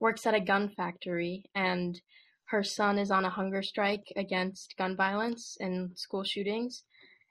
works 0.00 0.26
at 0.26 0.34
a 0.34 0.40
gun 0.40 0.68
factory 0.68 1.44
and 1.54 2.00
her 2.46 2.62
son 2.62 2.98
is 2.98 3.10
on 3.10 3.24
a 3.24 3.30
hunger 3.30 3.62
strike 3.62 4.12
against 4.16 4.76
gun 4.78 4.96
violence 4.96 5.56
and 5.60 5.98
school 5.98 6.22
shootings. 6.22 6.84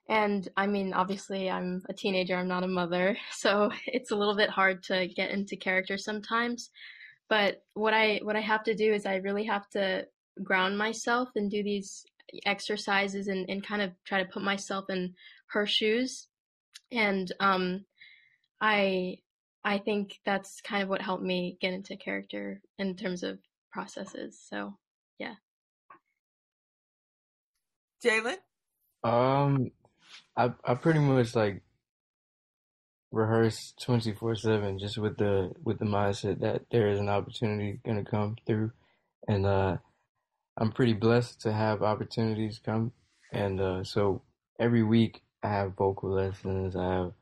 And 0.08 0.48
I 0.56 0.68
mean, 0.68 0.94
obviously, 0.94 1.50
I'm 1.50 1.84
a 1.90 1.94
teenager, 1.94 2.36
I'm 2.36 2.48
not 2.48 2.64
a 2.64 2.68
mother, 2.68 3.18
so 3.32 3.72
it's 3.88 4.12
a 4.12 4.16
little 4.16 4.36
bit 4.36 4.50
hard 4.50 4.84
to 4.84 5.08
get 5.08 5.32
into 5.32 5.56
character 5.56 5.98
sometimes. 5.98 6.70
But 7.30 7.64
what 7.74 7.94
I 7.94 8.20
what 8.24 8.36
I 8.36 8.42
have 8.42 8.64
to 8.66 8.76
do 8.76 8.94
is 8.94 9.06
I 9.06 9.16
really 9.16 9.46
have 9.46 9.68
to 9.70 10.06
ground 10.44 10.78
myself 10.78 11.30
and 11.36 11.50
do 11.50 11.64
these 11.64 12.06
exercises 12.46 13.28
and, 13.28 13.50
and 13.50 13.66
kind 13.66 13.82
of 13.82 13.92
try 14.06 14.22
to 14.22 14.30
put 14.30 14.44
myself 14.44 14.90
in 14.90 15.16
her 15.48 15.66
shoes. 15.66 16.28
And 16.92 17.32
um, 17.40 17.86
I 18.62 19.20
I 19.66 19.80
think 19.80 20.20
that's 20.24 20.62
kind 20.62 20.84
of 20.84 20.90
what 20.90 21.02
helped 21.02 21.24
me 21.24 21.58
get 21.60 21.74
into 21.74 21.98
character 21.98 22.62
in 22.78 22.96
terms 22.96 23.24
of 23.24 23.40
processes. 23.74 24.40
So 24.48 24.78
yeah. 25.18 25.34
Jalen? 28.04 28.38
Um, 29.04 29.72
I 30.38 30.52
I 30.64 30.76
pretty 30.76 31.00
much 31.00 31.36
like 31.36 31.64
rehearse 33.12 33.74
twenty 33.82 34.14
four 34.14 34.36
seven 34.36 34.78
just 34.78 35.00
with 35.00 35.18
the 35.18 35.52
with 35.64 35.80
the 35.80 35.86
mindset 35.86 36.42
that 36.42 36.66
there 36.70 36.88
is 36.90 37.00
an 37.00 37.10
opportunity 37.10 37.80
gonna 37.84 38.06
come 38.06 38.36
through, 38.46 38.72
and 39.28 39.48
uh, 39.48 39.78
I'm 40.58 40.72
pretty 40.72 40.94
blessed 40.94 41.42
to 41.42 41.52
have 41.52 41.82
opportunities 41.82 42.62
come, 42.64 42.92
and 43.34 43.60
uh, 43.60 43.84
so 43.84 44.22
every 44.60 44.84
week 44.84 45.24
I 45.42 45.50
have 45.50 45.74
vocal 45.76 46.12
lessons, 46.12 46.76
I 46.76 46.94
have 46.94 47.14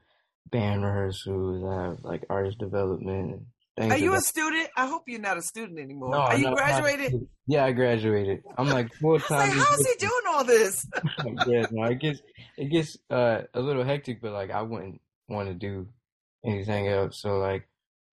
band 0.52 0.84
rehearsals, 0.84 1.64
I 1.64 1.84
have 1.90 1.98
like 2.04 2.24
artist 2.30 2.58
development 2.60 3.44
things. 3.78 3.92
Are 3.92 3.98
you 3.98 4.14
a 4.14 4.20
student? 4.22 4.70
I 4.78 4.86
hope 4.88 5.04
you're 5.08 5.20
not 5.20 5.38
a 5.38 5.42
student 5.42 5.80
anymore. 5.80 6.10
No, 6.12 6.18
Are 6.20 6.32
I'm 6.34 6.38
you 6.38 6.44
not- 6.46 6.62
I'm 6.62 6.70
not- 6.72 6.82
graduated? 6.84 7.28
Yeah, 7.48 7.66
I 7.66 7.72
graduated. 7.72 8.44
I'm 8.58 8.68
like 8.70 8.94
full 8.96 9.14
Like, 9.30 9.52
how 9.52 9.74
is 9.74 9.88
he 9.88 9.96
doing 9.98 10.24
all 10.30 10.44
this? 10.44 10.86
yeah, 11.48 11.66
no, 11.72 11.84
it 11.86 12.00
gets 12.00 12.22
it 12.58 12.66
gets 12.70 12.98
uh 13.10 13.42
a 13.54 13.60
little 13.62 13.84
hectic, 13.84 14.22
but 14.22 14.32
like 14.32 14.52
I 14.52 14.62
wouldn't 14.62 15.02
want 15.28 15.50
to 15.50 15.56
do 15.56 15.88
anything 16.46 16.88
else. 16.88 17.22
So 17.22 17.38
like 17.40 17.68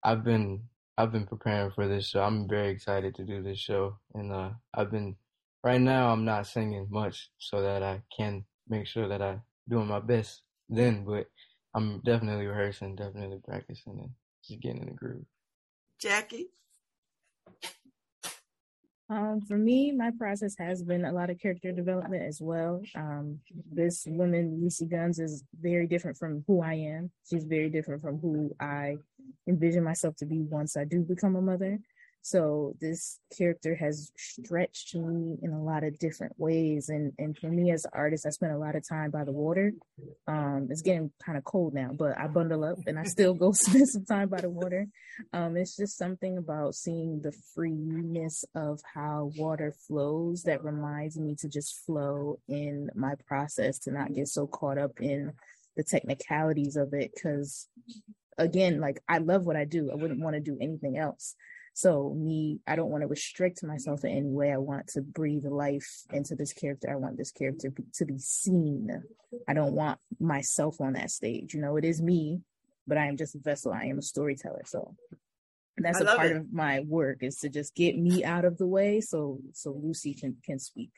I've 0.03 0.25
been 0.25 0.65
I've 0.99 1.13
been 1.13 1.27
preparing 1.27 1.71
for 1.73 1.87
this 1.89 2.09
show. 2.09 2.23
I'm 2.23 2.49
very 2.49 2.71
excited 2.71 3.15
to 3.17 3.25
do 3.25 3.43
this 3.43 3.59
show, 3.59 3.97
and 4.15 4.33
uh 4.33 4.51
I've 4.75 4.91
been 4.91 5.17
right 5.63 5.81
now 5.81 6.11
I'm 6.11 6.25
not 6.25 6.47
singing 6.47 6.87
much 6.91 7.31
so 7.39 7.63
that 7.63 7.83
I 7.83 8.03
can 8.17 8.45
make 8.69 8.87
sure 8.87 9.09
that 9.09 9.23
I'm 9.23 9.43
doing 9.69 9.87
my 9.87 10.01
best 10.01 10.43
then, 10.69 11.05
but 11.05 11.27
I'm 11.75 12.01
definitely 12.05 12.47
rehearsing, 12.47 12.95
definitely 12.95 13.41
practicing, 13.45 13.99
and 14.01 14.11
just 14.45 14.61
getting 14.61 14.83
in 14.83 14.87
the 14.87 14.93
groove. 14.93 15.25
Jackie? 16.01 16.49
Um, 19.11 19.43
for 19.43 19.59
me, 19.59 19.93
my 19.93 20.11
process 20.19 20.57
has 20.59 20.83
been 20.83 21.05
a 21.05 21.13
lot 21.13 21.29
of 21.29 21.39
character 21.39 21.73
development 21.73 22.23
as 22.23 22.41
well. 22.41 22.81
Um, 22.95 23.41
this 23.71 24.07
woman, 24.07 24.61
Lucy 24.63 24.87
Guns, 24.87 25.19
is 25.19 25.45
very 25.61 25.87
different 25.87 26.17
from 26.17 26.43
who 26.47 26.63
I 26.63 26.75
am. 26.75 27.11
She's 27.29 27.45
very 27.45 27.69
different 27.69 28.01
from 28.01 28.19
who 28.19 28.55
I 28.59 28.97
envision 29.47 29.85
myself 29.85 30.17
to 30.17 30.27
be 30.27 30.41
once 30.41 30.77
I 30.77 30.85
do 30.85 31.01
become 31.01 31.37
a 31.37 31.43
mother. 31.43 31.79
So 32.25 32.75
this 32.81 33.21
character 33.37 33.75
has 33.75 34.11
stretched 34.17 34.95
me 34.95 35.37
in 35.43 35.53
a 35.53 35.63
lot 35.63 35.85
of 35.85 35.99
different 35.99 36.33
ways. 36.39 36.89
And 36.89 37.13
and 37.19 37.37
for 37.37 37.49
me 37.49 37.71
as 37.71 37.85
an 37.85 37.91
artist, 37.93 38.25
I 38.25 38.31
spent 38.31 38.55
a 38.55 38.59
lot 38.59 38.77
of 38.77 38.89
time 38.89 39.11
by 39.11 39.25
the 39.25 39.33
water. 39.33 39.75
Um, 40.27 40.69
it's 40.71 40.81
getting 40.81 41.13
kind 41.23 41.37
of 41.37 41.45
cold 41.45 41.75
now, 41.75 41.91
but 41.93 42.19
I 42.19 42.27
bundle 42.29 42.65
up 42.65 42.79
and 42.87 42.99
I 42.99 43.03
still 43.03 43.35
go 43.35 43.53
spend 43.53 43.91
some 43.91 44.07
time 44.07 44.31
by 44.31 44.41
the 44.41 44.49
water. 44.49 44.87
Um, 45.35 45.59
it's 45.59 45.77
just 45.77 45.99
something 45.99 46.39
about 46.39 46.75
seeing 46.75 47.21
the 47.21 47.35
freeness 47.55 48.43
of 48.55 48.81
how 48.95 49.31
water 49.37 49.75
flows 49.87 50.45
that 50.45 50.65
reminds 50.65 51.19
me 51.19 51.37
to 51.41 51.49
just 51.51 51.85
flow 51.85 52.39
in 52.49 52.89
my 52.95 53.17
process, 53.29 53.81
to 53.81 53.93
not 53.93 54.15
get 54.15 54.29
so 54.29 54.47
caught 54.47 54.79
up 54.79 54.99
in 54.99 55.35
the 55.77 55.85
technicalities 55.85 56.77
of 56.77 56.95
it. 56.95 57.13
Cause 57.23 57.69
again, 58.39 58.81
like 58.81 59.03
I 59.07 59.19
love 59.19 59.45
what 59.45 59.57
I 59.57 59.67
do. 59.67 59.91
I 59.93 59.95
wouldn't 59.95 60.21
want 60.21 60.37
to 60.37 60.41
do 60.41 60.57
anything 60.59 60.97
else. 60.97 61.37
So 61.77 62.15
me, 62.17 62.61
I 62.67 62.77
don't 62.77 62.91
want 62.91 63.03
to 63.03 63.09
restrict 63.09 63.65
myself 63.65 64.05
in 64.05 64.11
any 64.13 64.31
way. 64.31 64.53
I 64.53 64.59
want 64.59 64.87
to 64.95 65.03
breathe 65.03 65.45
life 65.45 66.05
into 66.13 66.37
this 66.37 66.53
character. 66.53 66.89
I 66.91 66.97
want 66.97 67.19
this 67.19 67.33
character 67.33 67.71
be- 67.71 67.85
to 67.95 68.05
be 68.05 68.19
seen. 68.19 69.03
I 69.49 69.55
don't 69.55 69.75
want 69.75 69.99
myself 70.21 70.81
on 70.81 70.93
that 70.93 71.11
stage. 71.11 71.53
You 71.53 71.61
know, 71.61 71.77
it 71.77 71.85
is 71.85 72.01
me, 72.01 72.41
but 72.87 72.97
I 72.97 73.07
am 73.07 73.17
just 73.17 73.35
a 73.35 73.39
vessel. 73.39 73.73
I 73.73 73.87
am 73.87 73.99
a 73.99 74.03
storyteller. 74.03 74.63
So 74.67 74.95
that's 75.77 76.01
I 76.01 76.05
a 76.13 76.17
part 76.17 76.31
it. 76.31 76.37
of 76.37 76.53
my 76.53 76.81
work 76.81 77.23
is 77.23 77.39
to 77.39 77.49
just 77.49 77.75
get 77.75 77.99
me 77.99 78.25
out 78.25 78.45
of 78.45 78.57
the 78.57 78.67
way 78.67 79.01
so 79.01 79.41
so 79.53 79.73
Lucy 79.73 80.15
can 80.15 80.37
can 80.47 80.61
speak. 80.61 80.93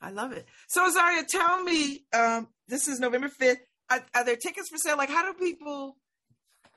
I 0.00 0.10
love 0.10 0.32
it. 0.32 0.46
So, 0.66 0.88
Zaria, 0.90 1.24
tell 1.28 1.62
me, 1.62 2.04
um, 2.14 2.48
this 2.68 2.88
is 2.88 3.00
November 3.00 3.28
5th. 3.28 3.58
Are, 3.90 4.02
are 4.14 4.24
there 4.24 4.36
tickets 4.36 4.70
for 4.70 4.78
sale? 4.78 4.96
Like, 4.96 5.10
how 5.10 5.30
do 5.30 5.38
people, 5.38 5.98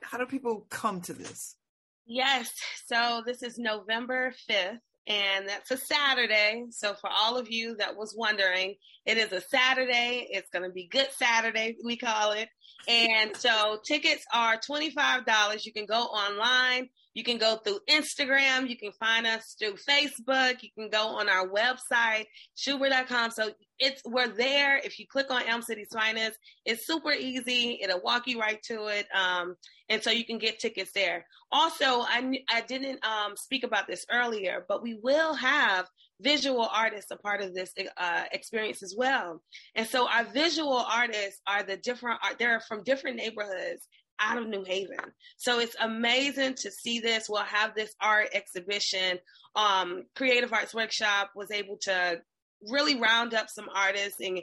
how 0.02 0.18
do 0.18 0.26
people 0.26 0.66
come 0.68 1.00
to 1.02 1.14
this? 1.14 1.56
Yes. 2.06 2.52
So 2.86 3.22
this 3.24 3.42
is 3.42 3.58
November 3.58 4.32
5th, 4.50 4.78
and 5.06 5.48
that's 5.48 5.70
a 5.70 5.76
Saturday. 5.76 6.64
So 6.70 6.94
for 7.00 7.08
all 7.10 7.38
of 7.38 7.50
you 7.50 7.76
that 7.76 7.96
was 7.96 8.14
wondering, 8.16 8.74
it 9.06 9.16
is 9.16 9.32
a 9.32 9.40
Saturday. 9.40 10.26
It's 10.30 10.50
going 10.50 10.64
to 10.64 10.70
be 10.70 10.86
Good 10.86 11.08
Saturday, 11.12 11.76
we 11.82 11.96
call 11.96 12.32
it. 12.32 12.48
And 12.86 13.34
so 13.36 13.78
tickets 13.86 14.24
are 14.34 14.58
$25. 14.58 15.64
You 15.64 15.72
can 15.72 15.86
go 15.86 16.02
online. 16.02 16.88
You 17.14 17.22
can 17.22 17.38
go 17.38 17.56
through 17.56 17.78
Instagram. 17.88 18.68
You 18.68 18.76
can 18.76 18.92
find 18.92 19.26
us 19.26 19.56
through 19.58 19.74
Facebook. 19.74 20.62
You 20.62 20.70
can 20.76 20.90
go 20.90 21.06
on 21.06 21.28
our 21.28 21.48
website, 21.48 22.26
Shubert.com. 22.56 23.30
So 23.30 23.50
it's 23.78 24.02
we're 24.04 24.28
there. 24.28 24.78
If 24.78 24.98
you 24.98 25.06
click 25.06 25.30
on 25.30 25.42
Elm 25.48 25.62
City's 25.62 25.88
Finest, 25.92 26.38
it's 26.64 26.86
super 26.86 27.12
easy. 27.12 27.78
It'll 27.82 28.00
walk 28.00 28.26
you 28.26 28.40
right 28.40 28.62
to 28.64 28.86
it. 28.86 29.06
Um, 29.14 29.56
and 29.88 30.02
so 30.02 30.10
you 30.10 30.24
can 30.24 30.38
get 30.38 30.58
tickets 30.58 30.92
there. 30.92 31.24
Also, 31.52 31.84
I 31.84 32.40
I 32.50 32.62
didn't 32.62 33.04
um, 33.04 33.36
speak 33.36 33.64
about 33.64 33.86
this 33.86 34.04
earlier, 34.10 34.64
but 34.68 34.82
we 34.82 34.98
will 35.02 35.34
have 35.34 35.88
visual 36.20 36.68
artists 36.72 37.10
a 37.10 37.16
part 37.16 37.42
of 37.42 37.54
this 37.54 37.72
uh, 37.96 38.24
experience 38.32 38.82
as 38.82 38.94
well. 38.96 39.42
And 39.74 39.86
so 39.86 40.08
our 40.08 40.24
visual 40.24 40.84
artists 40.90 41.40
are 41.46 41.62
the 41.62 41.76
different. 41.76 42.18
They're 42.38 42.60
from 42.60 42.82
different 42.82 43.16
neighborhoods 43.16 43.88
out 44.20 44.38
of 44.38 44.48
New 44.48 44.64
Haven. 44.64 44.98
So 45.36 45.58
it's 45.58 45.76
amazing 45.80 46.54
to 46.54 46.70
see 46.70 47.00
this. 47.00 47.28
We'll 47.28 47.42
have 47.42 47.74
this 47.74 47.94
art 48.00 48.28
exhibition. 48.32 49.18
Um, 49.56 50.04
Creative 50.14 50.52
Arts 50.52 50.74
Workshop 50.74 51.30
was 51.34 51.50
able 51.50 51.78
to 51.82 52.20
really 52.68 53.00
round 53.00 53.34
up 53.34 53.48
some 53.48 53.68
artists 53.74 54.20
and 54.20 54.40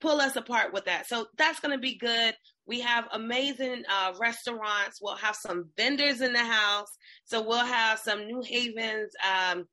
pull 0.00 0.20
us 0.20 0.36
apart 0.36 0.72
with 0.72 0.84
that. 0.84 1.08
So 1.08 1.26
that's 1.36 1.60
going 1.60 1.76
to 1.76 1.80
be 1.80 1.96
good. 1.96 2.34
We 2.66 2.80
have 2.80 3.06
amazing 3.12 3.84
uh, 3.90 4.12
restaurants. 4.20 5.00
We'll 5.02 5.16
have 5.16 5.36
some 5.36 5.70
vendors 5.76 6.20
in 6.20 6.32
the 6.32 6.44
house. 6.44 6.96
So 7.24 7.42
we'll 7.42 7.64
have 7.64 7.98
some 7.98 8.26
New 8.26 8.42
Haven's 8.42 9.12
um, 9.26 9.66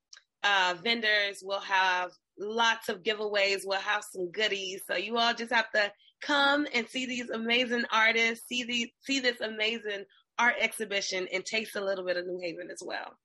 uh, 0.43 0.75
vendors. 0.83 1.41
We'll 1.43 1.59
have 1.59 2.11
lots 2.39 2.89
of 2.89 3.03
giveaways. 3.03 3.61
We'll 3.65 3.79
have 3.79 4.03
some 4.03 4.31
goodies. 4.31 4.81
So 4.87 4.95
you 4.95 5.17
all 5.17 5.33
just 5.33 5.53
have 5.53 5.69
to 5.71 5.91
come 6.25 6.67
and 6.73 6.87
see 6.87 7.05
these 7.05 7.29
amazing 7.29 7.83
artists, 7.91 8.47
see 8.47 8.63
these, 8.63 8.87
see 9.01 9.19
this 9.19 9.39
amazing 9.41 10.05
art 10.37 10.55
exhibition, 10.59 11.27
and 11.31 11.45
taste 11.45 11.75
a 11.75 11.83
little 11.83 12.05
bit 12.05 12.17
of 12.17 12.25
New 12.25 12.39
Haven 12.41 12.69
as 12.71 12.81
well. 12.85 13.17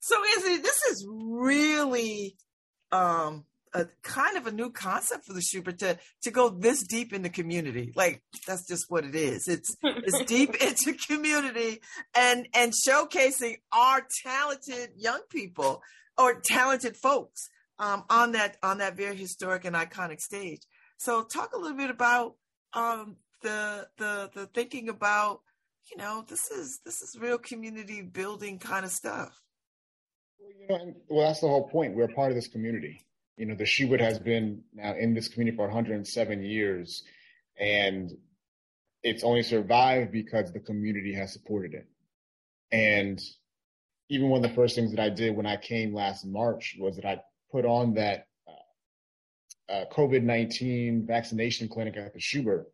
So, 0.00 0.16
Izzy, 0.38 0.56
this 0.58 0.82
is 0.90 1.06
really 1.10 2.36
um, 2.90 3.44
a 3.74 3.86
kind 4.02 4.36
of 4.36 4.46
a 4.46 4.52
new 4.52 4.70
concept 4.70 5.26
for 5.26 5.32
the 5.32 5.40
Shubert 5.40 5.78
to 5.78 5.98
to 6.22 6.30
go 6.30 6.48
this 6.48 6.82
deep 6.86 7.12
in 7.12 7.22
the 7.22 7.28
community. 7.28 7.92
Like 7.94 8.22
that's 8.46 8.66
just 8.66 8.86
what 8.88 9.04
it 9.04 9.14
is. 9.14 9.46
It's 9.48 9.76
it's 9.82 10.24
deep 10.26 10.54
into 10.56 10.94
community 11.06 11.80
and 12.14 12.48
and 12.54 12.72
showcasing 12.72 13.56
our 13.72 14.06
talented 14.24 14.90
young 14.96 15.20
people 15.30 15.82
or 16.18 16.40
talented 16.44 16.96
folks 16.96 17.48
um, 17.78 18.04
on 18.10 18.32
that 18.32 18.56
on 18.62 18.78
that 18.78 18.96
very 18.96 19.16
historic 19.16 19.64
and 19.64 19.76
iconic 19.76 20.20
stage. 20.20 20.60
So, 21.00 21.24
talk 21.24 21.54
a 21.54 21.58
little 21.58 21.78
bit 21.78 21.88
about 21.88 22.34
um, 22.74 23.16
the 23.40 23.88
the 23.96 24.30
the 24.34 24.46
thinking 24.48 24.90
about 24.90 25.40
you 25.90 25.96
know 25.96 26.26
this 26.28 26.50
is 26.50 26.80
this 26.84 27.00
is 27.00 27.16
real 27.18 27.38
community 27.38 28.02
building 28.02 28.58
kind 28.58 28.84
of 28.84 28.90
stuff. 28.90 29.40
You 30.38 30.68
know, 30.68 30.94
well, 31.08 31.26
that's 31.26 31.40
the 31.40 31.48
whole 31.48 31.70
point. 31.70 31.96
We're 31.96 32.08
part 32.08 32.32
of 32.32 32.34
this 32.34 32.48
community. 32.48 33.00
You 33.38 33.46
know, 33.46 33.54
the 33.54 33.64
Shubert 33.64 34.00
has 34.00 34.18
been 34.18 34.62
now 34.74 34.94
in 34.94 35.14
this 35.14 35.28
community 35.28 35.56
for 35.56 35.64
107 35.64 36.42
years, 36.42 37.02
and 37.58 38.10
it's 39.02 39.24
only 39.24 39.42
survived 39.42 40.12
because 40.12 40.52
the 40.52 40.60
community 40.60 41.14
has 41.14 41.32
supported 41.32 41.72
it. 41.72 41.88
And 42.70 43.18
even 44.10 44.28
one 44.28 44.44
of 44.44 44.50
the 44.50 44.54
first 44.54 44.74
things 44.74 44.90
that 44.90 45.00
I 45.00 45.08
did 45.08 45.34
when 45.34 45.46
I 45.46 45.56
came 45.56 45.94
last 45.94 46.26
March 46.26 46.76
was 46.78 46.96
that 46.96 47.06
I 47.06 47.22
put 47.50 47.64
on 47.64 47.94
that 47.94 48.26
uh, 49.70 49.84
COVID 49.92 50.22
19 50.22 51.06
vaccination 51.06 51.68
clinic 51.68 51.96
at 51.96 52.12
the 52.12 52.20
Shubert 52.20 52.64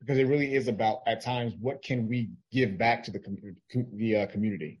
because 0.00 0.18
it 0.18 0.24
really 0.24 0.54
is 0.54 0.68
about, 0.68 1.00
at 1.06 1.22
times, 1.22 1.54
what 1.60 1.82
can 1.82 2.06
we 2.06 2.30
give 2.52 2.76
back 2.76 3.04
to 3.04 3.10
the, 3.10 3.18
com- 3.18 3.86
the 3.94 4.16
uh, 4.16 4.26
community? 4.26 4.80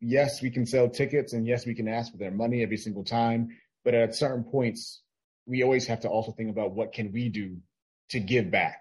Yes, 0.00 0.42
we 0.42 0.50
can 0.50 0.66
sell 0.66 0.88
tickets 0.88 1.32
and 1.32 1.46
yes, 1.46 1.66
we 1.66 1.74
can 1.74 1.88
ask 1.88 2.10
for 2.10 2.18
their 2.18 2.30
money 2.30 2.62
every 2.62 2.76
single 2.76 3.04
time. 3.04 3.48
But 3.84 3.94
at 3.94 4.14
certain 4.14 4.44
points, 4.44 5.02
we 5.46 5.62
always 5.62 5.86
have 5.86 6.00
to 6.00 6.08
also 6.08 6.32
think 6.32 6.50
about 6.50 6.72
what 6.72 6.92
can 6.92 7.12
we 7.12 7.28
do 7.28 7.58
to 8.10 8.20
give 8.20 8.50
back 8.50 8.80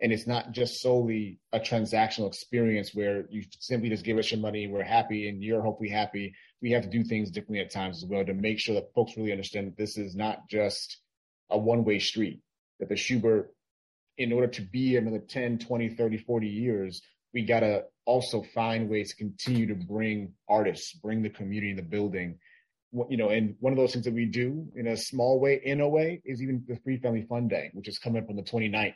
and 0.00 0.12
it's 0.12 0.26
not 0.26 0.52
just 0.52 0.80
solely 0.80 1.40
a 1.52 1.58
transactional 1.58 2.28
experience 2.28 2.94
where 2.94 3.26
you 3.30 3.42
simply 3.58 3.88
just 3.88 4.04
give 4.04 4.18
us 4.18 4.30
your 4.30 4.40
money, 4.40 4.68
we're 4.68 4.82
happy, 4.82 5.28
and 5.28 5.42
you're 5.42 5.62
hopefully 5.62 5.88
happy. 5.88 6.34
We 6.62 6.70
have 6.72 6.84
to 6.84 6.88
do 6.88 7.02
things 7.02 7.30
differently 7.30 7.60
at 7.60 7.72
times 7.72 8.02
as 8.02 8.08
well 8.08 8.24
to 8.24 8.34
make 8.34 8.60
sure 8.60 8.76
that 8.76 8.92
folks 8.94 9.16
really 9.16 9.32
understand 9.32 9.66
that 9.66 9.76
this 9.76 9.98
is 9.98 10.14
not 10.14 10.48
just 10.48 10.98
a 11.50 11.58
one 11.58 11.84
way 11.84 11.98
street, 11.98 12.40
that 12.80 12.88
the 12.88 12.94
Shubert, 12.94 13.46
in 14.16 14.32
order 14.32 14.48
to 14.48 14.62
be 14.62 14.96
another 14.96 15.20
10, 15.20 15.58
20, 15.58 15.90
30, 15.90 16.18
40 16.18 16.46
years, 16.48 17.02
we 17.32 17.42
got 17.42 17.60
to 17.60 17.84
also 18.04 18.42
find 18.54 18.88
ways 18.88 19.10
to 19.10 19.16
continue 19.16 19.66
to 19.66 19.74
bring 19.74 20.32
artists, 20.48 20.92
bring 20.94 21.22
the 21.22 21.30
community 21.30 21.70
in 21.70 21.76
the 21.76 21.82
building. 21.82 22.38
You 23.10 23.18
know, 23.18 23.28
and 23.28 23.54
one 23.60 23.72
of 23.72 23.76
those 23.76 23.92
things 23.92 24.06
that 24.06 24.14
we 24.14 24.24
do 24.24 24.66
in 24.74 24.86
a 24.86 24.96
small 24.96 25.40
way, 25.40 25.60
in 25.62 25.80
a 25.80 25.88
way, 25.88 26.22
is 26.24 26.42
even 26.42 26.64
the 26.66 26.78
Free 26.84 26.98
Family 26.98 27.26
Fun 27.28 27.46
Day, 27.46 27.70
which 27.74 27.86
is 27.86 27.98
coming 27.98 28.22
up 28.22 28.30
on 28.30 28.36
the 28.36 28.42
29th 28.42 28.94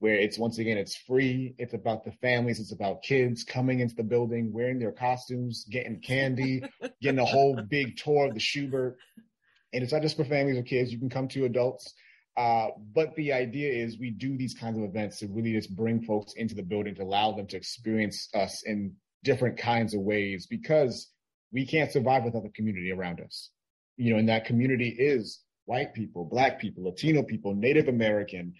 where 0.00 0.14
it's 0.14 0.38
once 0.38 0.58
again 0.58 0.78
it's 0.78 0.96
free. 0.96 1.54
It's 1.58 1.74
about 1.74 2.04
the 2.04 2.12
families. 2.12 2.60
It's 2.60 2.72
about 2.72 3.02
kids 3.02 3.44
coming 3.44 3.80
into 3.80 3.96
the 3.96 4.04
building 4.04 4.52
wearing 4.52 4.78
their 4.78 4.92
costumes 4.92 5.64
getting 5.68 6.00
candy 6.00 6.62
getting 7.02 7.18
a 7.18 7.24
whole 7.24 7.60
big 7.68 7.96
tour 7.96 8.26
of 8.26 8.34
the 8.34 8.40
Shubert 8.40 8.94
and 9.72 9.82
it's 9.82 9.92
not 9.92 10.02
just 10.02 10.16
for 10.16 10.24
families 10.24 10.58
or 10.58 10.62
kids 10.62 10.92
you 10.92 10.98
can 10.98 11.10
come 11.10 11.28
to 11.28 11.44
adults 11.44 11.94
uh, 12.36 12.68
but 12.94 13.14
the 13.16 13.32
idea 13.32 13.72
is 13.72 13.98
we 13.98 14.10
do 14.10 14.36
these 14.36 14.54
kinds 14.54 14.78
of 14.78 14.84
events 14.84 15.18
to 15.18 15.26
really 15.26 15.52
just 15.52 15.74
bring 15.74 16.00
folks 16.02 16.34
into 16.34 16.54
the 16.54 16.62
building 16.62 16.94
to 16.94 17.02
allow 17.02 17.32
them 17.32 17.46
to 17.46 17.56
experience 17.56 18.28
us 18.34 18.62
in 18.64 18.92
different 19.24 19.58
kinds 19.58 19.94
of 19.94 20.00
ways 20.00 20.46
because 20.46 21.10
we 21.52 21.66
can't 21.66 21.90
survive 21.90 22.22
without 22.24 22.44
the 22.44 22.50
community 22.50 22.92
around 22.92 23.20
us 23.20 23.50
you 23.96 24.12
know 24.12 24.18
and 24.18 24.28
that 24.28 24.44
community 24.44 24.94
is 24.98 25.40
white 25.64 25.92
people 25.94 26.24
black 26.24 26.60
people 26.60 26.84
latino 26.84 27.22
people 27.22 27.54
native 27.54 27.88
american 27.88 28.54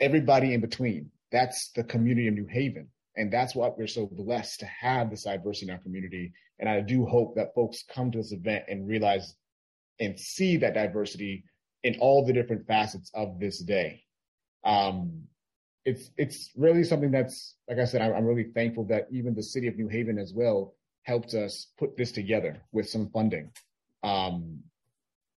everybody 0.00 0.54
in 0.54 0.60
between. 0.60 1.10
That's 1.32 1.70
the 1.74 1.84
community 1.84 2.28
of 2.28 2.34
New 2.34 2.46
Haven. 2.46 2.88
And 3.16 3.32
that's 3.32 3.54
what 3.54 3.78
we're 3.78 3.86
so 3.86 4.06
blessed 4.06 4.60
to 4.60 4.66
have 4.66 5.10
this 5.10 5.24
diversity 5.24 5.66
in 5.66 5.72
our 5.72 5.82
community. 5.82 6.32
And 6.58 6.68
I 6.68 6.80
do 6.80 7.06
hope 7.06 7.34
that 7.36 7.54
folks 7.54 7.84
come 7.88 8.10
to 8.10 8.18
this 8.18 8.32
event 8.32 8.64
and 8.68 8.86
realize 8.86 9.34
and 10.00 10.18
see 10.18 10.56
that 10.58 10.74
diversity 10.74 11.44
in 11.82 11.96
all 12.00 12.24
the 12.24 12.32
different 12.32 12.66
facets 12.66 13.10
of 13.14 13.38
this 13.38 13.60
day. 13.60 14.02
Um, 14.64 15.22
it's 15.84 16.10
it's 16.16 16.50
really 16.56 16.82
something 16.82 17.12
that's 17.12 17.54
like 17.68 17.78
I 17.78 17.84
said, 17.84 18.02
I'm, 18.02 18.24
really 18.24 18.50
thankful 18.54 18.84
that 18.86 19.06
even 19.10 19.34
the 19.34 19.42
city 19.42 19.68
of 19.68 19.76
New 19.76 19.88
Haven 19.88 20.18
as 20.18 20.32
well 20.34 20.74
helped 21.04 21.34
us 21.34 21.68
put 21.78 21.96
this 21.96 22.10
together 22.10 22.60
with 22.72 22.88
some 22.88 23.08
funding. 23.10 23.52
Um, 24.02 24.64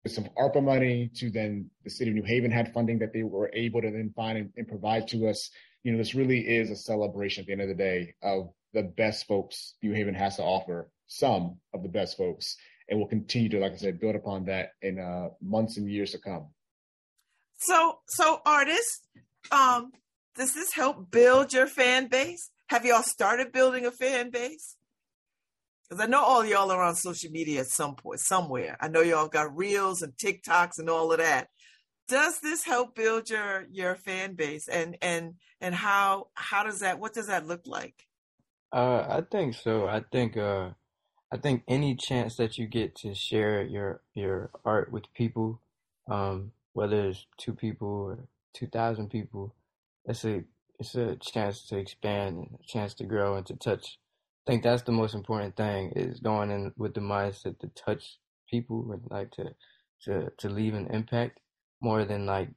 with 0.04 0.14
some 0.14 0.30
ARPA 0.38 0.64
money 0.64 1.12
to 1.16 1.30
then 1.30 1.70
the 1.84 1.90
city 1.90 2.10
of 2.10 2.16
New 2.16 2.24
Haven 2.24 2.52
had 2.52 2.74
funding 2.74 3.00
that 3.00 3.14
they 3.14 3.24
were 3.24 3.52
able 3.54 3.82
to 3.82 3.92
then 3.92 4.12
find 4.16 4.38
and, 4.38 4.50
and 4.58 4.68
provide 4.68 5.08
to 5.10 5.28
us. 5.28 5.52
You 5.84 5.92
know, 5.92 5.98
this 5.98 6.16
really 6.16 6.40
is 6.40 6.72
a 6.72 6.76
celebration 6.76 7.42
at 7.42 7.48
the 7.48 7.54
end 7.54 7.62
of 7.62 7.68
the 7.68 7.76
day 7.76 8.16
of 8.24 8.50
the 8.74 8.84
best 8.84 9.28
folks 9.28 9.76
New 9.82 9.94
Haven 9.94 10.14
has 10.16 10.38
to 10.38 10.44
offer, 10.44 10.90
some 11.08 11.58
of 11.74 11.84
the 11.84 11.90
best 11.90 12.18
folks. 12.18 12.56
And 12.90 13.00
we'll 13.00 13.08
continue 13.08 13.50
to, 13.50 13.60
like 13.60 13.74
I 13.74 13.78
said, 13.78 14.00
build 14.00 14.16
upon 14.16 14.46
that 14.46 14.74
in 14.82 15.00
uh, 15.00 15.30
months 15.42 15.78
and 15.78 15.90
years 15.90 16.12
to 16.12 16.18
come. 16.18 16.48
So, 17.58 18.00
so 18.08 18.42
artists, 18.46 19.02
um, 19.52 19.92
does 20.36 20.54
this 20.54 20.74
help 20.74 21.12
build 21.12 21.54
your 21.54 21.68
fan 21.68 22.08
base? 22.08 22.50
Have 22.68 22.86
y'all 22.86 23.04
started 23.04 23.52
building 23.52 23.86
a 23.86 23.92
fan 23.92 24.30
base? 24.32 24.76
Because 25.90 26.04
I 26.04 26.08
know 26.08 26.24
all 26.24 26.46
y'all 26.46 26.72
are 26.72 26.84
on 26.84 26.96
social 26.96 27.32
media 27.32 27.62
at 27.62 27.68
some 27.68 27.96
point, 27.96 28.20
somewhere. 28.20 28.78
I 28.80 28.88
know 28.88 29.02
y'all 29.02 29.28
got 29.28 29.56
reels 29.56 30.02
and 30.02 30.14
TikToks 30.14 30.78
and 30.78 30.90
all 30.90 31.12
of 31.12 31.18
that. 31.18 31.50
Does 32.08 32.40
this 32.42 32.64
help 32.64 32.96
build 32.96 33.30
your 33.30 33.68
your 33.72 33.96
fan 33.96 34.34
base 34.36 34.68
and 34.68 34.98
and 35.02 35.36
and 35.62 35.76
how 35.76 36.28
how 36.34 36.64
does 36.64 36.80
that 36.80 37.00
what 37.00 37.14
does 37.14 37.28
that 37.28 37.46
look 37.46 37.62
like? 37.66 38.06
Uh, 38.72 39.06
I 39.10 39.22
think 39.30 39.56
so. 39.56 39.88
I 39.88 40.04
think 40.12 40.38
uh, 40.38 40.70
I 41.32 41.38
think 41.38 41.64
any 41.68 41.96
chance 41.96 42.38
that 42.38 42.58
you 42.58 42.68
get 42.68 42.96
to 42.98 43.16
share 43.16 43.64
your 43.64 44.02
your 44.16 44.52
art 44.66 44.92
with 44.92 45.14
people, 45.16 45.62
um, 46.10 46.52
whether 46.74 47.08
it's 47.10 47.28
two 47.38 47.54
people 47.54 47.90
or 47.90 48.20
two 48.54 48.68
thousand 48.68 49.10
people, 49.10 49.56
it's 50.06 50.26
a 50.26 50.44
it's 50.80 50.96
a 50.96 51.18
chance 51.18 51.68
to 51.68 51.78
expand 51.78 52.38
and 52.38 52.60
a 52.62 52.68
chance 52.68 52.94
to 52.96 53.06
grow 53.06 53.36
and 53.36 53.46
to 53.48 53.56
touch 53.56 53.98
I 54.48 54.52
think 54.52 54.64
that's 54.64 54.82
the 54.84 54.92
most 54.92 55.16
important 55.16 55.56
thing 55.56 55.94
is 55.96 56.20
going 56.20 56.52
in 56.52 56.74
with 56.78 56.96
the 56.96 57.02
mindset 57.02 57.60
to 57.60 57.68
touch 57.70 58.18
people 58.50 58.92
and 58.92 59.02
like 59.10 59.32
to 59.32 59.56
to 60.06 60.32
to 60.38 60.50
leave 60.50 60.74
an 60.74 60.88
impact 60.88 61.40
more 61.82 62.04
than 62.06 62.26
like 62.26 62.50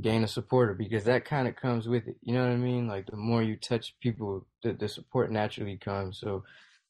gain 0.00 0.24
a 0.24 0.28
supporter 0.28 0.74
because 0.74 1.04
that 1.04 1.24
kind 1.24 1.46
of 1.46 1.56
comes 1.56 1.88
with 1.88 2.08
it. 2.08 2.16
You 2.22 2.34
know 2.34 2.42
what 2.42 2.52
I 2.52 2.56
mean? 2.56 2.88
Like 2.88 3.06
the 3.06 3.16
more 3.16 3.42
you 3.42 3.56
touch 3.56 3.94
people, 4.00 4.46
the 4.64 4.72
the 4.72 4.88
support 4.88 5.30
naturally 5.30 5.76
comes. 5.76 6.18
So 6.18 6.44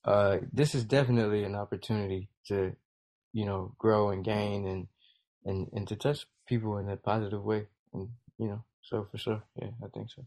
uh, 0.05 0.39
this 0.53 0.75
is 0.75 0.85
definitely 0.85 1.45
an 1.45 1.55
opportunity 1.55 2.29
to 2.47 2.73
you 3.33 3.45
know 3.45 3.75
grow 3.79 4.11
and 4.11 4.25
gain 4.25 4.67
and 4.67 4.87
and 5.45 5.69
and 5.73 5.89
to 5.89 5.97
touch 5.97 6.27
people 6.47 6.79
in 6.79 6.89
a 6.89 6.97
positive 6.97 7.43
way. 7.43 7.67
And 7.93 8.09
you 8.39 8.49
know, 8.49 8.65
so 8.83 9.07
for 9.11 9.19
sure, 9.19 9.43
yeah, 9.57 9.71
I 9.83 9.89
think 9.89 10.11
so. 10.11 10.25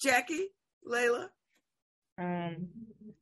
Jackie, 0.00 0.48
Layla. 0.86 1.28
Um, 2.18 2.68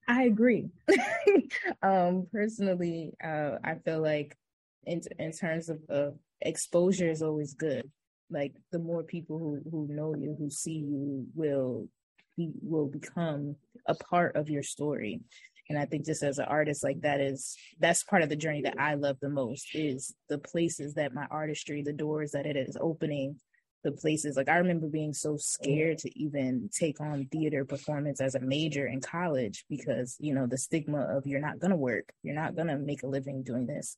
I 0.09 0.24
agree. 0.24 0.70
um, 1.82 2.27
personally, 2.32 3.12
uh, 3.23 3.59
I 3.62 3.77
feel 3.85 4.01
like 4.01 4.36
in 4.85 5.02
in 5.18 5.32
terms 5.32 5.68
of 5.68 5.81
uh, 5.90 6.10
exposure 6.40 7.10
is 7.10 7.23
always 7.23 7.55
good. 7.55 7.90
Like 8.31 8.55
the 8.73 8.78
more 8.78 9.02
people 9.02 9.39
who 9.39 9.60
who 9.70 9.86
know 9.93 10.14
you, 10.14 10.36
who 10.39 10.51
see 10.51 10.78
you, 10.78 11.27
will 11.35 11.89
be 12.36 12.52
will 12.62 12.86
become 12.86 13.56
a 13.86 13.94
part 13.94 14.36
of 14.36 14.48
your 14.50 14.62
story. 14.62 15.20
And 15.68 15.78
I 15.78 15.84
think 15.84 16.06
just 16.06 16.22
as 16.22 16.38
an 16.38 16.44
artist, 16.44 16.84
like 16.84 17.00
that 17.00 17.20
is 17.20 17.56
that's 17.80 18.04
part 18.04 18.22
of 18.22 18.28
the 18.28 18.36
journey 18.36 18.62
that 18.62 18.78
I 18.78 18.94
love 18.94 19.18
the 19.20 19.28
most 19.28 19.74
is 19.74 20.14
the 20.28 20.38
places 20.38 20.94
that 20.94 21.14
my 21.14 21.26
artistry, 21.30 21.82
the 21.82 21.92
doors 21.92 22.32
that 22.32 22.46
it 22.46 22.56
is 22.56 22.76
opening 22.80 23.40
the 23.86 23.92
places. 23.92 24.36
Like 24.36 24.48
I 24.48 24.58
remember 24.58 24.88
being 24.88 25.12
so 25.12 25.36
scared 25.36 25.98
to 25.98 26.18
even 26.18 26.68
take 26.78 27.00
on 27.00 27.26
theater 27.26 27.64
performance 27.64 28.20
as 28.20 28.34
a 28.34 28.40
major 28.40 28.86
in 28.86 29.00
college 29.00 29.64
because, 29.68 30.16
you 30.18 30.34
know, 30.34 30.46
the 30.46 30.58
stigma 30.58 31.00
of 31.16 31.26
you're 31.26 31.40
not 31.40 31.60
to 31.70 31.76
work, 31.76 32.12
you're 32.22 32.34
not 32.34 32.54
to 32.68 32.78
make 32.78 33.02
a 33.02 33.08
living 33.08 33.42
doing 33.42 33.66
this. 33.66 33.96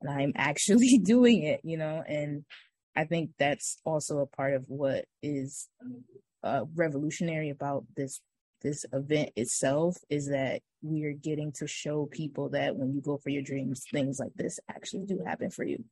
And 0.00 0.10
I'm 0.10 0.32
actually 0.36 0.98
doing 0.98 1.42
it, 1.42 1.60
you 1.64 1.76
know, 1.76 2.02
and 2.06 2.44
I 2.96 3.04
think 3.04 3.30
that's 3.38 3.78
also 3.84 4.18
a 4.18 4.26
part 4.26 4.54
of 4.54 4.64
what 4.66 5.04
is 5.22 5.68
uh, 6.42 6.64
revolutionary 6.74 7.50
about 7.50 7.84
this 7.96 8.20
this 8.62 8.84
event 8.92 9.30
itself 9.36 9.96
is 10.08 10.28
that 10.28 10.60
we 10.82 11.04
are 11.04 11.12
getting 11.12 11.52
to 11.52 11.66
show 11.66 12.06
people 12.06 12.50
that 12.50 12.76
when 12.76 12.92
you 12.92 13.00
go 13.00 13.16
for 13.16 13.30
your 13.30 13.42
dreams, 13.42 13.82
things 13.90 14.18
like 14.18 14.34
this 14.34 14.58
actually 14.68 15.06
do 15.06 15.22
happen 15.24 15.50
for 15.50 15.64
you. 15.64 15.84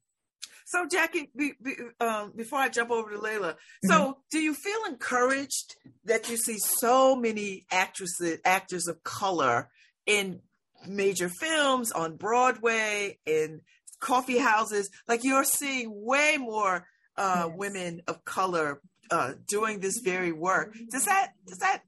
So, 0.67 0.87
Jackie, 0.87 1.31
be, 1.35 1.53
be, 1.63 1.77
um, 1.99 2.33
before 2.37 2.59
I 2.59 2.69
jump 2.69 2.91
over 2.91 3.11
to 3.11 3.17
Layla, 3.17 3.53
mm-hmm. 3.53 3.89
so 3.89 4.19
do 4.31 4.39
you 4.39 4.53
feel 4.53 4.85
encouraged 4.87 5.77
that 6.05 6.29
you 6.29 6.37
see 6.37 6.59
so 6.59 7.17
many 7.17 7.65
actresses, 7.71 8.39
actors 8.45 8.87
of 8.87 9.03
color 9.03 9.71
in 10.05 10.41
major 10.87 11.31
films 11.31 11.91
on 11.91 12.17
Broadway, 12.17 13.19
in 13.25 13.63
coffee 13.99 14.39
houses? 14.39 14.91
Like 15.07 15.25
you're 15.25 15.45
seeing 15.45 15.91
way 16.05 16.37
more 16.39 16.87
uh, 17.17 17.47
yes. 17.49 17.57
women 17.57 18.03
of 18.07 18.25
color 18.27 18.83
uh, 19.11 19.35
doing 19.47 19.81
this 19.81 19.99
very 19.99 20.33
work. 20.33 20.75
Does 20.91 21.05
that 21.05 21.33
does 21.47 21.59
that 21.59 21.83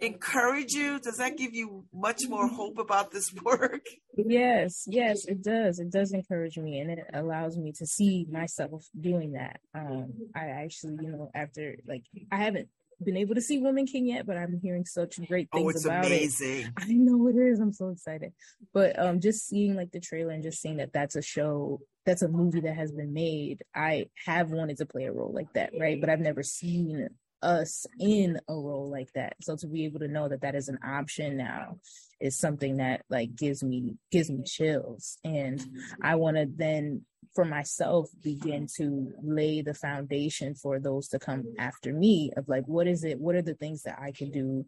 encourage 0.00 0.72
you? 0.72 1.00
Does 1.00 1.16
that 1.18 1.36
give 1.36 1.54
you 1.54 1.84
much 1.92 2.22
more 2.28 2.48
hope 2.48 2.78
about 2.78 3.10
this 3.10 3.32
work? 3.44 3.86
Yes, 4.16 4.84
yes, 4.86 5.24
it 5.26 5.42
does. 5.42 5.78
It 5.78 5.90
does 5.90 6.12
encourage 6.12 6.56
me 6.56 6.78
and 6.78 6.90
it 6.90 7.06
allows 7.12 7.56
me 7.56 7.72
to 7.72 7.86
see 7.86 8.26
myself 8.30 8.84
doing 8.98 9.32
that. 9.32 9.60
Um, 9.74 10.12
I 10.34 10.46
actually, 10.46 10.98
you 11.02 11.10
know, 11.10 11.30
after 11.34 11.76
like 11.86 12.04
I 12.30 12.36
haven't 12.36 12.68
been 13.02 13.16
able 13.16 13.34
to 13.34 13.40
see 13.40 13.58
Woman 13.58 13.86
King 13.86 14.06
yet, 14.06 14.26
but 14.26 14.36
I'm 14.36 14.60
hearing 14.62 14.84
such 14.84 15.16
great 15.26 15.48
things 15.52 15.64
Oh, 15.64 15.68
it's 15.68 15.84
about 15.84 16.06
amazing. 16.06 16.66
it. 16.66 16.72
I 16.76 16.86
know 16.92 17.28
it 17.28 17.36
is. 17.36 17.60
I'm 17.60 17.72
so 17.72 17.88
excited. 17.90 18.32
But 18.72 18.98
um, 18.98 19.20
just 19.20 19.46
seeing 19.46 19.74
like 19.74 19.92
the 19.92 20.00
trailer 20.00 20.32
and 20.32 20.42
just 20.42 20.60
seeing 20.60 20.76
that 20.78 20.92
that's 20.92 21.16
a 21.16 21.22
show, 21.22 21.80
that's 22.06 22.22
a 22.22 22.28
movie 22.28 22.60
that 22.60 22.76
has 22.76 22.92
been 22.92 23.12
made. 23.12 23.62
I 23.74 24.06
have 24.26 24.50
wanted 24.50 24.76
to 24.78 24.86
play 24.86 25.04
a 25.04 25.12
role 25.12 25.32
like 25.32 25.52
that, 25.54 25.72
right? 25.78 26.00
But 26.00 26.10
I've 26.10 26.20
never 26.20 26.42
seen 26.42 27.08
us 27.42 27.86
in 28.00 28.40
a 28.48 28.54
role 28.54 28.90
like 28.90 29.12
that. 29.14 29.34
So 29.42 29.56
to 29.56 29.66
be 29.66 29.84
able 29.84 30.00
to 30.00 30.08
know 30.08 30.28
that 30.28 30.40
that 30.42 30.54
is 30.54 30.68
an 30.68 30.78
option 30.84 31.36
now 31.36 31.78
is 32.20 32.38
something 32.38 32.76
that 32.78 33.02
like 33.10 33.34
gives 33.34 33.62
me 33.62 33.94
gives 34.10 34.30
me 34.30 34.42
chills, 34.44 35.18
and 35.24 35.58
mm-hmm. 35.58 36.02
I 36.02 36.14
want 36.16 36.36
to 36.36 36.46
then 36.54 37.02
for 37.34 37.44
myself 37.44 38.08
begin 38.22 38.68
to 38.76 39.12
lay 39.22 39.60
the 39.60 39.74
foundation 39.74 40.54
for 40.54 40.78
those 40.78 41.08
to 41.08 41.18
come 41.18 41.44
after 41.58 41.92
me 41.92 42.30
of 42.36 42.48
like 42.48 42.64
what 42.66 42.86
is 42.86 43.02
it 43.02 43.18
what 43.18 43.34
are 43.34 43.42
the 43.42 43.54
things 43.54 43.82
that 43.82 43.98
i 44.00 44.12
can 44.12 44.30
do 44.30 44.64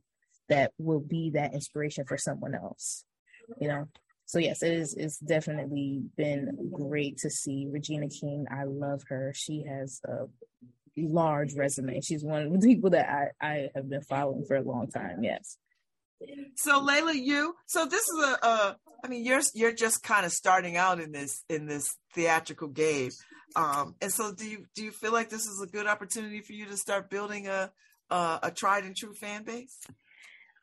that 0.49 0.73
will 0.77 0.99
be 0.99 1.31
that 1.31 1.55
inspiration 1.55 2.05
for 2.05 2.19
someone 2.19 2.57
else 2.57 3.05
you 3.61 3.69
know? 3.69 3.89
So 4.29 4.39
yes 4.39 4.63
it 4.63 4.73
is 4.73 4.95
it's 4.95 5.19
definitely 5.19 6.03
been 6.17 6.71
great 6.73 7.19
to 7.19 7.31
see 7.31 7.69
regina 7.71 8.09
king. 8.09 8.47
I 8.51 8.65
love 8.65 9.03
her. 9.09 9.33
She 9.35 9.65
has 9.69 10.01
a 10.05 10.25
large 10.97 11.55
resume. 11.55 12.01
She's 12.01 12.25
one 12.25 12.43
of 12.43 12.53
the 12.53 12.67
people 12.67 12.91
that 12.91 13.09
i 13.09 13.47
i 13.47 13.69
have 13.77 13.89
been 13.89 14.03
following 14.03 14.45
for 14.45 14.57
a 14.57 14.63
long 14.63 14.89
time 14.89 15.23
yes 15.23 15.59
So 16.57 16.81
Layla, 16.81 17.15
you 17.15 17.55
so 17.67 17.87
this 17.87 18.09
is 18.09 18.25
a, 18.25 18.47
a 18.47 18.77
I 19.05 19.09
mean 19.09 19.25
you're 19.25 19.43
you're 19.55 19.73
just 19.73 20.03
kind 20.03 20.25
of 20.25 20.33
starting 20.33 20.77
out 20.77 21.01
in 21.01 21.13
this 21.13 21.45
in 21.49 21.67
this 21.67 21.95
theatrical 22.15 22.69
game. 22.69 23.11
Um 23.55 23.95
and 24.01 24.13
so 24.13 24.33
do 24.33 24.49
you 24.49 24.67
do 24.75 24.85
you 24.85 24.91
feel 24.91 25.13
like 25.13 25.29
this 25.29 25.47
is 25.47 25.61
a 25.63 25.71
good 25.71 25.87
opportunity 25.87 26.41
for 26.41 26.53
you 26.53 26.67
to 26.67 26.77
start 26.77 27.11
building 27.11 27.49
a 27.49 27.71
a, 28.11 28.39
a 28.45 28.51
tried 28.51 28.85
and 28.85 28.97
true 28.97 29.15
fan 29.15 29.45
base? 29.45 29.79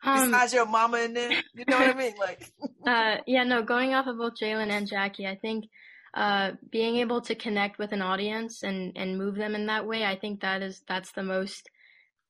Um, 0.03 0.31
Besides 0.31 0.53
your 0.53 0.65
mama 0.65 0.97
in 0.97 1.13
there, 1.13 1.31
you 1.53 1.65
know 1.67 1.79
what 1.79 1.95
I 1.95 1.97
mean? 1.97 2.13
Like 2.19 2.51
uh, 2.87 3.17
yeah, 3.25 3.43
no, 3.43 3.63
going 3.63 3.93
off 3.93 4.07
of 4.07 4.17
both 4.17 4.33
Jalen 4.41 4.69
and 4.69 4.87
Jackie, 4.87 5.27
I 5.27 5.35
think 5.35 5.65
uh, 6.13 6.51
being 6.71 6.97
able 6.97 7.21
to 7.21 7.35
connect 7.35 7.79
with 7.79 7.91
an 7.91 8.01
audience 8.01 8.63
and, 8.63 8.93
and 8.95 9.17
move 9.17 9.35
them 9.35 9.55
in 9.55 9.67
that 9.67 9.87
way, 9.87 10.03
I 10.03 10.15
think 10.15 10.41
that 10.41 10.61
is 10.61 10.83
that's 10.87 11.11
the 11.13 11.23
most 11.23 11.69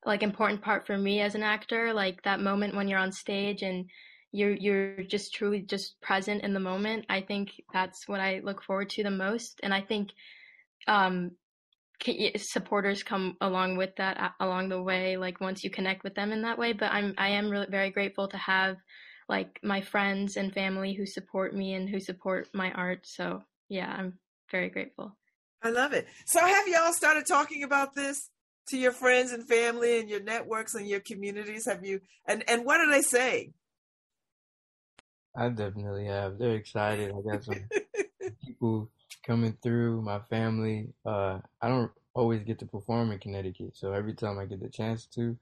like 0.06 0.24
important 0.24 0.62
part 0.62 0.86
for 0.88 0.98
me 0.98 1.22
as 1.22 1.36
an 1.36 1.44
actor. 1.44 1.94
Like 1.94 2.24
that 2.24 2.40
moment 2.40 2.76
when 2.76 2.88
you're 2.88 3.00
on 3.00 3.12
stage 3.12 3.62
and 3.62 3.90
you're 4.32 4.54
you're 4.54 5.04
just 5.04 5.34
truly 5.34 5.62
just 5.62 6.00
present 6.02 6.44
in 6.44 6.54
the 6.54 6.60
moment. 6.60 7.06
I 7.10 7.22
think 7.22 7.52
that's 7.72 8.08
what 8.08 8.20
I 8.20 8.42
look 8.44 8.64
forward 8.64 8.90
to 8.92 9.04
the 9.04 9.12
most, 9.12 9.60
and 9.64 9.74
I 9.74 9.82
think 9.82 10.10
um, 10.88 11.32
supporters 12.38 13.04
come 13.04 13.38
along 13.40 13.78
with 13.78 13.96
that 13.98 14.34
along 14.40 14.70
the 14.70 14.82
way. 14.82 15.18
Like 15.18 15.40
once 15.40 15.64
you 15.64 15.70
connect 15.70 16.04
with 16.04 16.16
them 16.16 16.32
in 16.32 16.42
that 16.42 16.58
way, 16.58 16.74
but 16.74 16.92
I'm 16.92 17.14
I 17.18 17.30
am 17.30 17.50
really 17.50 17.68
very 17.70 17.92
grateful 17.92 18.28
to 18.30 18.38
have 18.38 18.78
like 19.30 19.60
my 19.64 19.82
friends 19.82 20.36
and 20.36 20.54
family 20.54 20.94
who 20.94 21.06
support 21.06 21.56
me 21.56 21.74
and 21.74 21.88
who 21.88 22.00
support 22.00 22.50
my 22.54 22.72
art. 22.72 23.06
So 23.06 23.44
yeah, 23.70 23.88
I'm 23.88 24.20
very 24.52 24.70
grateful. 24.70 25.16
I 25.62 25.70
love 25.70 25.94
it. 25.94 26.08
So 26.26 26.40
have 26.40 26.68
y'all 26.68 26.92
started 26.92 27.26
talking 27.26 27.64
about 27.64 27.96
this 27.96 28.30
to 28.68 28.78
your 28.78 28.92
friends 28.92 29.32
and 29.32 29.48
family 29.48 30.00
and 30.00 30.10
your 30.10 30.22
networks 30.22 30.76
and 30.76 30.88
your 30.88 31.00
communities? 31.00 31.66
Have 31.66 31.86
you 31.86 32.02
and 32.26 32.44
and 32.48 32.66
what 32.66 32.80
are 32.80 32.90
they 32.90 33.02
saying? 33.02 33.54
I 35.36 35.50
definitely 35.50 36.06
have. 36.06 36.38
They're 36.38 36.56
excited. 36.56 37.12
I 37.12 37.22
got 37.22 37.44
some 37.44 37.64
people 38.46 38.90
coming 39.26 39.58
through, 39.62 40.02
my 40.02 40.20
family. 40.20 40.90
Uh, 41.06 41.40
I 41.62 41.70
don't 41.70 41.92
always 42.14 42.44
get 42.44 42.60
to 42.60 42.66
perform 42.66 43.12
in 43.12 43.20
Connecticut, 43.20 43.76
so 43.76 43.94
every 43.94 44.14
time 44.14 44.38
I 44.38 44.46
get 44.46 44.62
the 44.62 44.70
chance 44.70 45.08
to, 45.16 45.36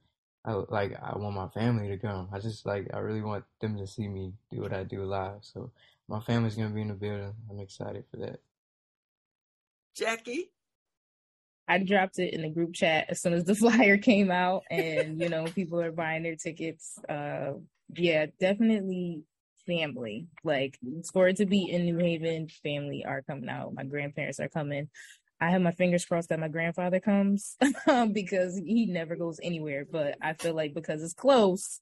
I 0.46 0.54
like 0.54 0.94
I 1.02 1.18
want 1.18 1.36
my 1.36 1.50
family 1.50 1.90
to 1.90 1.98
come. 1.98 2.30
I 2.32 2.40
just 2.40 2.66
like 2.66 2.88
I 2.94 3.00
really 3.00 3.22
want 3.22 3.44
them 3.60 3.78
to 3.78 3.86
see 3.86 4.08
me 4.08 4.34
do 4.50 4.62
what 4.62 4.74
I 4.74 4.84
do 4.84 5.04
live. 5.04 5.40
So 5.42 5.72
my 6.08 6.20
family's 6.20 6.56
gonna 6.56 6.70
be 6.70 6.82
in 6.82 6.88
the 6.88 6.94
building. 6.94 7.34
I'm 7.50 7.60
excited 7.60 8.06
for 8.10 8.18
that. 8.18 8.40
Jackie? 9.94 10.52
I 11.72 11.78
dropped 11.78 12.20
it 12.20 12.34
in 12.34 12.42
the 12.42 12.50
group 12.50 12.74
chat 12.74 13.06
as 13.08 13.22
soon 13.22 13.32
as 13.32 13.46
the 13.46 13.56
flyer 13.64 13.98
came 13.98 14.30
out, 14.30 14.64
and 14.70 15.22
you 15.22 15.30
know, 15.30 15.46
people 15.46 15.80
are 15.80 15.92
buying 15.92 16.24
their 16.24 16.36
tickets. 16.36 17.00
Uh, 17.08 17.54
yeah, 17.96 18.26
definitely 18.42 19.24
family. 19.66 20.28
Like 20.44 20.78
for 21.14 21.30
it 21.30 21.38
to 21.38 21.46
be 21.46 21.70
in 21.70 21.86
New 21.86 21.98
Haven, 21.98 22.50
family 22.62 23.06
are 23.06 23.22
coming 23.22 23.48
out. 23.48 23.74
My 23.74 23.86
grandparents 23.86 24.42
are 24.42 24.50
coming. 24.50 24.90
I 25.40 25.50
have 25.50 25.62
my 25.62 25.72
fingers 25.72 26.06
crossed 26.06 26.30
that 26.30 26.42
my 26.42 26.50
grandfather 26.50 27.00
comes 27.00 27.56
because 28.12 28.58
he 28.58 28.86
never 28.86 29.16
goes 29.16 29.40
anywhere. 29.42 29.86
But 29.90 30.18
I 30.22 30.34
feel 30.34 30.54
like 30.54 30.74
because 30.74 31.02
it's 31.02 31.14
close, 31.14 31.80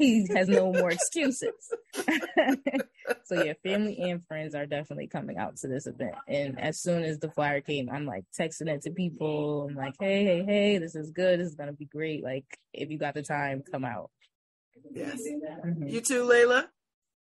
he 0.06 0.26
has 0.34 0.48
no 0.48 0.72
more 0.72 0.90
excuses. 0.90 1.74
so 3.24 3.42
yeah, 3.42 3.52
family 3.62 3.98
and 4.00 4.24
friends 4.24 4.54
are 4.54 4.64
definitely 4.64 5.06
coming 5.06 5.36
out 5.36 5.56
to 5.58 5.68
this 5.68 5.86
event. 5.86 6.14
And 6.26 6.58
as 6.58 6.80
soon 6.80 7.04
as 7.04 7.18
the 7.18 7.30
flyer 7.30 7.60
came, 7.60 7.90
I'm 7.90 8.06
like 8.06 8.24
texting 8.38 8.68
it 8.68 8.80
to 8.82 8.90
people. 8.90 9.68
I'm 9.68 9.76
like, 9.76 9.94
hey, 10.00 10.24
hey, 10.24 10.44
hey, 10.44 10.78
this 10.78 10.94
is 10.94 11.10
good. 11.10 11.38
This 11.38 11.48
is 11.48 11.54
gonna 11.54 11.74
be 11.74 11.84
great. 11.84 12.24
Like 12.24 12.46
if 12.72 12.90
you 12.90 12.98
got 12.98 13.12
the 13.12 13.22
time, 13.22 13.62
come 13.70 13.84
out. 13.84 14.10
Yes. 14.90 15.20
Mm-hmm. 15.66 15.86
You 15.86 16.00
too, 16.00 16.24
Layla? 16.24 16.66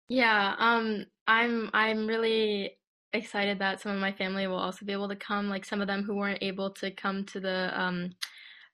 Yeah, 0.08 0.56
um, 0.60 1.06
I'm 1.28 1.72
I'm 1.74 2.06
really 2.06 2.78
excited 3.14 3.60
that 3.60 3.82
some 3.82 3.94
of 3.94 4.00
my 4.00 4.12
family 4.12 4.46
will 4.46 4.58
also 4.58 4.86
be 4.86 4.94
able 4.94 5.10
to 5.10 5.16
come. 5.16 5.50
Like 5.50 5.66
some 5.66 5.82
of 5.82 5.88
them 5.88 6.04
who 6.04 6.16
weren't 6.16 6.44
able 6.44 6.70
to 6.72 6.92
come 6.92 7.26
to 7.26 7.40
the 7.40 7.80
um, 7.80 8.12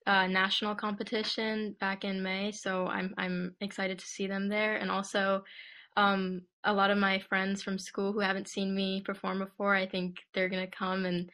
uh, 0.08 0.28
national 0.28 0.76
competition 0.76 1.76
back 1.80 2.04
in 2.04 2.22
May, 2.22 2.52
so 2.52 2.88
I'm 2.88 3.14
I'm 3.18 3.56
excited 3.60 4.00
to 4.00 4.06
see 4.06 4.28
them 4.28 4.50
there. 4.50 4.76
And 4.76 4.92
also, 4.92 5.44
um, 5.98 6.42
a 6.64 6.74
lot 6.74 6.92
of 6.92 6.98
my 6.98 7.20
friends 7.20 7.64
from 7.64 7.80
school 7.80 8.14
who 8.14 8.20
haven't 8.20 8.50
seen 8.50 8.76
me 8.76 9.02
perform 9.06 9.40
before, 9.40 9.76
I 9.76 9.88
think 9.88 10.18
they're 10.34 10.50
gonna 10.50 10.68
come. 10.68 11.06
And 11.06 11.30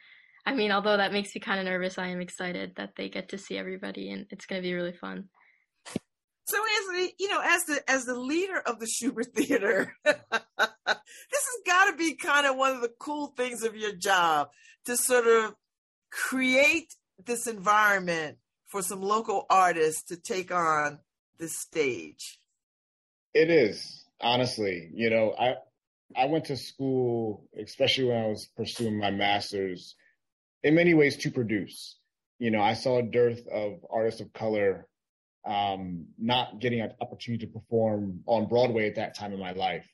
I 0.46 0.54
mean, 0.54 0.72
although 0.72 0.96
that 0.96 1.12
makes 1.12 1.34
me 1.34 1.40
kind 1.40 1.60
of 1.60 1.66
nervous, 1.66 1.98
I 1.98 2.08
am 2.08 2.20
excited 2.20 2.72
that 2.76 2.96
they 2.96 3.08
get 3.08 3.28
to 3.30 3.38
see 3.38 3.58
everybody, 3.58 4.10
and 4.10 4.26
it's 4.30 4.46
gonna 4.46 4.62
be 4.62 4.74
really 4.74 4.94
fun. 4.94 5.28
So 6.44 6.58
Anthony, 6.78 7.14
you 7.18 7.28
know, 7.28 7.40
as 7.42 7.64
the 7.64 7.82
as 7.88 8.04
the 8.04 8.18
leader 8.18 8.58
of 8.58 8.78
the 8.80 8.86
Shubert 8.86 9.34
Theater, 9.34 9.94
this 10.04 10.14
has 10.56 11.62
got 11.66 11.90
to 11.90 11.96
be 11.96 12.14
kind 12.14 12.46
of 12.46 12.56
one 12.56 12.74
of 12.74 12.80
the 12.80 12.92
cool 12.98 13.28
things 13.36 13.62
of 13.62 13.76
your 13.76 13.94
job 13.94 14.48
to 14.86 14.96
sort 14.96 15.26
of 15.26 15.54
create 16.10 16.94
this 17.24 17.46
environment 17.46 18.38
for 18.72 18.82
some 18.82 19.02
local 19.02 19.44
artists 19.50 20.02
to 20.04 20.16
take 20.16 20.50
on 20.50 20.98
this 21.38 21.54
stage. 21.58 22.38
It 23.34 23.50
is 23.50 24.04
honestly, 24.18 24.90
you 24.94 25.10
know, 25.10 25.34
I 25.38 25.56
I 26.16 26.26
went 26.26 26.46
to 26.46 26.56
school, 26.56 27.48
especially 27.58 28.04
when 28.04 28.16
I 28.16 28.26
was 28.26 28.48
pursuing 28.56 28.98
my 28.98 29.10
master's, 29.10 29.94
in 30.62 30.74
many 30.74 30.94
ways 30.94 31.18
to 31.18 31.30
produce. 31.30 31.98
You 32.38 32.50
know, 32.50 32.62
I 32.62 32.74
saw 32.74 32.98
a 32.98 33.02
dearth 33.02 33.46
of 33.46 33.84
artists 33.90 34.20
of 34.22 34.32
color 34.32 34.86
um, 35.46 36.06
not 36.18 36.58
getting 36.58 36.80
an 36.80 36.92
opportunity 37.00 37.46
to 37.46 37.52
perform 37.52 38.20
on 38.26 38.48
Broadway 38.48 38.88
at 38.88 38.96
that 38.96 39.16
time 39.16 39.32
in 39.34 39.40
my 39.40 39.52
life, 39.52 39.86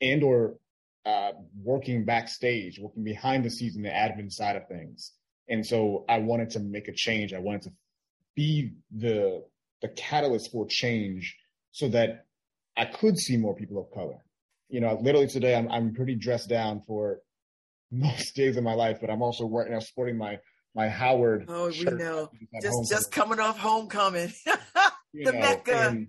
and 0.00 0.22
or 0.22 0.58
uh, 1.04 1.32
working 1.60 2.04
backstage, 2.04 2.78
working 2.78 3.02
behind 3.02 3.44
the 3.44 3.50
scenes 3.50 3.74
in 3.74 3.82
the 3.82 3.88
admin 3.88 4.30
side 4.30 4.54
of 4.54 4.68
things. 4.68 5.12
And 5.48 5.66
so 5.66 6.04
I 6.08 6.18
wanted 6.18 6.50
to 6.50 6.60
make 6.60 6.86
a 6.86 6.92
change. 6.92 7.32
I 7.32 7.40
wanted 7.40 7.62
to 7.62 7.72
be 8.34 8.72
the 8.96 9.44
the 9.80 9.88
catalyst 9.88 10.52
for 10.52 10.66
change, 10.66 11.36
so 11.72 11.88
that 11.88 12.26
I 12.76 12.84
could 12.86 13.18
see 13.18 13.36
more 13.36 13.54
people 13.54 13.78
of 13.80 13.90
color. 13.92 14.24
You 14.68 14.80
know, 14.80 14.98
literally 15.00 15.26
today 15.26 15.54
I'm 15.54 15.70
I'm 15.70 15.94
pretty 15.94 16.14
dressed 16.14 16.48
down 16.48 16.82
for 16.86 17.20
most 17.90 18.34
days 18.36 18.56
of 18.56 18.64
my 18.64 18.74
life, 18.74 18.98
but 19.00 19.10
I'm 19.10 19.22
also 19.22 19.44
wearing, 19.46 19.74
I'm 19.74 19.80
sporting 19.80 20.16
my 20.16 20.38
my 20.74 20.88
Howard. 20.88 21.44
Oh, 21.48 21.68
we 21.68 21.84
know. 21.84 22.30
Just 22.62 22.74
home. 22.74 22.86
just 22.88 23.12
coming 23.12 23.38
off 23.40 23.58
homecoming. 23.58 24.32
you 25.12 25.24
the 25.26 25.32
know, 25.32 25.38
Mecca. 25.38 26.06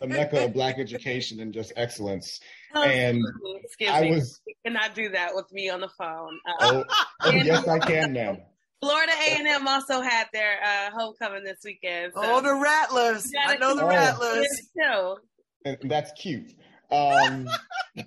the 0.00 0.06
mecca 0.06 0.44
of 0.44 0.54
black 0.54 0.78
education 0.78 1.40
and 1.40 1.52
just 1.52 1.72
excellence. 1.76 2.40
Oh, 2.74 2.82
and 2.82 3.22
Excuse 3.64 3.90
I 3.90 4.00
me. 4.02 4.10
was, 4.12 4.40
You 4.46 4.54
cannot 4.64 4.94
do 4.94 5.10
that 5.10 5.34
with 5.34 5.52
me 5.52 5.68
on 5.68 5.80
the 5.80 5.90
phone. 5.98 6.38
Uh, 6.48 6.52
oh, 6.60 6.84
oh, 7.22 7.30
yes, 7.30 7.68
I 7.68 7.78
can, 7.78 8.14
ma'am. 8.14 8.38
Florida 8.80 9.12
A&M 9.12 9.68
also 9.68 10.00
had 10.00 10.28
their 10.32 10.62
uh, 10.62 10.90
homecoming 10.96 11.44
this 11.44 11.58
weekend. 11.64 12.12
So. 12.14 12.20
Oh, 12.22 12.40
the 12.40 12.54
Rattlers. 12.54 13.30
I 13.46 13.56
know 13.56 13.74
the 13.74 13.82
keep 13.82 13.84
up 13.84 13.90
Rattlers. 13.90 14.46
too. 14.78 15.16
And 15.64 15.90
that's 15.90 16.12
cute. 16.12 16.54
Um, 16.90 17.46
but 17.94 18.06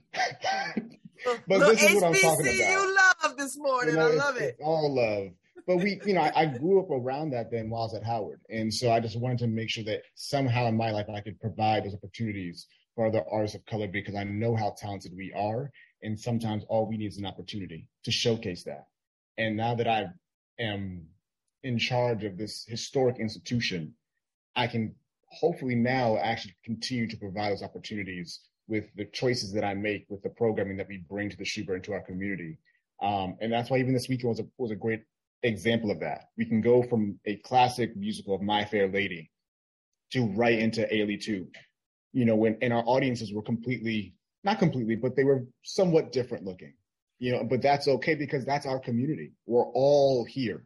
Little 1.48 1.70
this 1.70 1.84
is 1.84 1.96
what 1.96 2.04
I'm 2.06 2.14
talking 2.16 2.60
about. 2.60 2.86
about. 2.86 3.24
love 3.24 3.38
this 3.38 3.58
morning. 3.58 3.94
You 3.94 4.00
know, 4.00 4.08
I 4.08 4.14
love 4.14 4.38
it. 4.38 4.58
all 4.64 4.96
love. 4.96 5.28
But 5.66 5.78
we, 5.78 6.02
you 6.06 6.14
know, 6.14 6.22
I, 6.22 6.32
I 6.42 6.46
grew 6.48 6.82
up 6.82 6.90
around 6.90 7.30
that 7.32 7.50
then 7.52 7.70
while 7.70 7.84
I 7.84 7.86
was 7.86 7.96
at 7.96 8.04
Howard. 8.04 8.42
And 8.50 8.74
so 8.74 8.92
I 8.92 9.00
just 9.00 9.18
wanted 9.18 9.40
to 9.40 9.48
make 9.48 9.70
sure 9.70 9.84
that 9.86 10.02
somehow 10.16 10.66
in 10.68 10.76
my 10.76 10.92
life 10.92 11.06
I 11.14 11.22
could 11.22 11.40
provide 11.40 11.86
those 11.86 11.94
opportunities 11.94 12.68
for 12.96 13.06
other 13.06 13.24
artists 13.32 13.56
of 13.56 13.66
color 13.66 13.88
because 13.88 14.16
I 14.16 14.24
know 14.26 14.56
how 14.56 14.76
talented 14.78 15.14
we 15.16 15.32
are. 15.34 15.72
And 16.02 16.20
sometimes 16.20 16.66
all 16.68 16.88
we 16.90 16.98
need 16.98 17.08
is 17.08 17.18
an 17.18 17.26
opportunity 17.26 17.88
to 18.04 18.12
showcase 18.12 18.64
that. 18.66 18.88
And 19.38 19.56
now 19.56 19.76
that 19.76 19.88
I 19.88 20.08
am 20.60 21.08
in 21.64 21.78
charge 21.78 22.24
of 22.24 22.38
this 22.38 22.66
historic 22.68 23.20
institution, 23.20 23.94
I 24.56 24.68
can 24.68 24.96
hopefully 25.28 25.76
now 25.76 26.18
actually 26.18 26.56
continue 26.64 27.08
to 27.08 27.18
provide 27.18 27.52
those 27.52 27.64
opportunities 27.64 28.42
with 28.68 28.86
the 28.96 29.06
choices 29.06 29.52
that 29.54 29.64
I 29.64 29.74
make 29.74 30.06
with 30.10 30.22
the 30.24 30.30
programming 30.30 30.78
that 30.78 30.88
we 30.88 31.04
bring 31.10 31.30
to 31.30 31.38
the 31.38 31.44
Shubert 31.44 31.76
and 31.76 31.84
to 31.86 31.94
our 31.94 32.02
community. 32.02 32.58
Um, 33.02 33.36
and 33.42 33.52
that's 33.52 33.70
why 33.70 33.80
even 33.80 33.94
this 33.94 34.08
weekend 34.08 34.30
was 34.30 34.40
a, 34.40 34.46
was 34.58 34.72
a 34.72 34.76
great 34.76 35.04
example 35.42 35.92
of 35.92 36.00
that. 36.00 36.30
We 36.38 36.46
can 36.46 36.62
go 36.62 36.84
from 36.84 37.20
a 37.26 37.38
classic 37.38 37.96
musical 37.96 38.36
of 38.36 38.42
My 38.42 38.64
Fair 38.64 38.88
Lady 38.88 39.30
to 40.12 40.26
right 40.28 40.58
into 40.58 40.82
Ailey 40.82 41.22
2. 41.22 41.48
You 42.14 42.26
know, 42.26 42.36
when 42.36 42.58
and 42.62 42.72
our 42.72 42.84
audiences 42.86 43.34
were 43.34 43.42
completely 43.42 44.14
not 44.44 44.60
completely, 44.60 44.96
but 44.96 45.16
they 45.16 45.24
were 45.24 45.46
somewhat 45.64 46.12
different 46.12 46.46
looking. 46.46 46.74
You 47.20 47.34
know, 47.34 47.44
but 47.44 47.62
that's 47.62 47.88
okay 47.88 48.16
because 48.16 48.46
that's 48.46 48.66
our 48.66 48.80
community. 48.80 49.32
We're 49.46 49.64
all 49.64 50.26
here. 50.26 50.66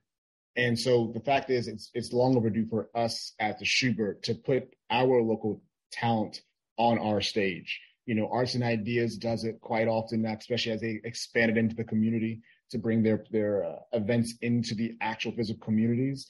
And 0.56 0.78
so 0.78 1.12
the 1.14 1.20
fact 1.20 1.52
is 1.52 1.68
it's 1.68 1.92
it's 1.94 2.12
long 2.12 2.36
overdue 2.36 2.68
for 2.68 2.90
us 2.96 3.34
at 3.40 3.60
the 3.60 3.66
Shubert 3.66 4.24
to 4.24 4.34
put 4.34 4.74
our 4.90 5.22
local 5.22 5.62
talent 5.92 6.42
on 6.78 6.98
our 6.98 7.22
stage. 7.22 7.80
You 8.06 8.16
know, 8.16 8.30
Arts 8.32 8.56
and 8.56 8.64
Ideas 8.64 9.18
does 9.18 9.44
it 9.44 9.62
quite 9.62 9.88
often, 9.88 10.26
especially 10.26 10.72
as 10.72 10.82
they 10.82 11.00
expand 11.04 11.52
it 11.52 11.58
into 11.58 11.76
the 11.76 11.84
community 11.84 12.42
to 12.72 12.80
bring 12.80 13.04
their 13.04 13.24
their 13.32 13.66
uh, 13.66 13.76
events 13.94 14.36
into 14.42 14.74
the 14.74 14.96
actual 15.00 15.32
physical 15.34 15.64
communities. 15.64 16.28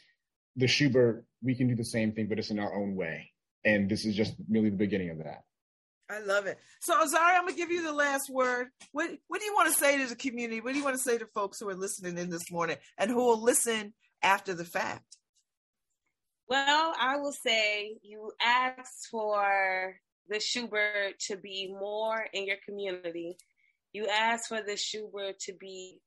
The 0.58 0.66
Shubert, 0.66 1.24
we 1.42 1.56
can 1.56 1.68
do 1.68 1.76
the 1.76 1.86
same 1.86 2.12
thing, 2.12 2.28
but 2.28 2.40
it's 2.40 2.52
in 2.52 2.60
our 2.60 2.74
own 2.74 2.96
way. 2.96 3.32
And 3.64 3.90
this 3.90 4.06
is 4.06 4.16
just 4.16 4.36
merely 4.48 4.72
the 4.72 4.76
beginning 4.76 5.12
of 5.12 5.20
that. 5.20 5.44
I 6.10 6.20
love 6.20 6.46
it. 6.46 6.58
So, 6.80 6.94
Azari, 6.94 7.36
I'm 7.36 7.46
gonna 7.46 7.58
give 7.58 7.72
you 7.72 7.84
the 7.84 7.94
last 7.94 8.30
word. 8.30 8.68
What 8.92 9.12
What 9.28 9.40
do 9.40 9.46
you 9.46 9.54
want 9.54 9.74
to 9.74 9.80
say 9.80 9.98
to 9.98 10.08
the 10.08 10.16
community? 10.16 10.62
What 10.62 10.72
do 10.74 10.80
you 10.80 10.84
want 10.86 10.96
to 10.96 11.02
say 11.02 11.18
to 11.18 11.26
folks 11.28 11.60
who 11.60 11.68
are 11.70 11.76
listening 11.76 12.18
in 12.18 12.30
this 12.30 12.50
morning 12.52 12.78
and 12.98 13.12
who 13.12 13.18
will 13.18 13.42
listen 13.42 13.94
after 14.24 14.54
the 14.54 14.66
fact? 14.66 15.18
Well, 16.48 16.94
I 16.98 17.18
will 17.18 17.34
say 17.34 17.98
you 18.04 18.32
asked 18.42 19.10
for 19.12 19.96
the 20.30 20.38
Shubert 20.38 21.18
to 21.28 21.36
be 21.36 21.68
more 21.78 22.26
in 22.34 22.46
your 22.46 22.58
community. 22.66 23.36
You 23.92 24.08
asked 24.08 24.48
for 24.48 24.62
the 24.62 24.74
Shubert 24.74 25.38
to 25.42 25.54
be 25.60 26.00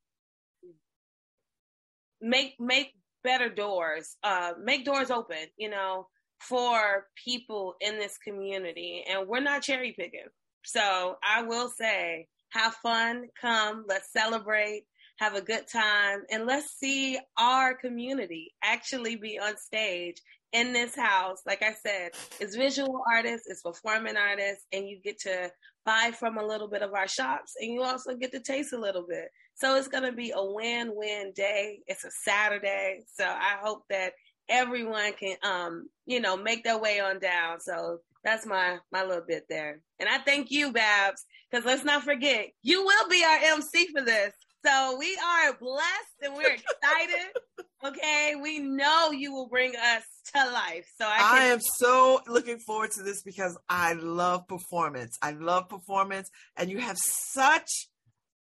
make 2.22 2.54
make 2.58 2.94
better 3.22 3.50
doors, 3.50 4.16
uh, 4.22 4.52
make 4.62 4.86
doors 4.86 5.10
open, 5.10 5.46
you 5.58 5.68
know, 5.68 6.08
for 6.40 7.06
people 7.22 7.74
in 7.80 7.98
this 7.98 8.18
community. 8.18 9.04
And 9.08 9.28
we're 9.28 9.40
not 9.40 9.62
cherry 9.62 9.94
picking. 9.96 10.26
So 10.64 11.16
I 11.22 11.42
will 11.42 11.68
say, 11.68 12.26
have 12.50 12.74
fun, 12.74 13.28
come, 13.40 13.84
let's 13.88 14.12
celebrate, 14.12 14.84
have 15.18 15.34
a 15.34 15.42
good 15.42 15.66
time, 15.68 16.22
and 16.30 16.46
let's 16.46 16.70
see 16.78 17.18
our 17.38 17.74
community 17.74 18.52
actually 18.62 19.16
be 19.16 19.38
on 19.38 19.56
stage 19.56 20.16
in 20.52 20.72
this 20.72 20.96
house. 20.96 21.38
Like 21.46 21.62
I 21.62 21.74
said, 21.74 22.12
it's 22.40 22.56
visual 22.56 23.02
artists, 23.12 23.46
it's 23.48 23.62
performing 23.62 24.16
artists, 24.16 24.64
and 24.72 24.88
you 24.88 24.98
get 25.02 25.20
to 25.20 25.50
buy 25.84 26.12
from 26.18 26.38
a 26.38 26.46
little 26.46 26.68
bit 26.68 26.82
of 26.82 26.92
our 26.92 27.08
shops 27.08 27.54
and 27.58 27.72
you 27.72 27.82
also 27.82 28.14
get 28.14 28.32
to 28.32 28.40
taste 28.40 28.72
a 28.72 28.78
little 28.78 29.04
bit. 29.08 29.28
So 29.54 29.76
it's 29.76 29.88
going 29.88 30.04
to 30.04 30.12
be 30.12 30.32
a 30.34 30.44
win-win 30.44 31.32
day. 31.34 31.80
It's 31.86 32.04
a 32.04 32.10
Saturday. 32.10 33.02
So 33.14 33.24
I 33.24 33.56
hope 33.62 33.84
that 33.90 34.12
everyone 34.50 35.12
can, 35.14 35.36
um, 35.42 35.88
you 36.04 36.20
know, 36.20 36.36
make 36.36 36.64
their 36.64 36.78
way 36.78 37.00
on 37.00 37.20
down. 37.20 37.60
So 37.60 38.00
that's 38.22 38.44
my, 38.44 38.78
my 38.92 39.04
little 39.04 39.24
bit 39.26 39.46
there. 39.48 39.80
And 39.98 40.08
I 40.08 40.18
thank 40.18 40.50
you, 40.50 40.72
Babz, 40.72 41.24
because 41.50 41.64
let's 41.64 41.84
not 41.84 42.02
forget, 42.02 42.48
you 42.62 42.84
will 42.84 43.08
be 43.08 43.24
our 43.24 43.38
MC 43.54 43.88
for 43.92 44.02
this. 44.02 44.32
So 44.64 44.96
we 44.98 45.16
are 45.16 45.54
blessed 45.54 46.16
and 46.22 46.34
we're 46.34 46.52
excited. 46.52 47.30
okay. 47.84 48.34
We 48.40 48.58
know 48.58 49.10
you 49.10 49.32
will 49.32 49.48
bring 49.48 49.74
us 49.74 50.02
to 50.34 50.50
life. 50.50 50.86
So 51.00 51.06
I, 51.06 51.40
I, 51.40 51.44
am 51.46 51.60
so 51.78 52.20
looking 52.28 52.58
forward 52.58 52.90
to 52.92 53.02
this 53.02 53.22
because 53.22 53.58
I 53.70 53.94
love 53.94 54.46
performance. 54.48 55.16
I 55.22 55.30
love 55.30 55.70
performance 55.70 56.28
and 56.56 56.70
you 56.70 56.78
have 56.78 56.98
such 56.98 57.70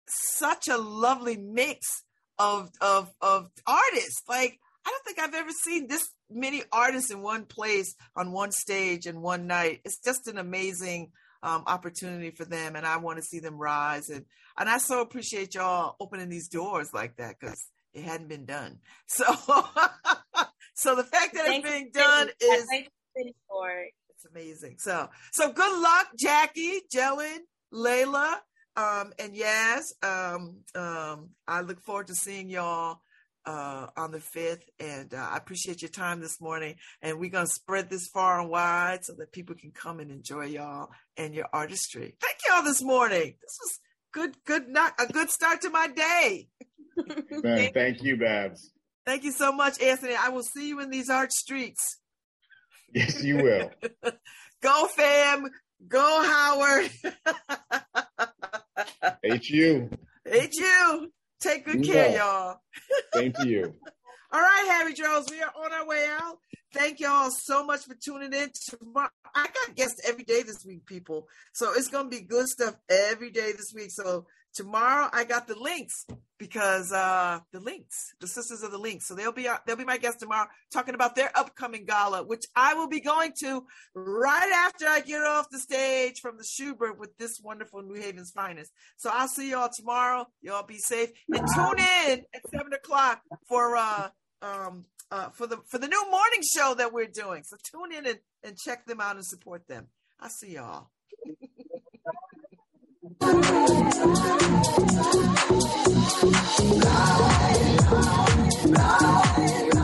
such 0.07 0.69
a 0.69 0.77
lovely 0.77 1.37
mix 1.37 1.81
of 2.39 2.71
of 2.81 3.11
of 3.21 3.49
artists. 3.67 4.23
Like 4.29 4.61
I 4.87 4.91
don't 4.91 5.05
think 5.05 5.19
I've 5.19 5.35
ever 5.35 5.51
seen 5.51 5.87
this 5.89 6.09
many 6.31 6.63
artists 6.73 7.11
in 7.11 7.23
one 7.23 7.47
place 7.47 7.95
on 8.17 8.33
one 8.33 8.53
stage 8.53 9.07
in 9.07 9.21
one 9.21 9.47
night. 9.47 9.81
It's 9.85 9.99
just 9.99 10.29
an 10.29 10.39
amazing 10.39 11.13
um, 11.43 11.65
opportunity 11.67 12.31
for 12.31 12.45
them, 12.45 12.77
and 12.77 12.87
I 12.87 12.97
want 12.97 13.19
to 13.19 13.23
see 13.23 13.39
them 13.39 13.59
rise. 13.59 14.09
and 14.09 14.25
And 14.59 14.69
I 14.69 14.79
so 14.79 15.01
appreciate 15.01 15.55
y'all 15.55 15.97
opening 16.01 16.29
these 16.29 16.49
doors 16.49 16.93
like 16.93 17.17
that 17.17 17.37
because 17.39 17.63
it 17.93 18.03
hadn't 18.03 18.29
been 18.29 18.47
done. 18.47 18.79
So, 19.07 19.25
so 20.75 20.97
the 20.97 21.05
fact 21.05 21.35
that 21.35 21.45
Thank 21.47 21.65
it's 21.65 21.73
being 21.73 21.91
done 21.93 22.29
is 22.41 22.67
thank 22.69 22.89
you 23.17 23.33
for 23.49 23.71
it. 23.71 23.93
it's 24.11 24.25
amazing. 24.25 24.77
So, 24.79 25.09
so 25.33 25.53
good 25.53 25.81
luck, 25.81 26.09
Jackie, 26.19 26.81
Jalen, 26.93 27.39
Layla, 27.73 28.37
um, 28.77 29.13
and 29.19 29.35
Yaz. 29.35 29.83
Um, 30.03 30.63
um, 30.75 31.31
I 31.47 31.61
look 31.61 31.81
forward 31.81 32.09
to 32.09 32.15
seeing 32.15 32.49
y'all 32.51 32.99
uh, 33.47 33.87
on 33.97 34.11
the 34.11 34.19
5th. 34.19 34.63
And 34.81 35.13
uh, 35.15 35.29
I 35.33 35.37
appreciate 35.37 35.83
your 35.83 35.91
time 35.91 36.21
this 36.21 36.41
morning. 36.41 36.77
And 37.03 37.19
we're 37.19 37.31
going 37.31 37.47
to 37.47 37.53
spread 37.53 37.91
this 37.91 38.09
far 38.09 38.41
and 38.41 38.51
wide 38.51 39.05
so 39.05 39.15
that 39.19 39.33
people 39.33 39.55
can 39.55 39.71
come 39.71 40.01
and 40.01 40.11
enjoy 40.11 40.47
y'all 40.47 40.89
and 41.17 41.35
your 41.35 41.47
artistry. 41.53 42.15
Thank 42.21 42.39
y'all 42.49 42.63
this 42.63 42.83
morning. 42.83 43.35
This 43.41 43.59
was 43.63 43.81
good, 44.13 44.37
good, 44.45 44.69
not 44.69 44.95
a 44.99 45.13
good 45.13 45.31
start 45.31 45.61
to 45.63 45.71
my 45.71 45.89
day. 45.89 46.49
Man, 47.43 47.71
thank 47.73 48.03
you, 48.03 48.17
Babz. 48.17 48.71
Thank 49.05 49.25
you 49.25 49.33
so 49.33 49.53
much, 49.53 49.81
Anthony. 49.83 50.15
I 50.15 50.31
will 50.31 50.43
see 50.43 50.69
you 50.69 50.81
in 50.81 50.91
these 50.91 51.11
art 51.11 51.33
streets. 51.33 51.99
Yes, 52.95 53.23
you 53.23 53.37
will. 53.39 53.71
Go, 54.63 54.89
fam. 54.97 55.49
Go, 55.87 56.23
Howard. 56.23 56.91
HU. 59.43 59.91
HU. 60.27 61.13
Take 61.41 61.65
good 61.65 61.85
You 61.87 61.93
care, 61.93 62.11
know. 62.11 62.17
y'all. 62.17 62.57
Thank 63.13 63.39
you. 63.41 63.75
All 64.33 64.41
right, 64.41 64.67
Harry 64.69 64.95
Jones, 64.95 65.27
we 65.31 65.41
are 65.43 65.53
on 65.57 65.73
our 65.73 65.87
way 65.87 66.07
out. 66.11 66.39
Thank 66.73 66.99
y'all 66.99 67.31
so 67.31 67.65
much 67.65 67.85
for 67.85 67.95
tuning 67.95 68.33
in. 68.33 68.51
Tomorrow, 68.69 69.11
I 69.33 69.47
got 69.47 69.77
guests 69.77 70.01
every 70.09 70.25
day 70.25 70.43
this 70.43 70.65
week, 70.67 70.85
people. 70.87 71.29
So 71.53 71.73
it's 71.73 71.89
going 71.89 72.11
to 72.11 72.17
be 72.17 72.25
good 72.25 72.49
stuff 72.49 72.75
every 72.89 73.31
day 73.31 73.53
this 73.53 73.73
week. 73.75 73.91
So 73.93 74.27
tomorrow, 74.55 75.09
I 75.13 75.25
got 75.25 75.47
the 75.47 75.59
links 75.59 76.07
because 76.39 76.93
uh 76.93 77.41
the 77.53 77.61
links, 77.61 78.13
the 78.21 78.27
sisters 78.27 78.63
of 78.63 78.71
the 78.71 78.79
links. 78.79 79.07
So 79.07 79.15
they'll 79.15 79.33
be 79.33 79.49
uh, 79.49 79.59
they'll 79.67 79.77
be 79.77 79.85
my 79.85 79.99
guest 79.99 80.21
tomorrow, 80.21 80.49
talking 80.73 80.95
about 80.95 81.17
their 81.17 81.31
upcoming 81.37 81.85
gala, 81.85 82.25
which 82.25 82.45
I 82.57 82.75
will 82.75 82.89
be 82.89 83.01
going 83.01 83.33
to 83.41 83.65
right 83.95 84.53
after 84.67 84.87
I 84.87 85.01
get 85.01 85.23
off 85.23 85.51
the 85.51 85.59
stage 85.59 86.21
from 86.21 86.37
the 86.37 86.45
Shubert 86.45 86.99
with 86.99 87.17
this 87.19 87.41
wonderful 87.43 87.83
New 87.83 88.01
Haven's 88.01 88.31
finest. 88.31 88.73
So 88.97 89.11
I'll 89.13 89.29
see 89.29 89.51
y'all 89.51 89.71
tomorrow. 89.75 90.27
Y'all 90.43 90.67
be 90.67 90.79
safe 90.79 91.11
and 91.29 91.47
tune 91.55 91.79
in 92.09 92.25
at 92.35 92.43
seven 92.55 92.73
o'clock 92.73 93.21
for 93.49 93.77
uh 93.77 94.09
um 94.43 94.85
uh 95.11 95.31
for 95.31 95.47
the 95.47 95.59
for 95.69 95.79
the 95.79 95.89
new 95.89 96.11
morning 96.11 96.41
show 96.55 96.75
that 96.75 96.93
we're 96.93 97.07
doing. 97.07 97.43
So 97.45 97.57
tune 97.71 97.93
in 97.93 98.07
and, 98.07 98.19
and 98.43 98.57
check 98.59 98.87
them 98.87 99.01
out 99.01 99.17
and 99.17 99.25
support 99.25 99.67
them. 99.69 99.89
I'll 100.21 100.31
see 100.31 100.55
y'all. 100.55 100.91
No, 103.05 103.11
right, 108.71 109.75
no. 109.75 109.84